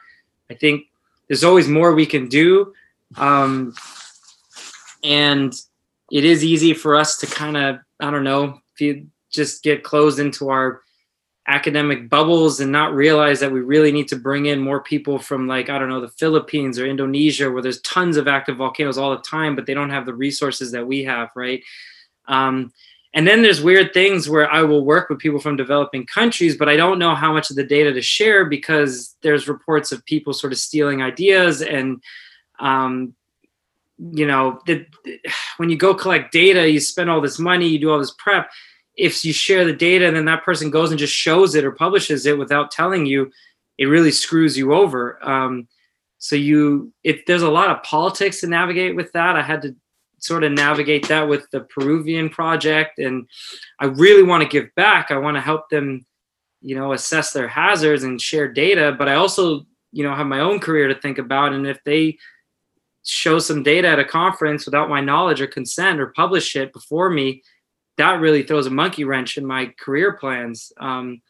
I 0.51 0.55
think 0.55 0.87
there's 1.29 1.45
always 1.45 1.69
more 1.69 1.95
we 1.95 2.07
can 2.07 2.27
do. 2.27 2.73
Um, 3.17 3.75
and 5.05 5.55
it 6.11 6.25
is 6.25 6.45
easy 6.45 6.75
for 6.75 6.97
us 6.97 7.19
to 7.19 7.27
kind 7.27 7.57
of 7.57 7.79
i 8.01 8.11
don't 8.11 8.25
know 8.25 8.61
just 9.31 9.63
get 9.63 9.83
closed 9.83 10.19
into 10.19 10.49
our 10.49 10.83
academic 11.49 12.11
bubbles 12.11 12.61
and 12.61 12.71
not 12.71 12.95
realize 12.95 13.41
that 13.41 13.51
we 13.51 13.61
really 13.61 13.91
need 13.91 14.07
to 14.07 14.17
bring 14.17 14.47
in 14.47 14.61
more 14.61 14.83
people 14.83 15.19
from 15.19 15.49
like 15.49 15.71
i 15.71 15.79
don't 15.79 15.89
know 15.89 16.01
the 16.01 16.09
philippines 16.09 16.79
or 16.79 16.87
indonesia 16.87 17.51
where 17.51 17.63
there's 17.63 17.81
tons 17.81 18.19
of 18.19 18.29
active 18.29 18.59
volcanoes 18.59 18.99
all 18.99 19.11
the 19.11 19.23
time 19.23 19.57
but 19.57 19.65
they 19.65 19.75
don't 19.75 19.91
have 19.91 20.05
the 20.05 20.15
resources 20.15 20.71
that 20.71 20.87
we 20.87 21.03
have 21.03 21.31
right? 21.35 21.63
Um, 22.27 22.71
and 23.15 23.27
then 23.27 23.41
there's 23.41 23.63
weird 23.63 23.95
things 23.95 24.29
where 24.29 24.51
i 24.53 24.63
will 24.63 24.85
work 24.85 25.09
with 25.09 25.19
people 25.19 25.41
from 25.41 25.57
developing 25.57 26.05
countries 26.05 26.57
but 26.57 26.69
i 26.69 26.77
don't 26.77 26.99
know 26.99 27.15
how 27.15 27.33
much 27.33 27.49
of 27.49 27.57
the 27.57 27.65
data 27.65 27.93
to 27.95 28.03
share 28.03 28.45
because 28.45 29.17
there's 29.23 29.49
reports 29.49 29.91
of 29.91 30.05
people 30.05 30.35
sort 30.35 30.53
of 30.53 30.59
stealing 30.59 31.01
ideas 31.03 31.63
and 31.63 32.03
um, 32.61 33.15
you 34.13 34.27
know 34.27 34.61
the, 34.67 34.85
when 35.57 35.71
you 35.71 35.77
go 35.79 35.95
collect 35.95 36.31
data 36.31 36.69
you 36.69 36.79
spend 36.79 37.09
all 37.09 37.23
this 37.23 37.39
money 37.39 37.67
you 37.67 37.79
do 37.79 37.91
all 37.91 37.99
this 37.99 38.15
prep 38.19 38.51
if 38.99 39.25
you 39.25 39.33
share 39.33 39.65
the 39.65 39.73
data 39.73 40.07
and 40.07 40.17
then 40.17 40.25
that 40.27 40.45
person 40.45 40.71
goes 40.71 40.91
and 40.91 40.99
just 40.99 41.15
shows 41.15 41.55
it 41.55 41.65
or 41.65 41.73
publishes 41.73 42.27
it 42.27 42.37
without 42.37 42.71
telling 42.71 43.07
you 43.07 43.31
it 43.79 43.87
really 43.87 44.11
screws 44.11 44.59
you 44.59 44.75
over. 44.75 45.25
Um, 45.27 45.69
so 46.19 46.35
you 46.35 46.93
there's 47.27 47.43
a 47.43 47.51
lot 47.51 47.71
of 47.71 47.83
politics 47.85 48.41
to 48.41 48.49
navigate 48.49 48.97
with 48.97 49.13
that. 49.13 49.37
I 49.37 49.43
had 49.43 49.63
to 49.63 49.77
sort 50.19 50.43
of 50.43 50.51
navigate 50.51 51.07
that 51.07 51.29
with 51.29 51.49
the 51.53 51.61
peruvian 51.61 52.29
project 52.29 52.99
and 52.99 53.29
i 53.79 53.85
really 53.85 54.25
want 54.25 54.43
to 54.43 54.49
give 54.49 54.75
back. 54.75 55.13
I 55.13 55.17
want 55.17 55.37
to 55.37 55.41
help 55.41 55.71
them 55.71 56.05
you 56.61 56.75
know 56.75 56.93
assess 56.93 57.33
their 57.33 57.47
hazards 57.47 58.03
and 58.03 58.21
share 58.21 58.53
data 58.53 58.93
but 58.99 59.09
i 59.09 59.15
also 59.15 59.65
you 59.93 60.03
know 60.03 60.13
have 60.13 60.27
my 60.27 60.41
own 60.41 60.59
career 60.59 60.89
to 60.89 61.01
think 61.01 61.19
about 61.19 61.53
and 61.53 61.69
if 61.69 61.79
they 61.85 62.19
show 63.09 63.39
some 63.39 63.63
data 63.63 63.89
at 63.89 63.99
a 63.99 64.05
conference 64.05 64.67
without 64.67 64.91
my 64.91 65.01
knowledge 65.01 65.41
or 65.41 65.47
consent 65.47 66.01
or 66.01 66.09
publish 66.09 66.55
it 66.55 66.73
before 66.73 67.11
me, 67.11 67.43
that 67.99 68.21
really 68.21 68.43
throws 68.43 68.67
a 68.67 68.71
monkey 68.71 69.05
wrench 69.05 69.37
in 69.37 69.47
my 69.47 69.73
career 69.79 70.15
plans. 70.15 70.73
Um, 70.79 71.21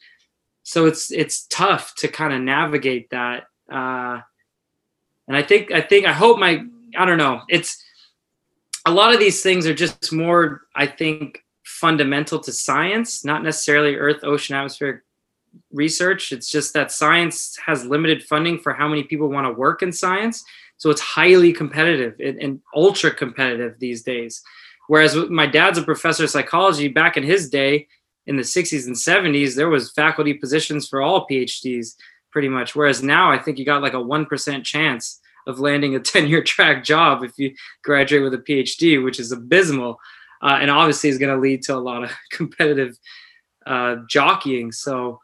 so 0.62 0.86
it's 0.86 1.10
it's 1.10 1.46
tough 1.46 1.94
to 1.96 2.08
kind 2.08 2.32
of 2.32 2.40
navigate 2.40 3.10
that. 3.10 3.44
Uh, 3.70 4.20
and 5.26 5.36
I 5.36 5.42
think 5.42 5.72
I 5.72 5.80
think 5.80 6.06
I 6.06 6.12
hope 6.12 6.38
my 6.38 6.62
I 6.96 7.04
don't 7.04 7.18
know. 7.18 7.42
It's 7.48 7.82
a 8.86 8.92
lot 8.92 9.12
of 9.12 9.18
these 9.18 9.42
things 9.42 9.66
are 9.66 9.74
just 9.74 10.12
more 10.12 10.62
I 10.76 10.86
think 10.86 11.42
fundamental 11.64 12.38
to 12.40 12.52
science, 12.52 13.24
not 13.24 13.42
necessarily 13.42 13.96
Earth, 13.96 14.24
ocean, 14.24 14.56
atmospheric 14.56 15.02
research. 15.72 16.32
It's 16.32 16.50
just 16.50 16.74
that 16.74 16.92
science 16.92 17.58
has 17.64 17.84
limited 17.84 18.22
funding 18.22 18.58
for 18.58 18.72
how 18.72 18.88
many 18.88 19.02
people 19.02 19.28
want 19.28 19.46
to 19.46 19.52
work 19.52 19.82
in 19.82 19.92
science. 19.92 20.44
So 20.76 20.90
it's 20.90 21.00
highly 21.00 21.52
competitive 21.52 22.14
and, 22.20 22.40
and 22.40 22.60
ultra 22.74 23.12
competitive 23.12 23.78
these 23.78 24.02
days. 24.02 24.42
Whereas 24.88 25.14
my 25.14 25.46
dad's 25.46 25.78
a 25.78 25.82
professor 25.82 26.24
of 26.24 26.30
psychology. 26.30 26.88
Back 26.88 27.16
in 27.16 27.22
his 27.22 27.48
day, 27.48 27.86
in 28.26 28.36
the 28.36 28.42
60s 28.42 28.86
and 28.86 28.96
70s, 28.96 29.54
there 29.54 29.68
was 29.68 29.92
faculty 29.92 30.34
positions 30.34 30.88
for 30.88 31.00
all 31.00 31.26
PhDs 31.26 31.94
pretty 32.30 32.48
much. 32.48 32.74
Whereas 32.74 33.02
now, 33.02 33.30
I 33.30 33.38
think 33.38 33.58
you 33.58 33.64
got 33.64 33.82
like 33.82 33.94
a 33.94 33.96
1% 33.96 34.64
chance 34.64 35.20
of 35.46 35.60
landing 35.60 35.94
a 35.94 36.00
tenure 36.12 36.42
track 36.42 36.84
job 36.84 37.22
if 37.22 37.32
you 37.38 37.54
graduate 37.84 38.22
with 38.22 38.34
a 38.34 38.38
PhD, 38.38 39.02
which 39.02 39.20
is 39.20 39.32
abysmal. 39.32 40.00
Uh, 40.40 40.58
and 40.60 40.70
obviously 40.70 41.10
is 41.10 41.18
going 41.18 41.34
to 41.34 41.40
lead 41.40 41.62
to 41.62 41.74
a 41.74 41.76
lot 41.76 42.04
of 42.04 42.10
competitive 42.30 42.96
uh, 43.66 43.96
jockeying. 44.08 44.72
So 44.72 45.20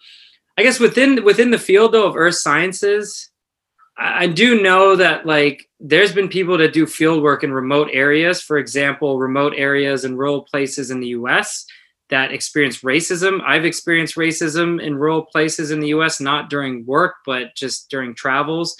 I 0.59 0.63
guess 0.63 0.81
within 0.81 1.25
within 1.25 1.51
the 1.51 1.59
field 1.59 1.93
though 1.93 2.07
of 2.07 2.17
earth 2.17 2.37
sciences, 2.37 3.31
I 3.97 4.27
do 4.27 4.61
know 4.61 4.97
that 4.97 5.25
like 5.25 5.69
there's 5.79 6.13
been 6.13 6.29
people 6.29 6.59
that 6.59 6.73
do 6.73 6.87
field 6.87 7.23
work 7.23 7.45
in 7.45 7.53
remote 7.53 7.91
areas, 7.93 8.43
for 8.43 8.59
example, 8.59 9.19
remote 9.19 9.55
areas 9.57 10.05
and 10.05 10.19
rural 10.19 10.43
places 10.43 10.91
in 10.91 11.01
the 11.01 11.09
US 11.09 11.67
that 12.11 12.33
experience 12.33 12.81
racism. 12.81 13.41
I've 13.47 13.65
experienced 13.65 14.17
racism 14.17 14.83
in 14.83 14.97
rural 14.97 15.23
places 15.23 15.71
in 15.71 15.81
the 15.81 15.89
US, 15.89 16.21
not 16.21 16.51
during 16.51 16.85
work, 16.87 17.17
but 17.25 17.55
just 17.55 17.89
during 17.89 18.15
travels. 18.15 18.77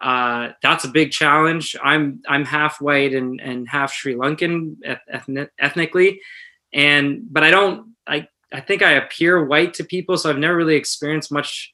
Uh, 0.00 0.50
that's 0.62 0.84
a 0.84 0.88
big 0.88 1.10
challenge. 1.10 1.74
I'm 1.82 2.22
I'm 2.28 2.44
half 2.44 2.80
white 2.80 3.14
and, 3.14 3.40
and 3.40 3.68
half 3.68 3.92
Sri 3.92 4.14
Lankan 4.14 4.76
ethnic, 5.08 5.50
ethnically, 5.58 6.20
and 6.72 7.22
but 7.30 7.42
I 7.42 7.50
don't 7.50 7.94
I 8.06 8.28
I 8.52 8.60
think 8.60 8.82
I 8.82 8.92
appear 8.92 9.44
white 9.44 9.74
to 9.74 9.84
people, 9.84 10.16
so 10.16 10.30
I've 10.30 10.38
never 10.38 10.56
really 10.56 10.76
experienced 10.76 11.32
much 11.32 11.72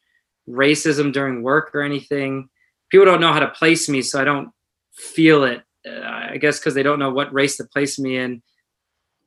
racism 0.48 1.12
during 1.12 1.42
work 1.42 1.74
or 1.74 1.82
anything 1.82 2.48
people 2.90 3.06
don't 3.06 3.20
know 3.20 3.32
how 3.32 3.40
to 3.40 3.48
place 3.48 3.88
me, 3.88 4.02
so 4.02 4.20
I 4.20 4.24
don't 4.24 4.50
feel 4.92 5.44
it. 5.44 5.62
Uh, 5.88 6.00
I 6.02 6.36
guess 6.38 6.58
because 6.58 6.74
they 6.74 6.82
don't 6.82 6.98
know 6.98 7.10
what 7.10 7.32
race 7.32 7.56
to 7.56 7.64
place 7.64 7.98
me 7.98 8.16
in. 8.16 8.42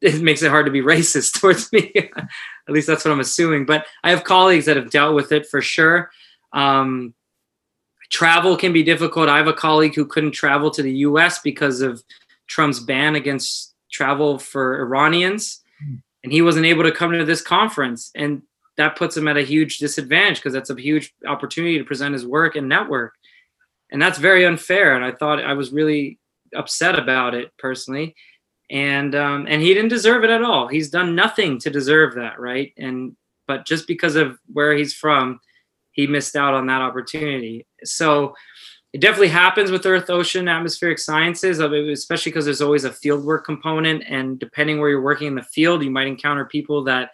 It 0.02 0.22
makes 0.22 0.42
it 0.42 0.50
hard 0.50 0.66
to 0.66 0.72
be 0.72 0.82
racist 0.94 1.40
towards 1.40 1.72
me. 1.72 1.94
At 2.68 2.74
least 2.74 2.88
that's 2.88 3.06
what 3.06 3.14
I'm 3.14 3.22
assuming. 3.22 3.66
But 3.66 3.86
I 4.04 4.10
have 4.10 4.26
colleagues 4.26 4.66
that 4.66 4.76
have 4.76 4.92
dealt 4.92 5.16
with 5.16 5.32
it 5.32 5.48
for 5.48 5.62
sure. 5.62 6.12
Um, 6.52 7.14
travel 8.12 8.58
can 8.58 8.74
be 8.74 8.84
difficult. 8.84 9.30
I 9.30 9.38
have 9.38 9.48
a 9.48 9.54
colleague 9.54 9.96
who 9.96 10.06
couldn't 10.06 10.34
travel 10.34 10.70
to 10.72 10.82
the 10.82 10.92
U.S. 11.08 11.40
because 11.40 11.80
of 11.80 12.04
Trump's 12.48 12.82
ban 12.82 13.16
against 13.16 13.76
travel 13.94 14.40
for 14.40 14.82
Iranians, 14.82 15.62
hmm. 15.82 15.96
and 16.26 16.34
he 16.34 16.42
wasn't 16.42 16.66
able 16.66 16.84
to 16.84 16.92
come 16.92 17.14
to 17.14 17.24
this 17.24 17.42
conference. 17.42 18.12
And 18.14 18.42
that 18.76 18.98
puts 18.98 19.16
him 19.16 19.30
at 19.30 19.38
a 19.38 19.44
huge 19.44 19.78
disadvantage 19.78 20.40
because 20.40 20.52
that's 20.52 20.70
a 20.70 20.76
huge 20.76 21.14
opportunity 21.26 21.78
to 21.78 21.86
present 21.86 22.14
his 22.14 22.26
work 22.26 22.58
and 22.58 22.68
network 22.68 23.14
and 23.92 24.02
that's 24.02 24.18
very 24.18 24.46
unfair 24.46 24.96
and 24.96 25.06
i 25.06 25.12
thought 25.12 25.44
i 25.44 25.54
was 25.54 25.72
really 25.72 26.20
upset 26.56 26.98
about 26.98 27.34
it 27.34 27.52
personally. 27.58 28.16
And 28.70 29.14
um, 29.14 29.46
and 29.48 29.62
he 29.62 29.74
didn't 29.74 29.90
deserve 29.90 30.24
it 30.24 30.30
at 30.30 30.44
all. 30.44 30.68
He's 30.68 30.90
done 30.90 31.16
nothing 31.16 31.60
to 31.60 31.70
deserve 31.70 32.16
that 32.16 32.40
right? 32.40 32.74
And 32.78 33.16
but 33.48 33.66
just 33.66 33.88
because 33.88 34.16
of 34.16 34.40
where 34.52 34.74
he's 34.74 34.94
from 34.94 35.40
he 35.92 36.08
missed 36.08 36.36
out 36.36 36.56
on 36.56 36.66
that 36.66 36.82
opportunity. 36.82 37.68
So 37.84 38.34
it 38.94 39.02
definitely 39.02 39.28
happens 39.28 39.70
with 39.70 39.86
earth 39.86 40.10
ocean 40.10 40.48
atmospheric 40.48 40.98
sciences 40.98 41.60
especially 41.60 42.32
because 42.32 42.46
there's 42.46 42.62
always 42.62 42.86
a 42.86 42.90
fieldwork 42.90 43.44
component 43.44 44.04
and 44.08 44.40
depending 44.40 44.80
where 44.80 44.90
you're 44.90 45.02
working 45.02 45.28
in 45.28 45.36
the 45.36 45.44
field 45.44 45.84
you 45.84 45.90
might 45.90 46.06
encounter 46.06 46.46
people 46.46 46.84
that 46.84 47.10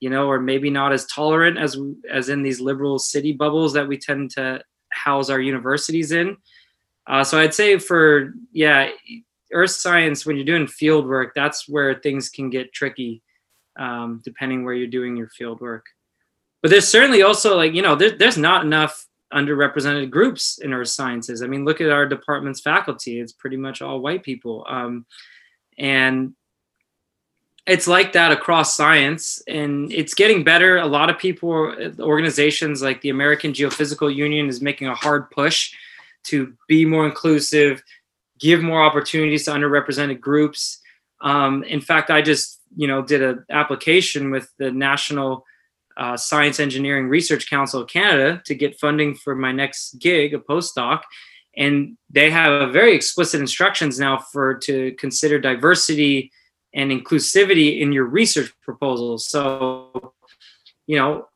you 0.00 0.10
know 0.10 0.28
are 0.30 0.40
maybe 0.40 0.68
not 0.68 0.92
as 0.92 1.06
tolerant 1.06 1.56
as 1.56 1.78
as 2.10 2.28
in 2.28 2.42
these 2.42 2.60
liberal 2.60 2.98
city 2.98 3.32
bubbles 3.32 3.72
that 3.72 3.88
we 3.88 3.96
tend 3.96 4.30
to 4.30 4.62
house 4.92 5.30
our 5.30 5.40
universities 5.40 6.12
in. 6.12 6.36
Uh, 7.08 7.24
so 7.24 7.36
i'd 7.38 7.52
say 7.52 7.78
for 7.80 8.32
yeah 8.52 8.88
earth 9.52 9.72
science 9.72 10.24
when 10.24 10.36
you're 10.36 10.44
doing 10.44 10.68
field 10.68 11.04
work 11.04 11.32
that's 11.34 11.68
where 11.68 11.96
things 11.96 12.30
can 12.30 12.48
get 12.48 12.72
tricky 12.72 13.20
um, 13.78 14.20
depending 14.24 14.64
where 14.64 14.74
you're 14.74 14.86
doing 14.86 15.16
your 15.16 15.28
field 15.28 15.60
work. 15.60 15.86
But 16.62 16.70
there's 16.70 16.88
certainly 16.88 17.22
also 17.22 17.56
like 17.56 17.74
you 17.74 17.82
know 17.82 17.96
there, 17.96 18.16
there's 18.16 18.38
not 18.38 18.64
enough 18.64 19.06
underrepresented 19.32 20.10
groups 20.10 20.58
in 20.62 20.72
earth 20.72 20.88
sciences. 20.88 21.42
I 21.42 21.46
mean, 21.46 21.64
look 21.64 21.80
at 21.80 21.90
our 21.90 22.06
department's 22.06 22.60
faculty; 22.60 23.20
it's 23.20 23.32
pretty 23.32 23.56
much 23.56 23.82
all 23.82 24.00
white 24.00 24.22
people, 24.22 24.64
um, 24.68 25.06
and 25.78 26.34
it's 27.66 27.86
like 27.86 28.12
that 28.12 28.32
across 28.32 28.76
science, 28.76 29.42
and 29.46 29.92
it's 29.92 30.14
getting 30.14 30.42
better. 30.42 30.78
A 30.78 30.86
lot 30.86 31.10
of 31.10 31.18
people, 31.18 31.74
organizations 32.00 32.82
like 32.82 33.00
the 33.02 33.10
American 33.10 33.52
Geophysical 33.52 34.14
Union, 34.14 34.48
is 34.48 34.60
making 34.60 34.88
a 34.88 34.94
hard 34.94 35.30
push 35.30 35.72
to 36.24 36.54
be 36.66 36.84
more 36.84 37.06
inclusive, 37.06 37.82
give 38.38 38.62
more 38.62 38.82
opportunities 38.82 39.44
to 39.44 39.52
underrepresented 39.52 40.20
groups. 40.20 40.80
Um, 41.20 41.62
in 41.64 41.80
fact, 41.80 42.10
I 42.10 42.20
just 42.20 42.60
you 42.76 42.88
know 42.88 43.02
did 43.02 43.22
an 43.22 43.44
application 43.50 44.30
with 44.32 44.52
the 44.58 44.72
National 44.72 45.44
uh, 45.96 46.16
Science 46.16 46.58
Engineering 46.58 47.08
Research 47.08 47.48
Council 47.48 47.82
of 47.82 47.88
Canada 47.88 48.42
to 48.46 48.54
get 48.54 48.80
funding 48.80 49.14
for 49.14 49.36
my 49.36 49.52
next 49.52 49.98
gig, 49.98 50.34
a 50.34 50.38
postdoc. 50.38 51.02
And 51.56 51.98
they 52.08 52.30
have 52.30 52.72
very 52.72 52.94
explicit 52.94 53.40
instructions 53.40 54.00
now 54.00 54.18
for 54.18 54.54
to 54.54 54.92
consider 54.92 55.38
diversity 55.38 56.32
and 56.74 56.90
inclusivity 56.90 57.80
in 57.80 57.92
your 57.92 58.04
research 58.04 58.52
proposals. 58.62 59.26
So, 59.26 60.14
you 60.86 60.96
know, 60.96 61.26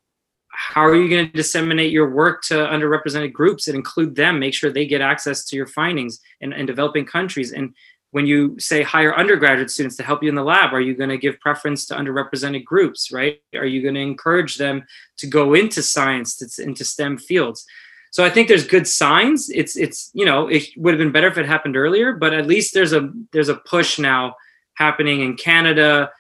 how 0.51 0.87
are 0.87 0.97
you 0.97 1.09
going 1.11 1.27
to 1.27 1.33
disseminate 1.33 1.93
your 1.93 2.11
work 2.11 2.43
to 2.45 2.55
underrepresented 2.55 3.33
groups 3.33 3.69
and 3.69 3.77
include 3.77 4.15
them, 4.15 4.39
make 4.39 4.55
sure 4.55 4.71
they 4.71 4.87
get 4.87 5.03
access 5.03 5.45
to 5.47 5.57
your 5.57 5.67
findings 5.67 6.21
in, 6.41 6.53
in 6.55 6.65
developing 6.65 7.05
countries? 7.05 7.53
And 7.53 7.75
when 8.17 8.27
you 8.27 8.59
say 8.59 8.83
hire 8.83 9.15
undergraduate 9.15 9.71
students 9.71 9.97
to 9.97 10.03
help 10.03 10.23
you 10.23 10.31
in 10.31 10.35
the 10.35 10.43
lab 10.43 10.73
are 10.73 10.81
you 10.81 10.95
going 10.95 11.11
to 11.11 11.19
give 11.19 11.39
preference 11.39 11.85
to 11.85 11.95
underrepresented 11.95 12.65
groups 12.65 13.13
right 13.13 13.43
are 13.55 13.67
you 13.67 13.83
going 13.83 13.95
to 13.95 14.01
encourage 14.01 14.57
them 14.57 14.83
to 15.19 15.27
go 15.27 15.53
into 15.53 15.83
science 15.83 16.37
to, 16.37 16.63
into 16.63 16.83
stem 16.83 17.19
fields 17.19 17.67
so 18.11 18.25
i 18.25 18.31
think 18.31 18.49
there's 18.49 18.67
good 18.67 18.87
signs 18.87 19.51
it's 19.51 19.77
it's 19.77 20.11
you 20.15 20.25
know 20.25 20.49
it 20.49 20.67
would 20.79 20.95
have 20.95 20.99
been 20.99 21.13
better 21.13 21.27
if 21.27 21.37
it 21.37 21.45
happened 21.45 21.77
earlier 21.77 22.15
but 22.15 22.33
at 22.33 22.47
least 22.47 22.73
there's 22.73 22.95
a 22.95 23.13
there's 23.33 23.51
a 23.51 23.57
push 23.57 23.99
now 23.99 24.35
happening 24.77 25.21
in 25.21 25.37
canada 25.37 26.11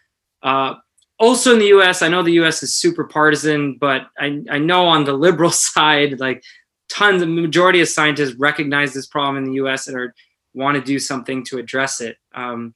uh, 0.42 0.74
also 1.18 1.52
in 1.52 1.58
the 1.58 1.66
us 1.66 2.02
i 2.02 2.08
know 2.08 2.22
the 2.22 2.32
us 2.32 2.62
is 2.62 2.74
super 2.74 3.04
partisan 3.04 3.76
but 3.78 4.08
i, 4.18 4.42
I 4.50 4.58
know 4.58 4.86
on 4.86 5.04
the 5.04 5.12
liberal 5.12 5.50
side 5.50 6.20
like 6.20 6.42
tons 6.88 7.22
of 7.22 7.28
majority 7.28 7.80
of 7.80 7.88
scientists 7.88 8.34
recognize 8.34 8.92
this 8.92 9.06
problem 9.06 9.44
in 9.44 9.50
the 9.50 9.58
us 9.58 9.88
and 9.88 9.96
are 9.96 10.14
want 10.56 10.74
to 10.76 10.82
do 10.82 10.98
something 10.98 11.44
to 11.44 11.58
address 11.58 12.00
it. 12.00 12.16
Um, 12.34 12.74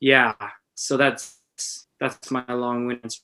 yeah, 0.00 0.34
so 0.74 0.96
that's 0.96 1.36
that's 2.00 2.30
my 2.30 2.44
long-winded. 2.48 3.14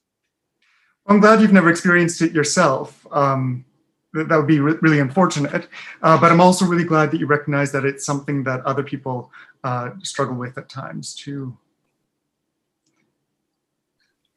I'm 1.06 1.20
glad 1.20 1.40
you've 1.40 1.52
never 1.52 1.70
experienced 1.70 2.22
it 2.22 2.32
yourself. 2.32 3.06
Um, 3.10 3.64
that, 4.12 4.28
that 4.28 4.36
would 4.36 4.46
be 4.46 4.60
re- 4.60 4.78
really 4.80 5.00
unfortunate. 5.00 5.68
Uh, 6.02 6.18
but 6.20 6.32
I'm 6.32 6.40
also 6.40 6.64
really 6.64 6.84
glad 6.84 7.10
that 7.10 7.20
you 7.20 7.26
recognize 7.26 7.72
that 7.72 7.84
it's 7.84 8.04
something 8.04 8.42
that 8.44 8.64
other 8.64 8.82
people 8.82 9.30
uh, 9.64 9.90
struggle 10.02 10.36
with 10.36 10.56
at 10.58 10.68
times 10.68 11.14
too. 11.14 11.56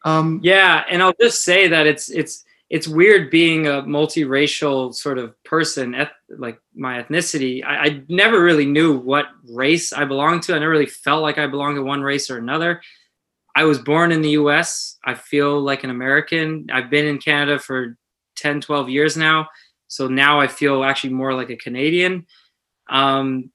Um, 0.05 0.39
yeah, 0.41 0.85
and 0.89 1.03
I'll 1.03 1.13
just 1.19 1.43
say 1.43 1.67
that 1.67 1.85
it's 1.85 2.09
it's 2.09 2.45
it's 2.69 2.87
weird 2.87 3.29
being 3.29 3.67
a 3.67 3.81
multiracial 3.83 4.93
sort 4.93 5.17
of 5.17 5.41
person, 5.43 5.93
eth- 5.93 6.11
like 6.29 6.59
my 6.75 7.01
ethnicity. 7.01 7.63
I, 7.63 7.75
I, 7.77 8.01
never 8.09 8.43
really 8.43 8.65
knew 8.65 8.97
what 8.97 9.27
race 9.49 9.93
I 9.93 10.03
belonged 10.03 10.43
to. 10.43 10.55
I 10.55 10.59
never 10.59 10.71
really 10.71 10.85
felt 10.85 11.21
like 11.21 11.37
I 11.37 11.47
belonged 11.47 11.77
to 11.77 11.81
one 11.81 12.01
race 12.01 12.29
or 12.29 12.37
another. 12.37 12.81
I 13.55 13.63
was 13.63 13.79
born 13.79 14.11
in 14.11 14.21
the 14.21 14.31
US. 14.31 14.97
I 15.05 15.13
feel 15.13 15.61
like 15.61 15.85
an 15.85 15.89
American. 15.89 16.67
I've 16.71 16.89
been 16.89 17.05
in 17.05 17.19
Canada 17.19 17.57
for 17.57 17.97
10, 18.35 18.59
12 18.61 18.89
years 18.89 19.15
now. 19.15 19.47
So 19.87 20.07
now 20.07 20.41
I 20.41 20.47
feel 20.47 20.83
actually 20.83 21.13
more 21.13 21.33
like 21.33 21.49
a 21.49 21.55
Canadian. 21.55 22.27
Um, 22.89 23.49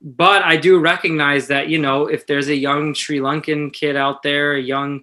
but 0.00 0.42
I 0.42 0.56
do 0.56 0.78
recognize 0.78 1.48
that, 1.48 1.68
you 1.68 1.78
know, 1.78 2.06
if 2.06 2.26
there's 2.26 2.48
a 2.48 2.56
young 2.56 2.94
Sri 2.94 3.18
Lankan 3.18 3.72
kid 3.72 3.96
out 3.96 4.22
there, 4.22 4.54
a 4.54 4.60
young 4.60 5.02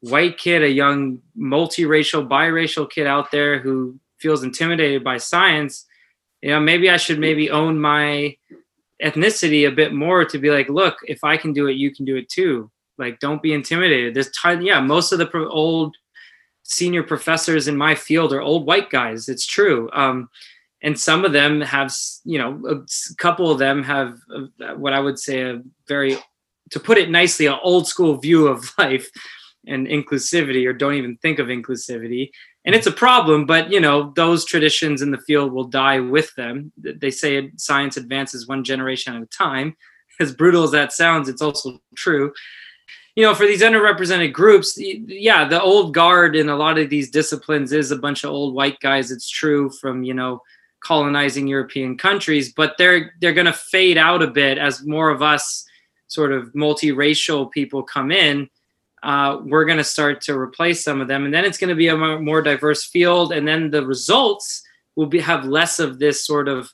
white 0.00 0.38
kid, 0.38 0.62
a 0.62 0.68
young 0.68 1.20
multiracial, 1.38 2.28
biracial 2.28 2.90
kid 2.90 3.06
out 3.06 3.30
there 3.30 3.58
who 3.58 3.98
feels 4.18 4.42
intimidated 4.42 5.04
by 5.04 5.16
science, 5.18 5.86
you 6.42 6.50
know, 6.50 6.60
maybe 6.60 6.90
I 6.90 6.96
should 6.96 7.18
maybe 7.18 7.50
own 7.50 7.80
my 7.80 8.36
ethnicity 9.02 9.66
a 9.66 9.72
bit 9.72 9.92
more 9.92 10.24
to 10.24 10.38
be 10.38 10.50
like, 10.50 10.68
look, 10.68 10.96
if 11.06 11.24
I 11.24 11.36
can 11.36 11.52
do 11.52 11.68
it, 11.68 11.76
you 11.76 11.94
can 11.94 12.04
do 12.04 12.16
it 12.16 12.28
too. 12.28 12.70
Like, 12.98 13.18
don't 13.20 13.42
be 13.42 13.52
intimidated. 13.52 14.14
There's 14.14 14.30
time. 14.30 14.62
Yeah, 14.62 14.80
most 14.80 15.12
of 15.12 15.18
the 15.18 15.26
pro- 15.26 15.48
old 15.48 15.96
senior 16.62 17.02
professors 17.02 17.68
in 17.68 17.76
my 17.76 17.94
field 17.94 18.32
are 18.32 18.40
old 18.40 18.66
white 18.66 18.90
guys. 18.90 19.28
It's 19.28 19.46
true. 19.46 19.90
Um, 19.92 20.28
and 20.84 21.00
some 21.00 21.24
of 21.24 21.32
them 21.32 21.62
have, 21.62 21.92
you 22.24 22.38
know, 22.38 22.60
a 22.68 23.14
couple 23.16 23.50
of 23.50 23.58
them 23.58 23.82
have 23.82 24.18
a, 24.60 24.76
what 24.76 24.92
I 24.92 25.00
would 25.00 25.18
say 25.18 25.40
a 25.40 25.62
very, 25.88 26.18
to 26.70 26.78
put 26.78 26.98
it 26.98 27.10
nicely, 27.10 27.46
an 27.46 27.58
old 27.62 27.88
school 27.88 28.18
view 28.18 28.46
of 28.46 28.70
life 28.78 29.08
and 29.66 29.86
inclusivity 29.86 30.68
or 30.68 30.74
don't 30.74 30.94
even 30.94 31.16
think 31.16 31.38
of 31.38 31.46
inclusivity. 31.46 32.30
And 32.66 32.74
it's 32.74 32.86
a 32.86 32.92
problem 32.92 33.46
but 33.46 33.70
you 33.70 33.80
know 33.80 34.12
those 34.14 34.44
traditions 34.44 35.00
in 35.00 35.10
the 35.10 35.18
field 35.18 35.52
will 35.52 35.64
die 35.64 36.00
with 36.00 36.34
them. 36.34 36.70
They 36.76 37.10
say 37.10 37.50
science 37.56 37.96
advances 37.96 38.46
one 38.46 38.62
generation 38.62 39.16
at 39.16 39.22
a 39.22 39.26
time. 39.26 39.76
As 40.20 40.32
brutal 40.32 40.62
as 40.62 40.70
that 40.70 40.92
sounds 40.92 41.28
it's 41.28 41.42
also 41.42 41.80
true. 41.96 42.32
You 43.16 43.24
know 43.24 43.34
for 43.34 43.46
these 43.46 43.62
underrepresented 43.62 44.32
groups 44.32 44.78
yeah 44.78 45.44
the 45.48 45.62
old 45.62 45.94
guard 45.94 46.36
in 46.36 46.50
a 46.50 46.56
lot 46.56 46.78
of 46.78 46.90
these 46.90 47.10
disciplines 47.10 47.72
is 47.72 47.90
a 47.90 47.96
bunch 47.96 48.22
of 48.22 48.30
old 48.30 48.54
white 48.54 48.78
guys. 48.80 49.10
It's 49.10 49.30
true 49.30 49.70
from 49.80 50.04
you 50.04 50.12
know 50.12 50.42
colonizing 50.84 51.46
european 51.46 51.96
countries 51.96 52.52
but 52.52 52.74
they're 52.78 53.14
they're 53.20 53.32
going 53.32 53.46
to 53.46 53.52
fade 53.52 53.96
out 53.96 54.22
a 54.22 54.26
bit 54.26 54.58
as 54.58 54.84
more 54.84 55.10
of 55.10 55.22
us 55.22 55.66
sort 56.14 56.32
of 56.32 56.52
multiracial 56.52 57.50
people 57.50 57.82
come 57.82 58.10
in. 58.10 58.48
Uh, 59.02 59.40
we're 59.44 59.64
going 59.66 59.78
to 59.78 59.84
start 59.84 60.20
to 60.22 60.38
replace 60.38 60.82
some 60.82 61.00
of 61.00 61.08
them 61.08 61.24
and 61.24 61.34
then 61.34 61.44
it's 61.44 61.58
going 61.58 61.68
to 61.68 61.74
be 61.74 61.88
a 61.88 61.96
more, 61.96 62.40
diverse 62.40 62.84
field 62.84 63.32
and 63.32 63.46
then 63.46 63.70
the 63.70 63.84
results 63.84 64.62
will 64.96 65.06
be 65.06 65.20
have 65.20 65.44
less 65.44 65.78
of 65.78 65.98
this 65.98 66.24
sort 66.24 66.48
of 66.48 66.72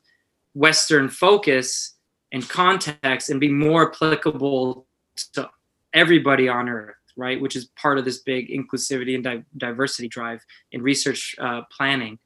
western 0.54 1.08
focus 1.08 1.96
and 2.30 2.48
context 2.48 3.30
and 3.30 3.40
be 3.40 3.48
more 3.48 3.90
applicable 3.90 4.86
to 5.32 5.48
everybody 5.92 6.48
on 6.48 6.68
earth 6.68 6.94
right? 7.16 7.40
Which 7.40 7.56
is 7.56 7.66
part 7.76 7.98
of 7.98 8.06
this 8.06 8.20
big 8.20 8.48
inclusivity 8.48 9.14
and 9.14 9.24
di- 9.24 9.44
diversity 9.56 10.08
drive 10.08 10.42
in 10.72 10.80
research 10.80 11.34
uh, 11.38 11.62
planning 11.76 12.18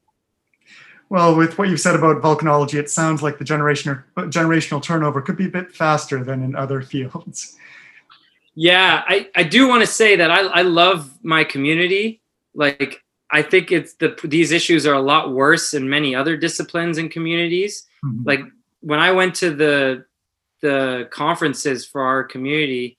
well, 1.14 1.36
with 1.36 1.58
what 1.58 1.68
you've 1.68 1.80
said 1.80 1.94
about 1.94 2.20
volcanology, 2.20 2.74
it 2.74 2.90
sounds 2.90 3.22
like 3.22 3.38
the 3.38 3.44
generation 3.44 4.02
generational 4.16 4.82
turnover 4.82 5.22
could 5.22 5.36
be 5.36 5.46
a 5.46 5.48
bit 5.48 5.70
faster 5.70 6.24
than 6.24 6.42
in 6.42 6.56
other 6.56 6.82
fields. 6.82 7.56
Yeah, 8.56 9.04
I, 9.06 9.28
I 9.36 9.44
do 9.44 9.68
want 9.68 9.82
to 9.82 9.86
say 9.86 10.16
that 10.16 10.32
I, 10.32 10.40
I 10.40 10.62
love 10.62 11.16
my 11.22 11.44
community. 11.44 12.20
Like 12.52 13.00
I 13.30 13.42
think 13.42 13.70
it's 13.70 13.94
the 13.94 14.18
these 14.24 14.50
issues 14.50 14.88
are 14.88 14.94
a 14.94 15.00
lot 15.00 15.32
worse 15.32 15.72
in 15.72 15.88
many 15.88 16.16
other 16.16 16.36
disciplines 16.36 16.98
and 16.98 17.08
communities. 17.08 17.86
Mm-hmm. 18.04 18.24
Like 18.24 18.40
when 18.80 18.98
I 18.98 19.12
went 19.12 19.36
to 19.36 19.54
the 19.54 20.06
the 20.62 21.08
conferences 21.12 21.86
for 21.86 22.02
our 22.02 22.24
community, 22.24 22.98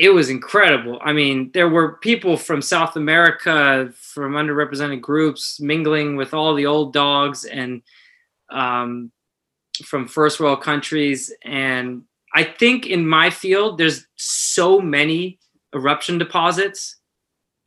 it 0.00 0.14
was 0.14 0.30
incredible. 0.30 0.98
I 1.04 1.12
mean, 1.12 1.50
there 1.52 1.68
were 1.68 1.98
people 1.98 2.38
from 2.38 2.62
South 2.62 2.96
America, 2.96 3.92
from 3.94 4.32
underrepresented 4.32 5.02
groups, 5.02 5.60
mingling 5.60 6.16
with 6.16 6.32
all 6.32 6.54
the 6.54 6.64
old 6.64 6.94
dogs 6.94 7.44
and 7.44 7.82
um, 8.48 9.12
from 9.84 10.08
first 10.08 10.40
world 10.40 10.62
countries, 10.62 11.30
and 11.44 12.02
I 12.34 12.44
think 12.44 12.86
in 12.86 13.06
my 13.06 13.28
field, 13.28 13.76
there's 13.76 14.06
so 14.16 14.80
many 14.80 15.38
eruption 15.74 16.16
deposits, 16.16 16.96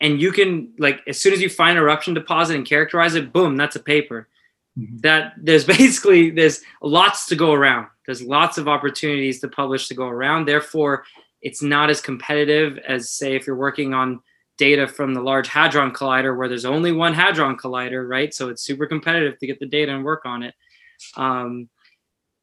and 0.02 0.20
you 0.20 0.32
can 0.32 0.74
like 0.80 1.02
as 1.06 1.20
soon 1.22 1.34
as 1.34 1.42
you 1.42 1.50
find 1.50 1.78
an 1.78 1.84
eruption 1.84 2.16
deposit 2.16 2.56
and 2.56 2.66
characterize 2.66 3.14
it, 3.14 3.32
boom, 3.32 3.58
that's 3.58 3.76
a 3.76 3.80
paper. 3.80 4.28
Mm-hmm. 4.76 4.98
That 5.02 5.34
there's 5.38 5.66
basically 5.78 6.32
there's 6.32 6.62
lots 6.82 7.28
to 7.28 7.36
go 7.36 7.54
around. 7.54 7.88
There's 8.08 8.24
lots 8.24 8.58
of 8.58 8.68
opportunities 8.68 9.40
to 9.42 9.48
publish 9.48 9.88
to 9.90 9.94
go 9.94 10.08
around. 10.08 10.48
Therefore, 10.48 11.06
it's 11.44 11.62
not 11.62 11.90
as 11.90 12.02
competitive 12.02 12.80
as, 12.88 13.12
say, 13.12 13.36
if 13.36 13.46
you're 13.46 13.56
working 13.56 13.94
on 13.94 14.22
data 14.58 14.88
from 14.88 15.14
the 15.14 15.22
Large 15.22 15.50
Hadron 15.50 15.92
Collider, 15.92 16.36
where 16.38 16.48
there's 16.48 16.66
only 16.66 16.92
one 16.92 17.14
Hadron 17.14 17.58
Collider, 17.58 18.08
right? 18.08 18.34
So 18.34 18.50
it's 18.50 18.64
super 18.64 18.88
competitive 18.88 19.38
to 19.40 19.48
get 19.48 19.60
the 19.60 19.66
data 19.66 19.94
and 19.94 20.04
work 20.04 20.26
on 20.26 20.44
it. 20.44 20.56
Um, 21.18 21.70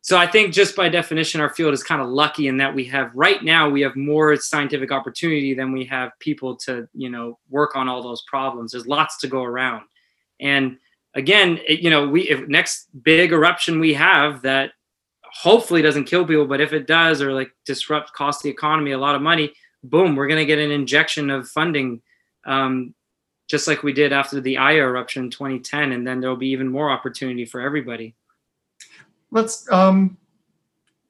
so 0.02 0.16
I 0.16 0.26
think 0.26 0.52
just 0.52 0.76
by 0.76 0.88
definition, 0.88 1.40
our 1.40 1.50
field 1.50 1.74
is 1.74 1.82
kind 1.82 2.00
of 2.00 2.08
lucky 2.08 2.48
in 2.48 2.56
that 2.58 2.74
we 2.74 2.84
have 2.86 3.10
right 3.14 3.42
now 3.44 3.68
we 3.68 3.82
have 3.82 3.96
more 3.96 4.34
scientific 4.36 4.90
opportunity 4.90 5.52
than 5.52 5.72
we 5.72 5.84
have 5.84 6.12
people 6.20 6.56
to 6.56 6.88
you 6.94 7.10
know 7.10 7.38
work 7.50 7.76
on 7.76 7.86
all 7.86 8.02
those 8.02 8.22
problems. 8.22 8.72
There's 8.72 8.86
lots 8.86 9.18
to 9.18 9.28
go 9.28 9.42
around, 9.42 9.84
and 10.40 10.78
again, 11.14 11.58
it, 11.66 11.80
you 11.80 11.90
know, 11.90 12.08
we 12.08 12.22
if 12.22 12.48
next 12.48 12.88
big 13.02 13.32
eruption 13.32 13.78
we 13.78 13.92
have 13.94 14.42
that 14.42 14.72
hopefully 15.32 15.82
doesn't 15.82 16.04
kill 16.04 16.26
people, 16.26 16.46
but 16.46 16.60
if 16.60 16.72
it 16.72 16.86
does 16.86 17.22
or 17.22 17.32
like 17.32 17.52
disrupt 17.64 18.12
cost 18.12 18.42
the 18.42 18.50
economy 18.50 18.92
a 18.92 18.98
lot 18.98 19.14
of 19.14 19.22
money, 19.22 19.52
boom, 19.82 20.16
we're 20.16 20.28
going 20.28 20.40
to 20.40 20.46
get 20.46 20.58
an 20.58 20.70
injection 20.70 21.30
of 21.30 21.48
funding. 21.48 22.02
Um, 22.44 22.94
just 23.48 23.66
like 23.66 23.82
we 23.82 23.92
did 23.92 24.12
after 24.12 24.40
the 24.40 24.58
Aya 24.58 24.82
eruption 24.82 25.24
in 25.24 25.30
2010, 25.30 25.90
and 25.90 26.06
then 26.06 26.20
there'll 26.20 26.36
be 26.36 26.50
even 26.50 26.68
more 26.68 26.88
opportunity 26.88 27.44
for 27.44 27.60
everybody 27.60 28.14
let's 29.30 29.70
um, 29.70 30.16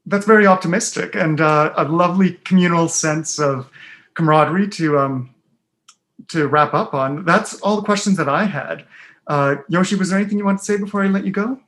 that's 0.06 0.26
very 0.26 0.46
optimistic 0.46 1.14
and 1.14 1.40
uh, 1.40 1.72
a 1.76 1.84
lovely 1.84 2.34
communal 2.44 2.88
sense 2.88 3.38
of 3.38 3.70
camaraderie 4.14 4.68
to 4.68 4.98
um, 4.98 5.34
to 6.28 6.48
wrap 6.48 6.74
up 6.74 6.94
on. 6.94 7.24
That's 7.24 7.60
all 7.60 7.76
the 7.76 7.82
questions 7.82 8.16
that 8.16 8.28
I 8.28 8.44
had. 8.44 8.84
Uh, 9.26 9.56
Yoshi, 9.68 9.96
was 9.96 10.10
there 10.10 10.18
anything 10.18 10.38
you 10.38 10.44
want 10.44 10.58
to 10.58 10.64
say 10.64 10.76
before 10.76 11.02
I 11.02 11.08
let 11.08 11.24
you 11.24 11.32
go? 11.32 11.60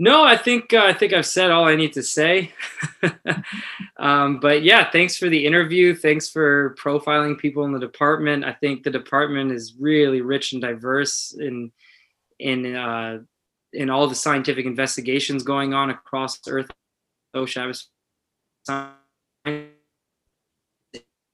No, 0.00 0.22
I 0.22 0.36
think 0.36 0.72
uh, 0.72 0.84
I 0.84 0.92
think 0.92 1.12
I've 1.12 1.26
said 1.26 1.50
all 1.50 1.66
I 1.66 1.74
need 1.74 1.92
to 1.94 2.04
say. 2.04 2.52
um, 3.98 4.38
but 4.38 4.62
yeah, 4.62 4.88
thanks 4.92 5.16
for 5.16 5.28
the 5.28 5.44
interview. 5.44 5.92
Thanks 5.92 6.28
for 6.28 6.76
profiling 6.76 7.36
people 7.36 7.64
in 7.64 7.72
the 7.72 7.80
department. 7.80 8.44
I 8.44 8.52
think 8.52 8.84
the 8.84 8.90
department 8.90 9.50
is 9.50 9.74
really 9.76 10.20
rich 10.20 10.52
and 10.52 10.62
diverse 10.62 11.34
in 11.36 11.72
in 12.38 12.76
uh, 12.76 13.18
in 13.72 13.90
all 13.90 14.06
the 14.06 14.14
scientific 14.14 14.66
investigations 14.66 15.42
going 15.42 15.74
on 15.74 15.90
across 15.90 16.38
Earth, 16.46 16.70
ocean, 17.34 17.74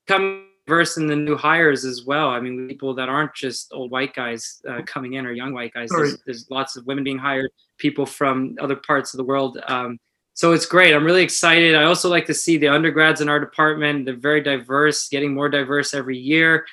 come 0.07 0.47
verse 0.67 0.97
in 0.97 1.07
the 1.07 1.17
new 1.17 1.37
hires 1.37 1.85
as 1.85 2.05
well. 2.05 2.29
I 2.29 2.41
mean, 2.41 2.69
people 2.69 2.95
that 2.95 3.09
aren't 3.09 3.35
just 3.35 3.73
old 3.73 3.91
white 3.91 4.15
guys 4.15 4.63
uh, 4.69 4.83
coming 4.87 5.15
in 5.15 5.27
or 5.27 5.33
young 5.33 5.53
white 5.53 5.75
guys. 5.75 5.91
There's, 5.91 6.19
there's, 6.25 6.51
lots 6.51 6.77
of 6.77 6.87
women 6.87 7.05
being 7.05 7.19
hired, 7.19 7.51
people 7.79 8.07
from 8.07 8.57
other 8.61 8.77
parts 8.77 9.13
of 9.13 9.19
the 9.19 9.25
world. 9.25 9.59
Um, 9.67 9.99
so 10.33 10.53
it's 10.53 10.67
great. 10.67 10.95
I'm 10.95 11.05
really 11.05 11.23
excited. 11.23 11.75
I 11.75 11.85
also 11.85 12.09
like 12.09 12.27
to 12.27 12.35
see 12.35 12.57
the 12.57 12.69
undergrads 12.69 13.21
in 13.21 13.29
our 13.29 13.39
department. 13.39 14.07
They're 14.07 14.17
very 14.17 14.43
diverse, 14.43 15.09
getting 15.09 15.35
more 15.35 15.49
diverse 15.49 15.95
every 15.95 16.19
year. 16.19 16.67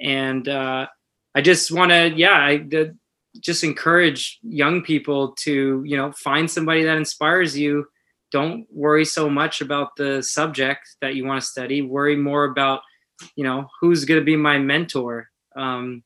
And 0.00 0.48
uh, 0.48 0.86
I 1.34 1.40
just 1.40 1.70
want 1.70 1.92
to, 1.92 2.12
yeah, 2.14 2.38
I, 2.38 2.58
the, 2.58 2.96
just 3.40 3.64
encourage 3.64 4.38
young 4.42 4.82
people 4.82 5.32
to 5.32 5.82
you 5.84 5.96
know 5.96 6.12
find 6.12 6.50
somebody 6.50 6.84
that 6.84 6.96
inspires 6.96 7.56
you 7.56 7.86
don't 8.32 8.66
worry 8.70 9.04
so 9.04 9.30
much 9.30 9.60
about 9.60 9.94
the 9.96 10.22
subject 10.22 10.96
that 11.00 11.14
you 11.14 11.24
want 11.24 11.40
to 11.40 11.46
study 11.46 11.82
worry 11.82 12.16
more 12.16 12.44
about 12.44 12.80
you 13.34 13.44
know 13.44 13.66
who's 13.80 14.04
going 14.04 14.20
to 14.20 14.24
be 14.24 14.36
my 14.36 14.58
mentor 14.58 15.28
um, 15.56 16.02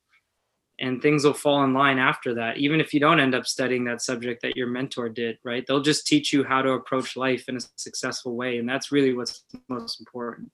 and 0.79 1.03
things 1.03 1.25
will 1.25 1.35
fall 1.35 1.63
in 1.65 1.75
line 1.75 1.99
after 1.99 2.35
that 2.35 2.59
even 2.59 2.81
if 2.81 2.95
you 2.95 3.01
don't 3.01 3.21
end 3.21 3.35
up 3.35 3.47
studying 3.47 3.85
that 3.85 4.03
subject 4.03 4.43
that 4.43 4.57
your 4.57 4.67
mentor 4.67 5.09
did 5.09 5.39
right 5.45 5.65
they'll 5.67 5.83
just 5.83 6.07
teach 6.07 6.33
you 6.33 6.45
how 6.45 6.63
to 6.63 6.73
approach 6.73 7.17
life 7.17 7.49
in 7.49 7.57
a 7.57 7.61
successful 7.77 8.37
way 8.37 8.59
and 8.59 8.69
that's 8.69 8.93
really 8.93 9.15
what's 9.15 9.45
most 9.69 10.01
important 10.01 10.51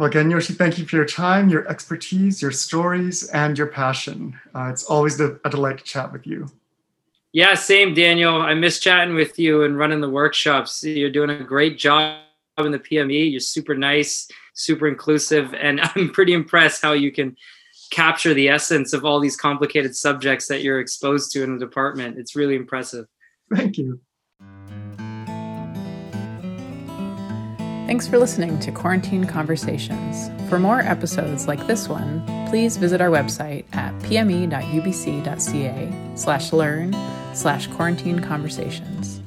well, 0.00 0.08
again, 0.08 0.30
Yoshi, 0.30 0.54
thank 0.54 0.78
you 0.78 0.86
for 0.86 0.96
your 0.96 1.04
time, 1.04 1.50
your 1.50 1.68
expertise, 1.68 2.40
your 2.40 2.52
stories, 2.52 3.28
and 3.28 3.58
your 3.58 3.66
passion. 3.66 4.34
Uh, 4.54 4.70
it's 4.72 4.84
always 4.84 5.20
a, 5.20 5.38
a 5.44 5.50
delight 5.50 5.76
to 5.76 5.84
chat 5.84 6.10
with 6.10 6.26
you. 6.26 6.46
Yeah, 7.32 7.52
same, 7.52 7.92
Daniel. 7.92 8.40
I 8.40 8.54
miss 8.54 8.80
chatting 8.80 9.14
with 9.14 9.38
you 9.38 9.64
and 9.64 9.76
running 9.76 10.00
the 10.00 10.08
workshops. 10.08 10.82
You're 10.82 11.10
doing 11.10 11.28
a 11.28 11.44
great 11.44 11.78
job 11.78 12.16
in 12.66 12.72
the 12.72 12.78
PME. 12.78 13.30
You're 13.30 13.40
super 13.40 13.74
nice, 13.74 14.28
super 14.54 14.88
inclusive, 14.88 15.54
and 15.54 15.80
I'm 15.94 16.10
pretty 16.10 16.32
impressed 16.32 16.82
how 16.82 16.92
you 16.92 17.12
can 17.12 17.36
capture 17.90 18.32
the 18.34 18.48
essence 18.48 18.92
of 18.92 19.04
all 19.04 19.20
these 19.20 19.36
complicated 19.36 19.96
subjects 19.96 20.46
that 20.48 20.62
you're 20.62 20.80
exposed 20.80 21.32
to 21.32 21.42
in 21.42 21.54
the 21.54 21.64
department. 21.64 22.18
It's 22.18 22.36
really 22.36 22.54
impressive. 22.54 23.06
Thank 23.54 23.78
you. 23.78 24.00
Thanks 27.90 28.06
for 28.06 28.18
listening 28.18 28.60
to 28.60 28.70
Quarantine 28.70 29.24
Conversations. 29.24 30.30
For 30.48 30.60
more 30.60 30.78
episodes 30.78 31.48
like 31.48 31.66
this 31.66 31.88
one, 31.88 32.24
please 32.48 32.76
visit 32.76 33.00
our 33.00 33.08
website 33.08 33.64
at 33.74 33.92
pme.ubc.ca 34.02 34.52
slash 36.14 36.52
learn 36.52 36.94
slash 37.34 37.66
quarantine 37.66 38.20
conversations. 38.20 39.19